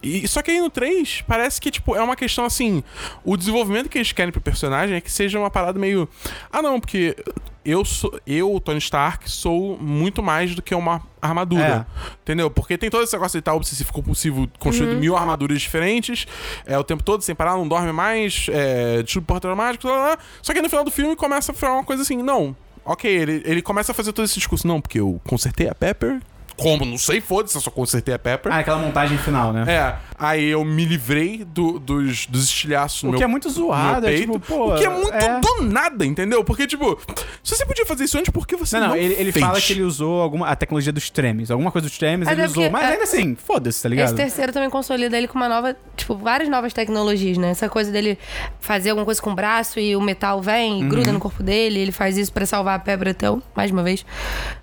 E, 0.02 0.28
só 0.28 0.42
que 0.42 0.50
aí 0.50 0.60
no 0.60 0.70
3, 0.70 1.22
parece 1.26 1.60
que, 1.60 1.70
tipo, 1.70 1.96
é 1.96 2.02
uma 2.02 2.14
questão 2.14 2.44
assim. 2.44 2.84
O 3.24 3.36
desenvolvimento 3.36 3.88
que 3.88 3.98
eles 3.98 4.12
querem 4.12 4.30
pro 4.30 4.40
personagem 4.40 4.96
é 4.96 5.00
que 5.00 5.10
seja 5.10 5.38
uma 5.38 5.50
parada 5.50 5.78
meio. 5.78 6.08
Ah, 6.52 6.60
não, 6.62 6.78
porque 6.78 7.16
eu 7.64 7.84
sou. 7.84 8.18
Eu, 8.26 8.60
Tony 8.60 8.78
Stark, 8.78 9.30
sou 9.30 9.78
muito 9.78 10.22
mais 10.22 10.54
do 10.54 10.62
que 10.62 10.74
uma 10.74 11.02
armadura. 11.20 11.86
Entendeu? 12.22 12.50
Porque 12.50 12.76
tem 12.76 12.90
todo 12.90 13.02
esse 13.02 13.12
negócio 13.12 13.38
de 13.38 13.42
tal 13.42 13.56
obsessivo 13.56 13.92
compulsivo 13.92 14.48
construindo 14.58 14.98
mil 14.98 15.16
armaduras 15.16 15.60
diferentes. 15.60 16.26
É 16.66 16.78
o 16.78 16.84
tempo 16.84 17.02
todo, 17.02 17.22
sem 17.22 17.34
parar, 17.34 17.56
não 17.56 17.66
dorme 17.66 17.92
mais, 17.92 18.46
é, 18.50 19.02
destruindo 19.02 19.26
porta 19.26 19.48
traumático, 19.48 19.86
blá, 19.86 19.96
blá, 19.96 20.16
blá. 20.16 20.18
Só 20.42 20.52
que 20.52 20.60
no 20.60 20.68
final 20.68 20.84
do 20.84 20.90
filme 20.90 21.16
começa 21.16 21.52
a 21.52 21.54
ficar 21.54 21.72
uma 21.72 21.84
coisa 21.84 22.02
assim, 22.02 22.22
não. 22.22 22.54
Ok, 22.84 23.10
ele, 23.10 23.42
ele 23.46 23.62
começa 23.62 23.92
a 23.92 23.94
fazer 23.94 24.12
todo 24.12 24.24
esse 24.24 24.34
discurso. 24.34 24.66
Não, 24.66 24.80
porque 24.80 25.00
eu 25.00 25.20
consertei 25.24 25.68
a 25.68 25.74
Pepper. 25.74 26.20
Como? 26.56 26.84
Não 26.84 26.98
sei, 26.98 27.20
foda-se, 27.20 27.56
eu 27.56 27.60
só 27.60 27.70
consertei 27.70 28.14
a 28.14 28.18
Pepper. 28.18 28.52
Ah, 28.52 28.58
aquela 28.58 28.78
montagem 28.78 29.18
final, 29.18 29.52
né? 29.52 29.64
É, 29.66 29.94
aí 30.18 30.44
eu 30.46 30.64
me 30.64 30.84
livrei 30.84 31.44
do- 31.44 31.78
dos, 31.78 32.26
dos 32.26 32.44
estilhaços 32.44 33.02
no 33.02 33.08
O 33.08 33.12
meu 33.12 33.18
que 33.18 33.24
é 33.24 33.26
muito 33.26 33.50
zoado, 33.50 34.06
é 34.06 34.16
tipo, 34.16 34.38
pô. 34.38 34.72
o 34.74 34.78
que 34.78 34.84
é 34.84 34.88
muito 34.88 35.12
é. 35.14 35.40
do 35.40 35.62
nada, 35.64 36.04
entendeu? 36.06 36.44
Porque, 36.44 36.66
tipo, 36.66 36.98
se 37.42 37.56
você 37.56 37.66
podia 37.66 37.84
fazer 37.84 38.04
isso 38.04 38.16
antes, 38.18 38.30
por 38.30 38.46
que 38.46 38.56
você 38.56 38.76
Não, 38.78 38.82
não, 38.88 38.88
não, 38.90 38.96
ele, 38.96 39.14
ele 39.14 39.32
fez? 39.32 39.44
fala 39.44 39.60
que 39.60 39.72
ele 39.72 39.82
usou 39.82 40.20
alguma, 40.22 40.46
a 40.48 40.54
tecnologia 40.56 40.92
dos 40.92 41.10
tremes. 41.10 41.50
Alguma 41.50 41.70
coisa 41.72 41.88
dos 41.88 41.98
tremes 41.98 42.28
Até 42.28 42.40
ele 42.40 42.46
usou. 42.46 42.70
Mas 42.70 42.82
é, 42.84 42.92
ainda 42.92 43.02
assim, 43.04 43.34
foda-se, 43.34 43.82
tá 43.82 43.88
ligado? 43.88 44.06
Esse 44.06 44.14
terceiro 44.14 44.52
também 44.52 44.70
consolida 44.70 45.16
ele 45.18 45.26
com 45.28 45.34
uma 45.36 45.48
nova, 45.48 45.76
tipo, 45.96 46.16
várias 46.16 46.48
novas 46.48 46.72
tecnologias, 46.72 47.36
né? 47.36 47.50
Essa 47.50 47.68
coisa 47.68 47.90
dele 47.90 48.18
fazer 48.60 48.90
alguma 48.90 49.04
coisa 49.04 49.20
com 49.20 49.30
o 49.30 49.34
braço 49.34 49.80
e 49.80 49.96
o 49.96 50.00
metal 50.00 50.40
vem 50.40 50.80
e 50.80 50.82
Uhum. 50.84 50.88
gruda 50.88 51.12
no 51.12 51.18
corpo 51.18 51.42
dele, 51.42 51.80
ele 51.80 51.92
faz 51.92 52.16
isso 52.16 52.32
pra 52.32 52.46
salvar 52.46 52.76
a 52.76 52.78
Pepper 52.78 53.08
então, 53.08 53.42
mais 53.56 53.70
uma 53.70 53.82
vez. 53.82 54.04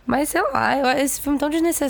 Mas 0.06 0.30
sei 0.30 0.42
lá, 0.52 0.78
eu- 0.78 1.00
esse 1.04 1.20
filme 1.22 1.38
é 1.38 1.40
tão 1.40 1.50
desnecessário 1.50 1.81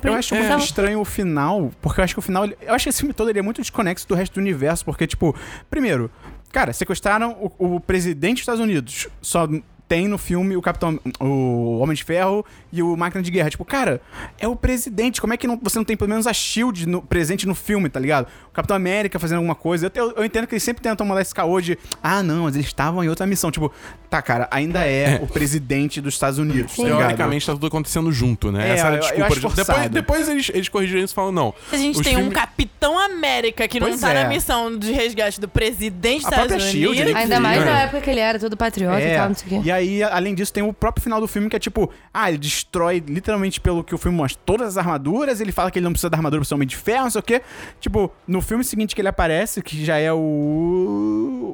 pra 0.00 0.10
mim. 0.10 0.14
Eu 0.14 0.18
acho 0.18 0.34
muito 0.34 0.64
estranho 0.64 1.00
o 1.00 1.04
final, 1.04 1.70
porque 1.80 2.00
eu 2.00 2.04
acho 2.04 2.14
que 2.14 2.18
o 2.18 2.22
final. 2.22 2.46
Eu 2.46 2.74
acho 2.74 2.84
que 2.84 2.90
esse 2.90 3.00
filme 3.00 3.14
todo 3.14 3.30
ele 3.30 3.38
é 3.38 3.42
muito 3.42 3.60
desconexo 3.60 4.06
do 4.08 4.14
resto 4.14 4.34
do 4.34 4.40
universo, 4.40 4.84
porque, 4.84 5.06
tipo, 5.06 5.34
primeiro, 5.70 6.10
cara, 6.52 6.72
sequestraram 6.72 7.32
o, 7.58 7.76
o 7.76 7.80
presidente 7.80 8.34
dos 8.34 8.42
Estados 8.42 8.60
Unidos. 8.60 9.08
Só 9.20 9.48
tem 9.88 10.08
no 10.08 10.18
filme 10.18 10.56
o 10.56 10.62
Capitão. 10.62 10.98
O 11.20 11.78
Homem 11.78 11.94
de 11.94 12.02
Ferro 12.02 12.44
e 12.72 12.82
o 12.82 12.96
Máquina 12.96 13.22
de 13.22 13.30
Guerra. 13.30 13.50
Tipo, 13.50 13.64
cara, 13.64 14.00
é 14.38 14.48
o 14.48 14.56
presidente. 14.56 15.20
Como 15.20 15.32
é 15.32 15.36
que 15.36 15.46
não- 15.46 15.58
você 15.62 15.78
não 15.78 15.84
tem 15.84 15.96
pelo 15.96 16.10
menos 16.10 16.26
a 16.26 16.32
Shield 16.32 16.86
no- 16.88 17.00
presente 17.02 17.46
no 17.46 17.54
filme, 17.54 17.88
tá 17.88 18.00
ligado? 18.00 18.26
O 18.48 18.52
Capitão 18.52 18.76
América 18.76 19.18
fazendo 19.18 19.36
alguma 19.38 19.54
coisa. 19.54 19.90
Eu, 19.94 20.08
eu- 20.08 20.14
eu 20.16 20.24
entendo 20.24 20.46
que 20.46 20.54
eles 20.54 20.62
sempre 20.62 20.82
tentam 20.82 21.06
mandar 21.06 21.22
esse 21.22 21.34
caô 21.34 21.60
de. 21.60 21.78
Ah, 22.02 22.22
não, 22.22 22.44
mas 22.44 22.54
eles 22.56 22.66
estavam 22.66 23.02
em 23.04 23.08
outra 23.08 23.26
missão. 23.26 23.50
Tipo, 23.50 23.72
tá, 24.10 24.20
cara, 24.20 24.48
ainda 24.50 24.84
é, 24.84 25.20
o 25.22 25.26
presidente 25.26 26.00
dos 26.00 26.14
Estados 26.14 26.38
Unidos. 26.38 26.74
Tá 26.76 26.82
ligado? 26.82 26.98
Teoricamente 26.98 27.46
tá 27.46 27.52
tudo 27.52 27.66
acontecendo 27.68 28.10
junto, 28.10 28.50
né? 28.50 28.68
É, 28.68 28.72
Essa 28.72 28.86
era 28.86 28.88
a 28.88 28.98
eu- 28.98 29.02
eu 29.02 29.02
desculpa. 29.02 29.26
acho 29.26 29.46
original. 29.46 29.88
depois, 29.88 29.90
depois 29.90 30.28
eles, 30.28 30.50
eles 30.52 30.68
corrigiram 30.68 31.04
isso 31.04 31.12
e 31.12 31.14
falam, 31.14 31.30
não. 31.32 31.54
A 31.72 31.76
gente 31.76 32.02
tem 32.02 32.14
um 32.16 32.20
filmes- 32.20 32.34
Capitão 32.34 32.98
América 32.98 33.68
que 33.68 33.78
não 33.78 33.88
Pois 33.88 34.00
tá 34.00 34.10
é. 34.12 34.22
na 34.24 34.28
missão 34.28 34.76
de 34.76 34.90
resgate 34.92 35.40
do 35.40 35.48
presidente 35.48 36.22
dos 36.24 36.32
Estados 36.32 36.62
Shield, 36.64 37.00
Unidos. 37.02 37.14
Ainda 37.20 37.40
mais 37.40 37.62
É. 37.62 37.64
na 37.64 37.80
época 37.82 38.00
que 38.00 38.10
ele 38.10 38.20
era 38.20 38.38
todo 38.38 38.56
patriota 38.56 39.00
e 39.00 39.14
tal, 39.14 39.28
não 39.28 39.34
sei 39.36 39.46
o 39.46 39.62
quê. 39.62 39.68
E 39.82 40.02
aí, 40.02 40.02
além 40.02 40.34
disso, 40.34 40.52
tem 40.52 40.62
o 40.62 40.72
próprio 40.72 41.02
final 41.02 41.20
do 41.20 41.28
filme 41.28 41.48
que 41.48 41.56
é 41.56 41.58
tipo, 41.58 41.90
ah, 42.12 42.28
ele 42.28 42.38
destrói 42.38 43.02
literalmente 43.06 43.60
pelo 43.60 43.84
que 43.84 43.94
o 43.94 43.98
filme 43.98 44.16
mostra 44.16 44.40
todas 44.44 44.68
as 44.68 44.78
armaduras, 44.78 45.40
ele 45.40 45.52
fala 45.52 45.70
que 45.70 45.78
ele 45.78 45.84
não 45.84 45.92
precisa 45.92 46.08
da 46.10 46.16
armadura 46.16 46.40
pra 46.40 46.48
ser 46.48 46.54
homem 46.54 46.66
de 46.68 46.76
ferro, 46.76 47.04
não 47.04 47.10
sei 47.10 47.18
o 47.18 47.22
quê. 47.22 47.42
Tipo, 47.80 48.10
no 48.26 48.40
filme 48.40 48.64
seguinte 48.64 48.94
que 48.94 49.00
ele 49.00 49.08
aparece, 49.08 49.60
que 49.62 49.84
já 49.84 49.96
é 49.98 50.12
o. 50.12 50.16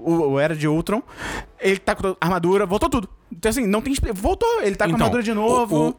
o, 0.04 0.30
o 0.32 0.38
Era 0.40 0.54
de 0.54 0.66
Ultron, 0.68 1.02
ele 1.60 1.78
tá 1.78 1.94
com 1.94 2.08
a 2.08 2.16
armadura, 2.20 2.66
voltou 2.66 2.88
tudo. 2.88 3.08
Então, 3.30 3.48
assim, 3.50 3.66
não 3.66 3.80
tem. 3.80 3.94
Voltou, 4.14 4.48
ele 4.62 4.76
tá 4.76 4.84
com 4.86 4.92
a 4.92 4.94
Então, 4.94 5.06
armadura 5.06 5.22
de 5.22 5.32
novo. 5.34 5.76
o- 5.76 5.88
o- 5.90 5.96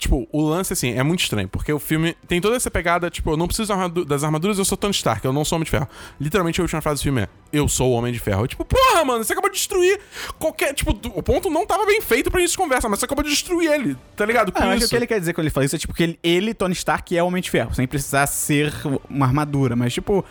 tipo, 0.00 0.26
o 0.32 0.42
lance, 0.42 0.72
assim, 0.72 0.92
é 0.98 1.02
muito 1.02 1.20
estranho. 1.20 1.48
Porque 1.48 1.72
o 1.72 1.78
filme 1.78 2.16
tem 2.26 2.40
toda 2.40 2.56
essa 2.56 2.70
pegada, 2.70 3.08
tipo, 3.10 3.30
eu 3.30 3.36
não 3.36 3.46
preciso 3.46 3.72
das 4.04 4.24
armaduras, 4.24 4.58
eu 4.58 4.64
sou 4.64 4.76
Tony 4.76 4.92
Stark, 4.94 5.24
eu 5.24 5.32
não 5.32 5.44
sou 5.44 5.56
Homem 5.56 5.64
de 5.64 5.70
Ferro. 5.70 5.88
Literalmente, 6.20 6.60
a 6.60 6.64
última 6.64 6.80
frase 6.80 7.00
do 7.00 7.04
filme 7.04 7.20
é, 7.22 7.28
eu 7.52 7.68
sou 7.68 7.90
o 7.90 7.92
Homem 7.94 8.12
de 8.12 8.18
Ferro. 8.18 8.42
Eu, 8.42 8.48
tipo, 8.48 8.64
porra, 8.64 9.04
mano, 9.04 9.22
você 9.22 9.32
acabou 9.32 9.50
de 9.50 9.56
destruir 9.56 10.00
qualquer... 10.38 10.72
Tipo, 10.74 10.90
o 11.14 11.22
ponto 11.22 11.48
não 11.50 11.66
tava 11.66 11.84
bem 11.86 12.00
feito 12.00 12.30
pra 12.30 12.40
gente 12.40 12.56
conversa, 12.56 12.88
mas 12.88 12.98
você 12.98 13.04
acabou 13.04 13.22
de 13.22 13.30
destruir 13.30 13.70
ele, 13.70 13.96
tá 14.16 14.24
ligado? 14.24 14.50
Com 14.50 14.62
Ah, 14.62 14.74
isso. 14.76 14.86
o 14.86 14.88
que 14.88 14.96
ele 14.96 15.06
quer 15.06 15.20
dizer 15.20 15.32
quando 15.34 15.46
ele 15.46 15.50
fala 15.54 15.66
isso 15.66 15.76
é 15.76 15.78
tipo 15.78 15.92
que 15.94 16.02
ele, 16.02 16.18
ele, 16.22 16.54
Tony 16.54 16.72
Stark, 16.74 17.16
é 17.16 17.22
o 17.22 17.26
Homem 17.26 17.42
de 17.42 17.50
Ferro, 17.50 17.74
sem 17.74 17.86
precisar 17.86 18.26
ser 18.26 18.72
uma 19.08 19.26
armadura. 19.26 19.76
Mas, 19.76 19.92
tipo, 19.92 20.24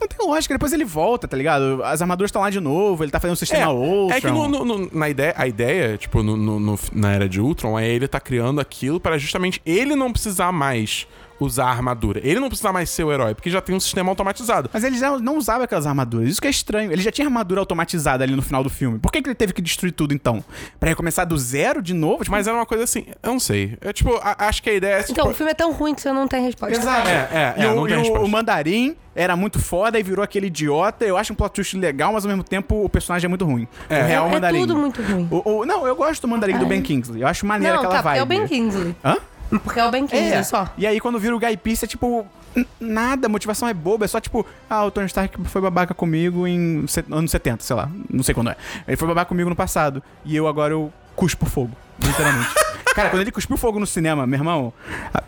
não 0.00 0.06
tem 0.06 0.26
lógica. 0.26 0.54
Depois 0.54 0.72
ele 0.72 0.84
volta, 0.84 1.26
tá 1.26 1.36
ligado? 1.36 1.82
As 1.84 2.00
armaduras 2.00 2.28
estão 2.28 2.42
lá 2.42 2.50
de 2.50 2.60
novo, 2.60 3.02
ele 3.04 3.10
tá 3.10 3.18
fazendo 3.20 3.32
um 3.34 3.36
sistema 3.36 3.72
Ultron. 3.72 4.14
É 4.16 4.20
que 4.20 4.30
no- 4.30 4.48
no- 4.48 4.64
no- 4.64 4.90
na 4.92 5.08
ideia, 5.08 5.34
a 5.36 5.46
ideia, 5.48 5.96
tipo, 5.96 6.22
no- 6.22 6.78
na 6.92 7.12
era 7.12 7.28
de 7.28 7.40
Ultron, 7.40 7.78
é 7.78 7.88
ele 7.88 8.06
tá 8.06 8.20
criando 8.20 8.60
aquilo 8.60 9.00
para 9.00 9.15
justamente 9.18 9.60
ele 9.64 9.94
não 9.94 10.12
precisar 10.12 10.52
mais 10.52 11.06
usar 11.40 11.66
a 11.66 11.70
armadura. 11.70 12.20
Ele 12.22 12.40
não 12.40 12.48
precisar 12.48 12.72
mais 12.72 12.88
ser 12.90 13.04
o 13.04 13.12
herói, 13.12 13.34
porque 13.34 13.50
já 13.50 13.60
tem 13.60 13.74
um 13.74 13.80
sistema 13.80 14.10
automatizado. 14.10 14.70
Mas 14.72 14.84
ele 14.84 14.96
já 14.98 15.18
não 15.18 15.36
usava 15.36 15.64
aquelas 15.64 15.86
armaduras. 15.86 16.28
Isso 16.28 16.40
que 16.40 16.46
é 16.46 16.50
estranho. 16.50 16.90
Ele 16.92 17.02
já 17.02 17.10
tinha 17.10 17.26
armadura 17.26 17.60
automatizada 17.60 18.24
ali 18.24 18.34
no 18.34 18.42
final 18.42 18.62
do 18.62 18.70
filme. 18.70 18.98
Por 18.98 19.10
que, 19.12 19.20
que 19.22 19.28
ele 19.28 19.34
teve 19.34 19.52
que 19.52 19.60
destruir 19.62 19.92
tudo 19.92 20.14
então? 20.14 20.44
Pra 20.80 20.88
recomeçar 20.88 21.26
do 21.26 21.36
zero 21.36 21.82
de 21.82 21.94
novo? 21.94 22.18
Tipo, 22.24 22.30
Mas 22.32 22.46
era 22.46 22.56
uma 22.56 22.66
coisa 22.66 22.84
assim, 22.84 23.06
eu 23.22 23.32
não 23.32 23.40
sei. 23.40 23.76
É 23.80 23.92
tipo, 23.92 24.14
a- 24.22 24.36
acho 24.46 24.62
que 24.62 24.70
a 24.70 24.74
ideia 24.74 24.94
é. 24.94 24.98
Tipo, 25.02 25.12
Então, 25.12 25.30
o 25.30 25.34
filme 25.34 25.50
é 25.52 25.54
tão 25.54 25.72
ruim 25.72 25.94
que 25.94 26.00
você 26.00 26.12
não 26.12 26.26
tem 26.28 26.42
resposta. 26.42 26.76
Exato. 26.76 27.08
É, 27.08 27.12
é, 27.12 27.54
e 27.58 27.62
é, 27.64 27.70
o, 27.72 27.76
não 27.76 27.84
tem 27.86 27.92
e 27.94 27.96
o- 27.96 28.00
resposta. 28.00 28.24
o 28.24 28.28
mandarim 28.28 28.96
era 29.14 29.34
muito 29.36 29.58
foda 29.58 29.98
e 29.98 30.02
virou 30.02 30.22
aquele 30.22 30.46
idiota. 30.48 31.04
Eu 31.04 31.16
acho 31.16 31.32
um 31.32 31.36
plot 31.36 31.52
twist 31.54 31.76
legal, 31.76 32.12
mas 32.12 32.24
ao 32.24 32.28
mesmo 32.28 32.44
tempo 32.44 32.84
o 32.84 32.88
personagem 32.88 33.26
é 33.26 33.28
muito 33.28 33.44
ruim. 33.44 33.66
É. 33.88 34.02
O 34.02 34.06
real 34.06 34.24
É, 34.26 34.28
é 34.28 34.32
mandarim. 34.32 34.60
tudo 34.60 34.76
muito 34.76 35.02
ruim. 35.02 35.28
O- 35.30 35.58
o- 35.60 35.66
não, 35.66 35.86
eu 35.86 35.96
gosto 35.96 36.22
do 36.22 36.28
mandarim 36.28 36.58
do 36.58 36.66
Ben 36.66 36.82
Kingsley. 36.82 37.22
Eu 37.22 37.28
acho 37.28 37.46
maneiro 37.46 37.74
Não, 37.76 37.82
aquela 37.82 37.96
tá, 37.96 38.02
vibe. 38.02 38.18
é 38.18 38.22
o 38.22 38.26
Ben 38.26 38.46
Kingsley. 38.46 38.94
Hã? 39.04 39.16
Porque 39.48 39.78
é 39.78 39.84
o 39.86 39.90
Ben 39.90 40.06
Kingsley 40.06 40.44
só. 40.44 40.68
E 40.76 40.86
aí 40.86 41.00
quando 41.00 41.18
vira 41.18 41.34
o 41.34 41.38
Guy 41.38 41.56
Pearce 41.56 41.84
é 41.84 41.88
tipo. 41.88 42.26
Nada, 42.80 43.26
a 43.26 43.28
motivação 43.28 43.68
é 43.68 43.74
boba, 43.74 44.06
é 44.06 44.08
só 44.08 44.18
tipo, 44.18 44.46
ah, 44.70 44.86
o 44.86 44.90
Tony 44.90 45.06
Stark 45.08 45.36
foi 45.44 45.60
babaca 45.60 45.92
comigo 45.92 46.46
em 46.46 46.86
anos 47.12 47.30
70, 47.30 47.62
sei 47.62 47.76
lá, 47.76 47.90
não 48.08 48.22
sei 48.22 48.34
quando 48.34 48.48
é. 48.48 48.56
Ele 48.88 48.96
foi 48.96 49.06
babaca 49.06 49.28
comigo 49.28 49.50
no 49.50 49.54
passado, 49.54 50.02
e 50.24 50.34
eu 50.34 50.48
agora 50.48 50.72
eu 50.72 50.90
cuspo 51.14 51.44
fogo, 51.44 51.72
literalmente. 52.00 52.48
Cara, 52.96 53.10
quando 53.10 53.20
ele 53.20 53.30
cuspiu 53.30 53.58
fogo 53.58 53.78
no 53.78 53.86
cinema, 53.86 54.26
meu 54.26 54.38
irmão, 54.38 54.72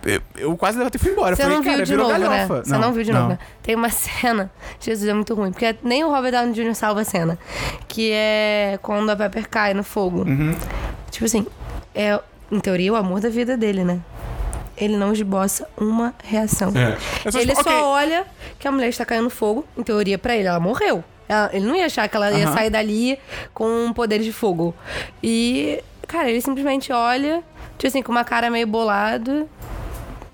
eu, 0.03 0.23
eu 0.37 0.57
quase 0.57 0.79
levantei 0.79 0.99
e 0.99 1.03
fui 1.03 1.13
embora. 1.13 1.37
Você 1.37 1.43
falei, 1.43 1.59
não 1.59 1.63
viu 1.63 1.85
de 1.85 1.97
novo, 1.97 2.13
né? 2.15 2.19
galhofa. 2.19 2.65
Você 2.65 2.79
não, 2.79 2.93
viu 2.95 3.05
de 3.05 3.13
novo, 3.13 3.29
né? 3.29 3.39
Tem 3.63 3.75
uma 3.75 3.91
cena, 3.91 4.51
Jesus, 4.81 5.07
é 5.07 5.13
muito 5.13 5.35
ruim, 5.35 5.51
porque 5.53 5.77
nem 5.83 6.03
o 6.03 6.09
Robert 6.09 6.33
Downey 6.33 6.55
Jr. 6.55 6.75
salva 6.75 7.03
a 7.03 7.05
cena, 7.05 7.39
que 7.87 8.11
é 8.11 8.79
quando 8.81 9.11
a 9.11 9.17
Pepper 9.17 9.47
cai 9.51 9.75
no 9.75 9.85
fogo. 9.85 10.23
Uhum. 10.23 10.57
Tipo 11.11 11.27
assim, 11.27 11.47
é, 11.95 12.19
em 12.51 12.61
teoria, 12.61 12.93
o 12.93 12.97
amor 12.97 13.21
da 13.21 13.29
vida 13.29 13.57
dele, 13.57 13.85
né? 13.85 14.01
Ele 14.77 14.97
não 14.97 15.13
esboça 15.13 15.67
uma 15.77 16.15
reação. 16.23 16.73
É. 16.77 16.97
É 17.29 17.41
Ele 17.43 17.55
só 17.55 17.61
ok. 17.63 17.73
olha 17.75 18.27
que 18.59 18.69
a 18.69 18.73
mulher 18.73 18.89
está 18.89 19.05
caindo 19.05 19.25
no 19.25 19.31
fogo. 19.31 19.65
Em 19.77 19.83
teoria, 19.83 20.17
pra 20.19 20.37
ele, 20.37 20.47
ela 20.47 20.61
morreu. 20.61 21.03
Ela- 21.29 21.51
ele 21.53 21.67
não 21.67 21.75
ia 21.75 21.87
achar 21.87 22.09
que 22.09 22.17
ela 22.17 22.31
ia 22.31 22.47
Aham. 22.47 22.55
sair 22.55 22.71
dali 22.71 23.19
com 23.53 23.93
poderes 23.93 24.25
de 24.25 24.33
fogo. 24.33 24.75
E, 25.23 25.83
cara, 26.07 26.31
ele 26.31 26.41
simplesmente 26.41 26.93
olha, 26.93 27.43
tipo 27.77 27.89
assim, 27.89 28.03
com 28.03 28.13
uma 28.13 28.25
cara 28.25 28.49
meio 28.51 28.67
bolada 28.69 29.47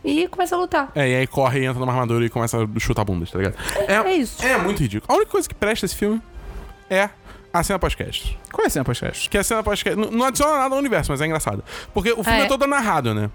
e 0.04 0.28
começa 0.28 0.54
a 0.54 0.58
lutar. 0.58 0.92
É, 0.94 1.08
e 1.08 1.14
aí 1.16 1.26
corre 1.26 1.60
e 1.60 1.64
entra 1.64 1.80
numa 1.80 1.90
armadura 1.92 2.24
e 2.26 2.28
começa 2.28 2.58
a 2.62 2.78
chutar 2.78 3.02
bundas, 3.04 3.30
tá 3.30 3.38
ligado? 3.38 3.56
É 3.88 4.12
isso. 4.12 4.44
É 4.44 4.58
muito 4.58 4.80
ridículo. 4.82 5.10
A 5.10 5.16
única 5.16 5.32
coisa 5.32 5.48
que 5.48 5.54
presta 5.54 5.86
esse 5.86 5.96
filme 5.96 6.20
é 6.90 7.08
a 7.60 7.62
cena 7.62 7.78
pós-crédito. 7.78 8.36
Qual 8.52 8.64
é 8.64 8.66
a 8.66 8.70
cena 8.70 8.84
pós-crédito? 8.84 9.30
Que 9.30 9.38
a 9.38 9.44
cena 9.44 9.62
pós-crédito 9.62 10.00
não, 10.00 10.10
não 10.10 10.26
adiciona 10.26 10.58
nada 10.58 10.74
ao 10.74 10.78
universo, 10.78 11.12
mas 11.12 11.20
é 11.20 11.26
engraçado. 11.26 11.64
Porque 11.92 12.10
o 12.12 12.22
filme 12.24 12.38
Ah, 12.40 12.42
é 12.42 12.44
é? 12.44 12.48
todo 12.48 12.66
narrado, 12.66 13.14
né? 13.14 13.30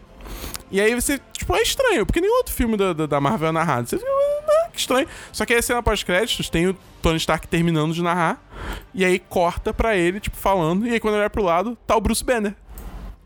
E 0.71 0.79
aí 0.79 0.93
você, 0.93 1.19
tipo, 1.33 1.55
é 1.55 1.61
estranho, 1.61 2.05
porque 2.05 2.21
nenhum 2.21 2.35
outro 2.35 2.53
filme 2.53 2.77
da, 2.77 2.93
da, 2.93 3.05
da 3.07 3.19
Marvel 3.21 3.49
é 3.49 3.51
narrado. 3.51 3.89
Você 3.89 3.97
fica, 3.97 4.09
ah, 4.11 4.69
que 4.71 4.79
estranho. 4.79 5.07
Só 5.31 5.45
que 5.45 5.53
aí 5.53 5.59
a 5.59 5.61
cena 5.63 5.81
pós-créditos 5.81 6.49
tem 6.49 6.67
o 6.67 6.77
Tony 7.01 7.17
Stark 7.17 7.47
terminando 7.47 7.93
de 7.93 8.03
narrar, 8.03 8.39
e 8.93 9.03
aí 9.05 9.17
corta 9.19 9.73
pra 9.73 9.95
ele, 9.95 10.19
tipo, 10.19 10.35
falando, 10.37 10.85
e 10.85 10.91
aí 10.91 10.99
quando 10.99 11.13
ele 11.15 11.21
olha 11.21 11.29
pro 11.29 11.41
lado, 11.41 11.77
tá 11.87 11.95
o 11.95 12.01
Bruce 12.01 12.23
Banner. 12.23 12.53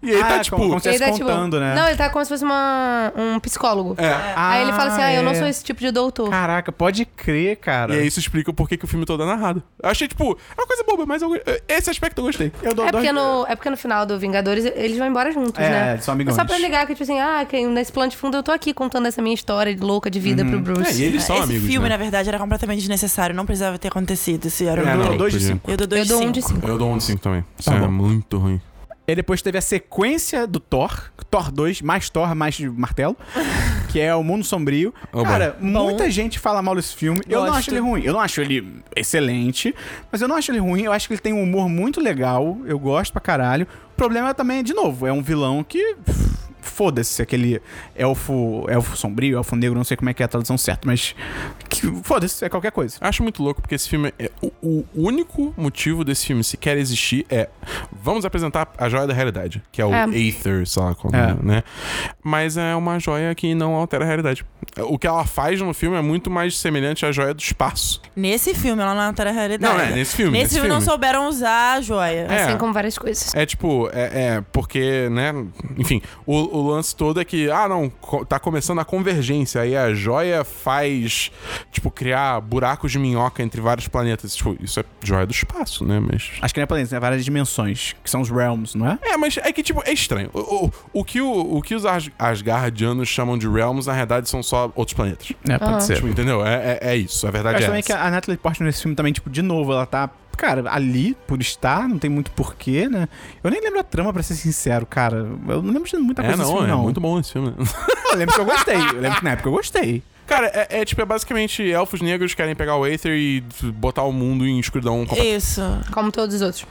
E 0.04 0.12
aí 0.14 0.20
tá, 0.22 0.36
Ah, 0.36 0.40
tipo. 0.40 0.58
como- 0.58 0.70
como 0.70 0.80
se 0.82 0.90
Ele 0.90 1.00
tá, 1.00 1.12
contando, 1.12 1.60
né? 1.60 1.74
Não, 1.76 1.88
ele 1.88 1.96
tá 1.98 2.10
como 2.10 2.26
se 2.26 2.30
fosse 2.30 2.44
uma, 2.44 3.12
um 3.16 3.40
psicólogo. 3.40 3.96
É. 3.98 4.34
Aí 4.36 4.64
ele 4.64 4.74
fala 4.74 4.92
assim, 4.92 5.02
ah, 5.02 5.14
eu 5.14 5.24
não 5.24 5.32
é. 5.32 5.36
sou 5.36 5.48
esse 5.48 5.64
tipo 5.64 5.80
de 5.80 5.92
doutor. 5.92 6.30
Caraca, 6.30 6.72
pode 6.72 7.06
crer, 7.06 7.56
cara. 7.58 7.96
E 7.96 8.00
aí 8.00 8.08
isso 8.08 8.20
explica 8.20 8.52
o 8.52 8.54
porquê 8.54 8.76
que 8.78 8.84
o 8.86 8.88
filme 8.88 9.06
todo 9.06 9.24
é 9.24 9.26
narrado. 9.26 9.64
Eu 9.82 9.90
achei, 9.90 10.08
tipo, 10.08 10.24
é 10.24 10.62
uma 10.62 10.68
coisa 10.68 10.84
boba, 10.84 11.06
mas 11.06 11.22
eu- 11.22 11.32
esse 11.68 11.90
aspecto 11.90 12.20
eu 12.20 12.26
gostei. 12.26 12.52
Eu 12.62 12.74
dou 12.76 12.86
É 12.86 12.92
porque, 12.92 13.12
dois- 13.14 13.26
no, 13.26 13.46
é 13.48 13.56
porque 13.56 13.70
no 13.70 13.78
final 13.78 14.06
do 14.06 14.20
Vingadores 14.20 14.66
eles 14.76 14.98
vão 14.98 15.08
embora 15.08 15.32
juntos, 15.32 15.58
É, 15.64 15.70
né? 15.70 15.92
eles 15.94 16.04
são 16.04 16.14
amigões. 16.14 16.36
É 16.38 16.40
só 16.42 16.46
pra 16.46 16.58
ligar 16.58 16.86
que, 16.86 16.94
tipo 16.94 17.04
assim, 17.04 17.20
ah, 17.20 17.46
que 17.48 17.66
nesse 17.66 17.92
plano 17.92 18.10
de 18.12 18.18
fundo 18.18 18.36
eu 18.38 18.44
tô 18.44 18.52
aqui 18.52 18.74
contando 18.74 19.06
essa 19.08 19.22
minha 19.22 19.34
história 19.34 19.74
de 19.74 19.82
louca 19.82 20.10
de 20.10 20.20
vida 20.20 20.44
pro 20.44 20.58
É, 20.58 20.60
Bruce. 20.60 21.02
e 21.02 21.06
eles 21.06 21.24
são 21.24 21.36
Esse 21.38 21.46
amigos, 21.46 21.68
filme, 21.68 21.88
né? 21.88 21.96
na 21.96 21.98
verdade, 21.98 22.28
era 22.28 22.38
completamente 22.38 22.80
desnecessário. 22.80 23.34
Não 23.36 23.46
precisava 23.46 23.78
ter 23.80 23.88
acontecido. 23.88 24.50
Se 24.50 24.66
era 24.66 24.82
É, 24.82 24.86
um 24.86 24.90
Eu 24.90 24.98
não, 24.98 25.06
dou 25.08 25.18
dois 25.18 25.34
de 25.34 25.40
cinco. 25.40 25.72
Eu 25.72 25.78
dou 25.78 25.88
dois 25.88 26.10
eu 26.10 26.18
dou 26.18 26.28
um 26.28 26.32
de 26.32 26.34
de 26.34 26.42
cinco. 26.42 26.56
cinco. 26.56 26.68
Eu 26.68 26.78
dou 26.78 26.92
um 26.92 26.98
de 26.98 27.04
5 27.04 27.22
também. 27.22 27.46
Isso 27.58 27.70
Tá 27.70 27.78
é 27.78 27.80
bom. 27.80 27.88
muito 27.92 28.38
ruim. 28.38 28.60
E 29.06 29.16
depois 29.16 29.42
teve 29.42 29.58
a 29.58 29.62
sequência 29.62 30.48
do 30.48 30.60
Thor, 30.60 31.12
Thor 31.30 31.52
2, 31.52 31.82
mais 31.82 32.10
Thor, 32.10 32.34
mais 32.36 32.60
martelo, 32.60 33.18
que 33.92 34.00
é 34.00 34.16
o 34.16 34.24
Mundo 34.24 34.46
Sombrio. 34.46 34.94
Oh, 35.12 35.24
Cara, 35.24 35.58
muita 35.60 36.10
gente 36.10 36.40
fala 36.40 36.62
mal 36.62 36.76
desse 36.76 36.96
filme. 36.96 37.22
Eu 37.28 37.40
não 37.40 37.48
Gosto. 37.48 37.60
acho 37.60 37.72
ele 37.72 37.80
ruim. 37.80 38.04
Eu 38.04 38.14
não 38.14 38.20
acho 38.22 38.40
ele 38.40 38.82
excelente, 38.96 39.76
mas 40.12 40.22
eu 40.22 40.28
não 40.28 40.36
acho 40.36 40.52
ele 40.52 40.60
ruim. 40.60 40.84
Eu 40.84 40.92
acho 40.94 41.08
que 41.08 41.16
ele 41.16 41.22
tem 41.22 41.34
um 41.34 41.44
humor 41.44 41.68
muito 41.68 42.00
legal. 42.00 42.58
Eu 42.66 42.80
gosto 42.80 43.12
pra 43.12 43.20
caralho. 43.22 43.68
O 43.92 43.96
problema 43.96 44.34
também, 44.34 44.64
de 44.64 44.74
novo, 44.74 45.06
é 45.06 45.12
um 45.12 45.22
vilão 45.22 45.64
que. 45.64 45.96
pff, 45.96 46.43
Foda-se 46.64 47.22
aquele 47.22 47.62
elfo, 47.96 48.66
elfo 48.70 48.96
sombrio, 48.98 49.38
elfo 49.38 49.56
negro, 49.56 49.76
não 49.78 49.84
sei 49.84 49.98
como 49.98 50.10
é 50.10 50.14
que 50.14 50.24
é 50.24 50.26
a 50.26 50.30
tradução 50.30 50.58
certa, 50.58 50.88
mas 50.88 51.14
foda-se, 52.04 52.44
é 52.46 52.50
qualquer 52.50 52.72
coisa. 52.72 52.98
Acho 53.02 53.22
muito 53.24 53.44
louco 53.44 53.62
porque 53.62 53.76
esse 53.76 53.88
filme 53.90 54.14
é 54.18 54.32
o, 54.42 54.52
o 54.62 54.86
único 54.96 55.54
motivo 55.58 56.04
desse 56.04 56.26
filme 56.26 56.44
sequer 56.44 56.78
existir 56.78 57.26
é 57.30 57.50
vamos 57.92 58.26
apresentar 58.26 58.72
a 58.78 58.90
joia 58.90 59.06
da 59.06 59.14
realidade, 59.14 59.62
que 59.72 59.82
é 59.82 59.86
o 59.86 59.94
É. 59.94 60.04
Aether, 60.06 60.66
sei 60.66 60.82
lá 60.84 60.96
como, 60.96 61.16
É. 61.16 61.36
né? 61.42 61.64
Mas 62.24 62.58
é 62.58 62.76
uma 62.76 63.00
joia 63.00 63.34
que 63.36 63.54
não 63.54 63.76
altera 63.76 64.04
a 64.04 64.08
realidade. 64.08 64.46
O 64.80 64.98
que 64.98 65.06
ela 65.06 65.24
faz 65.26 65.62
no 65.62 65.74
filme 65.74 65.96
é 65.98 66.02
muito 66.02 66.32
mais 66.32 66.58
semelhante 66.58 67.06
à 67.06 67.12
joia 67.12 67.34
do 67.34 67.40
espaço. 67.40 68.02
Nesse 68.16 68.56
filme, 68.56 68.82
ela 68.82 68.96
não 68.96 69.02
altera 69.02 69.30
a 69.30 69.34
realidade. 69.34 69.72
Não, 69.74 69.80
é, 69.80 69.92
nesse 69.92 70.16
filme, 70.16 70.32
Nesse 70.32 70.44
nesse 70.44 70.54
filme, 70.56 70.70
não 70.70 70.78
filme. 70.78 70.92
souberam 70.92 71.28
usar 71.30 71.74
a 71.78 71.82
joia. 71.82 72.28
É. 72.30 72.44
Assim 72.46 72.58
como 72.58 72.74
várias 72.74 72.98
coisas. 72.98 73.36
É 73.36 73.46
tipo, 73.46 73.88
é, 73.94 74.02
é, 74.38 74.44
porque, 74.52 75.08
né? 75.12 75.32
Enfim, 75.78 76.02
o, 76.26 76.58
o 76.58 76.68
lance 76.72 76.96
todo 76.96 77.20
é 77.22 77.26
que, 77.26 77.52
ah, 77.52 77.68
não, 77.68 77.90
tá 78.28 78.40
começando 78.40 78.80
a 78.80 78.86
convergência. 78.86 79.62
Aí 79.62 79.76
a 79.78 79.94
joia 79.94 80.44
faz, 80.44 81.32
tipo, 81.72 81.92
criar 81.92 82.42
buracos 82.42 82.92
de 82.92 82.98
minhoca 82.98 83.44
entre 83.44 83.62
vários 83.62 83.88
planetas. 83.88 84.36
Tipo, 84.36 84.58
isso 84.60 84.80
é 84.80 84.84
joia 85.04 85.26
do 85.26 85.32
espaço, 85.32 85.86
né? 85.86 86.00
Mas. 86.00 86.32
Acho 86.42 86.54
que 86.54 86.60
não 86.60 86.64
é 86.64 86.68
planeta, 86.68 86.96
né? 86.96 87.00
Várias 87.00 87.24
dimensões, 87.24 87.96
que 88.04 88.10
são 88.10 88.22
os 88.22 88.30
realms, 88.30 88.76
não 88.76 88.88
é? 88.90 88.98
É, 89.04 89.18
mas 89.18 89.38
é 89.38 89.52
que, 89.54 89.62
tipo, 89.62 89.84
é 89.86 89.94
estranho. 89.94 90.30
O, 90.34 90.66
o, 90.66 90.72
o 90.94 91.04
que, 91.06 91.22
o, 91.22 91.58
o 91.58 91.62
que 91.62 91.76
os 91.76 91.86
As- 91.86 92.10
Asgardianos 92.18 93.08
chamam 93.08 93.38
de 93.38 93.48
realms, 93.48 93.86
na 93.88 93.94
realidade, 93.94 94.28
são 94.30 94.42
só 94.42 94.63
outros 94.76 94.94
planetas. 94.94 95.32
É, 95.48 95.58
pode 95.58 95.72
Aham. 95.72 95.80
ser. 95.82 95.96
Tipo, 95.96 96.08
entendeu? 96.08 96.46
É, 96.46 96.80
é, 96.82 96.92
é 96.92 96.96
isso. 96.98 97.26
A 97.26 97.30
Eu 97.30 97.34
verdade 97.34 97.56
acho 97.58 97.64
é 97.64 97.68
também 97.68 97.80
essa. 97.80 97.88
que 97.88 97.94
a 97.94 98.10
Natalie 98.12 98.38
Portman 98.38 98.68
nesse 98.68 98.82
filme 98.82 98.96
também, 98.96 99.14
tipo, 99.14 99.30
de 99.30 99.42
novo, 99.42 99.72
ela 99.74 99.86
tá, 99.86 100.10
cara, 100.38 100.64
ali 100.72 101.16
por 101.28 101.40
estar, 101.42 101.88
não 101.88 101.98
tem 102.00 102.10
muito 102.10 102.32
porquê, 102.32 102.88
né? 102.90 103.08
Eu 103.44 103.50
nem 103.52 103.62
lembro 103.62 103.80
a 103.80 103.84
trama, 103.84 104.12
pra 104.14 104.24
ser 104.24 104.36
sincero, 104.36 104.86
cara. 104.86 105.18
Eu 105.48 105.62
não 105.62 105.74
lembro 105.74 105.90
de 105.90 105.98
muita 105.98 106.22
É, 106.22 106.26
coisa 106.26 106.38
desse 106.40 106.50
não, 106.52 106.58
filme, 106.60 106.72
é 106.72 106.76
não. 106.76 106.84
muito 106.84 107.00
bom 107.02 107.20
esse 107.20 107.32
filme. 107.32 107.54
Eu 108.14 108.18
lembro 108.20 108.36
que 108.36 108.42
eu 108.42 108.46
gostei. 108.46 108.76
Eu 108.76 109.02
lembro 109.02 109.18
que 109.18 109.24
na 109.24 109.32
época 109.32 109.50
eu 109.50 109.54
gostei. 109.54 110.04
Cara, 110.28 110.46
é, 110.54 110.82
é, 110.82 110.86
tipo, 110.86 111.02
é 111.02 111.06
basicamente 111.06 111.64
elfos 111.70 112.00
negros 112.00 112.36
querem 112.36 112.56
pegar 112.56 112.76
o 112.78 112.84
Aether 112.84 113.12
e 113.12 113.44
botar 113.74 114.04
o 114.04 114.12
mundo 114.12 114.46
em 114.46 114.60
escuridão. 114.60 115.04
Isso. 115.18 115.62
Como 115.92 116.12
todos 116.12 116.36
os 116.36 116.42
outros. 116.44 116.64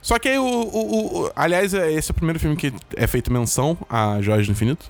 Só 0.00 0.20
que 0.20 0.28
aí 0.28 0.38
o, 0.38 0.44
o- 0.44 1.24
o- 1.24 1.30
Aliás, 1.34 1.74
é- 1.74 1.92
esse 1.92 2.10
é 2.10 2.12
o 2.12 2.14
primeiro 2.14 2.38
filme 2.38 2.54
que 2.56 2.72
é 2.96 3.06
feito 3.08 3.32
menção 3.32 3.76
a 3.90 4.18
Joias 4.22 4.46
do 4.46 4.52
Infinito. 4.52 4.86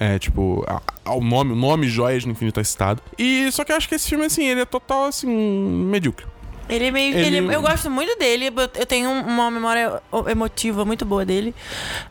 É, 0.00 0.18
tipo, 0.18 0.64
ao 1.04 1.20
nome, 1.20 1.52
o 1.52 1.56
nome 1.56 1.88
Joias 1.88 2.24
do 2.24 2.30
Infinito 2.30 2.60
é 2.60 2.64
citado. 2.64 3.02
E 3.18 3.50
só 3.50 3.64
que 3.64 3.72
eu 3.72 3.76
acho 3.76 3.88
que 3.88 3.94
esse 3.94 4.08
filme, 4.08 4.24
assim, 4.24 4.44
ele 4.44 4.60
é 4.60 4.64
total, 4.64 5.06
assim, 5.06 5.28
medíocre. 5.28 6.26
Ele 6.68 6.86
é 6.86 6.90
meio. 6.90 7.16
Ele- 7.16 7.36
ele- 7.38 7.54
eu 7.54 7.62
gosto 7.62 7.90
muito 7.90 8.18
dele. 8.18 8.46
eu- 8.54 8.86
tenho 8.86 9.10
uma 9.10 9.50
memória 9.50 10.02
emotiva 10.30 10.84
muito 10.84 11.04
boa 11.04 11.24
dele. 11.24 11.54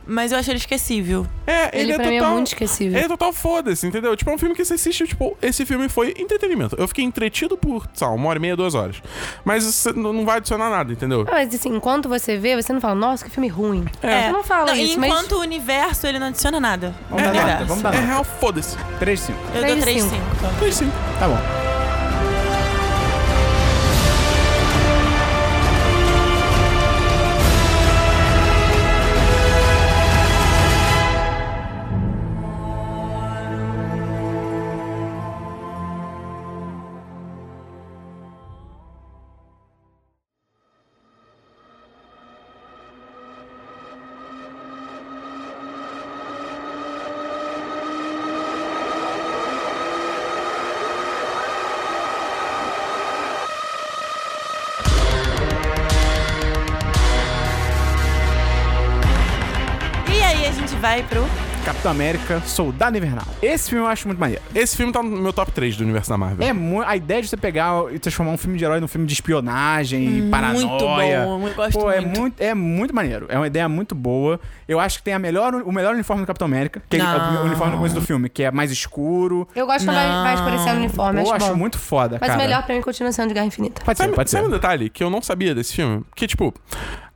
Mas 0.06 0.32
eu 0.32 0.38
acho 0.40 0.50
ele 0.52 0.58
esquecível. 0.58 1.26
É, 1.46 1.70
ele, 1.74 1.84
Ele, 1.84 1.92
é 1.92 1.96
pra 1.96 2.04
total. 2.06 2.20
mim 2.20 2.26
é 2.26 2.34
muito 2.34 2.48
esquecível. 2.48 2.98
Ele 2.98 3.06
é 3.06 3.08
total 3.08 3.32
foda-se, 3.34 3.86
entendeu? 3.86 4.16
Tipo, 4.16 4.32
é 4.32 4.34
um 4.34 4.38
filme 4.38 4.56
que 4.56 4.64
você 4.66 4.74
assiste, 4.74 5.06
tipo, 5.08 5.38
esse 5.42 5.66
filme 5.66 5.88
foi 5.90 6.14
entretenimento. 6.18 6.76
Eu 6.78 6.88
fiquei 6.88 7.04
entretido 7.06 7.58
por, 7.58 7.88
sei 7.94 8.08
lá, 8.08 8.14
uma 8.14 8.30
hora 8.30 8.38
e 8.40 8.42
meia, 8.42 8.56
duas 8.56 8.74
horas. 8.76 9.02
Mas 9.46 9.64
você 9.64 9.92
não 9.94 10.26
vai 10.26 10.38
adicionar 10.38 10.70
nada, 10.70 10.92
entendeu? 10.92 11.26
Ah, 11.28 11.32
Mas 11.34 11.54
assim, 11.54 11.70
enquanto 11.70 12.10
você 12.10 12.38
vê, 12.38 12.56
você 12.62 12.74
não 12.74 12.82
fala, 12.82 12.96
nossa, 12.96 13.24
que 13.26 13.32
filme 13.32 13.48
ruim. 13.48 13.86
É. 14.02 14.24
Você 14.24 14.32
não 14.32 14.44
fala 14.44 14.68
Não, 14.68 14.76
isso, 14.76 15.00
enquanto 15.00 15.32
mas... 15.32 15.40
o 15.40 15.42
universo, 15.42 16.08
ele 16.08 16.20
não 16.20 16.28
adiciona 16.28 16.60
nada. 16.60 16.96
Vamos 17.10 17.24
dar 17.24 17.32
O 17.32 17.36
nota, 17.48 17.66
vamos 17.66 17.84
dar 17.84 17.94
É 17.94 17.98
nota. 17.98 18.08
real, 18.08 18.24
foda-se. 18.24 18.78
3 19.00 19.20
de 19.20 19.26
5. 19.28 19.40
Eu 19.40 19.52
Três 19.62 19.66
dou 19.68 19.76
de 19.76 19.82
3 19.82 20.04
cinco. 20.04 20.16
5. 20.16 20.54
Mas 20.62 20.76
sim. 20.76 20.92
Tá 21.20 21.28
bom. 21.28 21.77
Capitão 61.78 61.92
América, 61.92 62.42
Soldado 62.42 62.98
Invernal. 62.98 63.26
Esse 63.40 63.70
filme 63.70 63.84
eu 63.86 63.88
acho 63.88 64.08
muito 64.08 64.20
maneiro. 64.20 64.42
Esse 64.56 64.76
filme 64.76 64.92
tá 64.92 65.04
no 65.04 65.10
meu 65.22 65.32
top 65.32 65.52
3 65.52 65.78
do 65.78 65.84
universo 65.84 66.10
da 66.10 66.18
Marvel. 66.18 66.44
É 66.48 66.52
a 66.88 66.98
ideia 66.98 67.22
de 67.22 67.28
você 67.28 67.38
pegar 67.38 67.94
e 67.94 68.00
transformar 68.00 68.32
um 68.32 68.38
filme 68.38 68.58
de 68.58 68.66
herói 68.66 68.80
num 68.80 68.88
filme 68.88 69.06
de 69.06 69.14
espionagem 69.14 70.18
e 70.18 70.30
paranoia. 70.30 70.66
Muito 71.28 71.48
bom. 71.48 71.48
Eu 71.48 71.54
gosto 71.54 71.80
Pô, 71.80 71.92
é 71.92 72.02
muito. 72.02 72.20
muito, 72.20 72.42
é 72.42 72.54
muito 72.56 72.96
maneiro. 72.96 73.28
É 73.30 73.38
uma 73.38 73.46
ideia 73.46 73.70
muito 73.70 73.94
boa. 73.94 74.40
Eu 74.68 74.80
acho 74.80 74.98
que 74.98 75.04
tem 75.04 75.14
a 75.14 75.20
melhor, 75.20 75.54
o 75.54 75.72
melhor 75.72 75.94
uniforme 75.94 76.24
do 76.24 76.26
Capitão 76.26 76.48
América, 76.48 76.82
que 76.90 76.96
é 76.96 77.00
Não. 77.00 77.44
o 77.44 77.46
uniforme 77.46 77.72
no 77.74 77.78
começo 77.78 77.96
do 77.96 78.02
filme, 78.02 78.28
que 78.28 78.42
é 78.42 78.50
mais 78.50 78.72
escuro. 78.72 79.48
Eu 79.56 79.68
gosto 79.68 79.86
quando 79.86 79.98
Não. 79.98 80.24
vai 80.24 80.34
escurecer 80.34 80.74
o 80.74 80.78
uniforme, 80.78 81.20
eu 81.20 81.24
acho, 81.26 81.34
acho 81.36 81.48
bom. 81.50 81.56
muito 81.58 81.78
foda, 81.78 82.18
Mas 82.20 82.28
cara. 82.28 82.40
o 82.40 82.44
melhor 82.44 82.64
pra 82.66 82.74
mim 82.74 82.82
continua 82.82 83.12
sendo 83.12 83.28
de 83.28 83.34
Guerra 83.36 83.46
Infinita. 83.46 83.84
Pode 83.86 83.98
ser, 83.98 84.04
Sabe, 84.06 84.16
pode 84.16 84.30
ser. 84.32 84.38
sabe 84.38 84.48
um 84.48 84.52
detalhe 84.52 84.90
que 84.90 85.04
eu 85.04 85.12
não 85.12 85.22
sabia 85.22 85.54
desse 85.54 85.76
filme? 85.76 86.04
Que, 86.16 86.26
tipo, 86.26 86.52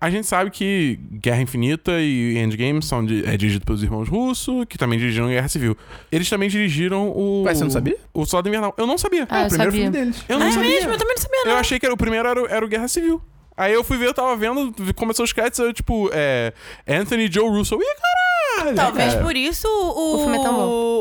a 0.01 0.09
gente 0.09 0.25
sabe 0.27 0.49
que 0.49 0.99
Guerra 1.13 1.41
Infinita 1.41 1.91
e 2.01 2.35
Endgame 2.39 2.81
são 2.81 3.05
de, 3.05 3.23
é 3.25 3.37
dirigido 3.37 3.63
pelos 3.63 3.83
irmãos 3.83 4.09
Russo, 4.09 4.65
que 4.65 4.77
também 4.77 4.97
dirigiram 4.97 5.27
Guerra 5.27 5.47
Civil. 5.47 5.77
Eles 6.11 6.27
também 6.27 6.49
dirigiram 6.49 7.07
o. 7.09 7.43
Ué, 7.43 7.53
você 7.53 7.63
não 7.63 7.69
sabia? 7.69 7.97
O 8.13 8.25
Soldado 8.25 8.49
Invernal. 8.49 8.73
Eu 8.77 8.87
não 8.87 8.97
sabia. 8.97 9.27
Ah, 9.29 9.43
É 9.43 9.45
o 9.45 9.49
primeiro 9.49 9.71
sabia. 9.71 9.91
filme 9.91 9.97
deles. 10.05 10.25
Eu 10.27 10.39
não 10.39 10.47
é 10.47 10.51
sabia. 10.51 10.69
mesmo? 10.69 10.91
Eu 10.91 10.97
também 10.97 11.13
não 11.15 11.21
sabia, 11.21 11.39
não. 11.45 11.51
Eu 11.51 11.57
achei 11.57 11.79
que 11.79 11.85
era, 11.85 11.93
o 11.93 11.97
primeiro 11.97 12.27
era, 12.27 12.41
o- 12.41 12.47
era 12.47 12.65
o 12.65 12.67
Guerra 12.67 12.87
Civil. 12.87 13.21
Aí 13.55 13.73
eu 13.73 13.83
fui 13.83 13.97
ver, 13.97 14.07
eu 14.07 14.13
tava 14.13 14.35
vendo, 14.35 14.73
começou 14.95 15.23
os 15.23 15.31
créditos, 15.33 15.59
eu, 15.59 15.71
tipo, 15.71 16.09
é. 16.13 16.51
Anthony 16.87 17.29
Joe 17.31 17.47
Russo. 17.47 17.75
Ih, 17.75 17.79
caralho! 17.79 18.30
Talvez 18.75 19.13
cara. 19.13 19.23
por 19.25 19.35
isso 19.35 19.67
o, 19.67 20.15
O 20.15 20.19
filme 20.19 20.37
é 20.37 20.41
tão 20.43 20.53
bom. 20.53 20.61
o, 20.67 20.91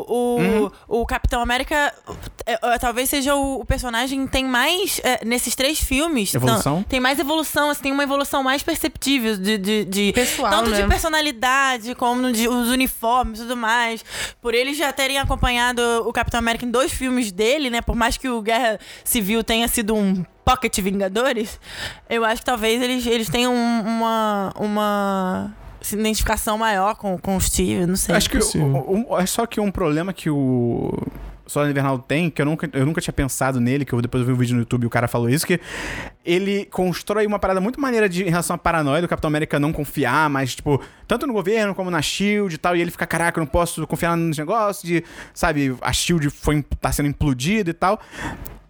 Uhum. 0.40 0.70
o 0.88 1.06
Capitão 1.06 1.40
América 1.42 1.92
é, 2.46 2.58
é, 2.62 2.78
talvez 2.78 3.08
seja 3.10 3.34
o, 3.34 3.60
o 3.60 3.64
personagem 3.64 4.24
que 4.26 4.32
tem 4.32 4.44
mais 4.44 5.00
é, 5.04 5.24
nesses 5.24 5.54
três 5.54 5.78
filmes 5.78 6.34
Evolução? 6.34 6.76
não, 6.76 6.82
tem 6.82 6.98
mais 7.00 7.18
evolução 7.18 7.70
assim, 7.70 7.82
tem 7.84 7.92
uma 7.92 8.02
evolução 8.02 8.42
mais 8.42 8.62
perceptível 8.62 9.36
de, 9.36 9.58
de, 9.58 9.84
de- 9.84 10.12
Pessoal, 10.12 10.50
tanto 10.50 10.70
né? 10.70 10.82
de 10.82 10.88
personalidade 10.88 11.94
como 11.94 12.32
de 12.32 12.48
os 12.48 12.68
uniformes 12.70 13.38
e 13.40 13.42
tudo 13.42 13.56
mais 13.56 14.04
por 14.40 14.54
eles 14.54 14.76
já 14.76 14.92
terem 14.92 15.18
acompanhado 15.18 15.82
o 16.06 16.12
Capitão 16.12 16.38
América 16.38 16.64
em 16.64 16.70
dois 16.70 16.92
filmes 16.92 17.30
dele 17.30 17.68
né 17.70 17.80
por 17.82 17.94
mais 17.94 18.16
que 18.16 18.28
o 18.28 18.40
Guerra 18.40 18.78
Civil 19.04 19.44
tenha 19.44 19.68
sido 19.68 19.94
um 19.94 20.24
Pocket 20.44 20.76
Vingadores, 20.80 21.60
eu 22.08 22.24
acho 22.24 22.40
que 22.40 22.46
talvez 22.46 22.82
eles, 22.82 23.06
eles 23.06 23.28
tenham 23.28 23.54
um- 23.54 23.80
uma, 23.86 24.52
uma 24.58 25.56
identificação 25.92 26.58
maior 26.58 26.94
com, 26.96 27.18
com 27.18 27.36
o 27.36 27.40
Steve, 27.40 27.86
não 27.86 27.96
sei. 27.96 28.14
Acho 28.14 28.28
que 28.30 28.38
o, 28.38 29.06
o- 29.10 29.18
é 29.18 29.26
só 29.26 29.46
que 29.46 29.60
um 29.60 29.70
problema 29.70 30.12
que 30.12 30.28
o 30.30 30.92
Soldado 31.46 31.70
Invernal 31.72 31.98
tem, 31.98 32.30
que 32.30 32.40
eu 32.40 32.46
nunca, 32.46 32.68
eu 32.72 32.86
nunca 32.86 33.00
tinha 33.00 33.12
pensado 33.12 33.60
nele, 33.60 33.84
que 33.84 33.92
eu 33.92 34.00
depois 34.00 34.20
eu 34.20 34.26
vi 34.26 34.32
um 34.32 34.36
vídeo 34.36 34.54
no 34.54 34.60
YouTube 34.60 34.84
e 34.84 34.86
o 34.86 34.90
cara 34.90 35.08
falou 35.08 35.28
isso, 35.28 35.44
que 35.46 35.58
ele 36.24 36.66
constrói 36.66 37.26
uma 37.26 37.38
parada 37.40 37.60
muito 37.60 37.80
maneira 37.80 38.08
de, 38.08 38.22
em 38.24 38.30
relação 38.30 38.54
à 38.54 38.58
paranoia 38.58 39.02
do 39.02 39.08
Capitão 39.08 39.26
América 39.28 39.58
não 39.58 39.72
confiar, 39.72 40.30
mas, 40.30 40.54
tipo, 40.54 40.80
tanto 41.08 41.26
no 41.26 41.32
governo 41.32 41.74
como 41.74 41.90
na 41.90 42.00
SHIELD 42.00 42.54
e 42.54 42.58
tal, 42.58 42.76
e 42.76 42.80
ele 42.80 42.90
fica, 42.92 43.06
caraca, 43.06 43.40
eu 43.40 43.42
não 43.44 43.50
posso 43.50 43.84
confiar 43.86 44.16
nos 44.16 44.38
negócios, 44.38 44.84
de, 44.84 45.02
sabe, 45.34 45.74
a 45.80 45.92
SHIELD 45.92 46.30
foi, 46.30 46.62
tá 46.80 46.92
sendo 46.92 47.08
implodida 47.08 47.70
e 47.70 47.74
tal. 47.74 48.00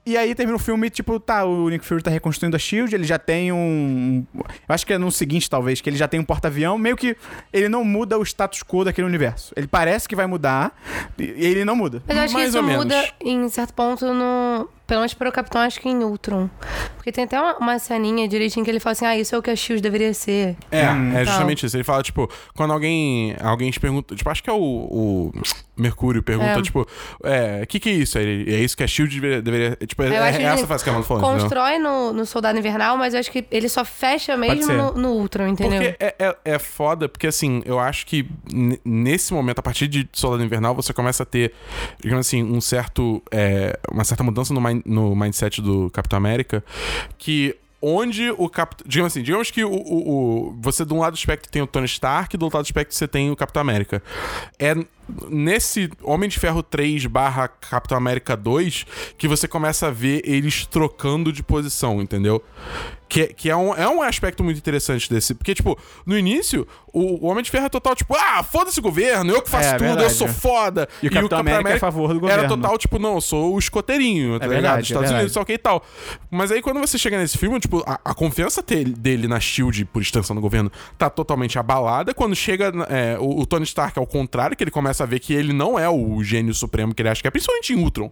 E 0.04 0.16
aí 0.16 0.34
termina 0.34 0.56
o 0.56 0.58
filme, 0.58 0.88
tipo, 0.88 1.20
tá, 1.20 1.44
o 1.44 1.68
Nick 1.68 1.84
Fury 1.84 2.02
tá 2.02 2.10
reconstruindo 2.10 2.56
a 2.56 2.58
SHIELD, 2.58 2.94
ele 2.94 3.04
já 3.04 3.18
tem 3.18 3.52
um... 3.52 4.24
Eu 4.34 4.44
acho 4.74 4.86
que 4.86 4.94
é 4.94 4.98
no 4.98 5.12
seguinte, 5.12 5.48
talvez, 5.48 5.80
que 5.80 5.90
ele 5.90 5.96
já 5.96 6.08
tem 6.08 6.18
um 6.18 6.24
porta-avião, 6.24 6.78
meio 6.78 6.96
que 6.96 7.14
ele 7.52 7.68
não 7.68 7.84
muda 7.84 8.18
o 8.18 8.22
status 8.22 8.62
quo 8.62 8.82
daquele 8.84 9.06
universo. 9.06 9.52
Ele 9.54 9.66
parece 9.66 10.08
que 10.08 10.16
vai 10.16 10.26
mudar, 10.26 10.74
e 11.18 11.46
ele 11.46 11.64
não 11.64 11.76
muda. 11.76 12.02
Mas 12.08 12.16
eu 12.16 12.22
acho 12.22 12.34
Mais 12.34 12.44
que 12.44 12.48
isso 12.48 12.58
ou 12.58 12.64
menos. 12.64 12.84
muda 12.84 13.08
em 13.20 13.48
certo 13.50 13.74
ponto 13.74 14.12
no. 14.12 14.68
Pelo 14.86 15.00
menos 15.02 15.14
para 15.14 15.28
o 15.28 15.32
Capitão, 15.32 15.60
acho 15.60 15.78
que 15.80 15.88
em 15.88 16.02
Ultron. 16.02 16.50
Porque 16.96 17.12
tem 17.12 17.22
até 17.22 17.40
uma, 17.40 17.56
uma 17.58 17.78
ceninha 17.78 18.26
direitinho 18.26 18.64
que 18.64 18.70
ele 18.72 18.80
fala 18.80 18.92
assim: 18.92 19.06
ah, 19.06 19.16
isso 19.16 19.32
é 19.36 19.38
o 19.38 19.42
que 19.42 19.48
a 19.48 19.54
Shield 19.54 19.80
deveria 19.80 20.12
ser. 20.12 20.56
É, 20.68 20.90
Hum, 20.90 21.16
é 21.16 21.24
justamente 21.24 21.64
isso. 21.64 21.76
Ele 21.76 21.84
fala, 21.84 22.02
tipo, 22.02 22.28
quando 22.56 22.72
alguém 22.72 23.36
alguém 23.40 23.70
te 23.70 23.78
pergunta, 23.78 24.16
tipo, 24.16 24.28
acho 24.28 24.42
que 24.42 24.50
é 24.50 24.52
o, 24.52 24.56
o 24.58 25.32
Mercúrio 25.80 26.22
pergunta, 26.22 26.58
É. 26.58 26.62
tipo, 26.62 26.86
é, 27.24 27.60
o 27.62 27.66
que 27.66 27.80
que 27.80 27.88
é 27.88 27.92
isso? 27.92 28.18
Ele, 28.18 28.52
é 28.54 28.58
isso 28.60 28.76
que 28.76 28.82
a 28.82 28.86
SHIELD 28.86 29.14
deveria, 29.20 29.42
deveria 29.42 29.76
tipo, 29.86 30.02
é, 30.02 30.08
é 30.14 30.42
essa 30.42 30.66
fase 30.66 30.84
que 30.84 30.90
a 30.90 30.92
Amanda 30.92 31.06
falou? 31.06 31.22
Constrói 31.22 31.78
no, 31.78 32.12
no 32.12 32.26
Soldado 32.26 32.58
Invernal, 32.58 32.96
mas 32.96 33.14
eu 33.14 33.20
acho 33.20 33.30
que 33.30 33.44
ele 33.50 33.68
só 33.68 33.84
fecha 33.84 34.36
mesmo 34.36 34.72
no, 34.72 34.92
no 34.94 35.08
Ultron, 35.14 35.48
entendeu? 35.48 35.80
Porque 35.80 35.96
é, 36.04 36.14
é, 36.18 36.36
é 36.44 36.58
foda, 36.58 37.08
porque 37.08 37.26
assim, 37.26 37.62
eu 37.64 37.78
acho 37.78 38.06
que 38.06 38.26
nesse 38.84 39.32
momento, 39.32 39.58
a 39.58 39.62
partir 39.62 39.88
de 39.88 40.08
Soldado 40.12 40.44
Invernal, 40.44 40.74
você 40.74 40.92
começa 40.92 41.22
a 41.22 41.26
ter, 41.26 41.52
digamos 42.00 42.26
assim, 42.26 42.42
um 42.42 42.60
certo. 42.60 43.22
é, 43.30 43.78
uma 43.90 44.04
certa 44.04 44.22
mudança 44.22 44.52
no, 44.52 44.60
mind- 44.60 44.82
no 44.84 45.14
mindset 45.16 45.60
do 45.62 45.90
Capitão 45.90 46.16
América, 46.16 46.62
que. 47.18 47.56
Onde 47.82 48.30
o 48.36 48.46
Capitão. 48.46 48.84
Digamos 48.86 49.10
assim, 49.10 49.22
digamos 49.22 49.50
que 49.50 49.64
o, 49.64 49.70
o, 49.72 50.50
o- 50.50 50.58
você 50.60 50.84
de 50.84 50.92
um 50.92 50.98
lado 50.98 51.14
do 51.14 51.16
espectro 51.16 51.50
tem 51.50 51.62
o 51.62 51.66
Tony 51.66 51.86
Stark, 51.86 52.36
do 52.36 52.42
outro 52.44 52.58
lado 52.58 52.64
do 52.64 52.68
espectro 52.68 52.94
você 52.94 53.08
tem 53.08 53.30
o 53.30 53.36
Capitão 53.36 53.62
América. 53.62 54.02
É 54.58 54.74
nesse 55.28 55.90
Homem 56.02 56.28
de 56.28 56.38
Ferro 56.38 56.62
3 56.62 57.06
barra 57.06 57.48
Capitão 57.48 57.96
América 57.96 58.36
2 58.36 58.86
que 59.18 59.26
você 59.28 59.46
começa 59.48 59.88
a 59.88 59.90
ver 59.90 60.22
eles 60.24 60.66
trocando 60.66 61.32
de 61.32 61.42
posição, 61.42 62.00
entendeu? 62.00 62.42
Que, 63.08 63.26
que 63.26 63.50
é, 63.50 63.56
um, 63.56 63.74
é 63.74 63.88
um 63.88 64.00
aspecto 64.02 64.44
muito 64.44 64.58
interessante 64.58 65.10
desse. 65.12 65.34
Porque, 65.34 65.52
tipo, 65.52 65.76
no 66.06 66.16
início, 66.16 66.64
o, 66.92 67.26
o 67.26 67.28
Homem 67.28 67.42
de 67.42 67.50
Ferro 67.50 67.66
é 67.66 67.68
total, 67.68 67.96
tipo, 67.96 68.14
ah, 68.14 68.40
foda-se 68.44 68.78
o 68.78 68.82
governo, 68.82 69.32
eu 69.32 69.42
que 69.42 69.50
faço 69.50 69.66
É, 69.70 69.72
tudo, 69.72 69.82
eu 69.88 69.94
verdade. 69.96 70.14
sou 70.14 70.28
foda. 70.28 70.88
E 71.02 71.08
o 71.08 71.10
Capitão 71.10 71.40
América 71.40 71.70
é 71.70 71.74
a 71.74 71.80
favor 71.80 72.14
do 72.14 72.24
Era 72.28 72.42
governo. 72.42 72.62
total, 72.62 72.78
tipo, 72.78 73.00
não, 73.00 73.14
eu 73.16 73.20
sou 73.20 73.52
o 73.54 73.58
escoteirinho, 73.58 74.38
tá 74.38 74.46
ligado? 74.46 74.62
verdade, 74.62 74.86
Estados 74.86 75.10
é 75.10 75.14
Unidos, 75.14 75.32
só 75.32 75.44
que 75.44 75.54
e 75.54 75.58
tal. 75.58 75.84
Mas 76.30 76.52
aí 76.52 76.62
quando 76.62 76.78
você 76.78 76.96
chega 76.96 77.18
nesse 77.18 77.36
filme, 77.36 77.58
tipo, 77.58 77.82
a, 77.84 77.98
a 78.04 78.14
confiança 78.14 78.62
dele, 78.62 78.92
dele 78.96 79.26
na 79.26 79.40
Shield, 79.40 79.86
por 79.86 80.00
extensão 80.02 80.36
do 80.36 80.40
governo, 80.40 80.70
tá 80.96 81.10
totalmente 81.10 81.58
abalada. 81.58 82.14
Quando 82.14 82.36
chega 82.36 82.72
é, 82.88 83.18
o, 83.18 83.40
o 83.40 83.44
Tony 83.44 83.64
Stark, 83.64 83.98
ao 83.98 84.06
contrário, 84.06 84.56
que 84.56 84.62
ele 84.62 84.70
começa 84.70 84.99
a 85.02 85.06
ver 85.06 85.20
que 85.20 85.32
ele 85.34 85.52
não 85.52 85.78
é 85.78 85.88
o 85.88 86.22
gênio 86.22 86.52
supremo 86.54 86.94
que 86.94 87.02
ele 87.02 87.08
acha 87.08 87.20
que 87.22 87.28
é, 87.28 87.30
principalmente 87.30 87.72
em 87.72 87.76
Ultron, 87.76 88.10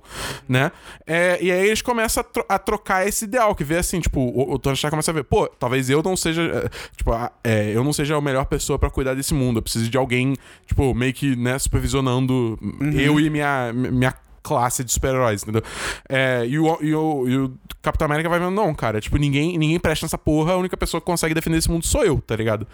né? 0.49 0.71
É, 1.07 1.39
e 1.43 1.51
aí 1.53 1.67
eles 1.67 1.83
começam 1.83 2.21
a, 2.21 2.25
tro- 2.25 2.45
a 2.49 2.59
trocar 2.59 3.07
esse 3.07 3.25
ideal, 3.25 3.55
que 3.55 3.65
vê 3.65 3.77
assim, 3.77 4.01
tipo, 4.01 4.21
o, 4.21 4.53
o 4.55 4.59
Tony 4.59 4.75
Stark 4.75 4.91
começa 4.93 5.11
a 5.11 5.15
ver, 5.15 5.25
pô, 5.25 5.47
talvez 5.49 5.89
eu 5.91 6.03
não 6.03 6.17
seja, 6.17 6.43
é, 6.43 6.69
tipo, 6.97 7.13
a- 7.13 7.31
é, 7.45 7.71
eu 7.75 7.83
não 7.85 7.93
seja 7.93 8.17
a 8.17 8.21
melhor 8.21 8.45
pessoa 8.47 8.79
pra 8.79 8.91
cuidar 8.91 9.15
desse 9.15 9.35
mundo. 9.35 9.59
Eu 9.59 9.63
preciso 9.63 9.89
de 9.89 9.97
alguém, 9.97 10.35
tipo, 10.67 10.95
meio 10.95 11.13
que, 11.13 11.37
né, 11.37 11.59
supervisionando 11.59 12.59
eu 12.95 13.19
e 13.21 13.31
minha, 13.31 13.73
minha 13.73 14.15
classe 14.43 14.83
de 14.85 14.93
super-heróis, 14.93 15.43
entendeu? 15.43 15.63
É, 16.09 16.45
e, 16.47 16.59
o, 16.59 16.79
e, 16.81 16.95
o, 16.95 17.29
e 17.29 17.37
o 17.39 17.55
Capitão 17.83 18.07
América 18.07 18.29
vai 18.29 18.39
vendo, 18.39 18.51
não, 18.51 18.75
cara, 18.75 19.01
tipo, 19.01 19.17
ninguém, 19.17 19.57
ninguém 19.59 19.79
presta 19.79 20.05
nessa 20.07 20.19
porra, 20.19 20.53
a 20.53 20.57
única 20.57 20.77
pessoa 20.77 21.01
que 21.01 21.07
consegue 21.07 21.35
defender 21.35 21.59
esse 21.59 21.71
mundo 21.71 21.87
sou 21.87 22.05
eu, 22.05 22.21
tá 22.21 22.35
ligado? 22.37 22.67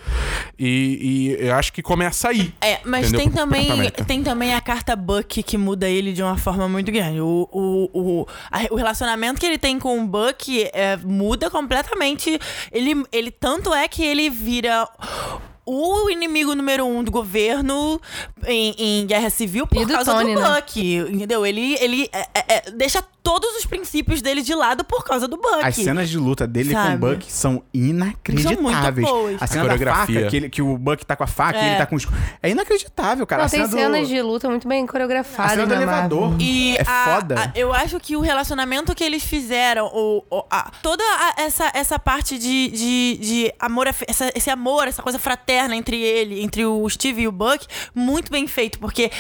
E, 0.58 1.36
e 1.38 1.46
eu 1.46 1.54
acho 1.54 1.72
que 1.72 1.82
começa 1.82 2.28
aí. 2.28 2.54
É, 2.60 2.80
mas 2.84 3.08
Entendeu? 3.08 3.20
tem 3.20 3.30
também, 3.30 3.90
tem 4.06 4.22
também 4.22 4.54
a 4.54 4.60
carta 4.60 4.96
Buck 4.96 5.42
que 5.42 5.58
muda 5.58 5.88
ele 5.88 6.12
de 6.12 6.22
uma 6.22 6.36
forma 6.36 6.68
muito 6.68 6.90
grande. 6.90 7.20
O, 7.20 7.48
o, 7.52 7.90
o, 7.92 8.26
a- 8.50 8.66
o 8.72 8.76
relacionamento 8.76 9.40
que 9.40 9.46
ele 9.46 9.58
tem 9.58 9.78
com 9.78 10.02
o 10.02 10.06
Buck 10.06 10.68
é, 10.72 10.96
muda 10.96 11.50
completamente. 11.50 12.38
Ele, 12.72 13.04
ele 13.12 13.30
tanto 13.30 13.72
é 13.74 13.86
que 13.88 14.02
ele 14.02 14.30
vira 14.30 14.88
o 15.66 16.10
inimigo 16.10 16.54
número 16.54 16.84
um 16.86 17.02
do 17.02 17.10
governo 17.10 18.00
em, 18.46 18.74
em 18.78 19.06
guerra 19.06 19.30
civil 19.30 19.66
por 19.66 19.80
E 19.82 19.86
do 19.86 19.92
causa 19.94 20.12
Tony, 20.12 20.34
do 20.34 20.40
né? 20.40 20.54
Buck. 20.60 20.96
Entendeu? 21.12 21.44
Ele, 21.46 21.74
ele 21.80 22.08
é, 22.12 22.20
é, 22.34 22.44
é, 22.56 22.70
deixa 22.72 23.02
todos 23.22 23.48
os 23.56 23.64
princípios 23.64 24.20
dele 24.20 24.42
de 24.42 24.54
lado 24.54 24.84
por 24.84 25.02
causa 25.04 25.26
do 25.26 25.38
Buck. 25.38 25.62
As 25.64 25.74
cenas 25.76 26.10
de 26.10 26.18
luta 26.18 26.46
dele 26.46 26.72
Sabe? 26.72 26.98
com 26.98 27.06
o 27.06 27.10
Buck 27.14 27.32
são 27.32 27.62
inacreditáveis. 27.72 29.08
São 29.08 29.16
muito 29.16 29.22
boas. 29.22 29.40
A 29.40 29.44
A 29.44 29.46
cena 29.48 29.62
da 29.64 29.70
coreografia. 29.70 30.14
faca, 30.20 30.30
que, 30.30 30.36
ele- 30.36 30.50
que 30.50 30.60
o 30.62 30.76
Buck 30.76 31.06
tá 31.06 31.16
com 31.16 31.24
a 31.24 31.26
faca 31.26 31.58
e 31.58 31.62
É. 31.62 31.68
ele 31.68 31.76
tá 31.78 31.86
com 31.86 31.96
os... 31.96 32.06
É 32.42 32.50
inacreditável, 32.50 33.26
cara. 33.26 33.42
Não, 33.42 33.46
a 33.46 33.50
tem 33.50 33.60
cena 33.66 33.70
do... 33.70 33.94
cenas 33.94 34.08
de 34.08 34.20
luta 34.20 34.48
muito 34.50 34.68
bem 34.68 34.84
A 34.84 34.88
coreografadas. 34.88 35.52
cena 35.52 35.64
do 35.66 35.70
Marvel. 35.70 35.88
elevador. 35.88 36.36
E 36.38 36.76
é 36.76 36.82
a- 36.86 37.04
foda. 37.14 37.34
a- 37.40 37.52
eu 37.58 37.72
acho 37.72 37.98
que 37.98 38.14
o 38.14 38.20
relacionamento 38.20 38.94
que 38.94 39.02
eles 39.02 39.24
fizeram, 39.24 39.86
o, 39.86 40.22
o- 40.30 40.44
a- 40.50 40.70
toda 40.82 41.02
a- 41.02 41.34
essa, 41.42 41.70
essa 41.72 41.98
parte 41.98 42.38
de, 42.38 42.68
de, 42.68 43.18
de 43.22 43.54
amor, 43.58 43.86
essa- 43.86 44.30
esse 44.34 44.50
amor, 44.50 44.86
essa 44.86 45.02
coisa 45.02 45.18
fraterna 45.18 45.53
entre 45.54 46.00
ele, 46.00 46.42
entre 46.42 46.64
o 46.64 46.88
Steve 46.88 47.22
e 47.22 47.28
o 47.28 47.32
Buck, 47.32 47.66
muito 47.94 48.30
bem 48.30 48.46
feito, 48.46 48.78
porque 48.78 49.10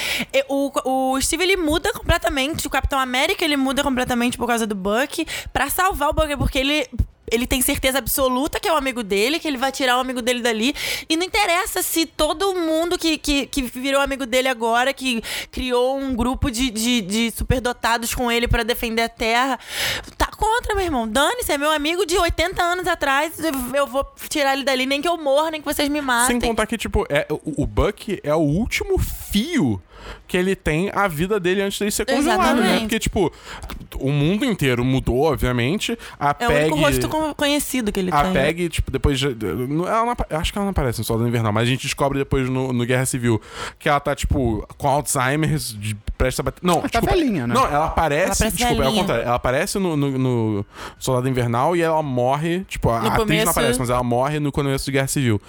o, 0.48 0.70
o 0.84 1.20
Steve 1.20 1.44
ele 1.44 1.56
muda 1.56 1.92
completamente, 1.92 2.66
o 2.66 2.70
Capitão 2.70 2.98
América 2.98 3.44
ele 3.44 3.56
muda 3.56 3.82
completamente 3.82 4.36
por 4.36 4.46
causa 4.46 4.66
do 4.66 4.74
Buck, 4.74 5.26
pra 5.52 5.70
salvar 5.70 6.10
o 6.10 6.12
Buck, 6.12 6.36
porque 6.36 6.58
ele. 6.58 6.88
Ele 7.30 7.46
tem 7.46 7.60
certeza 7.62 7.98
absoluta 7.98 8.60
que 8.60 8.68
é 8.68 8.72
o 8.72 8.76
amigo 8.76 9.02
dele, 9.02 9.38
que 9.38 9.48
ele 9.48 9.56
vai 9.56 9.72
tirar 9.72 9.96
o 9.96 10.00
amigo 10.00 10.20
dele 10.22 10.40
dali. 10.42 10.74
E 11.08 11.16
não 11.16 11.24
interessa 11.24 11.82
se 11.82 12.06
todo 12.06 12.54
mundo 12.54 12.98
que, 12.98 13.16
que, 13.18 13.46
que 13.46 13.62
virou 13.62 14.00
amigo 14.00 14.26
dele 14.26 14.48
agora, 14.48 14.92
que 14.92 15.22
criou 15.50 15.98
um 15.98 16.14
grupo 16.14 16.50
de, 16.50 16.70
de, 16.70 17.00
de 17.00 17.30
superdotados 17.30 18.14
com 18.14 18.30
ele 18.30 18.46
pra 18.46 18.62
defender 18.62 19.02
a 19.02 19.08
Terra, 19.08 19.58
tá 20.18 20.26
contra, 20.26 20.74
meu 20.74 20.84
irmão. 20.84 21.08
Dane-se, 21.08 21.50
é 21.52 21.58
meu 21.58 21.70
amigo 21.70 22.04
de 22.04 22.16
80 22.18 22.62
anos 22.62 22.86
atrás. 22.86 23.34
eu- 23.74 23.86
vou 23.86 24.04
tirar 24.28 24.54
ele 24.54 24.64
dali, 24.64 24.86
nem 24.86 25.00
que 25.00 25.08
eu 25.08 25.16
morra, 25.16 25.50
nem 25.50 25.60
que 25.60 25.66
vocês 25.66 25.88
me 25.88 26.00
matem. 26.00 26.40
Sem 26.40 26.48
contar 26.50 26.66
que, 26.66 26.76
tipo, 26.76 27.06
é, 27.08 27.26
o 27.30 27.66
Buck 27.66 28.20
é 28.22 28.34
o 28.34 28.38
último 28.38 28.98
fio 28.98 29.80
que 30.26 30.36
ele 30.36 30.56
tem 30.56 30.90
a 30.94 31.06
vida 31.06 31.38
dele 31.38 31.62
antes 31.62 31.78
dele 31.78 31.90
ser 31.90 32.06
congelado, 32.06 32.38
né? 32.38 32.62
Exatamente. 32.62 32.80
Porque, 32.82 32.98
tipo, 32.98 33.32
o 33.98 34.10
mundo 34.10 34.44
inteiro 34.44 34.84
mudou, 34.84 35.22
obviamente. 35.24 35.98
A 36.18 36.34
É 36.38 36.48
o 36.48 36.52
único 36.52 36.76
rosto 36.76 37.08
con- 37.08 37.34
conhecido 37.34 37.92
que 37.92 38.00
ele 38.00 38.10
A 38.12 38.22
tem. 38.24 38.32
Peg, 38.32 38.68
tipo, 38.68 38.90
depois. 38.90 39.18
de- 39.18 39.26
Ela 39.46 39.66
não, 39.66 40.16
acho 40.38 40.52
que 40.52 40.58
ela 40.58 40.64
não 40.64 40.70
aparece 40.70 40.98
no 40.98 41.04
Soldado 41.04 41.28
Invernal, 41.28 41.52
mas 41.52 41.64
a 41.64 41.70
gente 41.70 41.82
descobre 41.82 42.18
depois 42.18 42.48
no, 42.48 42.72
no 42.72 42.84
Guerra 42.86 43.06
Civil 43.06 43.40
que 43.78 43.88
ela 43.88 44.00
tá, 44.00 44.14
tipo, 44.14 44.66
com 44.78 44.88
Alzheimer, 44.88 45.56
de, 45.56 45.94
presta 46.16 46.42
a 46.42 46.44
bater. 46.44 46.60
Não, 46.64 46.80
tá 46.80 46.88
desculpa. 47.00 47.14
velhinha, 47.14 47.46
né? 47.46 47.54
Não, 47.54 47.66
ela 47.66 47.86
aparece. 47.86 48.42
Ela 48.44 48.50
desculpa, 48.52 48.72
é 48.72 48.74
o 48.74 48.78
velhinha. 48.84 49.00
contrário. 49.02 49.24
Ela 49.24 49.34
aparece 49.34 49.78
no, 49.78 49.96
no, 49.96 50.10
no 50.18 50.66
Soldado 50.98 51.28
Invernal 51.28 51.76
e 51.76 51.82
ela 51.82 52.02
morre. 52.02 52.64
Tipo, 52.68 52.90
a 52.90 53.00
No 53.00 53.06
atriz 53.08 53.18
começo- 53.20 53.44
não 53.44 53.50
aparece, 53.52 53.78
mas 53.78 53.90
ela 53.90 54.02
morre 54.02 54.40
no 54.40 54.50
começo 54.50 54.84
de 54.86 54.92
Guerra 54.92 55.06
Civil. 55.06 55.40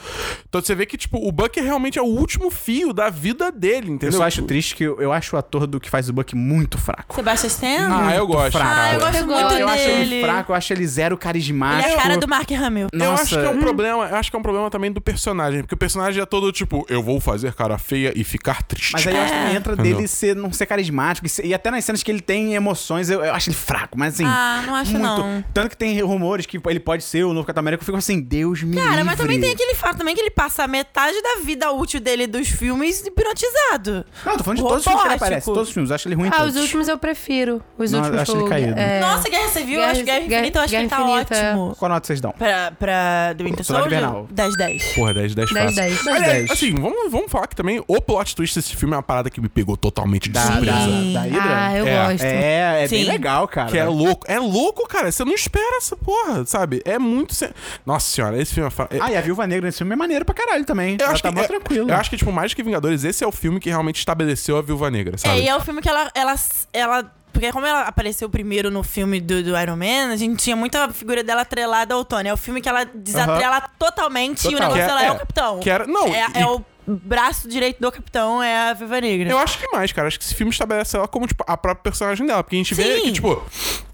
Então 0.49 0.61
você 0.61 0.75
vê 0.75 0.85
que, 0.85 0.97
tipo, 0.97 1.17
o 1.25 1.31
Buck 1.31 1.59
realmente 1.59 1.97
é 1.97 2.01
o 2.01 2.05
último 2.05 2.51
fio 2.51 2.91
da 2.93 3.09
vida 3.09 3.51
dele, 3.51 3.87
Eu 3.89 3.93
entendeu? 3.95 4.17
só 4.17 4.23
acho 4.25 4.43
triste 4.43 4.74
que 4.75 4.83
eu, 4.83 4.99
eu 5.01 5.11
acho 5.11 5.35
o 5.35 5.39
ator 5.39 5.65
do 5.65 5.79
que 5.79 5.89
faz 5.89 6.09
o 6.09 6.13
Buck 6.13 6.35
muito 6.35 6.77
fraco. 6.77 7.15
Sebastian 7.15 7.47
Stan? 7.47 7.89
Ah, 8.07 8.15
eu 8.15 8.27
gosto. 8.27 8.51
fraco. 8.57 8.71
Ah, 8.75 8.93
eu 8.93 8.99
gosto 8.99 9.15
Eu 9.17 9.25
muito 9.25 9.39
gosto. 9.41 9.57
Eu 9.59 9.67
acho 9.69 9.89
ele 9.89 10.21
fraco, 10.21 10.51
eu 10.51 10.55
acho 10.55 10.73
ele 10.73 10.87
zero 10.87 11.15
Ele 11.15 11.19
carismático. 11.21 11.89
é 11.89 11.93
a 11.93 12.01
cara 12.01 12.17
do 12.17 12.27
Mark 12.27 12.51
Hamill. 12.51 12.87
Eu 12.91 13.01
acho 13.11 13.11
Nossa. 13.11 13.25
que 13.41 13.45
é 13.45 13.49
um 13.49 13.59
problema, 13.59 14.07
eu 14.09 14.15
acho 14.15 14.29
que 14.29 14.35
é 14.35 14.39
um 14.39 14.43
problema 14.43 14.69
também 14.69 14.91
do 14.91 15.01
personagem, 15.01 15.61
porque 15.61 15.73
o 15.75 15.77
personagem 15.77 16.21
é 16.21 16.25
todo 16.25 16.51
tipo, 16.51 16.85
eu 16.89 17.01
vou 17.01 17.19
fazer 17.19 17.53
cara 17.53 17.77
feia 17.77 18.11
e 18.15 18.23
ficar 18.23 18.61
triste. 18.63 18.93
Mas 18.93 19.07
aí 19.07 19.15
eu 19.15 19.21
acho 19.21 19.33
que 19.33 19.55
entra 19.55 19.73
Entendeu? 19.73 19.95
dele 19.95 20.07
ser, 20.07 20.35
não 20.35 20.51
ser 20.51 20.65
carismático. 20.65 21.25
E, 21.25 21.29
ser- 21.29 21.45
e 21.45 21.53
até 21.53 21.71
nas 21.71 21.83
cenas 21.85 22.03
que 22.03 22.11
ele 22.11 22.21
tem 22.21 22.53
emoções, 22.55 23.09
eu, 23.09 23.23
eu 23.23 23.33
acho 23.33 23.49
ele 23.49 23.55
fraco. 23.57 23.97
Mas 23.97 24.15
assim. 24.15 24.25
Ah, 24.25 24.63
não 24.65 24.75
acho 24.75 24.91
muito. 24.91 25.03
não. 25.03 25.43
Tanto 25.53 25.69
que 25.69 25.77
tem 25.77 25.99
rumores 26.01 26.45
que 26.45 26.59
ele 26.65 26.79
pode 26.79 27.03
ser 27.03 27.23
o 27.23 27.33
novo 27.33 27.45
Capitão 27.45 27.61
América. 27.61 27.81
Eu 27.81 27.85
fico 27.85 27.97
assim, 27.97 28.19
Deus 28.19 28.61
me 28.63 28.75
Cara, 28.75 29.03
mas 29.03 29.13
livre. 29.13 29.17
também 29.17 29.39
tem 29.39 29.51
aquele 29.51 29.73
fato 29.75 29.97
também 29.97 30.13
que 30.15 30.21
ele 30.21 30.31
passa 30.31 30.67
metade 30.67 31.21
da 31.21 31.41
vida 31.43 31.71
útil 31.71 31.99
dele 31.99 32.27
dos 32.27 32.47
filmes 32.49 33.05
hipnotizado. 33.05 34.05
Não, 34.25 34.31
Não, 34.31 34.37
tô 34.37 34.43
falando 34.43 34.54
de 34.55 34.61
todos 34.63 34.77
os 34.77 34.83
filmes 34.83 35.01
que 35.01 35.07
ele 35.07 35.15
aparece. 35.15 35.45
Todos 35.45 35.67
os 35.67 35.73
filmes. 35.73 35.89
Eu 35.89 35.95
acho 35.95 36.07
ele 36.07 36.15
ruim 36.15 36.29
Ah, 36.31 36.37
todos. 36.37 36.55
os 36.55 36.61
últimos 36.61 36.87
eu 36.87 36.97
prefiro. 36.97 37.61
Os 37.77 37.91
Não, 37.91 37.99
eu 37.99 38.03
últimos 38.05 38.21
acho 38.21 38.31
ele 38.31 38.39
foi 38.39 38.47
o- 38.47 38.49
caído. 38.49 38.79
é, 38.79 38.99
Nossa, 38.99 39.29
Guerra 39.29 39.47
Civil, 39.49 39.73
eu 39.73 39.79
Guerra- 39.79 39.91
acho 39.91 40.03
Guerra 40.03 40.19
Guerra- 40.19 40.39
Infinita, 40.41 40.59
eu 40.59 40.63
acho 40.63 40.69
que 40.71 40.75
ele 40.79 40.87
tá 40.89 40.97
Guerra 40.97 41.09
Infinita, 41.11 41.35
é. 41.35 41.49
ótimo. 41.49 41.75
Qual 41.77 41.89
nota 41.89 42.07
vocês 42.07 42.21
dão? 42.21 42.31
Pra, 42.31 42.71
pra 42.71 43.33
The 43.37 43.43
Winter 43.43 43.63
Soldado 43.65 43.83
Soldier, 43.89 43.99
Invernal. 44.01 44.27
10-10. 44.31 44.83
Porra, 44.95 45.13
10, 45.13 45.35
10 45.35 45.49
10, 45.51 45.65
fácil. 45.65 45.75
10. 45.75 45.95
Dez, 46.03 46.07
Aliás, 46.07 46.33
dez. 46.33 46.51
assim, 46.51 46.73
vamos, 46.75 47.11
vamos 47.11 47.31
falar 47.31 47.47
que 47.47 47.55
também 47.55 47.83
o 47.87 48.01
plot 48.01 48.35
twist 48.35 48.55
desse 48.59 48.75
filme 48.75 48.93
é 48.93 48.97
uma 48.97 49.03
parada 49.03 49.29
que 49.29 49.39
me 49.41 49.49
pegou 49.49 49.75
totalmente 49.77 50.23
de 50.29 50.33
Da, 50.33 50.41
surpresa. 50.41 50.71
da, 50.71 50.79
da 51.13 51.21
Hydra? 51.21 51.41
Ah, 51.65 51.77
eu 51.77 51.87
É. 51.87 52.07
gosto. 52.07 52.23
É, 52.23 52.83
é 52.83 52.87
bem 52.87 53.03
Sim. 53.03 53.09
legal, 53.11 53.47
cara. 53.47 53.69
Que 53.69 53.77
é 53.77 53.85
louco. 53.85 54.25
É 54.29 54.39
louco, 54.39 54.87
cara. 54.87 55.11
Você 55.11 55.23
não 55.25 55.33
espera 55.33 55.77
essa 55.77 55.95
porra, 55.95 56.45
sabe? 56.45 56.81
É 56.85 56.97
muito. 56.99 57.33
se- 57.33 57.49
Nossa 57.85 58.05
senhora, 58.11 58.41
esse 58.41 58.53
filme 58.53 58.67
é. 58.67 58.71
fa- 58.71 58.87
é- 58.91 58.99
Ah, 58.99 59.11
e 59.11 59.17
a 59.17 59.21
Viúva 59.21 59.45
Negra 59.47 59.65
nesse 59.67 59.79
filme 59.79 59.93
é 59.93 59.95
maneiro 59.95 60.25
pra 60.25 60.33
caralho 60.33 60.65
também. 60.65 60.95
Eu 60.99 61.05
Ela 61.05 61.13
acho, 61.13 61.23
tá 61.23 61.29
que, 61.29 61.35
mó 61.35 61.41
é- 61.41 61.47
tranquilo. 61.47 61.89
eu 61.89 61.95
acho 61.95 62.09
que, 62.09 62.17
tipo, 62.17 62.31
mais 62.31 62.53
que 62.53 62.63
Vingadores, 62.63 63.03
esse 63.03 63.23
é 63.23 63.27
o 63.27 63.31
filme 63.31 63.59
que 63.59 63.69
realmente 63.69 64.03
estabeleceu 64.45 64.57
a 64.57 64.61
Viúva 64.61 64.91
Negra, 64.91 65.15
É, 65.15 65.17
sabe? 65.17 65.41
e 65.41 65.47
é 65.47 65.55
o 65.55 65.59
filme 65.61 65.81
que 65.81 65.89
ela, 65.89 66.11
ela, 66.13 66.35
ela 66.73 67.11
porque 67.33 67.51
como 67.51 67.65
ela 67.65 67.81
apareceu 67.81 68.29
primeiro 68.29 68.71
no 68.71 68.81
filme 68.83 69.19
do, 69.19 69.43
do 69.43 69.57
Iron 69.59 69.75
Man, 69.75 70.13
a 70.13 70.15
gente 70.15 70.41
tinha 70.41 70.55
muita 70.55 70.89
figura 70.93 71.21
dela 71.21 71.41
atrelada 71.41 71.93
ao 71.93 72.05
Tony. 72.05 72.29
É 72.29 72.33
o 72.33 72.37
filme 72.37 72.61
que 72.61 72.69
ela 72.69 72.85
desatrela 72.85 73.59
totalmente 73.77 74.45
e 74.45 74.47
o 74.47 74.51
Total. 74.51 74.69
negócio 74.69 74.75
Que 74.75 74.81
é- 74.81 74.87
dela 74.87 75.03
é, 75.03 75.07
é, 75.07 75.11
o 75.11 75.17
Capitão. 75.17 75.59
que 75.59 75.69
era- 75.69 75.85
não, 75.85 76.07
É, 76.07 76.27
e- 76.33 76.39
é 76.41 76.47
o 76.47 76.63
braço 76.87 77.49
direito 77.49 77.81
do 77.81 77.91
Capitão, 77.91 78.41
é 78.41 78.69
a 78.69 78.73
Viva 78.73 79.01
Negra. 79.01 79.29
Eu 79.29 79.37
acho 79.37 79.57
que 79.59 79.67
mais, 79.67 79.91
cara. 79.91 80.07
Acho 80.07 80.17
que 80.17 80.23
esse 80.23 80.33
filme 80.35 80.49
estabelece 80.51 80.95
ela 80.95 81.09
como, 81.09 81.27
tipo, 81.27 81.43
a 81.45 81.57
própria 81.57 81.83
personagem 81.83 82.25
dela. 82.25 82.41
Porque 82.41 82.55
a 82.55 82.59
gente 82.59 82.73
vê 82.73 82.97
Sim. 82.97 83.01
que, 83.01 83.11
tipo. 83.13 83.43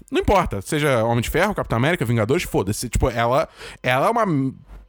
Não 0.08 0.20
importa, 0.20 0.60
seja 0.60 1.02
Homem 1.04 1.22
de 1.22 1.30
Ferro, 1.30 1.54
Capitão 1.54 1.78
América, 1.78 2.04
Vingadores, 2.04 2.42
foda-se. 2.44 2.88
Tipo, 2.90 3.08
ela, 3.10 3.48
ela 3.82 4.06
é 4.06 4.10
uma 4.10 4.26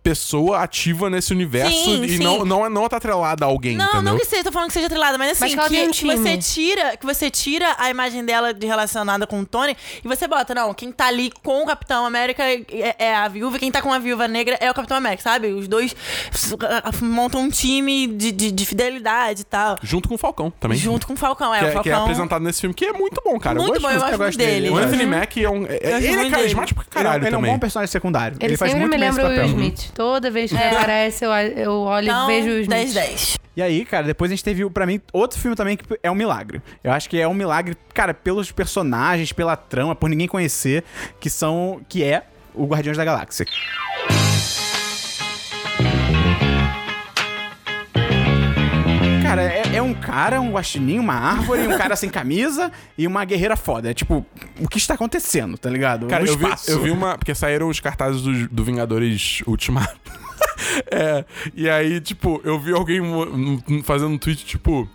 pessoa 0.03 0.59
ativa 0.61 1.09
nesse 1.09 1.31
universo 1.31 1.71
Sim, 1.85 2.03
e 2.03 2.17
sim. 2.17 2.23
não, 2.23 2.43
não, 2.43 2.69
não 2.69 2.89
tá 2.89 2.97
atrelada 2.97 3.45
a 3.45 3.47
alguém, 3.47 3.77
Não, 3.77 3.85
entendeu? 3.85 4.01
não 4.03 4.17
que 4.17 4.25
seja, 4.25 4.43
tô 4.43 4.51
falando 4.51 4.67
que 4.67 4.73
seja 4.73 4.88
atrelada, 4.88 5.17
mas 5.17 5.31
assim, 5.41 5.55
Mas 5.55 5.67
que 5.69 5.88
que, 5.93 6.05
você 6.05 6.38
tira, 6.38 6.97
que 6.97 7.05
você 7.05 7.31
tira 7.31 7.73
a 7.77 7.89
imagem 7.89 8.25
dela 8.25 8.53
de 8.53 8.67
relacionada 8.67 9.25
com 9.25 9.39
o 9.39 9.45
Tony 9.45 9.75
e 10.03 10.07
você 10.07 10.27
bota, 10.27 10.53
não, 10.53 10.73
quem 10.73 10.91
tá 10.91 11.07
ali 11.07 11.31
com 11.41 11.63
o 11.63 11.65
Capitão 11.65 12.05
América 12.05 12.43
é, 12.43 12.95
é 12.99 13.15
a 13.15 13.27
viúva, 13.30 13.57
quem 13.57 13.71
tá 13.71 13.81
com 13.81 13.93
a 13.93 13.97
viúva 13.99 14.27
negra 14.27 14.57
é 14.59 14.69
o 14.69 14.73
Capitão 14.73 14.97
América, 14.97 15.23
sabe? 15.23 15.47
Os 15.53 15.67
dois 15.69 15.95
montam 17.01 17.41
um 17.41 17.49
time 17.49 18.07
de, 18.07 18.31
de, 18.31 18.51
de 18.51 18.65
fidelidade 18.65 19.41
e 19.41 19.45
tal. 19.45 19.77
Junto 19.81 20.09
com 20.09 20.15
o 20.15 20.17
Falcão 20.17 20.51
também. 20.59 20.77
Junto 20.77 21.07
com 21.07 21.13
o 21.13 21.17
Falcão, 21.17 21.53
é, 21.53 21.59
que, 21.59 21.65
o 21.65 21.67
é, 21.67 21.71
Falcão. 21.71 21.84
que 21.84 21.89
é 21.89 21.93
apresentado 21.93 22.43
nesse 22.43 22.61
filme, 22.61 22.73
que 22.73 22.85
é 22.85 22.93
muito 22.93 23.21
bom, 23.23 23.39
cara. 23.39 23.55
muito 23.59 23.75
eu 23.75 23.81
bom, 23.81 23.88
gosto 23.88 24.01
eu 24.03 24.07
muito. 24.09 24.17
gosto 24.17 24.38
dele. 24.38 24.51
dele. 24.51 24.69
O 24.69 24.77
Anthony 24.77 25.03
Uhum. 25.03 25.09
Mack 25.09 25.38
é 25.43 25.49
um. 25.49 25.65
é- 25.65 25.80
ele 26.03 26.27
é 26.27 26.30
carismático 26.30 26.84
pra 26.84 26.99
Ele 26.99 26.99
é- 26.99 27.03
caralho 27.11 27.21
ele 27.21 27.27
é 27.27 27.38
um 27.38 27.41
também. 27.41 27.53
bom 27.53 27.59
personagem 27.59 27.91
secundário. 27.91 28.38
Ele, 28.39 28.57
faz 28.57 28.71
sempre 28.71 28.88
muito 28.88 28.93
me 28.93 28.99
bem 28.99 29.09
esse 29.09 29.17
lembra 29.17 29.34
o 29.34 29.35
Will 29.35 29.47
papel. 29.53 29.63
Smith. 29.63 29.92
Toda 29.93 30.29
vez 30.31 30.51
que 30.51 30.57
ele 30.57 30.75
aparece, 30.75 31.23
eu, 31.25 31.31
eu 31.31 31.71
olho 31.81 32.05
Então, 32.05 32.29
e 32.29 32.41
vejo 32.41 32.49
o 32.55 32.59
Smith. 32.61 32.93
10-10. 32.95 33.35
E 33.55 33.61
aí, 33.61 33.85
cara, 33.85 34.07
depois 34.07 34.31
a 34.31 34.35
gente 34.35 34.43
teve, 34.43 34.67
pra 34.69 34.85
mim, 34.85 34.99
outro 35.11 35.39
filme 35.39 35.55
também 35.55 35.77
que 35.77 35.85
é 36.01 36.09
um 36.09 36.15
milagre. 36.15 36.61
Eu 36.83 36.91
acho 36.91 37.07
que 37.07 37.19
é 37.19 37.27
um 37.27 37.33
milagre, 37.35 37.77
cara, 37.93 38.13
pelos 38.13 38.51
personagens, 38.51 39.31
pela 39.31 39.55
trama, 39.55 39.95
por 39.95 40.09
ninguém 40.09 40.27
conhecer, 40.27 40.83
que 41.19 41.29
são. 41.29 41.81
que 41.87 42.03
é 42.03 42.23
o 42.55 42.65
Guardiões 42.65 42.97
da 42.97 43.05
Galáxia. 43.05 43.45
Cara, 49.34 49.51
é, 49.51 49.77
é 49.77 49.81
um 49.81 49.95
cara, 49.95 50.39
um 50.39 50.51
guaxinim, 50.51 50.99
uma 50.99 51.15
árvore, 51.15 51.68
um 51.68 51.76
cara 51.76 51.95
sem 51.95 52.07
camisa 52.07 52.72
e 52.95 53.07
uma 53.07 53.26
guerreira 53.26 53.55
foda. 53.55 53.89
É 53.89 53.93
tipo, 53.93 54.23
o 54.60 54.68
que 54.68 54.77
está 54.77 54.93
acontecendo, 54.93 55.57
tá 55.57 55.72
ligado? 55.72 56.05
Cara, 56.05 56.23
no 56.23 56.30
eu 56.30 56.38
vi, 56.38 56.45
eu 56.68 56.81
vi 56.81 56.91
uma. 56.91 57.18
Porque 57.18 57.34
saíram 57.34 57.68
os 57.68 57.80
cartazes 57.80 58.22
do, 58.22 58.47
do 58.47 58.64
Vingadores 58.64 59.41
Ultimato. 59.47 59.99
é. 60.91 61.26
E 61.55 61.68
aí, 61.68 61.99
tipo, 61.99 62.41
eu 62.43 62.60
vi 62.60 62.73
alguém 62.73 63.01
fazendo 63.84 64.11
um 64.11 64.18
tweet, 64.19 64.45
tipo. 64.45 64.88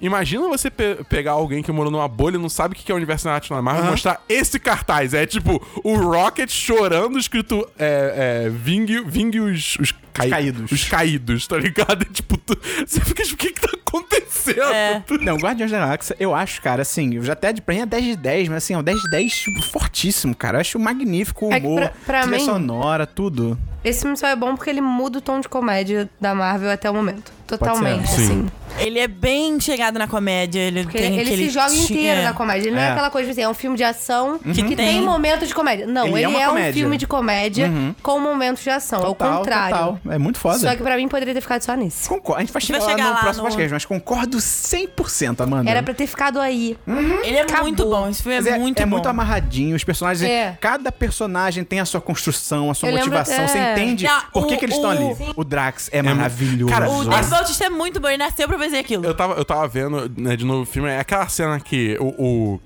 Imagina 0.00 0.48
você 0.48 0.70
pe- 0.70 1.04
pegar 1.08 1.32
alguém 1.32 1.62
que 1.62 1.70
morou 1.70 1.90
numa 1.90 2.08
bolha 2.08 2.36
e 2.36 2.38
não 2.38 2.48
sabe 2.48 2.74
o 2.74 2.76
que 2.76 2.90
é 2.90 2.94
o 2.94 2.96
universo 2.96 3.22
cinemático 3.22 3.54
Marvel 3.62 3.84
e 3.86 3.90
mostrar 3.90 4.20
esse 4.28 4.58
cartaz. 4.58 5.14
É 5.14 5.24
tipo, 5.26 5.62
o 5.84 5.96
Rocket 5.96 6.50
chorando, 6.50 7.18
escrito. 7.18 7.66
É, 7.78 8.44
é, 8.46 8.50
vingue, 8.50 9.02
vingue 9.04 9.38
os, 9.40 9.76
os, 9.78 9.92
cai- 10.12 10.28
caídos. 10.30 10.72
Os 10.72 10.84
caídos, 10.88 11.46
tá 11.46 11.56
ligado? 11.56 12.02
É, 12.02 12.12
tipo, 12.12 12.36
tu- 12.36 12.58
você 12.86 13.00
fica 13.00 13.22
tipo, 13.22 13.34
o 13.34 13.38
que 13.38 13.52
que 13.52 13.60
tá 13.60 13.78
acontecendo? 13.86 14.62
É. 14.72 15.02
Não, 15.20 15.36
Guardiões 15.36 15.70
da 15.70 15.78
Galáxia, 15.78 16.16
eu 16.18 16.34
acho, 16.34 16.60
cara, 16.60 16.82
assim, 16.82 17.14
eu 17.14 17.22
já 17.24 17.34
até 17.34 17.52
pra 17.54 17.74
mim 17.74 17.80
é 17.82 17.86
10 17.86 18.04
de 18.04 18.16
10, 18.16 18.48
mas 18.48 18.56
assim, 18.64 18.74
é 18.74 18.78
um 18.78 18.82
10 18.82 19.00
de 19.00 19.10
10 19.10 19.32
tipo, 19.32 19.62
fortíssimo, 19.62 20.34
cara. 20.34 20.56
Eu 20.56 20.60
acho 20.62 20.78
magnífico 20.78 21.46
o 21.46 21.52
É 21.52 21.58
humor, 21.58 21.80
pra- 21.80 21.92
pra 22.06 22.20
trilha 22.22 22.38
mim- 22.38 22.44
sonora, 22.44 23.06
tudo. 23.06 23.56
Esse 23.84 24.02
filme 24.02 24.16
só 24.16 24.26
é 24.28 24.36
bom 24.36 24.54
porque 24.56 24.70
ele 24.70 24.80
muda 24.80 25.18
o 25.18 25.20
tom 25.20 25.40
de 25.40 25.48
comédia 25.48 26.08
da 26.20 26.34
Marvel 26.34 26.70
até 26.70 26.88
o 26.90 26.94
momento. 26.94 27.32
Totalmente, 27.46 28.08
ser. 28.08 28.26
Sim. 28.26 28.48
Ele 28.78 28.98
é 28.98 29.06
bem 29.06 29.58
chegado 29.60 29.98
na 29.98 30.06
comédia. 30.08 30.58
Ele 30.60 30.82
Porque 30.82 30.98
tem 30.98 31.18
ele, 31.18 31.36
se 31.36 31.50
joga 31.50 31.74
inteiro 31.74 32.20
é. 32.20 32.24
na 32.24 32.32
comédia. 32.32 32.68
Ele 32.68 32.76
não 32.76 32.82
é 32.82 32.88
É. 32.88 32.90
aquela 32.90 33.10
coisa 33.10 33.30
assim, 33.30 33.42
é 33.42 33.48
um 33.48 33.54
filme 33.54 33.76
de 33.76 33.84
ação 33.84 34.38
que, 34.38 34.62
tem. 34.62 34.76
tem 34.76 35.02
momentos 35.02 35.48
de 35.48 35.54
comédia. 35.54 35.86
Não, 35.86 36.06
Ele 36.06 36.16
ele, 36.16 36.24
é 36.24 36.28
uma 36.28 36.40
é, 36.42 36.46
um 36.46 36.50
comédia. 36.50 36.72
filme 36.72 36.96
de 36.96 37.06
comédia 37.06 37.70
com 38.02 38.18
momentos 38.18 38.62
de 38.62 38.70
ação. 38.70 38.98
é 39.00 39.02
o 39.02 39.06
Total, 39.14 39.38
contrário. 39.38 39.76
total. 39.76 40.00
É 40.10 40.18
muito 40.18 40.38
foda. 40.38 40.58
Só 40.58 40.74
que 40.74 40.82
pra 40.82 40.96
mim 40.96 41.06
poderia 41.08 41.32
ter 41.34 41.40
ficado 41.40 41.62
só 41.62 41.74
nesse. 41.74 42.08
Concordo. 42.08 42.38
A 42.38 42.40
gente 42.44 42.52
vai 42.52 42.62
chegar, 42.62 42.78
vai 42.80 42.86
lá 42.88 42.92
chegar 42.96 43.08
no 43.08 43.14
lá 43.14 43.20
próximo 43.20 43.44
no- 43.44 43.50
podcast, 43.50 43.72
mas 43.74 43.84
concordo 43.84 44.40
100%, 44.40 45.40
Amanda. 45.42 45.70
Era 45.70 45.82
pra 45.82 45.94
ter 45.94 46.06
ficado 46.06 46.40
aí. 46.40 46.76
Ele 47.22 47.36
é 47.36 47.42
Acabou. 47.42 47.62
muito 47.64 47.84
bom. 47.84 48.08
Esse 48.08 48.22
filme 48.22 48.36
é, 48.36 48.40
Mas 48.40 48.52
é, 48.52 48.58
muito 48.58 48.80
é 48.80 48.84
bom. 48.86 48.90
muito 48.92 49.08
amarradinho, 49.08 49.76
os 49.76 49.84
personagens. 49.84 50.28
É. 50.28 50.56
Cada 50.60 50.90
personagem 50.90 51.62
tem 51.64 51.78
a 51.80 51.84
sua 51.84 52.00
construção, 52.00 52.70
a 52.70 52.74
sua 52.74 52.88
Eu 52.88 52.94
lembro- 52.96 53.10
motivação. 53.10 53.46
Você 53.46 53.58
é. 53.58 53.72
entende 53.72 54.04
Não, 54.04 54.20
por 54.32 54.46
que, 54.46 54.54
o- 54.54 54.58
que 54.58 54.64
eles 54.64 54.76
estão 54.76 54.90
ali. 54.90 55.02
o- 55.04 55.32
O 55.36 55.44
Drax 55.44 55.88
é 55.92 56.02
maravilhoso. 56.02 56.72
Cara, 56.72 56.88
O 56.90 57.04
Dave 57.04 57.26
Bautista 57.28 57.64
é 57.66 57.70
muito 57.70 58.00
bom. 58.00 58.08
Ele 58.08 58.18
nasceu 58.18 58.46
pra 58.48 58.56
aquilo. 58.78 59.04
Eu 59.04 59.14
tava, 59.14 59.34
eu 59.34 59.44
tava 59.44 59.66
vendo, 59.68 60.10
né, 60.16 60.36
de 60.36 60.44
novo 60.44 60.62
o 60.62 60.66
filme, 60.66 60.88
é 60.88 60.98
aquela 61.00 61.28
cena 61.28 61.58
que 61.58 61.96
o, 62.00 62.06
o, 62.18 62.60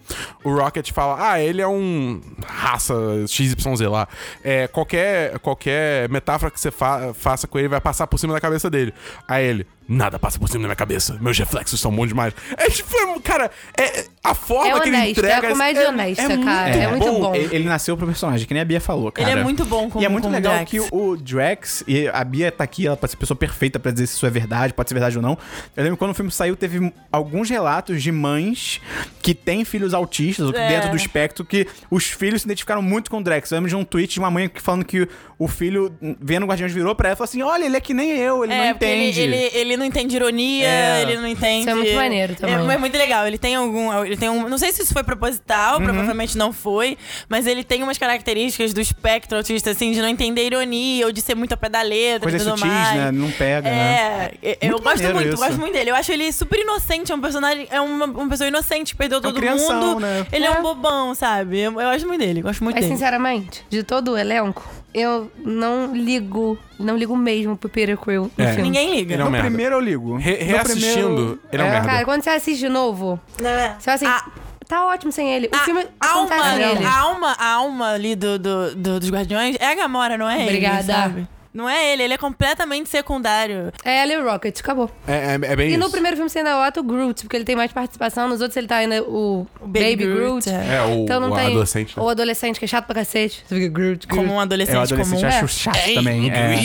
o 0.44 0.54
Rocket 0.54 0.90
fala, 0.92 1.30
ah, 1.32 1.40
ele 1.40 1.62
é 1.62 1.66
um 1.68 2.20
raça 2.46 2.94
XYZ 3.26 3.80
lá. 3.90 4.06
É, 4.42 4.66
qualquer, 4.68 5.38
qualquer 5.38 6.08
metáfora 6.08 6.50
que 6.50 6.60
você 6.60 6.70
fa- 6.70 7.12
faça 7.14 7.46
com 7.46 7.58
ele 7.58 7.68
vai 7.68 7.80
passar 7.80 8.06
por 8.06 8.18
cima 8.18 8.32
da 8.34 8.40
cabeça 8.40 8.68
dele. 8.68 8.92
Aí 9.26 9.44
ele, 9.46 9.66
nada 9.88 10.18
passa 10.18 10.38
por 10.38 10.48
cima 10.48 10.62
da 10.62 10.68
minha 10.68 10.76
cabeça. 10.76 11.16
Meus 11.20 11.38
reflexos 11.38 11.80
são 11.80 11.90
bons 11.94 12.08
demais. 12.08 12.34
É 12.56 12.68
tipo, 12.70 12.88
é, 12.96 13.20
cara, 13.20 13.50
é, 13.78 14.04
a 14.22 14.34
forma 14.34 14.76
É 14.76 14.80
que 14.80 14.88
ele 14.88 14.96
honesto, 14.96 15.06
é 15.06 15.10
entrega... 15.10 15.46
a 15.48 15.50
comédia 15.50 15.88
honesta, 15.88 16.38
cara. 16.38 16.70
É 16.76 16.88
muito 16.88 17.04
bom. 17.20 17.34
Ele, 17.34 17.54
ele 17.56 17.64
nasceu 17.64 17.96
pro 17.96 18.06
personagem, 18.06 18.46
que 18.46 18.54
nem 18.54 18.60
a 18.62 18.64
Bia 18.64 18.80
falou, 18.80 19.10
cara. 19.12 19.30
Ele 19.30 19.40
é 19.40 19.42
muito 19.42 19.64
bom 19.64 19.88
como 19.88 20.02
E 20.02 20.06
é 20.06 20.08
muito 20.08 20.28
legal 20.28 20.54
Drax. 20.54 20.70
que 20.70 20.80
o 20.90 21.16
Drax, 21.16 21.84
e 21.86 22.08
a 22.08 22.24
Bia 22.24 22.50
tá 22.50 22.64
aqui, 22.64 22.86
ela 22.86 22.96
pode 22.96 23.12
ser 23.12 23.16
a 23.16 23.20
pessoa 23.20 23.36
perfeita 23.36 23.78
pra 23.78 23.92
dizer 23.92 24.06
se 24.06 24.14
isso 24.16 24.26
é 24.26 24.30
verdade, 24.30 24.74
pode 24.74 24.88
ser 24.88 24.94
verdade 24.94 25.16
ou 25.16 25.22
não. 25.22 25.38
Eu 25.76 25.82
lembro 25.82 25.96
que 25.96 25.98
quando 26.00 26.10
o 26.10 26.14
filme 26.14 26.30
saiu, 26.30 26.56
teve 26.56 26.92
alguns 27.12 27.48
relatos 27.50 28.02
de 28.02 28.10
mães 28.12 28.80
que 29.22 29.34
têm 29.34 29.64
filhos 29.64 29.94
autistas, 29.94 30.46
ou 30.46 30.52
que 30.52 30.58
É. 30.58 30.68
dentro 30.68 30.90
do 30.90 30.96
espectro, 30.96 31.44
que 31.44 31.66
os 31.90 32.04
filhos 32.06 32.42
se 32.42 32.46
identificaram 32.46 32.82
muito 32.82 33.10
com 33.10 33.18
o 33.18 33.22
Drax. 33.22 33.50
Eu 33.50 33.56
lembro 33.56 33.68
de 33.70 33.76
um 33.76 33.84
tweet 33.84 34.14
de 34.14 34.18
uma 34.20 34.30
mãe 34.30 34.50
falando 34.54 34.84
que 34.84 35.08
o 35.38 35.46
filho, 35.48 35.94
vendo 36.20 36.44
o 36.44 36.46
Guardiões, 36.46 36.72
virou 36.72 36.94
pra 36.94 37.08
ela 37.10 37.14
e 37.14 37.16
falou 37.16 37.28
assim: 37.28 37.42
olha, 37.42 37.64
ele 37.64 37.76
é 37.76 37.80
que 37.80 37.92
nem 37.94 38.10
eu, 38.12 38.44
ele 38.44 38.52
É, 38.52 38.58
não 38.58 38.70
entende. 38.70 39.20
Ele, 39.20 39.36
ele, 39.36 39.56
ele 39.56 39.75
não 39.76 39.84
entende 39.84 40.16
ironia, 40.16 40.66
É. 40.66 41.02
ele 41.02 41.16
não 41.16 41.26
entende. 41.26 41.60
Isso 41.60 41.70
é 41.70 41.74
muito 41.74 41.94
maneiro 41.94 42.34
também. 42.34 42.54
É, 42.70 42.74
é 42.74 42.78
muito 42.78 42.96
legal. 42.96 43.26
Ele 43.26 43.38
tem 43.38 43.54
algum. 43.54 44.04
Ele 44.04 44.16
tem 44.16 44.28
um. 44.28 44.48
Não 44.48 44.58
sei 44.58 44.72
se 44.72 44.82
isso 44.82 44.92
foi 44.92 45.02
proposital, 45.04 45.78
Uhum. 45.78 45.84
provavelmente 45.84 46.36
não 46.36 46.52
foi, 46.52 46.96
mas 47.28 47.46
ele 47.46 47.62
tem 47.64 47.82
umas 47.82 47.98
características 47.98 48.72
do 48.72 48.80
espectro 48.80 49.36
autista, 49.38 49.70
assim, 49.70 49.92
de 49.92 50.00
não 50.00 50.08
entender 50.08 50.44
ironia 50.46 51.06
ou 51.06 51.12
de 51.12 51.20
ser 51.20 51.34
muito 51.34 51.52
a 51.52 51.56
pé 51.56 51.68
da 51.68 51.82
letra 51.82 52.20
Coisa 52.30 52.36
e 52.36 52.40
tudo 52.40 52.58
sutis, 52.58 52.72
mais. 52.72 52.96
né? 52.98 53.10
Não 53.12 53.30
pega, 53.30 53.68
né? 53.70 53.76
É, 53.76 54.34
eu- 54.42 54.56
eu 54.62 54.70
Muito 54.70 54.82
gosto 54.84 55.02
muito, 55.14 55.28
isso. 55.28 55.36
gosto 55.36 55.58
muito 55.60 55.72
dele. 55.72 55.90
Eu 55.90 55.94
acho 55.94 56.12
ele 56.12 56.32
super 56.32 56.58
inocente, 56.58 57.12
é 57.12 57.14
um 57.14 57.20
personagem, 57.20 57.66
é 57.70 57.80
uma, 57.80 58.04
uma 58.06 58.28
pessoa 58.28 58.48
inocente, 58.48 58.92
que 58.92 58.98
perdeu 58.98 59.18
um 59.18 59.22
todo 59.22 59.34
crianção, 59.36 59.80
mundo. 59.80 60.00
né? 60.00 60.26
Ele 60.32 60.44
é. 60.44 60.48
É. 60.48 60.50
um 60.58 60.62
bobão, 60.62 61.14
sabe? 61.14 61.58
Eu, 61.58 61.72
eu 61.80 61.90
gosto 61.90 62.06
muito 62.06 62.20
dele, 62.20 62.40
gosto 62.42 62.62
muito 62.64 62.76
Mas 62.76 62.84
dele. 62.84 62.94
sinceramente, 62.96 63.64
de 63.68 63.82
todo 63.82 64.12
o 64.12 64.16
elenco, 64.18 64.66
eu 64.98 65.30
não 65.44 65.94
ligo, 65.94 66.58
não 66.78 66.96
ligo 66.96 67.16
mesmo 67.16 67.56
pro 67.56 67.68
Peter 67.68 67.96
Quill 67.96 68.30
no 68.36 68.44
É. 68.44 68.48
filme. 68.54 68.62
Ninguém 68.70 68.94
liga. 68.96 69.12
Ele 69.14 69.22
é 69.22 69.24
um 69.24 69.28
No 69.28 69.32
merda. 69.32 69.48
primeiro 69.48 69.74
eu 69.76 69.80
ligo. 69.80 70.16
Re- 70.16 70.34
reassistindo, 70.36 71.06
primeiro- 71.06 71.40
ele 71.52 71.62
é 71.62 71.64
um 71.64 71.70
merda. 71.70 71.86
Cara, 71.88 72.04
quando 72.04 72.22
você 72.22 72.30
assiste 72.30 72.60
de 72.60 72.68
novo, 72.68 73.20
Não 73.40 73.50
é? 73.50 73.76
você 73.78 73.84
vai 73.86 73.94
assim, 73.94 74.06
Ah. 74.06 74.24
tá 74.66 74.84
ótimo 74.86 75.12
sem 75.12 75.32
ele. 75.32 75.48
O 75.52 75.56
A 75.56 75.58
filme 75.60 75.86
alma, 76.00 76.34
acontece 76.34 76.56
nele. 76.58 76.84
a 76.86 76.98
alma, 76.98 77.36
a 77.38 77.52
alma 77.52 77.92
ali 77.92 78.16
do, 78.16 78.38
do, 78.38 78.74
do- 78.74 79.00
dos 79.00 79.10
Guardiões 79.10 79.56
é 79.60 79.66
a 79.70 79.74
Gamora, 79.74 80.16
não 80.18 80.28
é 80.28 80.42
Obrigada. 80.42 80.78
ele, 80.78 80.82
sabe? 80.92 81.28
Não 81.56 81.68
é 81.68 81.92
ele, 81.92 82.02
ele 82.02 82.14
é 82.14 82.18
completamente 82.18 82.88
secundário. 82.88 83.72
É 83.84 83.98
ela 84.02 84.12
e 84.12 84.16
o 84.18 84.24
Rocket, 84.30 84.60
acabou. 84.60 84.90
É, 85.08 85.12
é, 85.12 85.52
é 85.52 85.56
bem 85.56 85.72
E 85.72 85.76
no 85.76 85.84
isso. 85.84 85.92
primeiro 85.92 86.16
filme 86.16 86.28
você 86.30 86.38
ainda 86.38 86.54
bota 86.54 86.80
o 86.80 86.82
Groot, 86.82 87.22
porque 87.22 87.36
ele 87.36 87.44
tem 87.44 87.56
mais 87.56 87.72
participação. 87.72 88.28
Nos 88.28 88.40
outros 88.40 88.56
ele 88.56 88.66
tá 88.66 88.76
ainda 88.76 89.02
o, 89.02 89.46
Baby, 89.62 89.96
Groot. 90.06 90.48
é. 90.48 90.76
É, 90.76 90.82
o, 90.82 91.04
Então 91.04 91.18
não 91.20 91.30
o 91.32 91.34
tem. 91.34 91.46
adolescente. 91.46 91.96
né? 91.96 92.02
Ou 92.02 92.08
adolescente, 92.10 92.58
que 92.58 92.64
é 92.64 92.68
chato 92.68 92.84
pra 92.86 92.94
cacete. 92.96 93.42
Você 93.48 93.54
fica 93.54 93.68
Groot, 93.68 94.06
Groot. 94.06 94.08
Como 94.08 94.34
um 94.34 94.38
É, 94.40 94.42
adolescente, 94.42 94.76
o 94.76 94.80
adolescente 94.80 95.20
comum. 95.20 95.26
acho 95.28 95.48
chato 95.48 95.94
também. 95.94 96.30
É. 96.30 96.56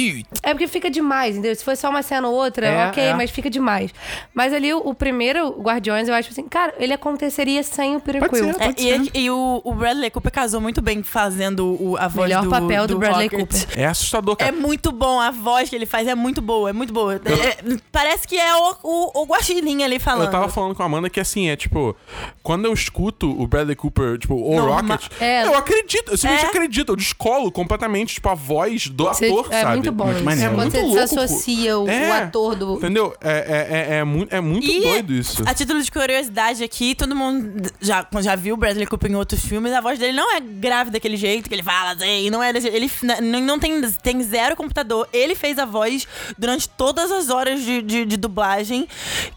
É 0.44 0.54
porque 0.54 0.68
fica 0.68 0.90
demais, 0.90 1.36
entendeu? 1.36 1.56
Se 1.56 1.64
fosse 1.64 1.82
só 1.82 1.90
uma 1.90 2.02
cena 2.04 2.28
ou 2.28 2.36
outra, 2.36 2.66
É, 2.68 2.88
ok, 2.88 3.04
é. 3.04 3.14
mas 3.14 3.30
fica 3.32 3.50
demais. 3.50 3.92
Mas 4.34 4.54
ali 4.54 4.74
o, 4.74 4.80
o 4.80 4.94
primeiro 4.94 5.50
Guardiões, 5.62 6.08
eu 6.10 6.16
acho 6.16 6.30
assim, 6.30 6.44
cara, 6.48 6.74
ele 6.78 6.94
aconteceria 6.94 7.64
sem 7.64 7.96
o 7.96 8.00
Peter 8.02 8.28
Quill. 8.30 8.50
É, 8.60 8.74
e 8.82 9.12
e 9.26 9.30
o, 9.30 9.62
o 9.64 9.74
Bradley 9.74 10.10
Cooper 10.10 10.32
casou 10.32 10.60
muito 10.60 10.82
bem 10.82 11.04
fazendo 11.04 11.78
o, 11.80 11.96
a 11.98 12.08
voz 12.08 12.28
Melhor 12.30 12.44
do 12.44 12.50
papel 12.50 12.88
do 12.88 12.98
Bradley 12.98 13.28
Rocket. 13.28 13.66
Cooper. 13.66 13.80
É 13.80 13.86
assustador, 13.86 14.36
cara. 14.36 14.50
É 14.50 14.52
muito 14.52 14.81
muito 14.82 14.92
bom. 14.92 15.20
A 15.20 15.30
voz 15.32 15.70
que 15.70 15.76
ele 15.76 15.86
faz 15.86 16.08
é 16.08 16.16
muito 16.16 16.42
boa, 16.42 16.70
é 16.70 16.74
muito 16.74 16.92
boa. 16.92 17.16
É, 17.16 17.78
parece 17.92 18.28
que 18.28 18.36
é 18.38 18.56
o, 18.56 18.76
o, 18.84 19.22
o 19.22 19.26
Guaxinim 19.26 19.84
ali 19.84 20.00
falando. 20.00 20.26
Eu 20.26 20.32
tava 20.32 20.50
falando 20.50 20.74
com 20.76 20.82
a 20.82 20.86
Amanda 20.86 21.10
que 21.10 21.20
assim, 21.20 21.48
é 21.50 21.56
tipo, 21.56 21.96
quando 22.42 22.66
eu 22.66 22.74
escuto 22.74 23.30
o 23.30 23.46
Bradley 23.48 23.76
Cooper, 23.76 24.18
tipo, 24.18 24.34
o 24.36 24.56
Norma- 24.56 24.96
Rocket, 24.96 25.12
É. 25.22 25.46
eu 25.46 25.56
acredito, 25.56 26.12
eu 26.12 26.18
simplesmente 26.18 26.46
É. 26.46 26.50
acredito, 26.50 26.92
eu 26.92 26.96
descolo 26.96 27.52
completamente, 27.52 28.16
tipo, 28.16 28.28
a 28.30 28.34
voz 28.34 28.88
do 28.88 29.04
Você- 29.06 29.26
ator, 29.26 29.48
é 29.52 29.62
sabe? 29.62 29.74
muito 29.78 29.92
bom 29.92 30.06
Muito. 30.06 30.24
Quando 30.24 30.56
Muito 30.56 30.72
você 30.72 30.82
louco, 30.82 30.96
desassocia 30.96 31.78
o, 31.80 31.88
É. 31.88 32.10
o 32.10 32.14
ator 32.24 32.56
do. 32.56 32.74
Entendeu? 32.78 33.14
É, 33.22 33.32
é, 33.32 33.96
é, 33.96 33.98
é 34.00 34.04
muito, 34.04 34.34
é 34.34 34.42
muito 34.42 34.68
E 34.68 34.82
doido 34.82 35.14
isso. 35.14 35.44
A 35.46 35.54
título 35.54 35.82
de 35.82 35.92
curiosidade 35.92 36.64
aqui, 36.64 36.96
todo 36.96 37.16
mundo 37.16 37.70
já, 37.80 38.06
já 38.22 38.36
viu 38.36 38.56
o 38.56 38.58
Bradley 38.58 38.88
Cooper 38.88 39.12
em 39.12 39.16
outros 39.16 39.46
filmes, 39.46 39.72
a 39.74 39.82
voz 39.82 40.00
dele 40.00 40.14
não 40.14 40.36
é 40.36 40.40
grave 40.40 40.90
daquele 40.90 41.18
jeito 41.18 41.48
que 41.48 41.54
ele 41.56 41.64
fala, 41.64 41.92
assim, 41.92 42.30
não 42.30 42.42
é 42.42 42.52
desse, 42.54 42.68
ele 42.68 42.90
n- 43.04 43.42
não 43.42 43.60
tem, 43.60 43.82
tem 44.04 44.22
zero 44.24 44.56
computador. 44.72 45.08
Ele 45.14 45.36
fez 45.36 45.60
a 45.60 45.66
voz 45.66 46.08
durante 46.38 46.68
todas 46.70 47.12
as 47.12 47.30
horas 47.30 47.62
de, 47.64 47.82
de, 47.82 48.06
de 48.06 48.18
dublagem. 48.18 48.88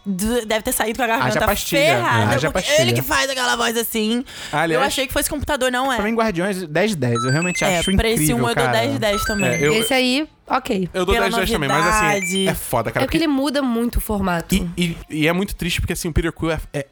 Deve 0.05 0.61
ter 0.63 0.71
saído 0.71 0.97
com 0.97 1.03
a 1.03 1.07
garganta 1.07 1.37
Haja 1.37 1.45
pastilha. 1.45 1.81
ferrada. 1.81 2.33
Haja 2.35 2.51
porque 2.51 2.67
pastilha. 2.67 2.81
Ele 2.81 2.93
que 2.93 3.01
faz 3.01 3.29
aquela 3.29 3.55
voz 3.55 3.77
assim. 3.77 4.23
Aliás- 4.51 4.81
eu 4.81 4.87
achei 4.87 5.07
que 5.07 5.13
fosse 5.13 5.29
computador, 5.29 5.71
não 5.71 5.91
é. 5.91 5.97
Pra 5.97 6.05
mim, 6.05 6.15
Guardiões 6.15 6.65
10 6.65 6.91
de 6.91 6.97
10. 6.97 7.23
Eu 7.25 7.31
realmente 7.31 7.63
é, 7.63 7.79
acho 7.79 7.95
pra 7.95 8.09
esse 8.09 8.33
um 8.33 8.39
eu 8.39 8.45
dou 8.45 8.55
cara. 8.55 8.71
10 8.71 8.93
de 8.93 8.99
10 8.99 9.23
também. 9.25 9.49
É, 9.49 9.67
eu- 9.67 9.73
Esse 9.75 9.93
aí, 9.93 10.27
ok. 10.47 10.89
Eu 10.93 11.05
dou 11.05 11.13
pela 11.13 11.25
10 11.29 11.35
10 11.35 11.51
também, 11.51 11.69
mas 11.69 11.85
assim, 11.85 12.05
novidade. 12.05 12.47
é 12.47 12.53
foda, 12.55 12.91
cara. 12.91 13.03
é 13.03 13.07
porque 13.07 13.17
ele 13.17 13.27
muda 13.27 13.61
muito 13.61 13.97
o 13.97 14.01
formato. 14.01 14.55
E, 14.55 14.67
e- 14.77 14.97
e 15.09 15.27
é 15.27 15.33
muito 15.33 15.55
triste 15.55 15.81
porque 15.81 15.93
assim, 15.93 16.07
o 16.07 16.13
Peter 16.13 16.31
Quill 16.31 16.51
é. 16.51 16.59
é 16.73 16.85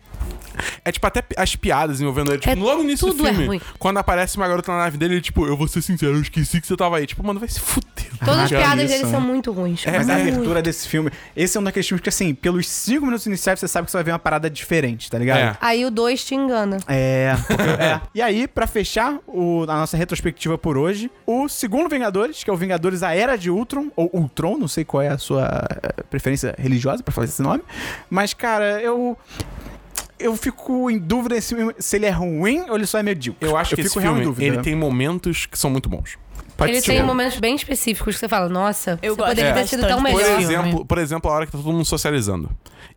é 0.83 0.91
tipo 0.91 1.05
até 1.07 1.23
as 1.37 1.55
piadas 1.55 2.01
envolvendo 2.01 2.31
ele. 2.31 2.39
Tipo, 2.39 2.51
É, 2.51 2.55
logo 2.55 2.77
no 2.83 2.89
início 2.89 3.11
do 3.13 3.27
é 3.27 3.29
filme, 3.31 3.47
ruim. 3.47 3.61
quando 3.79 3.97
aparece 3.97 4.37
uma 4.37 4.47
garota 4.47 4.71
na 4.71 4.79
nave 4.79 4.97
dele, 4.97 5.15
ele, 5.15 5.21
tipo, 5.21 5.45
eu 5.45 5.55
vou 5.57 5.67
ser 5.67 5.81
sincero, 5.81 6.13
eu 6.15 6.21
esqueci 6.21 6.59
que 6.61 6.67
você 6.67 6.75
tava 6.75 6.97
aí. 6.97 7.05
Tipo, 7.07 7.25
mano, 7.25 7.39
vai 7.39 7.49
se 7.49 7.59
fuder. 7.59 7.83
Todas 8.23 8.39
as 8.43 8.49
piadas 8.49 8.89
dele 8.89 9.05
são 9.05 9.19
muito 9.19 9.51
ruins. 9.51 9.85
É, 9.85 9.91
Mas 9.97 10.09
a 10.09 10.13
muito. 10.15 10.29
abertura 10.35 10.61
desse 10.61 10.87
filme, 10.87 11.11
esse 11.35 11.57
é 11.57 11.59
um 11.59 11.63
daqueles 11.63 11.87
filmes 11.87 12.01
que, 12.01 12.09
assim, 12.09 12.33
pelos 12.33 12.67
5 12.67 13.05
minutos 13.05 13.25
iniciais 13.25 13.59
você 13.59 13.67
sabe 13.67 13.85
que 13.85 13.91
você 13.91 13.97
vai 13.97 14.03
ver 14.03 14.11
uma 14.11 14.19
parada 14.19 14.49
diferente, 14.49 15.09
tá 15.11 15.17
ligado? 15.17 15.39
É. 15.39 15.57
Aí 15.59 15.83
o 15.85 15.91
2 15.91 16.23
te 16.23 16.35
engana. 16.35 16.77
É, 16.87 17.33
é. 17.79 18.01
E 18.13 18.21
aí, 18.21 18.47
pra 18.47 18.65
fechar 18.67 19.17
o- 19.27 19.63
a 19.63 19.75
nossa 19.79 19.97
retrospectiva 19.97 20.57
por 20.57 20.77
hoje, 20.77 21.09
o 21.25 21.47
segundo 21.49 21.89
Vingadores, 21.89 22.43
que 22.43 22.49
é 22.49 22.53
o 22.53 22.55
Vingadores 22.57 23.03
A 23.03 23.13
Era 23.15 23.35
de 23.37 23.49
Ultron, 23.49 23.87
ou 23.95 24.09
Ultron, 24.13 24.57
não 24.57 24.67
sei 24.67 24.85
qual 24.85 25.01
é 25.01 25.09
a 25.09 25.17
sua 25.17 25.67
eh, 25.83 26.03
preferência 26.09 26.55
religiosa 26.57 27.03
pra 27.03 27.13
fazer 27.13 27.27
esse 27.31 27.41
nome, 27.41 27.61
mas, 28.09 28.33
cara, 28.33 28.81
eu... 28.81 29.17
Eu 30.19 30.35
fico 30.35 30.89
em 30.89 30.97
dúvida 30.97 31.39
se, 31.41 31.55
se 31.79 31.95
ele 31.95 32.05
é 32.05 32.11
ruim 32.11 32.61
ou 32.69 32.75
ele 32.75 32.85
só 32.85 32.99
é 32.99 33.03
medíocre. 33.03 33.47
Eu 33.47 33.57
acho 33.57 33.75
que 33.75 33.81
esse 33.81 33.89
fico 33.89 33.99
real 33.99 34.13
em 34.13 34.17
filme, 34.17 34.35
dúvida. 34.35 34.53
ele 34.53 34.63
tem 34.63 34.75
momentos 34.75 35.45
que 35.45 35.57
são 35.57 35.69
muito 35.69 35.89
bons. 35.89 36.17
Ele 36.61 36.81
ser. 36.81 36.93
tem 36.93 37.03
momentos 37.03 37.39
bem 37.39 37.55
específicos 37.55 38.15
que 38.15 38.19
você 38.19 38.29
fala, 38.29 38.47
nossa, 38.49 38.99
Eu 39.01 39.13
você 39.13 39.17
gosto 39.17 39.29
poderia 39.29 39.53
ter 39.53 39.59
bastante 39.61 39.81
sido 39.81 39.87
tão 39.87 39.97
Por 39.97 40.03
melhor. 40.03 40.23
filme. 40.23 40.43
exemplo, 40.43 40.85
por 40.85 40.97
exemplo, 40.97 41.31
a 41.31 41.33
hora 41.33 41.45
que 41.45 41.51
tá 41.51 41.57
todo 41.57 41.71
mundo 41.71 41.85
socializando. 41.85 42.49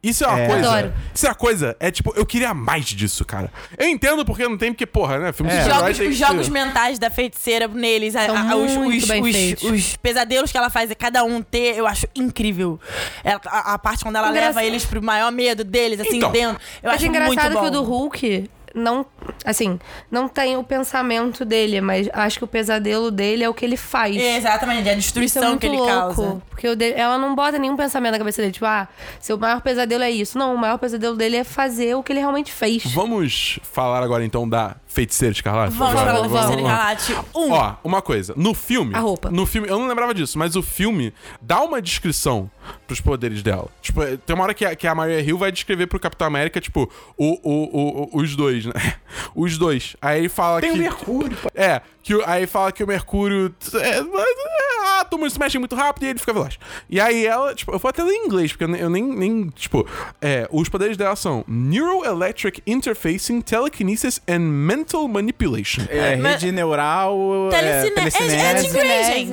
Isso 0.03 0.25
é 0.25 0.29
uma 0.29 0.41
É. 0.41 0.47
coisa. 0.47 0.69
Adoro. 0.71 0.93
Isso 1.15 1.27
é 1.27 1.29
uma 1.31 1.35
coisa. 1.35 1.77
É 1.81 1.91
tipo, 1.91 2.13
eu 2.15 2.25
queria 2.27 2.53
mais 2.53 2.85
disso, 2.85 3.25
cara. 3.25 3.51
Eu 3.79 3.89
entendo 3.89 4.25
porque 4.25 4.47
não 4.47 4.57
tem, 4.57 4.71
porque, 4.73 4.87
porra, 4.87 5.19
né? 5.19 5.33
Filme 5.33 5.51
de 5.51 5.57
É. 5.59 5.63
super-herói 5.65 5.95
Jogos, 5.95 6.13
os 6.13 6.17
jogos 6.19 6.49
mentais 6.49 6.99
da 6.99 7.11
feiticeira 7.11 7.67
neles, 7.67 8.15
a- 8.15 8.27
São 8.27 8.37
a- 8.37 8.57
os, 8.57 8.73
os- 8.77 9.11
os- 9.11 9.63
os 9.71 9.97
pesadelos 9.97 10.53
que 10.53 10.59
ela 10.59 10.69
faz, 10.71 10.91
cada 10.99 11.25
um 11.25 11.41
ter, 11.43 11.77
eu 11.77 11.87
acho 11.87 12.07
incrível. 12.15 12.79
Ela- 13.25 13.41
a, 13.47 13.75
a 13.75 13.79
parte 13.79 14.05
quando 14.05 14.17
ela 14.17 14.29
Engraçado. 14.29 14.55
leva 14.57 14.65
eles 14.65 14.85
pro 14.85 15.03
maior 15.03 15.33
medo 15.33 15.65
deles, 15.65 15.99
assim, 15.99 16.19
Então, 16.19 16.31
dentro. 16.31 16.61
Eu 16.83 16.91
Mas 16.91 16.97
acho 16.97 17.07
é 17.07 17.09
muito 17.09 17.23
engraçado 17.33 17.53
bom. 17.55 17.61
que 17.63 17.67
o 17.67 17.71
do 17.71 17.83
Hulk 17.83 18.51
não, 18.77 19.07
assim, 19.45 19.79
não 20.11 20.29
tem 20.29 20.57
o 20.57 20.63
pensamento 20.63 21.45
dele, 21.45 21.81
mas 21.81 22.09
acho 22.13 22.39
que 22.39 22.45
o 22.45 22.47
pesadelo 22.47 23.11
dele 23.11 23.43
é 23.43 23.49
o 23.49 23.55
que 23.55 23.65
ele 23.65 23.77
faz. 23.77 24.15
Exatamente, 24.15 24.81
a 24.81 24.83
Isso 24.83 24.91
é 24.93 24.95
destruição 24.97 25.49
muito 25.49 25.61
que 25.61 25.67
ele 25.67 25.77
louco. 25.79 25.91
causa. 26.15 26.43
Porque 26.51 26.67
ela 26.95 27.19
não 27.19 27.35
bota 27.35 27.59
nenhum 27.59 27.77
pensamento 27.77 28.13
na 28.13 28.19
cabeça 28.19 28.41
dele. 28.43 28.53
Tipo, 28.53 28.67
ah, 28.67 28.87
seu 29.21 29.39
maior 29.39 29.61
pesadelo 29.61 30.03
é 30.03 30.11
isso. 30.11 30.39
Não, 30.39 30.55
o 30.55 30.59
maior 30.59 30.79
pesadelo 30.79 31.17
dele 31.17 31.37
é 31.37 31.45
fazer 31.45 31.95
o 31.95 32.03
que 32.03 32.13
ele 32.13 32.21
realmente 32.21 32.53
fez. 32.53 32.85
Vamos 32.93 33.59
falar 33.63 34.03
agora 34.03 34.25
então 34.25 34.49
da 34.49 34.77
Feiticeira 34.87 35.33
Escarlate? 35.33 35.75
Vamos 35.75 35.95
Vamos, 35.95 36.11
falar 36.11 36.21
Feiticeiro 36.29 36.63
vamos. 36.63 36.71
Escarlate 37.03 37.29
1. 37.35 37.53
Ó, 37.53 37.75
uma 37.85 38.03
coisa. 38.03 38.35
No 38.37 38.55
filme. 38.55 38.95
A 38.95 39.01
roupa. 39.01 39.31
No 39.31 39.47
filme, 39.47 39.69
eu 39.69 39.79
não 39.79 39.87
lembrava 39.87 40.15
disso, 40.15 40.39
mas 40.39 40.57
o 40.57 40.63
filme 40.63 41.13
dá 41.41 41.63
uma 41.63 41.81
descrição 41.83 42.51
pros 42.87 43.01
poderes 43.01 43.43
dela. 43.43 43.69
Tipo, 43.83 44.01
tem 44.19 44.35
uma 44.35 44.45
hora 44.45 44.55
que 44.55 44.65
a, 44.65 44.75
que 44.77 44.87
a 44.87 44.95
Maria 44.95 45.21
Hill 45.21 45.39
vai 45.39 45.51
descrever 45.53 45.87
pro 45.87 45.99
Capitão 46.01 46.27
América, 46.27 46.61
tipo, 46.61 46.91
o, 47.17 47.27
o, 47.43 47.53
o- 47.53 48.03
o- 48.15 48.21
os 48.21 48.35
dois, 48.37 48.67
né? 48.67 48.73
Os 49.35 49.59
dois. 49.59 49.97
Aí 50.01 50.19
ele 50.21 50.29
fala 50.29 50.61
Tem 50.61 50.73
que. 50.73 50.79
o 50.79 50.81
Mercúrio. 50.81 51.37
pô. 51.43 51.49
É, 51.55 51.81
que 52.03 52.15
aí 52.27 52.47
fala 52.47 52.73
que 52.73 52.83
o 52.83 52.87
Mercúrio. 52.87 53.55
É, 53.75 54.01
mas, 54.01 54.25
é, 54.27 55.01
átomos 55.01 55.33
se 55.33 55.39
mexem 55.39 55.59
muito 55.59 55.75
rápido 55.75 56.05
e 56.05 56.09
ele 56.09 56.19
fica 56.19 56.33
veloz. 56.33 56.59
E 56.89 56.99
aí 57.01 57.27
ela, 57.27 57.55
tipo, 57.55 57.73
eu 57.73 57.79
vou 57.79 57.89
até 57.89 58.03
ler 58.03 58.13
em 58.15 58.27
inglês, 58.27 58.53
porque 58.53 58.65
eu, 58.65 58.75
eu 58.77 58.89
nem, 58.91 59.03
nem. 59.05 59.49
Tipo, 59.51 59.87
é, 60.23 60.49
os 60.51 60.69
poderes 60.69 60.97
dela 60.97 61.15
são 61.17 61.45
Neuroelectric 61.47 62.63
Interfacing, 62.67 63.41
Telekinesis 63.41 64.21
and 64.29 64.41
Mental 64.41 65.07
Manipulation. 65.09 65.83
É, 65.89 66.17
Mas- 66.17 66.43
rede 66.43 66.53
neural, 66.53 67.17
Telecine... 67.51 67.93
é, 67.97 68.01
É, 68.01 68.37
é. 68.37 68.53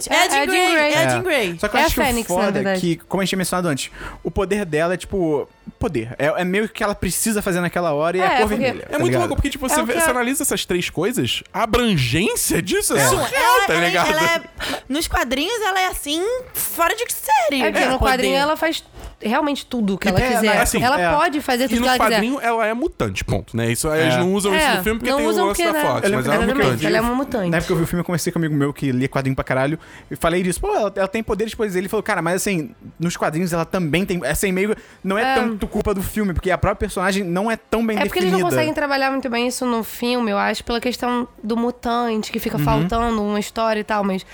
É 0.09 0.25
É. 0.25 0.93
É 0.93 1.03
É. 1.03 1.09
Jean 1.09 1.23
Grey. 1.23 1.55
Só 1.59 1.67
que 1.67 1.75
eu 1.77 1.79
É 1.79 1.83
acho 1.85 2.01
a 2.01 2.03
que 2.03 2.09
Fênix, 2.09 2.29
o 2.29 2.35
na 2.35 2.39
foda 2.45 2.49
é 2.59 2.63
verdade. 2.63 2.81
que, 2.81 2.95
a 3.23 3.25
gente 3.25 3.29
tinha 3.29 3.37
mencionado 3.37 3.67
antes, 3.67 3.91
o 4.23 4.31
poder 4.31 4.65
dela 4.65 4.93
é 4.93 4.97
tipo. 4.97 5.47
Poder. 5.79 6.13
É, 6.17 6.25
é 6.41 6.43
meio 6.43 6.67
que 6.69 6.83
ela 6.83 6.93
precisa 6.95 7.41
fazer 7.41 7.59
naquela 7.61 7.93
hora 7.93 8.17
e 8.17 8.19
é, 8.21 8.23
É, 8.23 8.27
a 8.27 8.37
cor 8.39 8.47
vermelha. 8.47 8.83
É 8.83 8.85
tá 8.85 8.99
muito 8.99 9.05
ligado? 9.05 9.19
louco, 9.21 9.35
porque, 9.35 9.49
tipo, 9.49 9.67
você, 9.67 9.79
o 9.81 9.85
vê- 9.85 9.93
você 9.93 10.07
é- 10.07 10.11
analisa 10.11 10.43
essas 10.43 10.65
três 10.65 10.89
coisas, 10.89 11.41
a 11.53 11.63
abrangência 11.63 12.61
disso 12.61 12.95
é, 12.95 13.03
Não, 13.03 13.09
surreal, 13.09 13.57
ela, 13.57 13.67
tá 13.67 13.73
ela- 13.73 13.85
ligado? 13.85 14.09
ela 14.11 14.23
é- 14.35 14.41
nos 14.89 15.07
quadrinhos 15.07 15.61
ela 15.61 15.79
é 15.81 15.87
assim, 15.87 16.21
fora 16.53 16.95
de 16.95 17.05
série. 17.11 17.61
É 17.63 17.71
porque 17.71 17.85
o 17.85 17.91
no 17.91 17.99
poder. 17.99 18.11
quadrinho 18.11 18.35
ela 18.37 18.55
faz 18.57 18.83
realmente 19.21 19.65
tudo 19.65 19.97
que 19.97 20.07
ela 20.09 20.19
É, 20.19 20.33
quiser. 20.35 20.57
assim, 20.61 20.83
ela 20.83 20.99
é. 20.99 21.13
pode 21.15 21.39
fazer 21.41 21.65
E 21.65 21.67
tudo 21.69 21.77
no 21.79 21.83
que 21.83 21.87
ela 21.89 21.97
quiser. 21.97 22.11
quadrinho 22.15 22.39
ela 22.41 22.67
é 22.67 22.73
mutante, 22.73 23.23
ponto, 23.23 23.55
né? 23.55 23.71
Isso, 23.71 23.87
Eles 23.93 24.15
É. 24.15 24.17
não 24.17 24.33
usam 24.33 24.53
isso 24.55 24.65
É, 24.65 24.75
no 24.77 24.83
filme 24.83 24.99
porque 24.99 25.11
não 25.11 25.17
tem 25.19 25.27
usam 25.27 25.45
o 25.45 25.47
lance 25.47 25.63
da 25.63 25.71
né? 25.71 25.81
Fox, 25.81 26.09
Eu 26.09 26.15
mas 26.15 26.25
ela 26.27 26.35
é 26.43 26.47
mutante. 26.53 26.85
Ela 26.85 26.97
é 26.97 27.01
uma 27.01 27.15
mutante. 27.15 27.49
Na 27.49 27.57
época 27.57 27.67
que 27.67 27.71
eu 27.73 27.77
vi 27.77 27.83
o 27.83 27.87
filme, 27.87 28.01
eu 28.01 28.05
conversei 28.05 28.33
com 28.33 28.39
um 28.39 28.41
amigo 28.41 28.55
meu 28.55 28.73
que 28.73 28.91
lia 28.91 29.07
quadrinho 29.07 29.35
pra 29.35 29.43
caralho. 29.45 29.79
E 30.11 30.15
falei 30.15 30.43
disso. 30.43 30.59
Pô, 30.59 30.75
ela, 30.75 30.91
ela 30.95 31.07
tem 31.07 31.23
poderes, 31.23 31.55
pois 31.55 31.75
ele 31.75 31.87
falou, 31.87 32.03
cara, 32.03 32.21
mas 32.21 32.35
assim, 32.35 32.71
nos 32.99 33.15
quadrinhos 33.15 33.53
ela 33.53 33.63
também 33.65 34.05
tem. 34.05 34.19
Assim, 34.25 34.51
meio. 34.51 34.75
Não 35.03 35.17
é, 35.17 35.21
É. 35.23 35.35
tanto 35.53 35.67
culpa 35.67 35.93
do 35.93 36.01
filme, 36.03 36.33
porque 36.33 36.51
a 36.51 36.57
própria 36.57 36.79
personagem 36.87 37.23
não 37.23 37.49
é 37.49 37.55
tão 37.55 37.85
bem 37.85 37.97
É 37.97 38.01
porque 38.05 38.19
eles 38.19 38.25
definida. 38.29 38.43
não 38.43 38.49
conseguem 38.49 38.73
trabalhar 38.73 39.11
muito 39.11 39.29
bem 39.29 39.47
isso 39.47 39.65
no 39.65 39.83
filme, 39.83 40.31
eu 40.31 40.37
acho, 40.37 40.63
pela 40.63 40.79
questão 40.81 41.27
do 41.43 41.55
mutante, 41.57 42.31
que 42.31 42.37
Uhum. 42.37 42.43
fica 42.43 42.59
faltando 42.59 43.21
uma 43.23 43.39
história 43.39 43.79
e 43.79 43.83
tal, 43.83 44.03
mas 44.03 44.25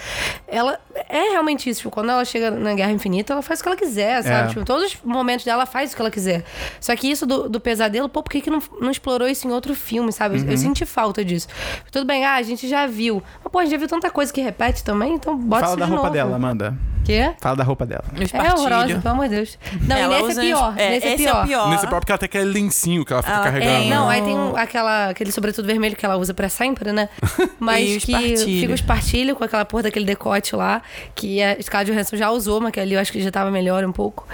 ela 0.47 0.79
é 1.09 1.31
realmente 1.31 1.69
isso. 1.69 1.81
Tipo, 1.81 1.91
quando 1.91 2.09
ela 2.11 2.23
chega 2.25 2.51
na 2.51 2.73
Guerra 2.73 2.91
Infinita, 2.91 3.33
ela 3.33 3.41
faz 3.41 3.59
o 3.59 3.63
que 3.63 3.69
ela 3.69 3.77
quiser, 3.77 4.23
sabe? 4.23 4.45
É. 4.45 4.47
Tipo, 4.47 4.65
todos 4.65 4.85
os 4.93 4.97
momentos 5.03 5.45
dela 5.45 5.59
ela 5.63 5.65
faz 5.65 5.91
o 5.91 5.95
que 5.95 6.01
ela 6.01 6.11
quiser. 6.11 6.43
Só 6.79 6.95
que 6.95 7.09
isso 7.09 7.25
do, 7.25 7.47
do 7.49 7.59
pesadelo, 7.59 8.07
pô, 8.09 8.23
por 8.23 8.29
que, 8.31 8.41
que 8.41 8.49
não, 8.49 8.61
não 8.79 8.89
explorou 8.91 9.27
isso 9.27 9.47
em 9.47 9.51
outro 9.51 9.73
filme, 9.75 10.11
sabe? 10.11 10.37
Eu- 10.39 10.43
Eu 10.45 10.51
Uhum. 10.51 10.57
senti 10.57 10.85
falta 10.85 11.23
disso. 11.23 11.47
Tudo 11.91 12.05
bem, 12.05 12.25
ah, 12.25 12.35
a 12.35 12.41
gente 12.41 12.67
já 12.67 12.87
viu. 12.87 13.21
Mas, 13.43 13.51
pô, 13.51 13.59
a 13.59 13.63
gente 13.63 13.71
já 13.71 13.77
viu 13.77 13.87
tanta 13.87 14.09
coisa 14.09 14.31
que 14.33 14.41
repete 14.41 14.83
também, 14.83 15.13
então 15.15 15.37
bota 15.37 15.61
Fala 15.61 15.71
isso 15.73 15.79
da 15.79 15.85
de 15.85 15.91
roupa 15.91 16.03
novo. 16.07 16.13
dela, 16.13 16.35
Amanda. 16.35 16.77
Quê? 17.05 17.34
Fala 17.41 17.55
da 17.55 17.63
roupa 17.63 17.85
dela. 17.85 18.03
Os 18.13 18.34
É 18.34 18.53
horrorosa, 18.53 18.99
pelo 18.99 19.13
amor 19.13 19.27
de 19.30 19.35
Deus. 19.35 19.57
Não, 19.81 19.95
Ela 19.95 20.19
e 20.19 20.21
nesse 20.21 20.31
usa 20.31 20.41
é 20.41 20.45
pior. 20.45 20.73
é, 20.77 20.89
nesse 20.91 21.07
é 21.07 21.13
esse 21.13 21.23
pior. 21.23 21.43
é 21.43 21.47
pior. 21.47 21.69
Nesse 21.69 21.88
próprio 21.88 22.05
que 22.05 22.11
ela 22.11 22.19
tem 22.19 22.26
aquele 22.27 22.45
lencinho 22.51 23.03
que 23.05 23.13
ela 23.13 23.21
fica 23.23 23.34
Ela 23.35 23.43
carregando. 23.43 23.80
tem, 23.80 23.89
Não, 23.89 24.09
aí 24.09 24.21
tem 24.21 24.35
um- 24.38 24.55
aquela, 24.55 25.09
aquele 25.09 25.31
sobretudo 25.31 25.65
vermelho 25.65 25.95
que 25.95 26.05
ela 26.05 26.17
usa 26.17 26.34
pra 26.34 26.49
sempre, 26.49 26.91
né? 26.91 27.09
Mas 27.59 27.89
E 27.89 27.99
que 27.99 28.38
fica 28.38 28.73
os 28.73 28.81
partilhos 28.81 29.38
com 29.38 29.43
aquela 29.43 29.65
porra 29.65 29.84
daquele 29.84 30.05
decote 30.05 30.55
lá, 30.55 30.81
que 31.15 31.41
a 31.41 31.61
Scarlett 31.61 31.91
Johansson 31.91 32.15
já 32.17 32.30
usou, 32.31 32.61
mas 32.61 32.71
que 32.71 32.80
ali 32.80 32.93
eu 32.93 32.99
acho 32.99 33.11
que 33.11 33.21
já 33.21 33.31
tava 33.31 33.49
melhor 33.49 33.84
um 33.84 33.91
pouco. 33.91 34.27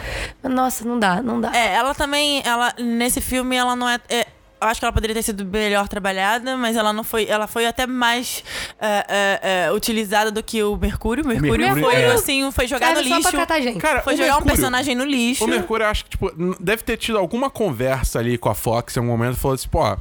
Mas, 0.43 0.51
nossa, 0.51 0.85
não 0.85 0.99
dá, 0.99 1.21
não 1.21 1.39
dá. 1.39 1.55
É, 1.55 1.75
ela 1.75 1.93
também, 1.95 2.41
ela 2.45 2.73
nesse 2.77 3.21
filme 3.21 3.55
ela 3.55 3.75
não 3.75 3.87
é, 3.87 3.99
é- 4.09 4.27
acho 4.65 4.79
que 4.79 4.85
ela 4.85 4.93
poderia 4.93 5.13
ter 5.15 5.23
sido 5.23 5.45
melhor 5.45 5.87
trabalhada, 5.87 6.55
mas 6.57 6.75
ela 6.75 6.91
não 6.91 7.03
foi, 7.03 7.25
ela 7.27 7.47
foi 7.47 7.65
até 7.65 7.85
mais 7.87 8.43
é, 8.79 9.05
é, 9.07 9.65
é, 9.67 9.71
utilizada 9.71 10.31
do 10.31 10.41
que 10.43 10.61
o 10.63 10.75
Mercúrio. 10.77 11.23
O 11.23 11.27
Mercúrio, 11.27 11.65
Mercúrio, 11.65 11.83
foi 11.85 11.95
é. 11.95 12.11
assim, 12.11 12.51
foi 12.51 12.67
jogado 12.67 12.95
no 12.95 13.01
lixo. 13.01 13.21
pra 13.21 13.31
catar 13.31 13.61
gente. 13.61 13.79
Cara, 13.79 14.01
Foi 14.01 14.13
jogar 14.15 14.27
um 14.27 14.29
Mercúrio- 14.35 14.53
personagem 14.55 14.95
no 14.95 15.05
lixo. 15.05 15.43
O 15.43 15.47
Mercúrio, 15.47 15.85
acho 15.85 16.03
que, 16.05 16.11
tipo, 16.11 16.31
deve 16.59 16.83
ter 16.83 16.97
tido 16.97 17.17
alguma 17.17 17.49
conversa 17.49 18.19
ali 18.19 18.37
com 18.37 18.49
a 18.49 18.55
Fox 18.55 18.95
em 18.95 18.99
algum 18.99 19.11
momento. 19.11 19.35
Falou 19.37 19.55
assim, 19.55 19.67
pô, 19.67 19.97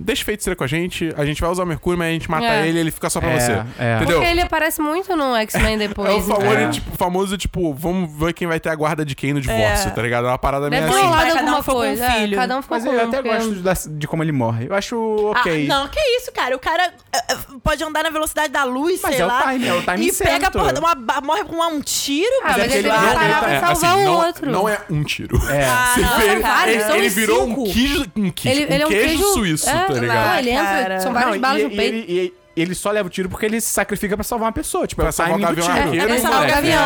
deixa 0.00 0.22
o 0.22 0.24
feiticeiro 0.24 0.56
com 0.56 0.64
a 0.64 0.66
gente, 0.66 1.12
a 1.16 1.24
gente 1.24 1.40
vai 1.40 1.50
usar 1.50 1.62
o 1.62 1.66
Mercúrio, 1.66 1.98
mas 1.98 2.08
a 2.08 2.12
gente 2.12 2.30
mata 2.30 2.44
É. 2.46 2.66
ele 2.66 2.78
ele 2.80 2.90
fica 2.90 3.08
só 3.10 3.20
pra 3.20 3.30
É, 3.30 3.38
você. 3.40 3.52
é. 3.78 3.96
Entendeu? 3.96 4.16
Porque 4.18 4.30
ele 4.30 4.40
aparece 4.40 4.80
muito 4.80 5.14
no 5.14 5.36
X-Men 5.36 5.76
depois. 5.78 6.10
É 6.10 6.14
o 6.14 6.20
famoso, 6.22 6.56
É. 6.56 6.68
tipo, 6.70 6.96
famoso, 6.96 7.36
tipo, 7.38 7.74
vamos 7.74 8.10
ver 8.18 8.32
quem 8.32 8.48
vai 8.48 8.58
ter 8.58 8.70
a 8.70 8.74
guarda 8.74 9.04
de 9.04 9.14
quem 9.14 9.32
no 9.34 9.40
divórcio, 9.40 9.88
É. 9.88 9.90
tá 9.90 10.02
ligado? 10.02 10.26
É 10.26 10.28
uma 10.30 10.38
parada 10.38 10.70
meio 10.70 10.82
Deve 10.82 10.92
ter 10.94 10.98
assim. 10.98 11.08
rolado 11.08 11.26
Cada 11.26 11.34
um 11.34 11.38
alguma 11.40 11.62
ficou 11.62 11.74
com 11.74 11.80
um 11.80 11.84
coisa. 11.86 12.04
é, 12.04 12.10
filho. 12.12 12.36
cada 12.36 12.56
um 12.58 12.62
ficou 12.62 12.76
Mas 12.78 12.84
com 12.86 12.92
eu 12.92 12.98
um, 13.00 13.08
até 13.08 13.22
porque- 13.22 13.36
gosto 13.36 13.54
da- 13.62 13.74
de 13.98 14.06
como 14.08 14.22
ele 14.22 14.32
morre. 14.32 14.66
Eu 14.68 14.74
acho 14.74 15.32
Ah, 15.34 15.40
ok. 15.40 15.66
não, 15.66 15.88
que 15.88 16.00
isso, 16.16 16.32
cara. 16.32 16.56
O 16.56 16.58
cara 16.58 16.82
é, 17.12 17.18
é, 17.32 17.36
pode 17.62 17.84
andar 17.84 18.02
na 18.02 18.10
velocidade 18.10 18.52
da 18.52 18.64
luz, 18.64 19.00
Mas 19.02 19.12
sei 19.14 19.22
é 19.22 19.24
o 19.24 19.28
lá. 19.28 19.42
time, 19.52 19.66
é 19.68 19.74
o 19.74 19.82
time 19.82 20.06
E 20.08 20.12
pega 20.12 20.12
certo. 20.40 20.52
porra, 20.52 20.78
uma, 20.78 20.94
ba- 20.94 21.20
morre 21.20 21.44
com 21.44 21.56
um 21.56 21.80
tiro. 21.80 22.30
Ah, 22.44 22.54
mas 22.56 22.72
é 22.72 22.78
ele 22.78 22.88
vai 22.88 22.98
ele- 23.06 23.14
parar 23.14 23.28
não, 23.28 23.38
pra 23.40 23.50
é, 23.52 23.60
salvar 23.60 23.72
assim, 23.92 24.00
o 24.00 24.04
não, 24.04 24.26
outro. 24.26 24.50
não 24.50 24.68
é 24.68 24.78
um 24.90 25.02
tiro. 25.04 25.36
É. 25.50 25.64
Ah, 25.64 25.94
não, 25.98 26.18
vê, 26.18 26.40
cara, 26.40 26.70
ele, 26.70 26.84
são 26.84 26.96
ele 26.96 27.08
virou 27.08 27.42
um 27.44 27.48
cinco. 27.48 27.64
queijo, 27.72 28.06
um 28.16 28.30
queijo, 28.30 28.60
Ele, 28.60 28.70
um 28.70 28.74
ele 28.74 28.82
é 28.82 28.86
um 28.86 28.88
queijo, 28.90 29.06
queijo 29.08 29.24
suíço, 29.34 29.68
é, 29.68 29.86
tá 29.94 30.00
ligado? 30.00 30.26
Não, 30.28 30.38
ele 30.38 30.50
entra, 30.50 30.64
Cara. 30.64 31.00
são 31.00 31.12
várias 31.12 31.30
Não, 31.30 31.36
e- 31.36 31.40
balas 31.40 31.60
e, 31.60 31.64
no 31.64 31.70
peito. 31.70 32.10
E, 32.10 32.18
e- 32.26 32.40
ele 32.56 32.74
só 32.74 32.90
leva 32.90 33.06
o 33.06 33.10
tiro 33.10 33.28
porque 33.28 33.46
ele 33.46 33.60
se 33.60 33.68
sacrifica 33.68 34.16
pra 34.16 34.24
salvar 34.24 34.46
uma 34.48 34.52
pessoa. 34.52 34.86
Tipo, 34.86 35.00
é 35.02 35.04
Pra 35.04 35.10
o 35.10 35.12
salvar 35.12 35.38
o 35.38 35.40
timing 35.40 35.54
do 35.54 35.56
Gavião 35.56 35.74
tiro. 35.76 35.86
Arqueiro 35.86 36.06
É, 36.06 36.10
e 36.10 36.12
é 36.12 36.18
o 36.18 36.20
salvar 36.22 36.38
o 36.38 36.42
moleque. 36.42 36.54
Gavião. 36.56 36.82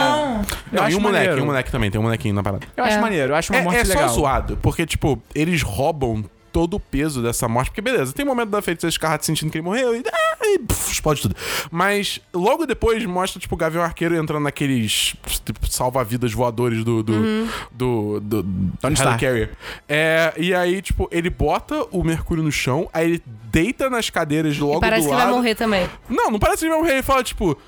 Eu 0.72 0.76
Não, 0.78 0.82
acho 0.84 0.92
e 0.92 0.98
o 0.98 1.00
moleque, 1.00 1.02
maneiro. 1.24 1.38
e 1.38 1.42
o 1.42 1.46
moleque 1.46 1.72
também, 1.72 1.90
tem 1.90 2.00
um 2.00 2.04
molequinho 2.04 2.34
na 2.34 2.42
parada. 2.42 2.66
Eu 2.76 2.84
acho 2.84 2.96
É. 2.96 3.00
maneiro, 3.00 3.32
eu 3.32 3.36
acho 3.36 3.52
uma 3.52 3.58
É, 3.58 3.62
morte 3.62 3.78
é 3.80 3.84
só 3.84 3.94
legal. 3.94 4.08
zoado, 4.10 4.58
porque, 4.62 4.86
tipo, 4.86 5.20
eles 5.34 5.62
roubam 5.62 6.24
todo 6.54 6.74
o 6.74 6.80
peso 6.80 7.20
dessa 7.20 7.48
morte. 7.48 7.70
Porque, 7.70 7.80
beleza, 7.80 8.12
tem 8.12 8.24
um 8.24 8.28
momento 8.28 8.50
da 8.50 8.62
feiticeira 8.62 8.92
Escarlate 8.92 9.26
sentindo 9.26 9.50
que 9.50 9.58
ele 9.58 9.64
morreu 9.64 9.96
e, 9.96 10.04
ah, 10.06 10.36
e 10.44 10.60
puf, 10.60 10.92
explode 10.92 11.20
tudo. 11.20 11.34
Mas 11.68 12.20
logo 12.32 12.64
depois 12.64 13.04
mostra, 13.04 13.40
tipo, 13.40 13.56
o 13.56 13.58
Gavião 13.58 13.82
Arqueiro 13.82 14.14
entrando 14.14 14.44
naqueles 14.44 15.16
tipo, 15.44 15.68
salva-vidas 15.68 16.32
voadores 16.32 16.84
do. 16.84 17.02
do, 17.02 17.46
do, 17.72 18.20
do, 18.20 18.42
do 18.42 18.72
Tony 18.80 18.94
Stark. 18.94 19.24
Helicarrier. 19.24 19.50
É, 19.88 20.32
e 20.36 20.54
aí, 20.54 20.80
tipo, 20.80 21.08
ele 21.10 21.28
bota 21.28 21.84
o 21.90 22.04
Mercúrio 22.04 22.44
no 22.44 22.52
chão, 22.52 22.88
aí 22.92 23.06
ele 23.06 23.22
deita 23.50 23.90
nas 23.90 24.08
cadeiras 24.08 24.56
logo 24.56 24.78
Parece 24.80 25.02
do 25.02 25.10
que 25.10 25.14
lado. 25.16 25.26
vai 25.26 25.34
morrer 25.34 25.54
também. 25.56 25.90
Não, 26.08 26.30
não 26.30 26.38
parece 26.38 26.60
que 26.60 26.64
ele 26.66 26.72
vai 26.72 26.82
morrer. 26.82 26.92
Ele 26.94 27.02
fala, 27.02 27.24
tipo, 27.24 27.58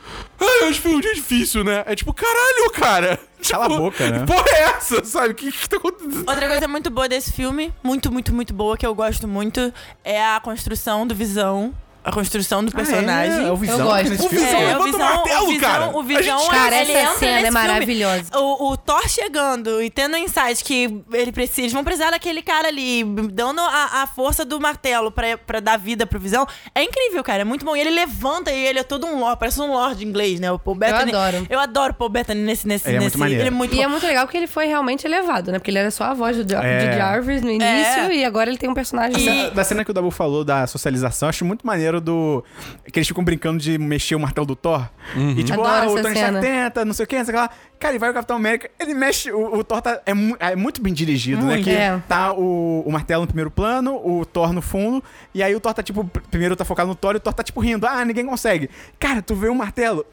ah, 0.41 0.65
hoje 0.67 0.79
foi 0.79 0.95
um 0.95 1.01
dia 1.01 1.15
difícil, 1.15 1.65
né? 1.65 1.83
É 1.87 1.97
tipo, 1.97 2.15
caralho, 2.15 2.71
cara. 2.73 3.19
Cala 3.49 3.67
a 3.67 3.69
Tipo, 3.69 3.81
boca, 3.81 4.11
né? 4.11 4.21
Que 4.21 4.27
porra 4.27 4.51
é 4.51 4.63
essa, 4.63 5.05
sabe? 5.05 5.29
O 5.31 5.35
que, 5.35 5.53
que 5.53 5.69
tá 5.69 5.77
acontecendo? 5.77 6.25
Outra 6.29 6.49
coisa 6.49 6.69
muito 6.69 6.91
boa 6.91 7.09
desse 7.09 7.33
filme, 7.33 7.73
muito, 7.83 8.13
muito, 8.13 8.35
muito 8.35 8.55
boa, 8.55 8.77
que 8.77 8.87
eu 8.87 8.95
gosto 8.95 9.29
muito, 9.29 9.73
é 10.05 10.25
a 10.25 10.41
construção 10.41 11.07
do 11.07 11.15
Visão. 11.15 11.75
A 12.07 12.12
construção 12.12 12.65
do 12.65 12.70
personagem. 12.70 13.35
Ah, 13.39 13.43
é, 13.43 13.49
é 13.49 13.51
o 13.53 13.57
Visão 13.57 13.78
Eu 13.81 13.85
gosto. 13.87 14.12
O 14.12 14.28
filme. 14.28 14.45
Visão 14.45 14.61
É, 14.61 14.66
levanta 14.66 14.97
o 14.97 14.99
martelo, 14.99 15.43
o 15.45 15.47
Visão, 15.49 15.61
cara. 15.70 15.89
O 15.99 16.03
Visão, 16.05 16.39
gente- 16.39 16.51
Cara, 16.51 16.77
ele 16.83 16.93
essa 16.93 17.19
cena 17.19 17.47
é 17.49 17.51
maravilhosa. 17.51 18.24
O, 18.39 18.70
o 18.70 18.77
Thor 18.77 19.09
chegando 19.09 19.83
e 19.83 19.91
tendo 19.91 20.16
insight 20.16 20.62
que 20.62 21.03
ele 21.12 21.33
precisa, 21.33 21.62
eles 21.62 21.73
vão 21.73 21.83
precisar 21.83 22.11
daquele 22.12 22.43
cara 22.43 22.69
ali, 22.69 23.03
dando 23.33 23.61
a, 23.61 24.03
a 24.03 24.07
força 24.07 24.45
do 24.45 24.61
martelo 24.61 25.11
pra, 25.11 25.37
pra 25.37 25.59
dar 25.61 25.77
vida 25.77 26.07
pro 26.07 26.20
Visão. 26.20 26.47
É 26.74 26.83
incrível, 26.83 27.24
cara. 27.24 27.43
É 27.43 27.45
muito 27.45 27.65
bom. 27.65 27.74
E 27.77 27.81
ele 27.81 27.91
levanta 27.91 28.53
e 28.53 28.66
ele 28.66 28.78
é 28.78 28.83
todo 28.85 29.05
um 29.07 29.19
lord, 29.19 29.37
parece 29.39 29.61
um 29.61 29.73
lord 29.73 30.05
inglês, 30.05 30.39
né? 30.39 30.51
O 30.53 30.59
Paul 30.61 30.77
Bettany. 30.77 31.12
adoro. 31.12 31.47
Eu 31.51 31.59
adoro 31.59 31.93
o 31.93 31.97
Paul 31.97 32.11
Bettany 32.11 32.41
nesse. 32.41 32.69
nesse 32.69 32.87
Ele 32.89 32.99
é 32.99 33.01
muito 33.01 33.07
nesse 33.11 33.19
maneiro. 33.19 33.43
Ele 33.43 33.49
é 33.49 33.51
muito 33.51 33.73
E 33.74 33.77
bom. 33.78 33.83
é 33.83 33.87
muito 33.89 34.07
legal 34.07 34.27
porque 34.27 34.37
ele 34.37 34.47
foi 34.47 34.66
realmente 34.66 35.05
elevado, 35.05 35.51
né? 35.51 35.59
Porque 35.59 35.73
ele 35.73 35.78
era 35.78 35.91
só 35.91 36.05
a 36.05 36.15
voz 36.15 36.37
do, 36.37 36.55
É. 36.55 36.87
de 36.91 36.97
Jarvis 36.97 37.43
no 37.43 37.51
início 37.51 38.12
e 38.12 38.24
agora 38.24 38.49
ele 38.49 38.59
tem 38.59 38.70
um 38.70 38.74
personagem. 38.74 39.20
E- 39.20 39.43
Da- 39.49 39.57
Da 39.57 39.65
cena 39.65 39.85
que 39.85 39.91
o 39.91 39.95
Dabu 39.95 40.12
falou 40.12 40.45
da 40.45 40.66
socialização, 40.69 41.27
eu 41.27 41.31
acho 41.31 41.45
muito 41.45 41.66
maneiro 41.66 41.95
do. 42.01 42.44
Que 42.93 42.98
eles 42.98 43.09
ficam 43.09 43.23
brincando 43.24 43.59
de 43.59 43.78
mexer 43.78 44.14
o 44.14 44.20
martelo 44.20 44.47
do 44.47 44.56
Thor. 44.56 44.89
E 45.36 45.43
tipo, 45.43 45.60
Adoro 45.60 45.90
ah, 45.90 45.93
o 45.93 46.02
Tony 46.02 46.14
Stark 46.14 46.40
tenta, 46.40 46.85
não 46.85 46.93
sei 46.93 47.05
o 47.05 47.06
que, 47.06 47.16
não 47.18 47.24
sei 47.24 47.35
o 47.35 47.36
que 47.36 47.43
lá. 47.43 47.51
Cara, 47.78 47.94
e 47.94 47.98
vai 47.98 48.10
o 48.10 48.14
Capitão 48.14 48.36
América, 48.36 48.70
ele 48.81 48.94
mexe. 48.94 49.31
O, 49.31 49.56
o 49.59 49.64
Thor 49.64 49.82
tá, 49.82 50.01
é, 50.06 50.14
mu- 50.14 50.36
é 50.40 50.56
muito 50.56 50.81
bem 50.81 50.93
dirigido, 50.94 51.43
né? 51.44 51.55
Muito. 51.55 51.64
Que 51.64 51.70
É. 51.70 52.01
tá 52.09 52.32
o, 52.32 52.82
o 52.86 52.90
martelo 52.90 53.23
no 53.23 53.27
primeiro 53.27 53.51
plano, 53.51 53.97
o 54.02 54.24
Thor 54.24 54.52
no 54.52 54.62
fundo, 54.62 55.02
e 55.35 55.43
aí 55.43 55.55
o 55.55 55.60
Thor 55.60 55.74
tá 55.74 55.82
tipo. 55.82 56.05
pr- 56.05 56.20
Primeiro 56.31 56.56
tá 56.56 56.64
focado 56.64 56.89
no 56.89 56.94
Thor 56.94 57.14
e 57.14 57.16
o 57.18 57.20
Thor 57.20 57.32
tá 57.35 57.43
tipo 57.43 57.60
rindo. 57.60 57.86
Ah, 57.86 58.05
ninguém 58.05 58.24
consegue. 58.27 58.70
Cara, 58.98 59.20
tu 59.23 59.35
vê 59.35 59.48
o 59.48 59.55
martelo. 59.55 60.05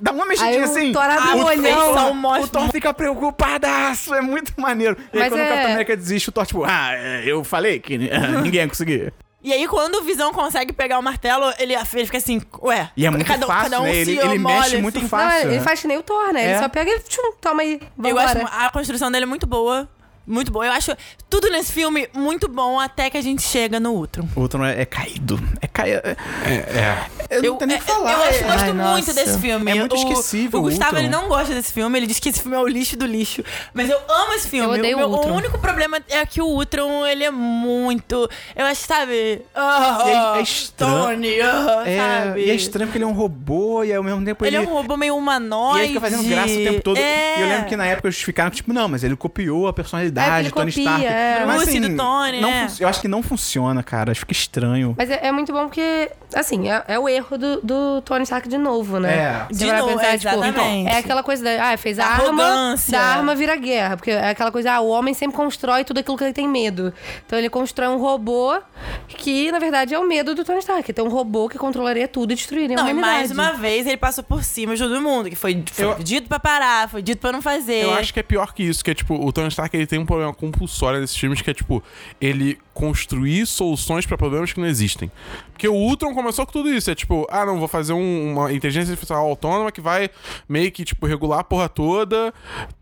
Dá 0.00 0.12
uma 0.12 0.26
mexidinha 0.26 0.56
Aí 0.56 0.60
o 0.60 0.64
assim. 0.64 0.92
Thor 0.92 1.02
abre 1.02 1.30
A 1.30 1.36
o 1.36 1.44
olhão. 1.44 2.42
O. 2.42 2.48
Thor 2.48 2.68
fica 2.70 2.92
preocupadaço, 2.92 4.14
é 4.14 4.20
muito 4.20 4.52
maneiro. 4.60 4.96
E 5.12 5.16
aí 5.16 5.20
Mas 5.20 5.28
quando 5.28 5.40
o 5.40 5.44
é- 5.44 5.48
Capitão 5.48 5.70
América 5.70 5.96
desiste, 5.96 6.28
o 6.28 6.32
Thor, 6.32 6.46
tipo, 6.46 6.64
ah, 6.64 6.90
é, 6.94 7.22
eu 7.24 7.44
falei 7.44 7.78
que 7.78 7.96
ninguém 8.42 8.62
ia 8.62 8.68
conseguir. 8.68 9.12
E 9.42 9.52
aí, 9.52 9.68
quando 9.68 9.96
o 9.96 10.02
Visão 10.02 10.32
consegue 10.32 10.72
pegar 10.72 10.98
o 10.98 11.02
martelo, 11.02 11.52
ele, 11.58 11.74
ele 11.74 12.06
fica 12.06 12.18
assim, 12.18 12.42
ué. 12.60 12.90
E 12.96 13.06
é 13.06 13.10
muito 13.10 13.24
cada, 13.24 13.46
fácil, 13.46 13.70
cada 13.70 13.80
um 13.80 13.84
né? 13.84 13.92
se 13.92 13.98
Ele- 14.10 14.18
ele 14.18 14.38
mexe 14.38 14.76
muito 14.78 14.96
assim. 14.98 15.02
Não, 15.04 15.08
fácil. 15.08 15.48
ele 15.48 15.56
né? 15.58 15.62
faz 15.62 15.80
que 15.80 15.86
nem 15.86 15.96
o 15.96 16.02
Thor, 16.02 16.32
né? 16.32 16.42
É. 16.44 16.50
Ele 16.50 16.58
só 16.58 16.68
pega 16.68 16.90
e 16.90 16.98
tchum, 17.00 17.32
toma 17.40 17.62
aí. 17.62 17.74
Eu 17.80 17.88
Vambora. 18.16 18.24
acho 18.44 18.46
a 18.66 18.70
construção 18.70 19.10
dele 19.12 19.24
é 19.24 19.26
muito 19.26 19.46
boa. 19.46 19.88
Muito 20.28 20.52
boa. 20.52 20.66
Eu 20.66 20.72
acho 20.72 20.94
tudo 21.30 21.48
nesse 21.50 21.72
filme 21.72 22.08
muito 22.14 22.48
bom 22.48 22.78
até 22.78 23.08
que 23.10 23.16
a 23.16 23.20
gente 23.22 23.42
chega 23.42 23.80
no 23.80 23.92
Ultron. 23.92 24.28
O 24.36 24.40
outro 24.40 24.62
é, 24.64 24.82
é 24.82 24.84
caído. 24.84 25.40
É 25.60 25.66
caído. 25.66 26.00
É, 26.04 26.16
é. 26.52 27.06
Eu, 27.30 27.42
Eu, 27.44 27.50
não 27.52 27.58
tenho 27.58 27.68
nem 27.68 27.76
o 27.76 27.80
é- 27.80 27.84
que 27.84 27.90
falar. 27.92 28.12
eu 28.12 28.22
acho, 28.22 28.38
é- 28.38 28.42
gosto 28.42 28.58
Ai, 28.60 28.72
muito 28.72 28.76
nossa. 29.06 29.14
desse 29.14 29.38
filme. 29.38 29.70
É 29.70 29.74
muito 29.74 29.92
o, 29.94 29.98
esquecível 29.98 30.60
O 30.60 30.62
o 30.62 30.64
Gustavo, 30.66 30.90
Ultron. 30.92 31.00
ele 31.00 31.08
não 31.08 31.28
gosta 31.28 31.54
desse 31.54 31.72
filme. 31.72 31.98
Ele 31.98 32.06
diz 32.06 32.20
que 32.20 32.28
esse 32.28 32.40
filme 32.40 32.56
é 32.56 32.60
o 32.60 32.66
lixo 32.66 32.96
do 32.96 33.06
lixo. 33.06 33.42
Mas 33.74 33.88
eu 33.90 33.98
amo 34.08 34.32
esse 34.34 34.48
filme. 34.48 34.66
Eu 34.74 34.78
odeio 34.78 34.96
o, 34.96 35.00
meu- 35.00 35.08
o 35.08 35.12
Ultron. 35.14 35.34
único 35.36 35.58
problema 35.58 35.98
é 36.08 36.24
que 36.26 36.40
o 36.42 36.46
Ultron, 36.46 37.06
ele 37.06 37.24
é 37.24 37.30
muito... 37.30 38.28
Eu 38.56 38.66
acho, 38.66 38.86
sabe... 38.86 39.12
E 39.14 40.10
é- 40.10 40.38
é 40.38 40.42
estranho. 40.42 40.88
Tony, 41.08 41.40
ah, 41.40 41.82
É, 41.86 41.98
sabe? 41.98 42.40
e 42.44 42.50
é 42.50 42.54
estranho 42.54 42.86
porque 42.88 42.98
ele 42.98 43.04
é 43.04 43.06
um 43.08 43.12
robô 43.12 43.82
e 43.84 43.92
ao 43.94 44.02
mesmo 44.02 44.24
tempo 44.24 44.44
Ele 44.44 44.56
ele. 44.56 44.64
é 44.66 44.68
um 44.68 44.72
robô 44.72 44.96
meio 44.96 45.14
E 45.14 45.18
humanoide. 45.18 45.78
ele 45.80 45.88
fica 45.88 46.00
fazendo 46.00 46.22
graça 46.28 46.52
o 46.52 46.56
tempo 46.56 46.82
todo. 46.82 46.96
É. 46.98 47.38
E 47.38 47.42
eu 47.42 47.48
lembro 47.48 47.66
que 47.66 47.76
na 47.76 47.86
época 47.86 48.08
eles 48.08 48.20
ficaram 48.20 48.50
tipo, 48.50 48.72
não, 48.72 48.88
mas 48.88 49.04
ele 49.04 49.16
copiou 49.16 49.66
a 49.66 49.70
É, 49.70 49.72
personalidade 49.72 50.17
ele 50.38 50.48
de 50.48 50.52
Tony 50.52 50.70
copia, 50.72 50.82
Stark. 50.84 51.06
é. 51.06 51.44
Mas, 51.46 51.62
assim, 51.62 51.80
do 51.80 51.96
Tony, 51.96 52.40
não 52.40 52.48
é. 52.50 52.68
Eu 52.80 52.88
acho 52.88 53.00
que 53.00 53.08
não 53.08 53.22
funciona, 53.22 53.82
cara. 53.82 54.12
Acho 54.12 54.26
que 54.26 54.32
estranho. 54.32 54.94
Mas 54.96 55.10
é, 55.10 55.26
é 55.28 55.32
muito 55.32 55.52
bom 55.52 55.64
porque, 55.66 56.10
assim, 56.34 56.70
é, 56.70 56.82
é 56.88 56.98
o 56.98 57.08
erro 57.08 57.36
do, 57.38 57.60
do 57.62 58.00
Tony 58.02 58.22
Stark 58.24 58.48
de 58.48 58.58
novo, 58.58 58.98
né? 58.98 59.46
É. 59.48 59.52
De 59.52 59.66
vai 59.66 59.78
novo, 59.80 59.92
pensar, 59.94 60.06
é, 60.14 60.18
tipo, 60.18 60.34
exatamente. 60.34 60.88
é 60.90 60.98
aquela 60.98 61.22
coisa 61.22 61.44
da. 61.44 61.70
Ah, 61.72 61.76
fez 61.76 61.98
a 61.98 62.06
arma. 62.06 62.44
arrogância. 62.44 62.92
Da 62.98 63.04
arma 63.04 63.34
vira 63.34 63.56
guerra. 63.56 63.96
Porque 63.96 64.10
é 64.10 64.30
aquela 64.30 64.50
coisa, 64.52 64.72
ah, 64.74 64.80
o 64.80 64.88
homem 64.88 65.14
sempre 65.14 65.36
constrói 65.36 65.84
tudo 65.84 65.98
aquilo 65.98 66.16
que 66.16 66.24
ele 66.24 66.32
tem 66.32 66.48
medo. 66.48 66.92
Então 67.26 67.38
ele 67.38 67.48
constrói 67.50 67.88
um 67.88 67.98
robô 67.98 68.58
que, 69.06 69.50
na 69.52 69.58
verdade, 69.58 69.94
é 69.94 69.98
o 69.98 70.06
medo 70.06 70.34
do 70.34 70.44
Tony 70.44 70.58
Stark. 70.60 70.92
Tem 70.92 71.04
um 71.04 71.08
robô 71.08 71.48
que 71.48 71.58
controlaria 71.58 72.06
tudo 72.08 72.32
e 72.32 72.34
destruiria 72.36 72.76
a 72.76 72.82
Não, 72.82 72.88
e 72.88 72.92
humanidade. 72.92 73.16
mais 73.18 73.30
uma 73.30 73.52
vez 73.52 73.86
ele 73.86 73.96
passou 73.96 74.22
por 74.24 74.42
cima 74.44 74.74
de 74.76 74.82
todo 74.82 75.00
mundo. 75.00 75.28
Que 75.30 75.36
foi, 75.36 75.62
foi 75.72 75.84
Eu- 75.84 75.94
dito 75.98 76.28
pra 76.28 76.38
parar, 76.38 76.88
foi 76.88 77.02
dito 77.02 77.20
pra 77.20 77.32
não 77.32 77.42
fazer. 77.42 77.84
Eu 77.84 77.94
acho 77.94 78.12
que 78.12 78.20
é 78.20 78.22
pior 78.22 78.52
que 78.52 78.62
isso, 78.62 78.84
que 78.84 78.90
é 78.90 78.94
tipo, 78.94 79.14
o 79.14 79.32
Tony 79.32 79.48
Stark 79.48 79.74
ele 79.76 79.86
tem 79.86 79.98
um 79.98 80.06
problema 80.08 80.32
compulsório 80.34 81.00
nesses 81.00 81.16
filmes, 81.16 81.40
que 81.40 81.50
é 81.50 81.54
tipo, 81.54 81.82
ele 82.20 82.58
construir 82.74 83.44
soluções 83.46 84.06
pra 84.06 84.16
problemas 84.16 84.52
que 84.52 84.60
não 84.60 84.66
existem. 84.68 85.10
Porque 85.52 85.66
o 85.68 85.74
Ultron 85.74 86.14
começou 86.14 86.46
com 86.46 86.52
tudo 86.52 86.68
isso, 86.72 86.88
é 86.90 86.94
tipo, 86.94 87.26
ah, 87.28 87.44
não, 87.44 87.58
vou 87.58 87.66
fazer 87.66 87.92
um- 87.92 88.32
uma 88.32 88.52
inteligência 88.52 88.92
artificial 88.92 89.26
autônoma 89.26 89.72
que 89.72 89.80
vai 89.80 90.08
meio 90.48 90.70
que, 90.70 90.84
tipo, 90.84 91.04
regular 91.06 91.40
a 91.40 91.44
porra 91.44 91.68
toda, 91.68 92.32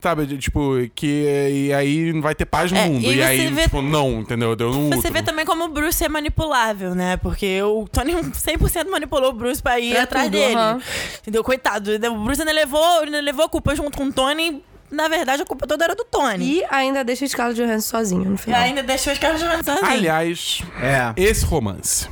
sabe? 0.01 0.27
Tipo, 0.39 0.75
que 0.95 1.07
e 1.67 1.73
aí 1.73 2.13
vai 2.21 2.35
ter 2.35 2.45
paz 2.45 2.71
no 2.71 2.77
É, 2.79 2.87
mundo. 2.89 3.05
e 3.11 3.17
E, 3.17 3.23
aí, 3.23 3.47
vê- 3.49 3.63
tipo, 3.63 3.81
não, 3.81 4.21
entendeu? 4.21 4.55
Deu 4.55 4.69
no 4.71 4.89
Você 4.91 4.97
Ultron. 4.97 5.13
vê 5.13 5.23
também 5.23 5.47
como 5.47 5.65
o 5.65 5.69
Bruce 5.69 6.05
é 6.05 6.09
manipulável, 6.11 6.95
né? 6.95 7.17
Porque 7.17 7.63
o 7.63 7.89
Tony 7.91 8.13
100% 8.35 8.91
manipulou 8.91 9.31
o 9.31 9.33
Bruce 9.33 9.63
pra 9.63 9.81
ir 9.81 9.93
Pra 9.95 10.03
atrás 10.03 10.27
tudo, 10.27 10.33
dele. 10.39 10.61
Entendeu? 11.23 11.43
Coitado. 11.43 11.91
O 11.95 12.19
Bruce 12.25 12.41
ainda 12.43 12.53
levou, 12.53 13.01
ainda 13.01 13.21
levou 13.23 13.47
a 13.47 13.49
culpa 13.49 13.75
junto 13.75 13.97
com 13.97 14.05
o 14.05 14.13
Tony. 14.13 14.63
Na 14.91 15.09
verdade, 15.09 15.43
a 15.43 15.45
culpa 15.47 15.67
toda 15.67 15.85
era 15.85 15.95
do 15.95 16.05
Tony. 16.05 16.59
E 16.61 16.65
ainda 16.71 17.03
deixa 17.05 17.25
o 17.25 17.29
Scarlett 17.29 17.61
Johansson 17.61 17.89
sozinho 17.99 18.25
no 18.25 18.35
E 18.35 18.39
final. 18.39 18.61
ainda 18.61 18.83
deixou 18.83 19.13
os 19.13 19.19
caras 19.19 19.41
jogando 19.41 19.65
sozinhos. 19.65 19.89
Aliás, 19.91 20.63
É. 20.81 21.13
esse 21.17 21.45
romance. 21.45 22.09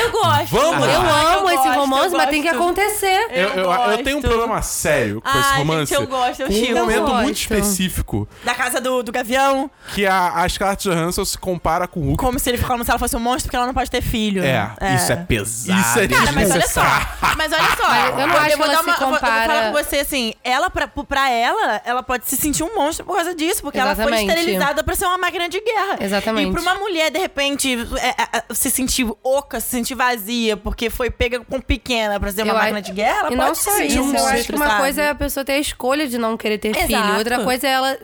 Eu 0.00 0.10
gosto. 0.12 0.46
Vamos 0.48 0.86
Ah, 0.86 0.92
eu 0.92 1.02
lá. 1.02 1.34
amo 1.36 1.48
esse 1.50 1.56
gosto, 1.64 1.78
romance, 1.78 2.12
eu 2.12 2.18
mas 2.18 2.30
tem 2.30 2.42
que 2.42 2.48
acontecer. 2.48 3.26
Eu, 3.30 3.48
eu, 3.50 3.70
eu 3.72 4.04
tenho 4.04 4.18
um 4.18 4.22
problema 4.22 4.62
sério 4.62 5.20
com 5.20 5.28
Ai, 5.28 5.40
esse 5.40 5.48
gente, 5.50 5.58
romance. 5.58 5.94
eu 5.94 6.06
gosto, 6.06 6.40
eu 6.42 6.48
com 6.48 6.54
um 6.54 6.74
momento 6.80 7.08
Eu 7.08 7.14
muito 7.14 7.36
específico 7.38 8.28
Da 8.44 8.54
casa 8.54 8.80
do, 8.80 9.02
do 9.02 9.12
Gavião. 9.12 9.70
que 9.94 10.06
a, 10.06 10.42
a 10.42 10.48
Scarlett 10.48 10.88
Johansson 10.88 11.24
se 11.24 11.36
compara 11.38 11.86
com 11.88 12.00
o 12.00 12.04
Hulk. 12.04 12.18
Como 12.18 12.38
se, 12.38 12.48
ele, 12.50 12.58
como 12.58 12.84
se 12.84 12.90
ela 12.90 12.98
fosse 12.98 13.16
um 13.16 13.20
monstro, 13.20 13.44
porque 13.44 13.56
ela 13.56 13.66
não 13.66 13.74
pode 13.74 13.90
ter 13.90 14.02
filho. 14.02 14.42
É, 14.42 14.70
Isso 14.94 15.12
é 15.12 15.16
pesado. 15.16 15.80
Isso 15.80 15.98
é 16.00 16.08
Cara, 16.08 16.32
mas 16.32 16.50
olha 16.50 16.68
só. 16.68 16.82
Mas 17.36 17.52
olha 17.52 17.76
só. 17.76 17.88
Mas 17.88 18.20
eu 18.20 18.26
não 18.26 18.36
acho 18.36 18.56
vou 18.56 18.66
que 18.66 18.72
ela 18.72 18.72
dar 18.72 18.78
se 18.78 18.84
uma- 18.84 18.92
eu 18.94 18.98
vou- 18.98 19.08
Eu 19.08 19.10
vou 19.10 19.18
compara- 19.18 19.46
falar 19.46 19.66
com 19.66 19.72
você 19.84 19.96
assim. 19.96 20.34
Ela, 20.44 20.70
pra, 20.70 20.86
pra 20.88 21.30
ela, 21.30 21.80
ela 21.84 22.02
pode 22.02 22.26
se 22.28 22.36
sentir 22.36 22.62
um 22.62 22.74
monstro 22.74 23.04
por 23.04 23.14
causa 23.16 23.34
disso. 23.34 23.62
Porque 23.62 23.78
ela 23.78 23.94
foi 23.94 24.04
Exatamente. 24.04 24.28
esterilizada 24.30 24.84
pra 24.84 24.94
ser 24.94 25.06
uma 25.06 25.18
máquina 25.18 25.48
de 25.48 25.60
guerra. 25.60 25.96
Exatamente. 26.00 26.48
E 26.48 26.52
pra 26.52 26.60
uma 26.60 26.74
mulher, 26.76 27.10
de 27.10 27.18
repente, 27.18 27.76
é, 28.00 28.08
é, 28.08 28.14
é, 28.50 28.54
se 28.54 28.70
sentir 28.70 29.06
oca, 29.22 29.60
se 29.60 29.68
sentir 29.70 29.87
vazia, 29.94 30.56
porque 30.56 30.90
foi 30.90 31.10
pega 31.10 31.40
com 31.40 31.60
pequena 31.60 32.18
pra 32.20 32.30
ser 32.32 32.42
uma 32.42 32.52
Eu 32.52 32.56
máquina 32.56 32.78
acho- 32.78 32.86
de 32.86 32.92
guerra, 32.92 33.18
ela 33.20 33.32
E 33.32 33.36
não 33.36 33.54
só 33.54 33.78
isso, 33.80 34.00
um 34.02 34.14
eu 34.14 34.26
acho 34.26 34.44
que 34.44 34.54
uma 34.54 34.66
sabe? 34.66 34.80
coisa 34.80 35.02
é 35.02 35.10
a 35.10 35.14
pessoa 35.14 35.44
ter 35.44 35.52
a 35.52 35.58
escolha 35.58 36.06
de 36.08 36.18
não 36.18 36.36
querer 36.36 36.58
ter 36.58 36.74
filho. 36.74 36.96
Exato. 36.98 37.18
Outra 37.18 37.44
coisa 37.44 37.66
é 37.66 37.70
ela. 37.70 37.98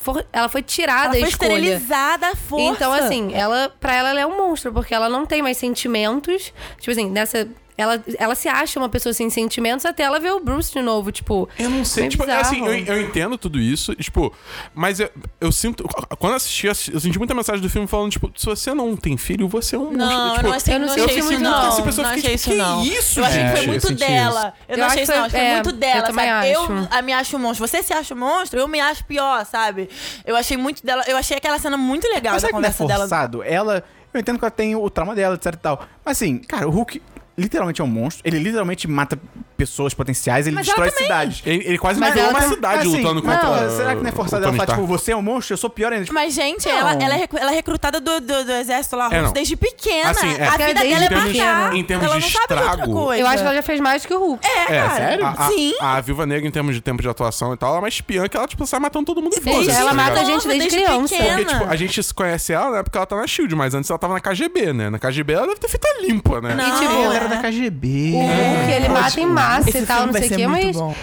for- 0.00 0.24
ela 0.32 0.48
foi 0.48 0.62
tirada 0.62 1.06
Ela 1.06 1.16
a 1.16 1.18
foi 1.20 1.28
escolha. 1.28 1.48
esterilizada 1.54 2.28
à 2.28 2.36
força. 2.36 2.64
Então, 2.76 2.92
assim, 2.92 3.34
ela, 3.34 3.68
pra 3.80 3.94
ela, 3.94 4.10
ela 4.10 4.20
é 4.20 4.26
um 4.26 4.36
monstro, 4.38 4.72
porque 4.72 4.94
ela 4.94 5.08
não 5.08 5.26
tem 5.26 5.42
mais 5.42 5.56
sentimentos. 5.58 6.52
Tipo 6.78 6.92
assim, 6.92 7.10
nessa. 7.10 7.48
Ela, 7.78 8.02
ela 8.18 8.34
se 8.34 8.48
acha 8.48 8.78
uma 8.80 8.88
pessoa 8.88 9.12
sem 9.12 9.30
sentimentos 9.30 9.86
até 9.86 10.02
ela 10.02 10.18
ver 10.18 10.32
o 10.32 10.40
Bruce 10.40 10.72
de 10.72 10.82
novo, 10.82 11.12
tipo. 11.12 11.48
Eu 11.56 11.70
não 11.70 11.84
sei, 11.84 12.02
bem 12.02 12.10
tipo, 12.10 12.24
bizarro. 12.24 12.40
assim, 12.40 12.66
eu, 12.66 12.74
eu 12.96 13.02
entendo 13.02 13.38
tudo 13.38 13.60
isso, 13.60 13.94
tipo, 13.94 14.34
mas 14.74 14.98
eu, 14.98 15.08
eu 15.40 15.52
sinto. 15.52 15.84
Quando 16.18 16.32
eu 16.32 16.36
assisti, 16.36 16.66
eu 16.66 16.74
senti 16.74 17.16
muita 17.18 17.34
mensagem 17.36 17.62
do 17.62 17.70
filme 17.70 17.86
falando, 17.86 18.10
tipo, 18.10 18.32
se 18.36 18.44
você 18.44 18.74
não 18.74 18.96
tem 18.96 19.16
filho, 19.16 19.46
você 19.46 19.76
é 19.76 19.78
um 19.78 19.84
monstro. 19.84 19.98
Não, 19.98 20.34
tipo, 20.34 20.40
eu 20.46 20.48
não 20.50 20.56
achei, 20.56 20.74
eu 20.74 20.80
não 20.80 20.88
achei 20.92 21.18
isso, 21.18 21.24
muito 21.30 21.40
não. 21.40 21.68
essa 21.68 21.82
pessoa 21.82 22.08
não 22.08 22.14
fica, 22.14 22.26
achei 22.26 22.34
isso, 22.34 22.54
não. 22.54 22.82
isso, 22.84 23.20
eu 23.20 23.24
achei 23.24 23.42
que 23.44 23.50
foi 23.50 23.60
Eu 23.62 23.68
muito 23.68 23.94
dela. 23.94 24.54
Eu, 24.68 24.72
Eu 24.74 24.78
não 24.78 24.86
achei 24.86 24.96
que 25.06 25.12
isso, 25.12 25.20
não. 25.20 25.30
foi- 25.30 25.38
é, 25.40 25.54
muito 25.54 25.70
eu 25.70 25.72
dela, 25.76 26.06
sabe? 26.12 26.20
acho. 26.28 26.72
Eu 26.96 27.02
me 27.04 27.12
acho 27.12 27.36
um 27.36 27.38
monstro. 27.40 27.68
Você 27.68 27.82
se 27.82 27.92
acha 27.92 28.12
um 28.12 28.18
monstro, 28.18 28.58
eu 28.58 28.66
me 28.66 28.80
acho 28.80 29.04
pior, 29.04 29.46
sabe? 29.46 29.88
Eu 30.26 30.34
achei 30.34 30.56
muito 30.56 30.84
dela. 30.84 31.04
Eu 31.06 31.16
achei 31.16 31.36
aquela 31.36 31.58
cena 31.60 31.76
muito 31.76 32.08
legal 32.08 32.32
Mas 32.34 32.42
da 32.42 32.48
não 32.48 32.58
é 32.58 32.60
conversa 32.60 32.86
dela. 32.86 33.00
forçado? 33.00 33.42
Ela. 33.44 33.84
Eu 34.12 34.20
entendo 34.20 34.38
que 34.38 34.44
ela 34.44 34.50
tem 34.50 34.74
o 34.74 34.88
trauma 34.88 35.14
dela, 35.14 35.34
etc 35.34 35.52
e 35.52 35.56
tal. 35.58 35.86
Mas 36.02 36.16
assim, 36.16 36.38
cara, 36.38 36.66
o 36.66 36.70
Hulk. 36.70 37.00
Literalmente 37.38 37.80
é 37.80 37.84
um 37.84 37.88
monstro. 37.88 38.22
Ele 38.24 38.38
literalmente 38.38 38.86
mata 38.88 39.18
pessoas 39.56 39.94
potenciais, 39.94 40.46
ele 40.46 40.56
Mas 40.56 40.66
destrói 40.66 40.88
ela 40.88 40.96
cidades. 40.96 41.42
Ele, 41.46 41.64
ele 41.66 41.78
quase 41.78 41.98
Mas 41.98 42.10
matou 42.10 42.22
ela 42.24 42.32
uma 42.32 42.40
tá- 42.40 42.48
cidade 42.48 42.78
Assim, 42.80 42.96
lutando 42.96 43.14
não, 43.14 43.22
contra. 43.22 43.70
Será 43.70 43.96
que 43.96 44.02
não 44.02 44.08
é 44.08 44.12
forçado 44.12 44.42
o 44.44 44.48
ela 44.48 44.56
falar, 44.56 44.66
tipo, 44.74 44.86
você 44.86 45.12
é 45.12 45.16
um 45.16 45.22
monstro, 45.22 45.54
eu 45.54 45.58
sou 45.58 45.70
pior 45.70 45.92
ainda? 45.92 46.06
Mas, 46.12 46.34
gente, 46.34 46.66
Não. 46.68 46.74
ela, 46.76 46.92
ela, 46.92 47.14
é, 47.16 47.28
ela 47.36 47.52
é 47.52 47.54
recrutada 47.54 48.00
do, 48.00 48.20
do, 48.20 48.44
do 48.44 48.52
exército 48.52 48.96
lá 48.96 49.06
É, 49.06 49.16
russo 49.16 49.22
não. 49.24 49.32
desde 49.32 49.56
pequena. 49.56 50.10
Assim, 50.10 50.28
é. 50.34 50.46
A 50.46 50.50
vida 50.56 50.74
desde 50.80 50.88
dela 50.88 51.04
é 51.04 51.08
pequena. 51.26 51.54
matar. 51.54 51.76
Em 51.76 51.84
termos 51.84 52.06
ela 52.06 52.16
de 52.16 52.22
não 52.22 52.30
sabe 52.30 52.46
de 52.46 52.52
outra 52.54 52.70
estrago, 52.70 52.92
coisa. 52.92 53.22
Eu 53.22 53.26
acho 53.26 53.36
que 53.38 53.44
ela 53.46 53.54
já 53.54 53.62
fez 53.62 53.80
mais 53.80 54.06
que 54.06 54.14
o 54.14 54.18
Hulk. 54.18 54.46
É, 54.46 54.64
cara. 54.66 54.90
sério? 54.94 55.26
A, 55.26 55.30
a, 55.30 55.48
Sim. 55.48 55.74
a 55.80 56.00
Viúva 56.00 56.26
Negra, 56.26 56.46
em 56.48 56.50
termos 56.50 56.74
de 56.74 56.80
tempo 56.80 57.02
de 57.02 57.08
atuação 57.08 57.52
e 57.52 57.56
tal, 57.56 57.70
ela 57.70 57.78
é 57.78 57.82
uma 57.82 57.88
espiã 57.88 58.28
que 58.28 58.36
ela, 58.36 58.46
tipo, 58.46 58.66
sai 58.66 58.80
matando 58.80 59.06
todo 59.06 59.22
mundo 59.22 59.32
e 59.36 59.42
Gente, 59.42 59.54
foda-se, 59.54 59.70
ela 59.78 59.90
tá 59.90 59.94
mata 59.96 60.20
a 60.20 60.24
gente 60.24 60.46
desde 60.48 60.68
criança. 60.68 61.14
Porque, 61.16 61.44
tipo, 61.44 61.64
a 61.64 61.76
gente 61.76 62.14
conhece 62.14 62.52
ela, 62.52 62.70
né? 62.76 62.82
Porque 62.82 62.96
ela 62.96 63.06
tá 63.06 63.16
na 63.16 63.26
SHIELD, 63.26 63.54
mas 63.56 63.74
antes 63.74 63.90
ela 63.90 63.98
tava 63.98 64.14
na 64.14 64.20
KGB, 64.20 64.72
né? 64.72 64.90
Na 64.90 64.98
KGB 64.98 65.32
ela 65.32 65.46
deve 65.46 65.58
ter 65.60 65.68
feito 65.68 65.86
limpa, 66.02 66.40
né? 66.40 66.54
Não, 66.54 66.68
E, 66.68 66.78
tipo, 66.80 66.92
ela 67.12 67.27
é. 67.34 67.36
era 67.36 67.42
da 67.42 67.48
KGB. 67.48 68.12
O 68.14 68.18
Hulk, 68.20 68.72
ele 68.72 68.88
mata 68.88 69.20
em 69.20 69.26
massa 69.26 69.68
Esse 69.68 69.78
e 69.78 69.86
tal, 69.86 70.06
não 70.06 70.12
sei 70.12 70.28
o 70.28 70.36
quê, 70.36 70.46
mas 70.46 70.76
bom. 70.76 70.94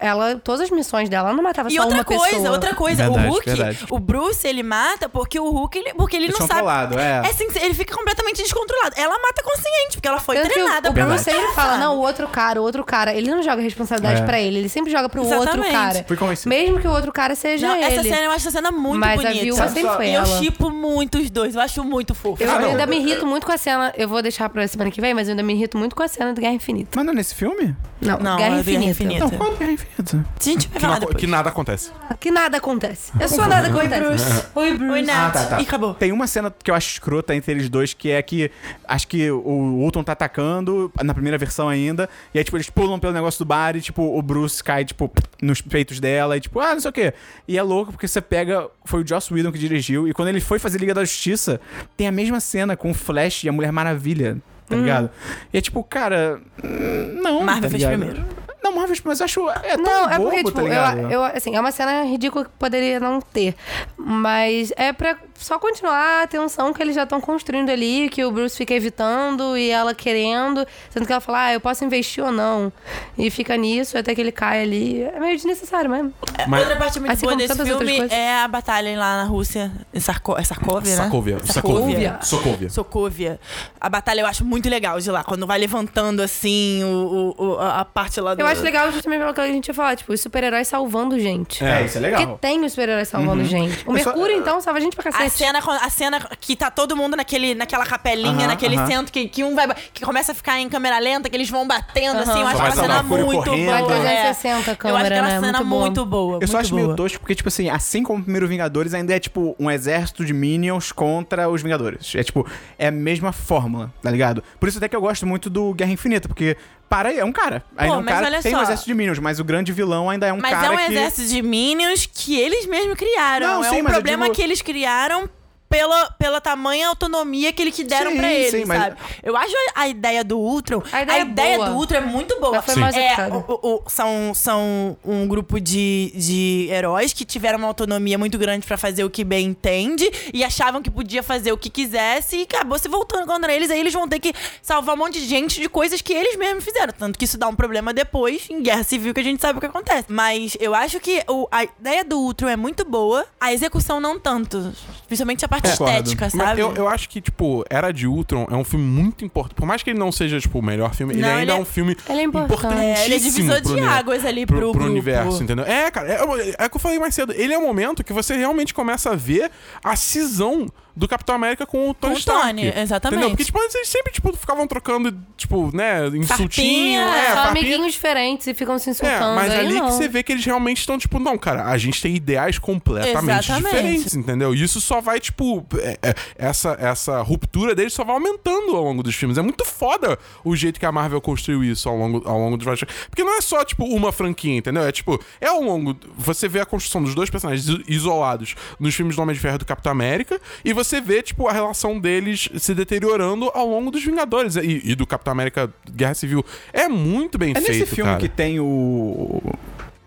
ela, 0.00 0.36
todas 0.36 0.62
as 0.62 0.70
missões 0.70 1.08
dela, 1.08 1.28
ela 1.28 1.36
não 1.36 1.42
matava 1.44 1.68
E 1.68 1.74
só 1.76 1.82
outra 1.82 1.98
uma 1.98 2.04
coisa, 2.04 2.24
pessoa. 2.26 2.50
outra 2.50 2.74
coisa, 2.74 3.02
Verdade, 3.04 3.26
o 3.26 3.30
Hulk, 3.30 3.46
verdade. 3.50 3.86
o 3.90 3.98
Bruce, 3.98 4.46
ele 4.46 4.62
mata 4.62 5.08
porque 5.08 5.38
o 5.38 5.50
Hulk, 5.50 5.78
ele, 5.78 5.94
porque 5.94 6.16
ele 6.16 6.28
não 6.28 6.46
sabe. 6.46 6.60
colados, 6.60 6.96
é. 6.98 7.18
assim, 7.20 7.46
ele 7.60 7.74
fica 7.74 7.94
completamente 7.94 8.42
descontrolado. 8.42 8.94
Ela 8.96 9.18
mata 9.18 9.42
consciente, 9.42 9.92
porque 9.96 10.08
ela 10.08 10.18
foi 10.20 10.36
Tanto 10.36 10.48
que 10.48 10.54
treinada 10.54 10.90
o 10.90 10.94
pra 10.94 11.04
Bruce 11.06 11.24
sempre 11.24 11.46
fala, 11.54 11.76
não, 11.78 11.96
o 11.96 12.00
outro 12.00 12.26
cara, 12.28 12.60
o 12.60 12.64
outro 12.64 12.84
cara. 12.84 13.12
Ele 13.14 13.30
não 13.30 13.42
joga 13.42 13.60
responsabilidade 13.62 14.22
É. 14.22 14.24
pra 14.24 14.40
ele, 14.40 14.58
ele 14.58 14.68
sempre 14.68 14.90
joga 14.90 15.08
pro 15.08 15.22
outro 15.22 15.36
Exatamente. 15.42 15.72
cara. 15.72 16.04
Fui 16.06 16.16
convencido. 16.16 16.48
Mesmo 16.48 16.80
que 16.80 16.88
o 16.88 16.92
outro 16.92 17.12
cara 17.12 17.34
seja 17.34 17.68
Não, 17.68 17.76
ele. 17.76 17.84
essa 17.84 18.02
cena 18.02 18.22
eu 18.22 18.30
acho 18.30 18.36
essa 18.48 18.50
cena 18.50 18.70
muito 18.70 18.98
Mas 19.00 19.16
bonita. 19.16 19.38
a 19.38 19.42
viúva 19.42 19.68
sempre 19.68 19.94
foi 19.94 20.06
e 20.08 20.14
eu 20.14 20.22
ela. 20.22 20.38
chipo 20.38 20.70
muito 20.70 21.18
os 21.18 21.30
dois, 21.30 21.54
eu 21.54 21.60
acho 21.60 21.82
muito 21.84 22.14
fofo. 22.14 22.42
Eu 22.42 22.50
Ah, 22.50 22.58
ainda 22.58 22.86
me 22.86 22.96
irrito 22.98 23.26
muito 23.26 23.44
com 23.46 23.52
a 23.52 23.56
cena. 23.58 23.92
Eu 23.96 24.08
vou 24.08 24.22
deixar 24.22 24.48
pra 24.48 24.66
semana 24.68 24.90
que 24.90 25.00
vem, 25.00 25.12
mas 25.14 25.28
eu 25.28 25.32
ainda 25.32 25.42
me 25.42 25.52
irrito 25.54 25.65
muito 25.74 25.96
com 25.96 26.02
a 26.02 26.08
cena 26.08 26.32
do 26.34 26.40
Guerra 26.40 26.54
Infinita. 26.54 26.90
Mas 26.94 27.04
não 27.06 27.12
é 27.12 27.16
nesse 27.16 27.34
filme? 27.34 27.74
Não, 28.00 28.18
Não, 28.18 28.36
Guerra 28.36 28.48
é 28.48 28.48
Guerra 28.50 28.60
Infinita. 28.60 28.90
Infinita. 28.90 29.20
Não, 29.24 29.30
qual 29.30 29.52
é 29.52 29.56
Guerra 29.56 29.72
Infinita? 29.72 30.26
A 30.38 30.42
gente 30.44 30.68
vai 30.68 30.74
Que, 30.76 30.80
falar 30.80 30.92
não- 30.94 31.00
depois. 31.00 31.16
que 31.16 31.26
nada 31.26 31.48
acontece. 31.48 31.90
Que 32.20 32.30
nada 32.30 32.56
acontece. 32.58 33.12
É 33.18 33.26
só 33.26 33.46
nada 33.48 33.68
acontece. 33.68 34.46
Oi, 34.54 34.74
Bruce. 34.74 34.92
Oi, 34.92 35.02
Nath. 35.02 35.16
Ah, 35.16 35.30
tá, 35.30 35.44
tá. 35.46 35.60
E 35.60 35.62
acabou. 35.64 35.94
Tem 35.94 36.12
uma 36.12 36.26
cena 36.26 36.54
que 36.62 36.70
eu 36.70 36.74
acho 36.74 36.90
escrota 36.92 37.34
entre 37.34 37.52
eles 37.52 37.68
dois, 37.68 37.94
que 37.94 38.10
é 38.10 38.22
que 38.22 38.50
acho 38.86 39.08
que 39.08 39.30
o 39.30 39.40
Ultron 39.80 40.04
tá 40.04 40.12
atacando, 40.12 40.92
na 41.02 41.14
primeira 41.14 41.38
versão 41.38 41.68
ainda, 41.68 42.08
e 42.34 42.38
aí, 42.38 42.44
tipo, 42.44 42.56
eles 42.56 42.68
pulam 42.68 42.98
pelo 43.00 43.12
negócio 43.12 43.38
do 43.38 43.44
bar 43.48 43.74
e, 43.76 43.80
tipo, 43.80 44.02
o 44.02 44.20
Bruce 44.22 44.62
cai, 44.62 44.84
tipo, 44.84 45.10
nos 45.40 45.60
peitos 45.62 45.98
dela 45.98 46.36
e, 46.36 46.40
tipo, 46.40 46.60
ah, 46.60 46.74
não 46.74 46.80
sei 46.80 46.90
o 46.90 46.92
quê. 46.92 47.14
E 47.48 47.56
é 47.56 47.62
louco 47.62 47.92
porque 47.92 48.06
você 48.06 48.20
pega. 48.20 48.68
Foi 48.84 49.02
o 49.02 49.06
Joss 49.06 49.32
Whedon 49.32 49.50
que 49.52 49.58
dirigiu, 49.58 50.06
e 50.06 50.12
quando 50.12 50.28
ele 50.28 50.40
foi 50.40 50.58
fazer 50.58 50.78
Liga 50.78 50.94
da 50.94 51.04
Justiça, 51.04 51.60
tem 51.96 52.06
a 52.06 52.12
mesma 52.12 52.40
cena 52.40 52.76
com 52.76 52.90
o 52.90 52.94
Flash 52.94 53.44
e 53.44 53.48
a 53.48 53.52
Mulher 53.52 53.72
Maravilha. 53.72 54.36
Tá 54.68 54.76
ligado? 54.76 55.10
E 55.52 55.58
é 55.58 55.60
tipo, 55.60 55.82
cara. 55.84 56.40
hum, 56.64 57.20
Não. 57.22 57.42
Marvel 57.44 57.62
tá 57.62 57.68
fez 57.70 57.82
ligado? 57.82 57.98
primeiro. 57.98 58.24
Não, 58.62 58.72
Marvel, 58.74 58.96
mas 59.04 59.20
eu 59.20 59.24
acho. 59.24 59.48
É 59.50 59.76
tão 59.76 59.84
Não, 59.84 60.10
é 60.10 60.18
bobo, 60.18 60.30
porque, 60.30 60.42
tá 60.42 60.48
tipo, 60.50 60.60
ligado? 60.62 60.98
eu, 61.02 61.10
eu, 61.10 61.24
assim, 61.24 61.54
é 61.54 61.60
uma 61.60 61.70
cena 61.70 62.02
ridícula 62.02 62.44
que 62.46 62.50
poderia 62.58 62.98
não 62.98 63.20
ter. 63.20 63.54
Mas 63.96 64.72
é 64.76 64.92
pra 64.92 65.16
só 65.38 65.58
continuar 65.58 66.22
a 66.22 66.26
tensão 66.26 66.72
que 66.72 66.82
eles 66.82 66.94
já 66.94 67.02
estão 67.04 67.20
construindo 67.20 67.70
ali, 67.70 68.08
que 68.08 68.24
o 68.24 68.30
Bruce 68.30 68.56
fica 68.56 68.74
evitando 68.74 69.56
e 69.56 69.70
ela 69.70 69.94
querendo, 69.94 70.66
sendo 70.90 71.06
que 71.06 71.12
ela 71.12 71.20
fala, 71.20 71.44
ah, 71.46 71.52
eu 71.52 71.60
posso 71.60 71.84
investir 71.84 72.24
ou 72.24 72.32
não. 72.32 72.72
E 73.16 73.30
fica 73.30 73.56
nisso 73.56 73.96
até 73.98 74.14
que 74.14 74.20
ele 74.20 74.32
cai 74.32 74.62
ali. 74.62 75.02
É 75.02 75.18
meio 75.20 75.36
desnecessário 75.36 75.90
mesmo. 75.90 76.12
Mas- 76.48 76.60
Outra 76.60 76.76
parte 76.76 76.98
muito 77.00 77.12
Assim 77.12 77.26
boa 77.26 77.36
desse 77.36 77.54
filme 77.64 77.98
é 78.10 78.34
a 78.42 78.48
batalha 78.48 78.98
lá 78.98 79.16
na 79.18 79.24
Rússia. 79.24 79.70
Em 79.92 80.00
Sarko, 80.00 80.36
é 80.38 80.44
Sarkovia, 80.44 80.96
né? 80.96 81.04
Sokovia. 81.04 81.38
Sokovia. 81.44 82.18
Sokovia. 82.22 82.70
Sokovia. 82.70 83.40
A 83.80 83.88
batalha 83.88 84.20
eu 84.22 84.26
acho 84.26 84.44
muito 84.44 84.68
legal 84.68 84.98
de 85.00 85.10
lá, 85.10 85.22
quando 85.24 85.46
vai 85.46 85.58
levantando 85.58 86.22
assim 86.22 86.82
o, 86.84 87.34
o- 87.36 87.58
a 87.60 87.84
parte 87.84 88.20
lá 88.20 88.34
do. 88.34 88.40
Eu 88.40 88.46
acho 88.46 88.62
legal 88.62 88.90
justamente 88.92 89.20
pelo 89.20 89.34
que 89.34 89.40
a 89.40 89.46
gente 89.46 89.68
ia 89.68 89.74
falar, 89.74 89.96
tipo, 89.96 90.12
os 90.12 90.20
super-heróis 90.20 90.66
salvando 90.68 91.18
gente. 91.18 91.64
É, 91.64 91.84
isso 91.84 91.98
é 91.98 92.00
legal. 92.00 92.26
Porque 92.26 92.38
tem 92.40 92.64
os 92.64 92.72
super-heróis 92.72 93.08
salvando 93.08 93.44
gente. 93.44 93.86
O 93.86 93.92
Eu 93.96 94.02
só- 94.02 94.10
Mercúrio, 94.10 94.36
então, 94.36 94.60
salva 94.60 94.80
gente 94.80 94.94
pra 94.96 95.04
A 95.26 95.30
cena, 95.30 95.58
a 95.58 95.90
cena 95.90 96.20
que 96.40 96.54
tá 96.56 96.70
todo 96.70 96.96
mundo 96.96 97.16
naquele, 97.16 97.54
naquela 97.54 97.84
capelinha, 97.84 98.30
Aham, 98.30 98.46
naquele 98.48 98.76
aham. 98.76 98.86
centro, 98.86 99.12
que, 99.12 99.28
que 99.28 99.42
um 99.44 99.54
vai. 99.54 99.68
que 99.92 100.04
começa 100.04 100.32
a 100.32 100.34
ficar 100.34 100.58
em 100.60 100.68
câmera 100.68 100.98
lenta, 100.98 101.28
que 101.28 101.36
eles 101.36 101.50
vão 101.50 101.66
batendo, 101.66 102.20
assim. 102.20 102.40
Eu 102.40 102.46
acho 102.46 102.58
uma 102.58 102.70
cena 102.70 103.02
muito 103.02 103.24
correndo. 103.44 103.66
boa. 103.66 103.72
Vai 103.72 103.82
é. 103.82 104.32
360 104.32 104.56
a 104.56 104.58
Eu 104.58 104.62
acho 104.62 104.76
câmera, 104.76 105.06
aquela 105.06 105.28
né? 105.28 105.40
cena 105.46 105.58
Muito 105.58 105.68
boa. 105.68 105.80
muito 105.80 106.06
boa. 106.06 106.38
Eu 106.40 106.48
só 106.48 106.58
acho 106.58 106.74
meio 106.74 106.94
tosco 106.94 107.18
porque, 107.20 107.34
tipo 107.34 107.48
assim, 107.48 107.68
assim 107.68 108.02
como 108.02 108.20
o 108.20 108.22
primeiro 108.22 108.46
Vingadores, 108.46 108.94
ainda 108.94 109.14
é 109.14 109.18
tipo 109.18 109.54
um 109.58 109.70
exército 109.70 110.24
de 110.24 110.32
Minions 110.32 110.92
contra 110.92 111.48
os 111.48 111.62
Vingadores. 111.62 112.14
É 112.14 112.22
tipo, 112.22 112.46
é 112.78 112.88
a 112.88 112.92
mesma 112.92 113.32
fórmula, 113.32 113.92
tá 114.02 114.10
ligado? 114.10 114.42
Por 114.60 114.68
isso 114.68 114.78
até 114.78 114.88
que 114.88 114.96
eu 114.96 115.00
gosto 115.00 115.26
muito 115.26 115.50
do 115.50 115.74
Guerra 115.74 115.90
Infinita, 115.92 116.28
porque 116.28 116.56
para 116.88 117.08
aí, 117.10 117.18
é 117.18 117.24
um 117.24 117.32
cara. 117.32 117.64
Ainda 117.76 117.94
é 117.94 117.98
um 117.98 118.02
mas 118.02 118.14
cara 118.20 118.42
tem 118.42 118.54
um 118.54 118.58
só. 118.58 118.62
exército 118.64 118.86
de 118.88 118.94
Minions, 118.94 119.18
mas 119.18 119.38
o 119.40 119.44
grande 119.44 119.72
vilão 119.72 120.08
ainda 120.08 120.26
é 120.26 120.32
um 120.32 120.38
Mas 120.40 120.50
cara 120.52 120.66
é 120.66 120.70
um 120.70 120.76
que... 120.76 120.92
exército 120.92 121.28
de 121.28 121.42
Minions 121.42 122.06
que 122.12 122.38
eles 122.38 122.66
mesmos 122.66 122.96
criaram. 122.96 123.46
Não, 123.46 123.64
é 123.64 123.68
sim, 123.70 123.80
um 123.80 123.84
mas 123.84 123.92
problema 123.92 124.24
digo- 124.24 124.34
que 124.36 124.42
eles 124.42 124.62
criaram 124.62 125.28
pela, 125.76 126.10
pela 126.12 126.40
tamanha 126.40 126.88
autonomia 126.88 127.52
que 127.52 127.60
eles 127.62 127.74
que 127.76 127.84
deram 127.84 128.12
Sim, 128.12 128.16
pra 128.16 128.32
eles, 128.32 128.50
sim, 128.50 128.64
mas- 128.64 128.78
sabe? 128.82 128.96
Eu 129.22 129.36
acho 129.36 129.52
a, 129.74 129.82
a 129.82 129.88
ideia 129.88 130.24
do 130.24 130.38
Ultron... 130.38 130.82
A 130.92 131.02
ideia 131.02 131.20
é 131.54 131.56
boa. 131.56 131.68
do 131.70 131.76
Ultron 131.76 131.98
é 131.98 132.00
muito 132.00 132.40
boa. 132.40 132.52
Mas 132.56 132.64
foi 132.64 132.74
mal 132.76 132.90
é, 132.90 133.16
o- 133.28 133.52
o- 133.52 133.74
o- 133.76 133.82
são, 133.90 134.32
são 134.34 134.96
um 135.04 135.26
grupo 135.28 135.60
de, 135.60 136.12
de 136.14 136.68
heróis 136.70 137.12
que 137.12 137.24
tiveram 137.24 137.58
uma 137.58 137.68
autonomia 137.68 138.16
muito 138.16 138.38
grande 138.38 138.66
pra 138.66 138.78
fazer 138.78 139.04
o 139.04 139.10
que 139.10 139.22
bem 139.22 139.46
entende 139.48 140.10
e 140.32 140.42
achavam 140.42 140.80
que 140.82 140.90
podia 140.90 141.22
fazer 141.22 141.52
o 141.52 141.58
que 141.58 141.68
quisesse 141.68 142.36
e 142.38 142.42
acabou 142.42 142.78
se 142.78 142.88
voltando 142.88 143.26
contra 143.26 143.52
eles. 143.52 143.70
Aí 143.70 143.78
eles 143.80 143.92
vão 143.92 144.08
ter 144.08 144.18
que 144.18 144.32
salvar 144.62 144.94
um 144.94 144.98
monte 144.98 145.20
de 145.20 145.26
gente 145.26 145.60
de 145.60 145.68
coisas 145.68 146.00
que 146.00 146.12
eles 146.14 146.36
mesmos 146.36 146.64
fizeram. 146.64 146.92
Tanto 146.98 147.18
que 147.18 147.24
isso 147.26 147.36
dá 147.36 147.46
um 147.48 147.54
problema 147.54 147.92
depois 147.92 148.48
em 148.48 148.62
guerra 148.62 148.82
civil 148.84 149.12
que 149.12 149.20
a 149.20 149.24
gente 149.24 149.40
sabe 149.42 149.58
o 149.58 149.60
que 149.60 149.66
acontece. 149.66 150.06
Mas 150.08 150.56
eu 150.58 150.74
acho 150.74 150.98
que 151.00 151.22
o- 151.28 151.46
a 151.50 151.64
ideia 151.64 152.02
do 152.04 152.18
Ultron 152.18 152.48
é 152.48 152.56
muito 152.56 152.84
boa, 152.84 153.26
a 153.40 153.52
execução 153.52 154.00
não 154.00 154.18
tanto. 154.18 154.72
Principalmente 155.06 155.44
a 155.44 155.48
parte 155.48 155.65
Concordo. 155.72 155.92
estética, 156.10 156.28
Mas 156.34 156.48
sabe? 156.48 156.60
eu, 156.60 156.74
eu 156.74 156.88
acho 156.88 157.08
que, 157.08 157.20
tipo, 157.20 157.64
Era 157.70 157.92
de 157.92 158.06
Ultron 158.06 158.46
é 158.50 158.54
um 158.54 158.64
filme 158.64 158.84
muito 158.84 159.24
importante. 159.24 159.56
Por 159.56 159.66
mais 159.66 159.82
que 159.82 159.90
ele 159.90 159.98
não 159.98 160.10
seja, 160.12 160.40
tipo, 160.40 160.58
o 160.58 160.62
melhor 160.62 160.94
filme, 160.94 161.14
ele 161.14 161.22
Não, 161.22 161.28
ainda 161.28 161.42
ele 161.42 161.50
é 161.50 161.54
é- 161.56 161.60
um 161.60 161.64
filme 161.64 161.96
Ele 162.08 162.18
é 162.20 162.22
importante. 162.22 162.52
importantíssimo. 162.54 162.96
É, 162.96 163.04
ele 163.04 163.14
é 163.14 163.18
divisor 163.18 163.60
de 163.60 163.80
águas 163.80 164.24
ali 164.24 164.46
pro, 164.46 164.58
pro 164.58 164.72
pro 164.72 164.84
universo, 164.84 165.42
entendeu? 165.42 165.64
É, 165.64 165.90
cara, 165.90 166.08
é, 166.12 166.16
é 166.58 166.66
o 166.66 166.70
que 166.70 166.76
eu 166.76 166.80
falei 166.80 166.98
mais 166.98 167.14
cedo. 167.14 167.32
Ele 167.32 167.52
é 167.54 167.58
o 167.58 167.62
momento 167.62 168.02
que 168.04 168.12
você 168.12 168.36
realmente 168.36 168.72
começa 168.74 169.10
a 169.10 169.14
ver 169.16 169.50
a 169.82 169.96
cisão 169.96 170.66
do 170.96 171.06
Capitão 171.06 171.34
América 171.34 171.66
com 171.66 171.90
o 171.90 171.94
Tony 171.94 172.12
Com 172.14 172.16
o 172.16 172.18
Stark. 172.18 172.46
Tony, 172.48 172.66
exatamente. 172.74 173.18
Entendeu? 173.18 173.30
Porque, 173.30 173.44
tipo, 173.44 173.58
eles 173.58 173.88
sempre, 173.88 174.12
tipo, 174.12 174.34
ficavam 174.36 174.66
trocando, 174.66 175.14
tipo, 175.36 175.70
né, 175.76 176.06
insultinho. 176.08 176.26
Farpinha, 176.26 177.00
é, 177.02 177.32
amiguinhos 177.48 177.92
diferentes 177.92 178.46
e 178.46 178.54
ficam 178.54 178.78
se 178.78 178.88
É, 178.88 178.92
insultando. 178.92 179.34
mas 179.36 179.50
aí 179.52 179.58
ali 179.60 179.74
não. 179.74 179.86
que 179.86 179.92
você 179.92 180.08
vê 180.08 180.22
que 180.22 180.32
eles 180.32 180.44
realmente 180.44 180.78
estão, 180.80 180.96
tipo, 180.98 181.18
não, 181.18 181.36
cara, 181.36 181.66
a 181.66 181.76
gente 181.76 182.00
tem 182.00 182.14
ideais 182.14 182.58
completamente 182.58 183.18
Exatamente. 183.50 183.64
diferentes, 183.76 184.14
entendeu? 184.14 184.54
E 184.54 184.62
isso 184.62 184.80
só 184.80 185.00
vai, 185.00 185.20
tipo, 185.20 185.66
é- 185.78 185.98
é- 186.02 186.14
essa, 186.36 186.76
essa 186.80 187.20
ruptura 187.20 187.74
deles 187.74 187.92
só 187.92 188.02
vai 188.04 188.14
aumentando 188.16 188.74
ao 188.76 188.82
longo 188.82 189.02
dos 189.02 189.14
filmes. 189.14 189.36
É 189.36 189.42
muito 189.42 189.64
foda 189.66 190.18
o 190.44 190.56
jeito 190.56 190.80
que 190.80 190.86
a 190.86 190.92
Marvel 190.92 191.20
construiu 191.20 191.62
isso 191.62 191.88
ao 191.88 191.96
longo, 191.96 192.26
ao 192.26 192.38
longo 192.38 192.56
dos 192.56 192.64
vários 192.64 192.84
Porque 193.10 193.22
não 193.22 193.36
é 193.36 193.40
só, 193.40 193.64
tipo, 193.64 193.84
uma 193.84 194.12
franquia, 194.12 194.56
entendeu? 194.56 194.82
É 194.86 194.92
tipo, 194.92 195.20
é 195.40 195.46
ao 195.48 195.60
longo. 195.60 195.96
Você 196.16 196.48
vê 196.48 196.60
a 196.60 196.64
construção 196.66 197.02
dos 197.02 197.14
dois 197.14 197.28
personagens 197.28 197.66
iso- 197.68 197.82
isolados 197.88 198.54
nos 198.78 198.94
filmes 198.94 199.16
do 199.16 199.22
Homem 199.22 199.34
de 199.34 199.40
Ferro 199.40 199.56
e 199.56 199.58
do 199.58 199.64
Capitão 199.66 199.90
América, 199.92 200.40
e 200.64 200.72
você 200.72 200.85
vê, 201.00 201.22
tipo, 201.22 201.48
a 201.48 201.52
relação 201.52 201.98
deles 201.98 202.48
se 202.56 202.74
deteriorando 202.74 203.50
ao 203.54 203.68
longo 203.68 203.90
dos 203.90 204.04
Vingadores 204.04 204.56
e, 204.56 204.80
e 204.84 204.94
do 204.94 205.06
Capitão 205.06 205.32
América 205.32 205.72
Guerra 205.90 206.14
Civil. 206.14 206.44
É 206.72 206.88
muito 206.88 207.36
bem 207.38 207.50
É 207.50 207.60
feito. 207.60 207.68
nesse 207.80 207.86
filme 207.94 208.10
cara. 208.10 208.20
que 208.20 208.28
tem 208.28 208.60
o. 208.60 209.40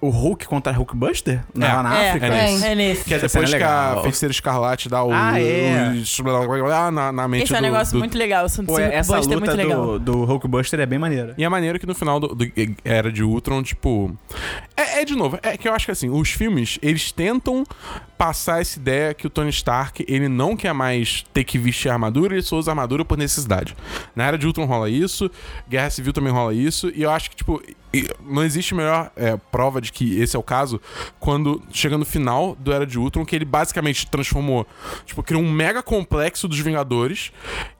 O 0.02 0.10
Hulk 0.10 0.48
contra 0.48 0.72
Hulkbuster? 0.72 1.44
É. 1.60 1.60
Lá 1.60 1.84
na 1.84 1.98
É, 2.02 2.10
África? 2.10 2.26
é 2.28 2.30
nesse. 2.52 2.66
é 2.66 2.76
nesse. 2.76 3.04
Que 3.04 3.14
é 3.16 3.20
depois 3.20 3.54
é 3.54 3.58
que 3.58 3.64
a 3.64 4.00
feiticeira 4.02 4.32
escarlate 4.32 4.88
dá 4.88 5.04
o, 5.04 5.12
Ah, 5.12 5.38
é. 5.42 5.94
blá, 6.24 6.90
na, 6.90 7.12
na 7.12 7.28
mente 7.28 7.44
Esse 7.44 7.54
é 7.54 7.58
um 7.58 7.60
do- 7.60 7.64
negócio 7.64 7.94
do- 7.94 8.00
muito 8.00 8.18
legal. 8.18 8.46
O 8.46 8.66
Pô, 8.66 8.80
essa 8.80 9.16
Buster 9.18 9.34
é 9.34 9.36
luta 9.36 9.46
muito 9.56 9.58
legal. 9.68 9.86
do, 9.86 10.00
do 10.00 10.24
Hulkbuster 10.26 10.80
é 10.80 10.86
bem 10.86 10.98
maneira. 11.00 11.34
E 11.38 11.44
é 11.44 11.50
maneiro 11.50 11.78
que 11.80 11.86
no 11.86 11.94
final 11.94 12.20
do, 12.20 12.30
do 12.34 12.46
Era 12.86 13.12
de 13.12 13.24
Ultron, 13.24 13.62
tipo. 13.62 14.16
É, 14.78 15.02
é, 15.02 15.06
de 15.06 15.16
novo, 15.16 15.38
é 15.44 15.58
que 15.58 15.68
eu 15.68 15.74
acho 15.74 15.86
que 15.86 15.92
assim, 15.92 16.10
os 16.10 16.30
filmes, 16.32 16.80
eles 16.82 17.12
tentam 17.12 17.66
passar 18.18 18.62
essa 18.62 18.78
ideia 18.80 19.14
que 19.14 19.28
o 19.28 19.30
Tony 19.30 19.50
Stark, 19.50 20.06
ele 20.08 20.28
não 20.28 20.56
quer 20.56 20.74
mais 20.74 21.24
ter 21.34 21.44
que 21.44 21.58
vestir 21.58 21.90
armadura, 21.90 22.34
ele 22.36 22.42
só 22.42 22.58
usa 22.58 22.72
armadura 22.72 23.04
por 23.06 23.18
necessidade. 23.18 23.76
Na 24.16 24.26
Era 24.26 24.38
de 24.38 24.46
Ultron 24.46 24.66
rola 24.66 24.90
isso, 24.90 25.30
Guerra 25.70 25.90
Civil 25.90 26.12
também 26.14 26.32
rola 26.32 26.54
isso, 26.54 26.92
e 26.96 27.02
eu 27.02 27.10
acho 27.10 27.30
que, 27.30 27.36
tipo, 27.38 27.62
e- 27.94 28.08
não 28.26 28.44
existe 28.44 28.74
melhor 28.76 29.12
é, 29.16 29.38
prova 29.52 29.80
de 29.82 29.92
que 29.92 30.20
esse 30.20 30.36
é 30.36 30.40
o 30.40 30.44
caso 30.44 30.80
quando 31.20 31.62
chega 31.72 31.98
no 31.98 32.06
final 32.06 32.56
do 32.60 32.72
Era 32.72 32.86
de 32.86 32.98
Ultron, 33.00 33.26
que 33.26 33.36
ele 33.36 33.46
basicamente 33.46 34.08
transformou, 34.08 34.66
tipo, 35.06 35.24
criou 35.24 35.42
um 35.42 35.52
mega 35.52 35.82
complexo 35.82 36.48
dos 36.48 36.60
Vingadores, 36.60 37.32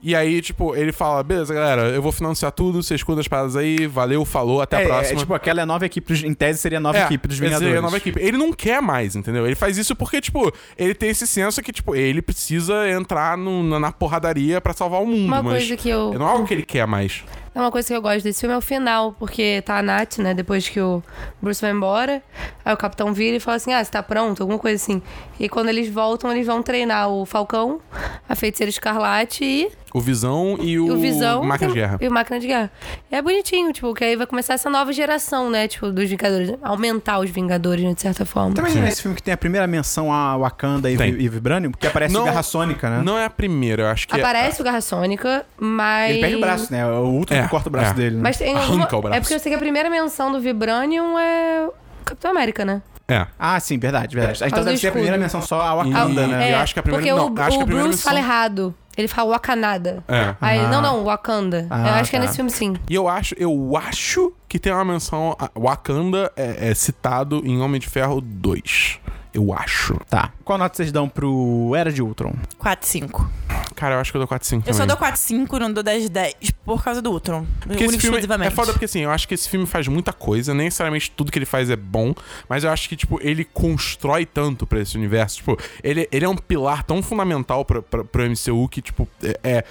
e 0.02 0.14
aí, 0.14 0.40
tipo, 0.42 0.74
ele 0.74 0.92
fala, 0.92 1.22
beleza, 1.22 1.52
galera, 1.54 1.82
eu 1.90 2.02
vou 2.02 2.12
financiar 2.12 2.52
tudo, 2.52 2.82
vocês 2.82 3.02
cuidam 3.02 3.18
das 3.20 3.28
paradas 3.28 3.56
aí, 3.56 3.86
valeu, 3.86 4.24
falou, 4.24 4.60
até 4.60 4.76
a 4.78 4.80
é, 4.80 4.86
próxima. 4.86 5.16
é 5.16 5.20
tipo, 5.20 5.34
aquela 5.34 5.60
é 5.60 5.62
a 5.62 5.66
nova 5.66 5.86
equipe, 5.86 6.12
em 6.26 6.34
tese 6.34 6.58
seria 6.58 6.78
a 6.78 6.80
nova 6.80 6.98
É, 6.98 7.04
equipe 7.04 7.28
dos 7.28 7.36
essa 7.36 7.44
seria 7.44 7.58
Vingadores. 7.58 7.78
a 7.78 7.82
nova 7.82 7.96
equipe. 7.96 8.20
Ele 8.20 8.36
não 8.36 8.52
quer 8.52 8.80
mais, 8.82 9.14
entendeu? 9.16 9.46
Ele 9.46 9.54
faz 9.54 9.78
isso 9.78 9.94
porque, 9.94 10.20
tipo, 10.20 10.52
ele 10.76 10.94
tem 10.94 11.10
esse 11.10 11.26
senso 11.26 11.62
que, 11.62 11.72
tipo, 11.72 11.94
ele 11.94 12.20
precisa 12.22 12.88
entrar 12.90 13.36
no- 13.36 13.62
na, 13.62 13.78
na 13.78 13.92
porradaria 13.92 14.60
pra 14.60 14.72
salvar 14.72 15.00
o 15.02 15.06
mundo. 15.06 15.26
Uma 15.26 15.42
mas 15.42 15.52
coisa 15.58 15.76
que 15.76 15.88
eu- 15.88 16.12
Não 16.14 16.26
é 16.26 16.30
algo 16.30 16.46
que 16.46 16.54
ele 16.54 16.62
quer 16.64 16.86
mais. 16.86 17.22
É 17.52 17.60
uma 17.60 17.72
coisa 17.72 17.88
que 17.88 17.94
eu 17.94 18.00
gosto 18.00 18.22
desse 18.22 18.40
filme 18.40 18.54
é 18.54 18.58
o 18.58 18.60
final, 18.60 19.12
porque 19.18 19.60
tá 19.66 19.78
a 19.78 19.82
Nath, 19.82 20.18
né, 20.18 20.32
depois 20.32 20.68
que 20.68 20.80
o 20.80 21.02
Bruce 21.42 21.60
vai 21.60 21.72
embora, 21.72 22.22
aí 22.64 22.72
o 22.72 22.76
capitão 22.76 23.12
vira 23.12 23.36
e 23.36 23.40
fala 23.40 23.56
assim, 23.56 23.72
ah, 23.72 23.82
você 23.82 23.90
tá 23.90 24.02
pronto? 24.02 24.40
Alguma 24.40 24.58
coisa 24.58 24.80
assim. 24.80 25.02
E 25.38 25.48
quando 25.48 25.68
eles 25.68 25.88
voltam, 25.88 26.30
eles 26.30 26.46
vão 26.46 26.62
treinar 26.62 27.08
o 27.08 27.26
Falcão, 27.26 27.80
a 28.28 28.36
Feiticeira 28.36 28.70
Escarlate 28.70 29.44
e 29.44 29.72
O 29.92 30.00
Visão 30.00 30.56
e 30.60 30.78
o, 30.78 30.92
o 30.94 30.96
Visão 30.98 31.42
Máquina 31.42 31.70
e, 31.70 31.72
de 31.74 31.78
Guerra. 31.80 31.98
E 32.00 32.08
o 32.08 32.12
Máquina 32.12 32.38
de 32.40 32.46
Guerra. 32.46 32.70
E 33.10 33.14
é 33.16 33.20
bonitinho, 33.22 33.72
tipo, 33.72 33.92
que 33.94 34.04
aí 34.04 34.16
vai 34.16 34.26
começar 34.26 34.54
essa 34.54 34.70
nova 34.70 34.92
geração, 34.92 35.50
né, 35.50 35.66
tipo, 35.66 35.90
dos 35.90 36.08
Vingadores. 36.08 36.54
Aumentar 36.62 37.18
os 37.18 37.28
Vingadores, 37.30 37.84
né, 37.84 37.92
de 37.94 38.00
certa 38.00 38.24
forma. 38.24 38.54
Também 38.54 38.74
nesse 38.76 39.02
filme 39.02 39.16
que 39.16 39.22
tem 39.22 39.34
a 39.34 39.36
primeira 39.36 39.66
menção 39.66 40.12
a 40.12 40.36
Wakanda 40.36 40.90
e, 40.90 40.96
Tem. 40.96 41.10
E 41.20 41.28
Vibranium, 41.28 41.70
porque 41.72 41.86
aparece 41.86 42.14
Não- 42.14 42.22
o 42.22 42.24
Garra 42.24 42.42
Sônica, 42.42 42.88
né? 42.88 43.02
Não 43.04 43.18
é 43.18 43.24
a 43.24 43.30
primeira, 43.30 43.82
eu 43.82 43.88
acho 43.88 44.06
que 44.06 44.14
é- 44.16 44.20
Aparece 44.20 44.60
o 44.60 44.64
Garra 44.64 44.80
Sônica, 44.80 45.44
mas... 45.58 46.10
Ele 46.12 46.20
perde 46.20 46.36
o 46.36 46.40
braço, 46.40 46.72
né? 46.72 46.86
O 46.86 47.06
Ultron 47.06 47.36
É, 47.36 47.42
que 47.42 47.48
corta 47.48 47.68
o 47.68 47.72
braço 47.72 47.90
é. 47.92 47.94
dele, 47.94 48.16
né? 48.16 48.22
Mas 48.22 48.36
tem 48.36 48.54
Arranca 48.54 48.66
alguma... 48.66 48.86
o 48.98 49.02
braço. 49.02 49.16
É 49.16 49.20
porque 49.20 49.34
eu 49.34 49.38
sei 49.40 49.50
que 49.50 49.56
a 49.56 49.60
primeira 49.60 49.90
menção 49.90 50.30
do 50.30 50.40
Vibranium 50.40 51.18
é 51.18 51.68
Capitão 52.04 52.30
América, 52.30 52.64
né? 52.64 52.82
É. 53.08 53.26
Ah, 53.36 53.58
sim, 53.58 53.76
verdade, 53.76 54.14
verdade. 54.14 54.40
Então 54.46 54.64
deve 54.64 54.76
ser 54.76 54.86
a 54.88 54.92
primeira 54.92 55.18
menção 55.18 55.42
só 55.42 55.60
a 55.62 55.74
Wakanda, 55.74 56.22
E- 56.22 56.26
né? 56.28 56.52
eu 56.54 56.58
acho 56.58 56.72
que 56.72 56.78
a 56.78 56.82
primeira- 56.82 57.04
Porque 57.04 57.20
não, 57.20 57.34
o, 57.34 57.40
acho 57.40 57.50
que 57.50 57.56
o 57.56 57.62
a 57.62 57.64
primeira 57.66 57.82
Bruce 57.88 57.98
menção- 57.98 58.04
fala 58.12 58.18
errado. 58.20 58.74
Ele 58.96 59.08
fala 59.08 59.30
Wakanada. 59.30 60.02
É. 60.08 60.34
Aí, 60.40 60.58
Ah. 60.60 60.68
não, 60.68 60.82
não, 60.82 61.04
Wakanda. 61.04 61.66
Ah, 61.70 61.88
eu 61.88 61.94
acho 61.94 62.10
que 62.10 62.16
é 62.16 62.18
tá. 62.18 62.24
nesse 62.26 62.36
filme 62.36 62.50
sim. 62.50 62.74
E 62.88 62.94
eu 62.94 63.08
acho, 63.08 63.34
eu 63.38 63.76
acho 63.76 64.32
que 64.48 64.58
tem 64.58 64.72
uma 64.72 64.84
menção. 64.84 65.34
a- 65.38 65.50
Wakanda 65.58 66.30
é, 66.36 66.70
é 66.70 66.74
citado 66.74 67.40
em 67.44 67.60
Homem 67.60 67.80
de 67.80 67.88
Ferro 67.88 68.20
2. 68.20 68.99
Eu 69.32 69.52
acho. 69.52 69.94
Tá. 70.08 70.32
Qual 70.44 70.58
nota 70.58 70.76
vocês 70.76 70.90
dão 70.90 71.08
pro 71.08 71.72
Era 71.76 71.92
de 71.92 72.02
Ultron? 72.02 72.34
4, 72.58 72.86
5. 72.88 73.30
Cara, 73.74 73.94
eu 73.94 74.00
acho 74.00 74.10
que 74.10 74.16
eu 74.16 74.20
dou 74.20 74.28
4 74.28 74.46
5 74.46 74.68
Eu 74.68 74.74
só 74.74 74.84
dou 74.84 74.96
4, 74.96 75.18
5, 75.18 75.58
não 75.58 75.72
dou 75.72 75.82
10, 75.82 76.10
10 76.10 76.34
por 76.64 76.82
causa 76.84 77.00
do 77.00 77.10
Ultron. 77.10 77.46
Porque 77.60 77.84
esse 77.84 77.98
filme 77.98 78.18
é 78.44 78.50
foda 78.50 78.72
porque 78.72 78.84
assim, 78.84 79.00
eu 79.00 79.10
acho 79.10 79.26
que 79.26 79.34
esse 79.34 79.48
filme 79.48 79.64
faz 79.66 79.88
muita 79.88 80.12
coisa, 80.12 80.52
nem 80.52 80.64
necessariamente 80.66 81.10
tudo 81.10 81.32
que 81.32 81.38
ele 81.38 81.46
faz 81.46 81.70
é 81.70 81.76
bom, 81.76 82.14
mas 82.48 82.62
eu 82.64 82.70
acho 82.70 82.88
que, 82.88 82.96
tipo, 82.96 83.18
ele 83.22 83.44
constrói 83.44 84.26
tanto 84.26 84.66
pra 84.66 84.80
esse 84.80 84.96
universo. 84.96 85.36
Tipo, 85.36 85.56
ele, 85.82 86.08
ele 86.12 86.24
é 86.24 86.28
um 86.28 86.36
pilar 86.36 86.82
tão 86.82 87.02
fundamental 87.02 87.64
pra, 87.64 87.80
pra, 87.80 88.04
pro 88.04 88.22
MCU 88.28 88.68
que, 88.68 88.82
tipo, 88.82 89.08
é, 89.22 89.38
é- 89.42 89.64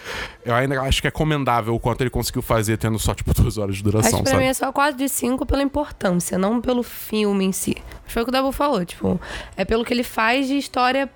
Eu 0.46 0.56
ainda 0.56 0.82
acho 0.82 1.02
que 1.02 1.08
é 1.08 1.12
comendável 1.12 1.76
o 1.76 1.80
quanto 1.80 2.02
ele 2.02 2.10
conseguiu 2.10 2.42
fazer 2.42 2.78
tendo 2.78 2.98
só, 2.98 3.14
tipo, 3.14 3.34
duas 3.40 3.58
horas 3.58 3.76
de 3.76 3.82
Acho 3.82 3.92
duração, 3.92 4.18
que 4.20 4.24
pra 4.24 4.32
sabe? 4.32 4.44
mim 4.44 4.50
é 4.50 4.54
só 4.54 4.72
4 4.72 4.98
de 4.98 5.08
5 5.08 5.46
pela 5.46 5.62
importância, 5.62 6.38
não 6.38 6.60
pelo 6.62 6.82
filme 6.84 7.46
em 7.46 7.52
si. 7.52 7.76
Foi 8.08 8.24
o 8.24 8.26
que 8.26 8.30
o 8.30 8.32
Dabu 8.32 8.52
falou, 8.52 8.84
tipo, 8.84 9.20
é 9.60 9.66
pelo 9.66 9.84
que 9.84 9.94
ele 9.94 10.04
faz 10.04 10.48
de 10.48 10.58
história 10.58 11.10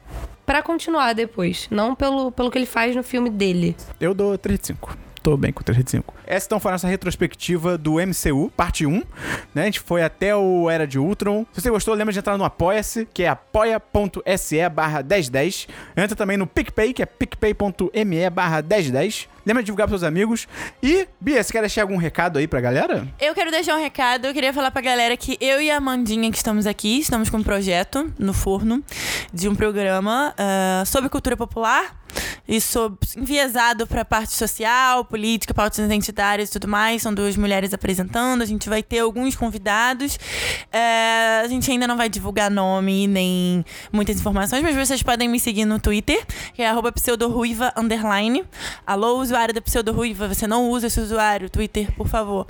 pra 0.45 0.61
continuar 0.61 1.13
depois, 1.13 1.69
não 1.71 1.95
pelo, 1.95 2.29
pelo 2.29 2.51
que 2.51 2.57
ele 2.57 2.65
faz 2.65 2.93
no 2.93 3.01
filme 3.01 3.29
dele. 3.29 3.73
Eu 4.01 4.13
dou 4.13 4.37
3 4.37 4.59
de 4.59 4.67
5. 4.67 4.97
Tô 5.23 5.37
bem 5.37 5.53
com 5.53 5.63
3 5.63 5.81
de 5.81 5.89
5. 5.89 6.13
Essa 6.27 6.47
então 6.47 6.59
foi 6.59 6.71
a 6.71 6.73
nossa 6.73 6.85
retrospectiva 6.85 7.77
do 7.77 7.93
MCU, 7.93 8.51
parte 8.51 8.85
1. 8.85 9.01
Né? 9.55 9.61
A 9.61 9.65
gente 9.65 9.79
foi 9.79 10.03
até 10.03 10.35
o 10.35 10.69
Era 10.69 10.85
de 10.85 10.99
Ultron. 10.99 11.45
Se 11.53 11.61
você 11.61 11.69
gostou, 11.69 11.93
lembra 11.93 12.11
de 12.11 12.19
entrar 12.19 12.37
no 12.37 12.43
Apoia-se, 12.43 13.07
que 13.13 13.23
é 13.23 13.29
apoia.se 13.29 14.67
barra 14.67 15.01
1010. 15.01 15.69
Entra 15.95 16.13
também 16.13 16.35
no 16.35 16.45
PicPay, 16.45 16.93
que 16.93 17.01
é 17.01 17.05
picpay.me 17.05 18.29
barra 18.29 18.61
1010. 18.61 19.29
Lembra 19.45 19.61
de 19.61 19.67
divulgar 19.67 19.87
pros 19.87 20.01
seus 20.01 20.07
amigos. 20.07 20.47
E, 20.81 21.07
Bia, 21.19 21.43
você 21.43 21.51
quer 21.51 21.61
deixar 21.61 21.81
algum 21.81 21.97
recado 21.97 22.39
aí 22.39 22.47
pra 22.47 22.61
galera? 22.61 23.07
Eu 23.19 23.33
quero 23.33 23.51
deixar 23.51 23.75
um 23.75 23.81
recado. 23.81 24.25
Eu 24.25 24.33
queria 24.33 24.53
falar 24.53 24.71
pra 24.71 24.81
galera 24.81 25.15
que 25.17 25.37
eu 25.41 25.61
e 25.61 25.69
a 25.69 25.77
Amandinha, 25.77 26.31
que 26.31 26.37
estamos 26.37 26.65
aqui, 26.65 26.99
estamos 26.99 27.29
com 27.29 27.37
um 27.37 27.43
projeto 27.43 28.11
no 28.17 28.33
forno 28.33 28.83
de 29.33 29.49
um 29.49 29.55
programa 29.55 30.33
ah, 30.37 30.83
sobre 30.85 31.09
cultura 31.09 31.35
popular 31.35 32.02
e 32.47 32.59
sobre 32.59 32.97
enviesado 33.17 33.87
pra 33.87 34.03
parte 34.03 34.33
social, 34.33 35.05
política, 35.05 35.53
pautas 35.53 35.79
identitárias 35.79 36.49
e 36.49 36.51
tudo 36.51 36.67
mais. 36.67 37.01
São 37.01 37.13
duas 37.13 37.37
mulheres 37.37 37.73
apresentando. 37.73 38.41
A 38.41 38.45
gente 38.45 38.69
vai 38.69 38.83
ter 38.83 38.99
alguns 38.99 39.35
convidados. 39.35 40.19
É, 40.71 41.41
a 41.43 41.47
gente 41.47 41.69
ainda 41.71 41.87
não 41.87 41.97
vai 41.97 42.09
divulgar 42.09 42.49
nome 42.51 43.07
nem 43.07 43.65
muitas 43.91 44.17
informações, 44.19 44.61
mas 44.61 44.75
vocês 44.75 45.01
podem 45.01 45.27
me 45.27 45.39
seguir 45.39 45.65
no 45.65 45.79
Twitter, 45.79 46.25
que 46.53 46.61
é 46.61 46.73
pseudoruiva 46.91 47.73
underline. 47.75 48.43
Alô, 48.85 49.19
usuário 49.19 49.53
da 49.53 49.61
pseudoruiva, 49.61 50.27
você 50.27 50.47
não 50.47 50.69
usa 50.69 50.87
esse 50.87 50.99
usuário, 50.99 51.49
Twitter, 51.49 51.91
por 51.95 52.07
favor. 52.07 52.47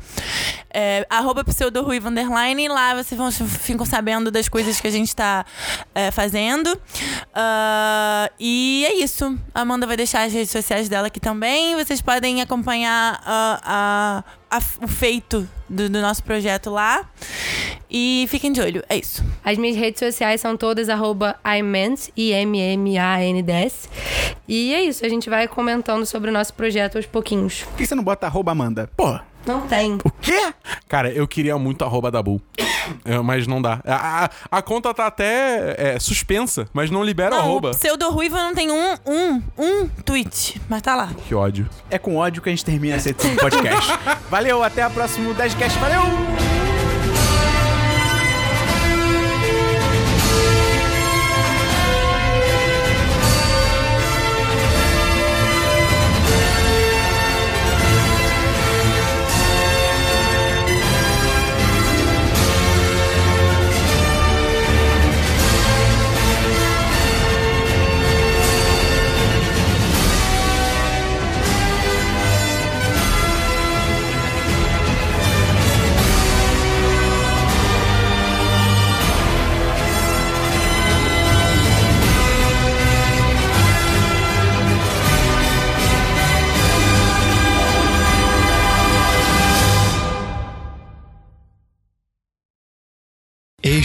É, 0.70 1.06
pseudoruiva 1.46 2.10
underline, 2.10 2.68
lá 2.68 2.96
vocês 2.96 3.18
vão, 3.18 3.32
ficam 3.32 3.86
sabendo 3.86 4.32
das 4.32 4.50
coisas 4.50 4.80
que 4.80 4.88
a 4.88 4.92
gente 4.92 5.16
tá 5.16 5.46
é, 5.94 6.12
fazendo. 6.12 6.80
Ah, 7.34 8.30
e 8.40 8.86
é 8.88 8.96
isso. 8.96 9.38
A 9.56 9.62
Amanda 9.62 9.86
vai 9.86 9.96
deixar 9.96 10.24
as 10.24 10.34
redes 10.34 10.50
sociais 10.50 10.90
dela 10.90 11.08
aqui 11.08 11.20
também. 11.20 11.76
Vocês 11.76 12.02
podem 12.02 12.42
acompanhar 12.42 13.22
ah, 13.26 14.24
a- 14.50 14.58
a- 14.58 14.62
o 14.84 14.88
feito 14.88 15.48
do, 15.70 15.90
do 15.90 16.02
nosso 16.02 16.24
projeto 16.24 16.70
lá. 16.72 17.08
E 17.90 18.26
fiquem 18.30 18.52
de 18.52 18.60
olho. 18.60 18.84
É 18.90 18.96
isso. 18.98 19.24
As 19.46 19.56
minhas 19.58 19.78
redes 19.78 20.00
sociais 20.00 20.42
são 20.42 20.58
todas 20.58 20.90
arroba 20.90 21.36
imans, 21.58 22.10
I-M-M-A-N-D-S. 22.18 23.88
E 24.48 24.74
é 24.74 24.82
isso, 24.84 25.06
a 25.06 25.10
gente 25.10 25.30
vai 25.30 25.48
comentando 25.48 26.06
sobre 26.06 26.30
o 26.30 26.34
nosso 26.34 26.54
projeto 26.56 26.96
aos 26.98 27.06
pouquinhos. 27.06 27.62
Por 27.64 27.78
que 27.78 27.86
você 27.86 27.94
não 27.96 28.04
bota 28.04 28.26
arroba 28.26 28.52
Amanda? 28.52 28.90
Pô, 28.98 29.20
Não 29.46 29.62
tem. 29.62 29.98
o 30.04 30.10
quê? 30.22 30.54
Cara, 30.88 31.10
eu 31.12 31.28
queria 31.28 31.58
muito 31.58 31.84
arroba 31.84 32.10
da 32.12 32.22
Bull. 32.22 32.42
É, 33.06 33.18
mas 33.20 33.48
não 33.48 33.62
dá. 33.62 33.80
A, 33.86 34.26
a- 34.26 34.30
a 34.52 34.62
conta 34.62 34.94
tá 34.94 35.08
até 35.08 35.76
é, 35.78 36.00
suspensa, 36.00 36.68
mas 36.74 36.90
não 36.92 37.04
libera 37.04 37.32
Não, 37.32 37.40
arroba. 37.40 37.72
o 37.72 37.76
pseudo 37.76 38.10
ruiva 38.10 38.38
não 38.38 38.54
tem 38.54 38.70
um, 38.72 38.94
um, 39.06 39.42
um 39.58 39.88
tweet, 40.06 40.62
mas 40.70 40.82
tá 40.82 40.96
lá. 40.96 41.10
Que 41.28 41.34
ódio. 41.34 41.70
É 41.90 41.98
com 41.98 42.16
ódio 42.18 42.42
que 42.42 42.50
a 42.50 42.52
gente 42.52 42.66
termina 42.66 42.96
essa 42.96 43.10
edição 43.12 43.34
do 43.34 43.40
podcast. 43.40 43.92
Valeu, 44.30 44.64
até 44.64 44.86
o 44.86 44.92
próximo 44.92 45.34
10cast. 45.34 45.78
Valeu! 45.80 46.73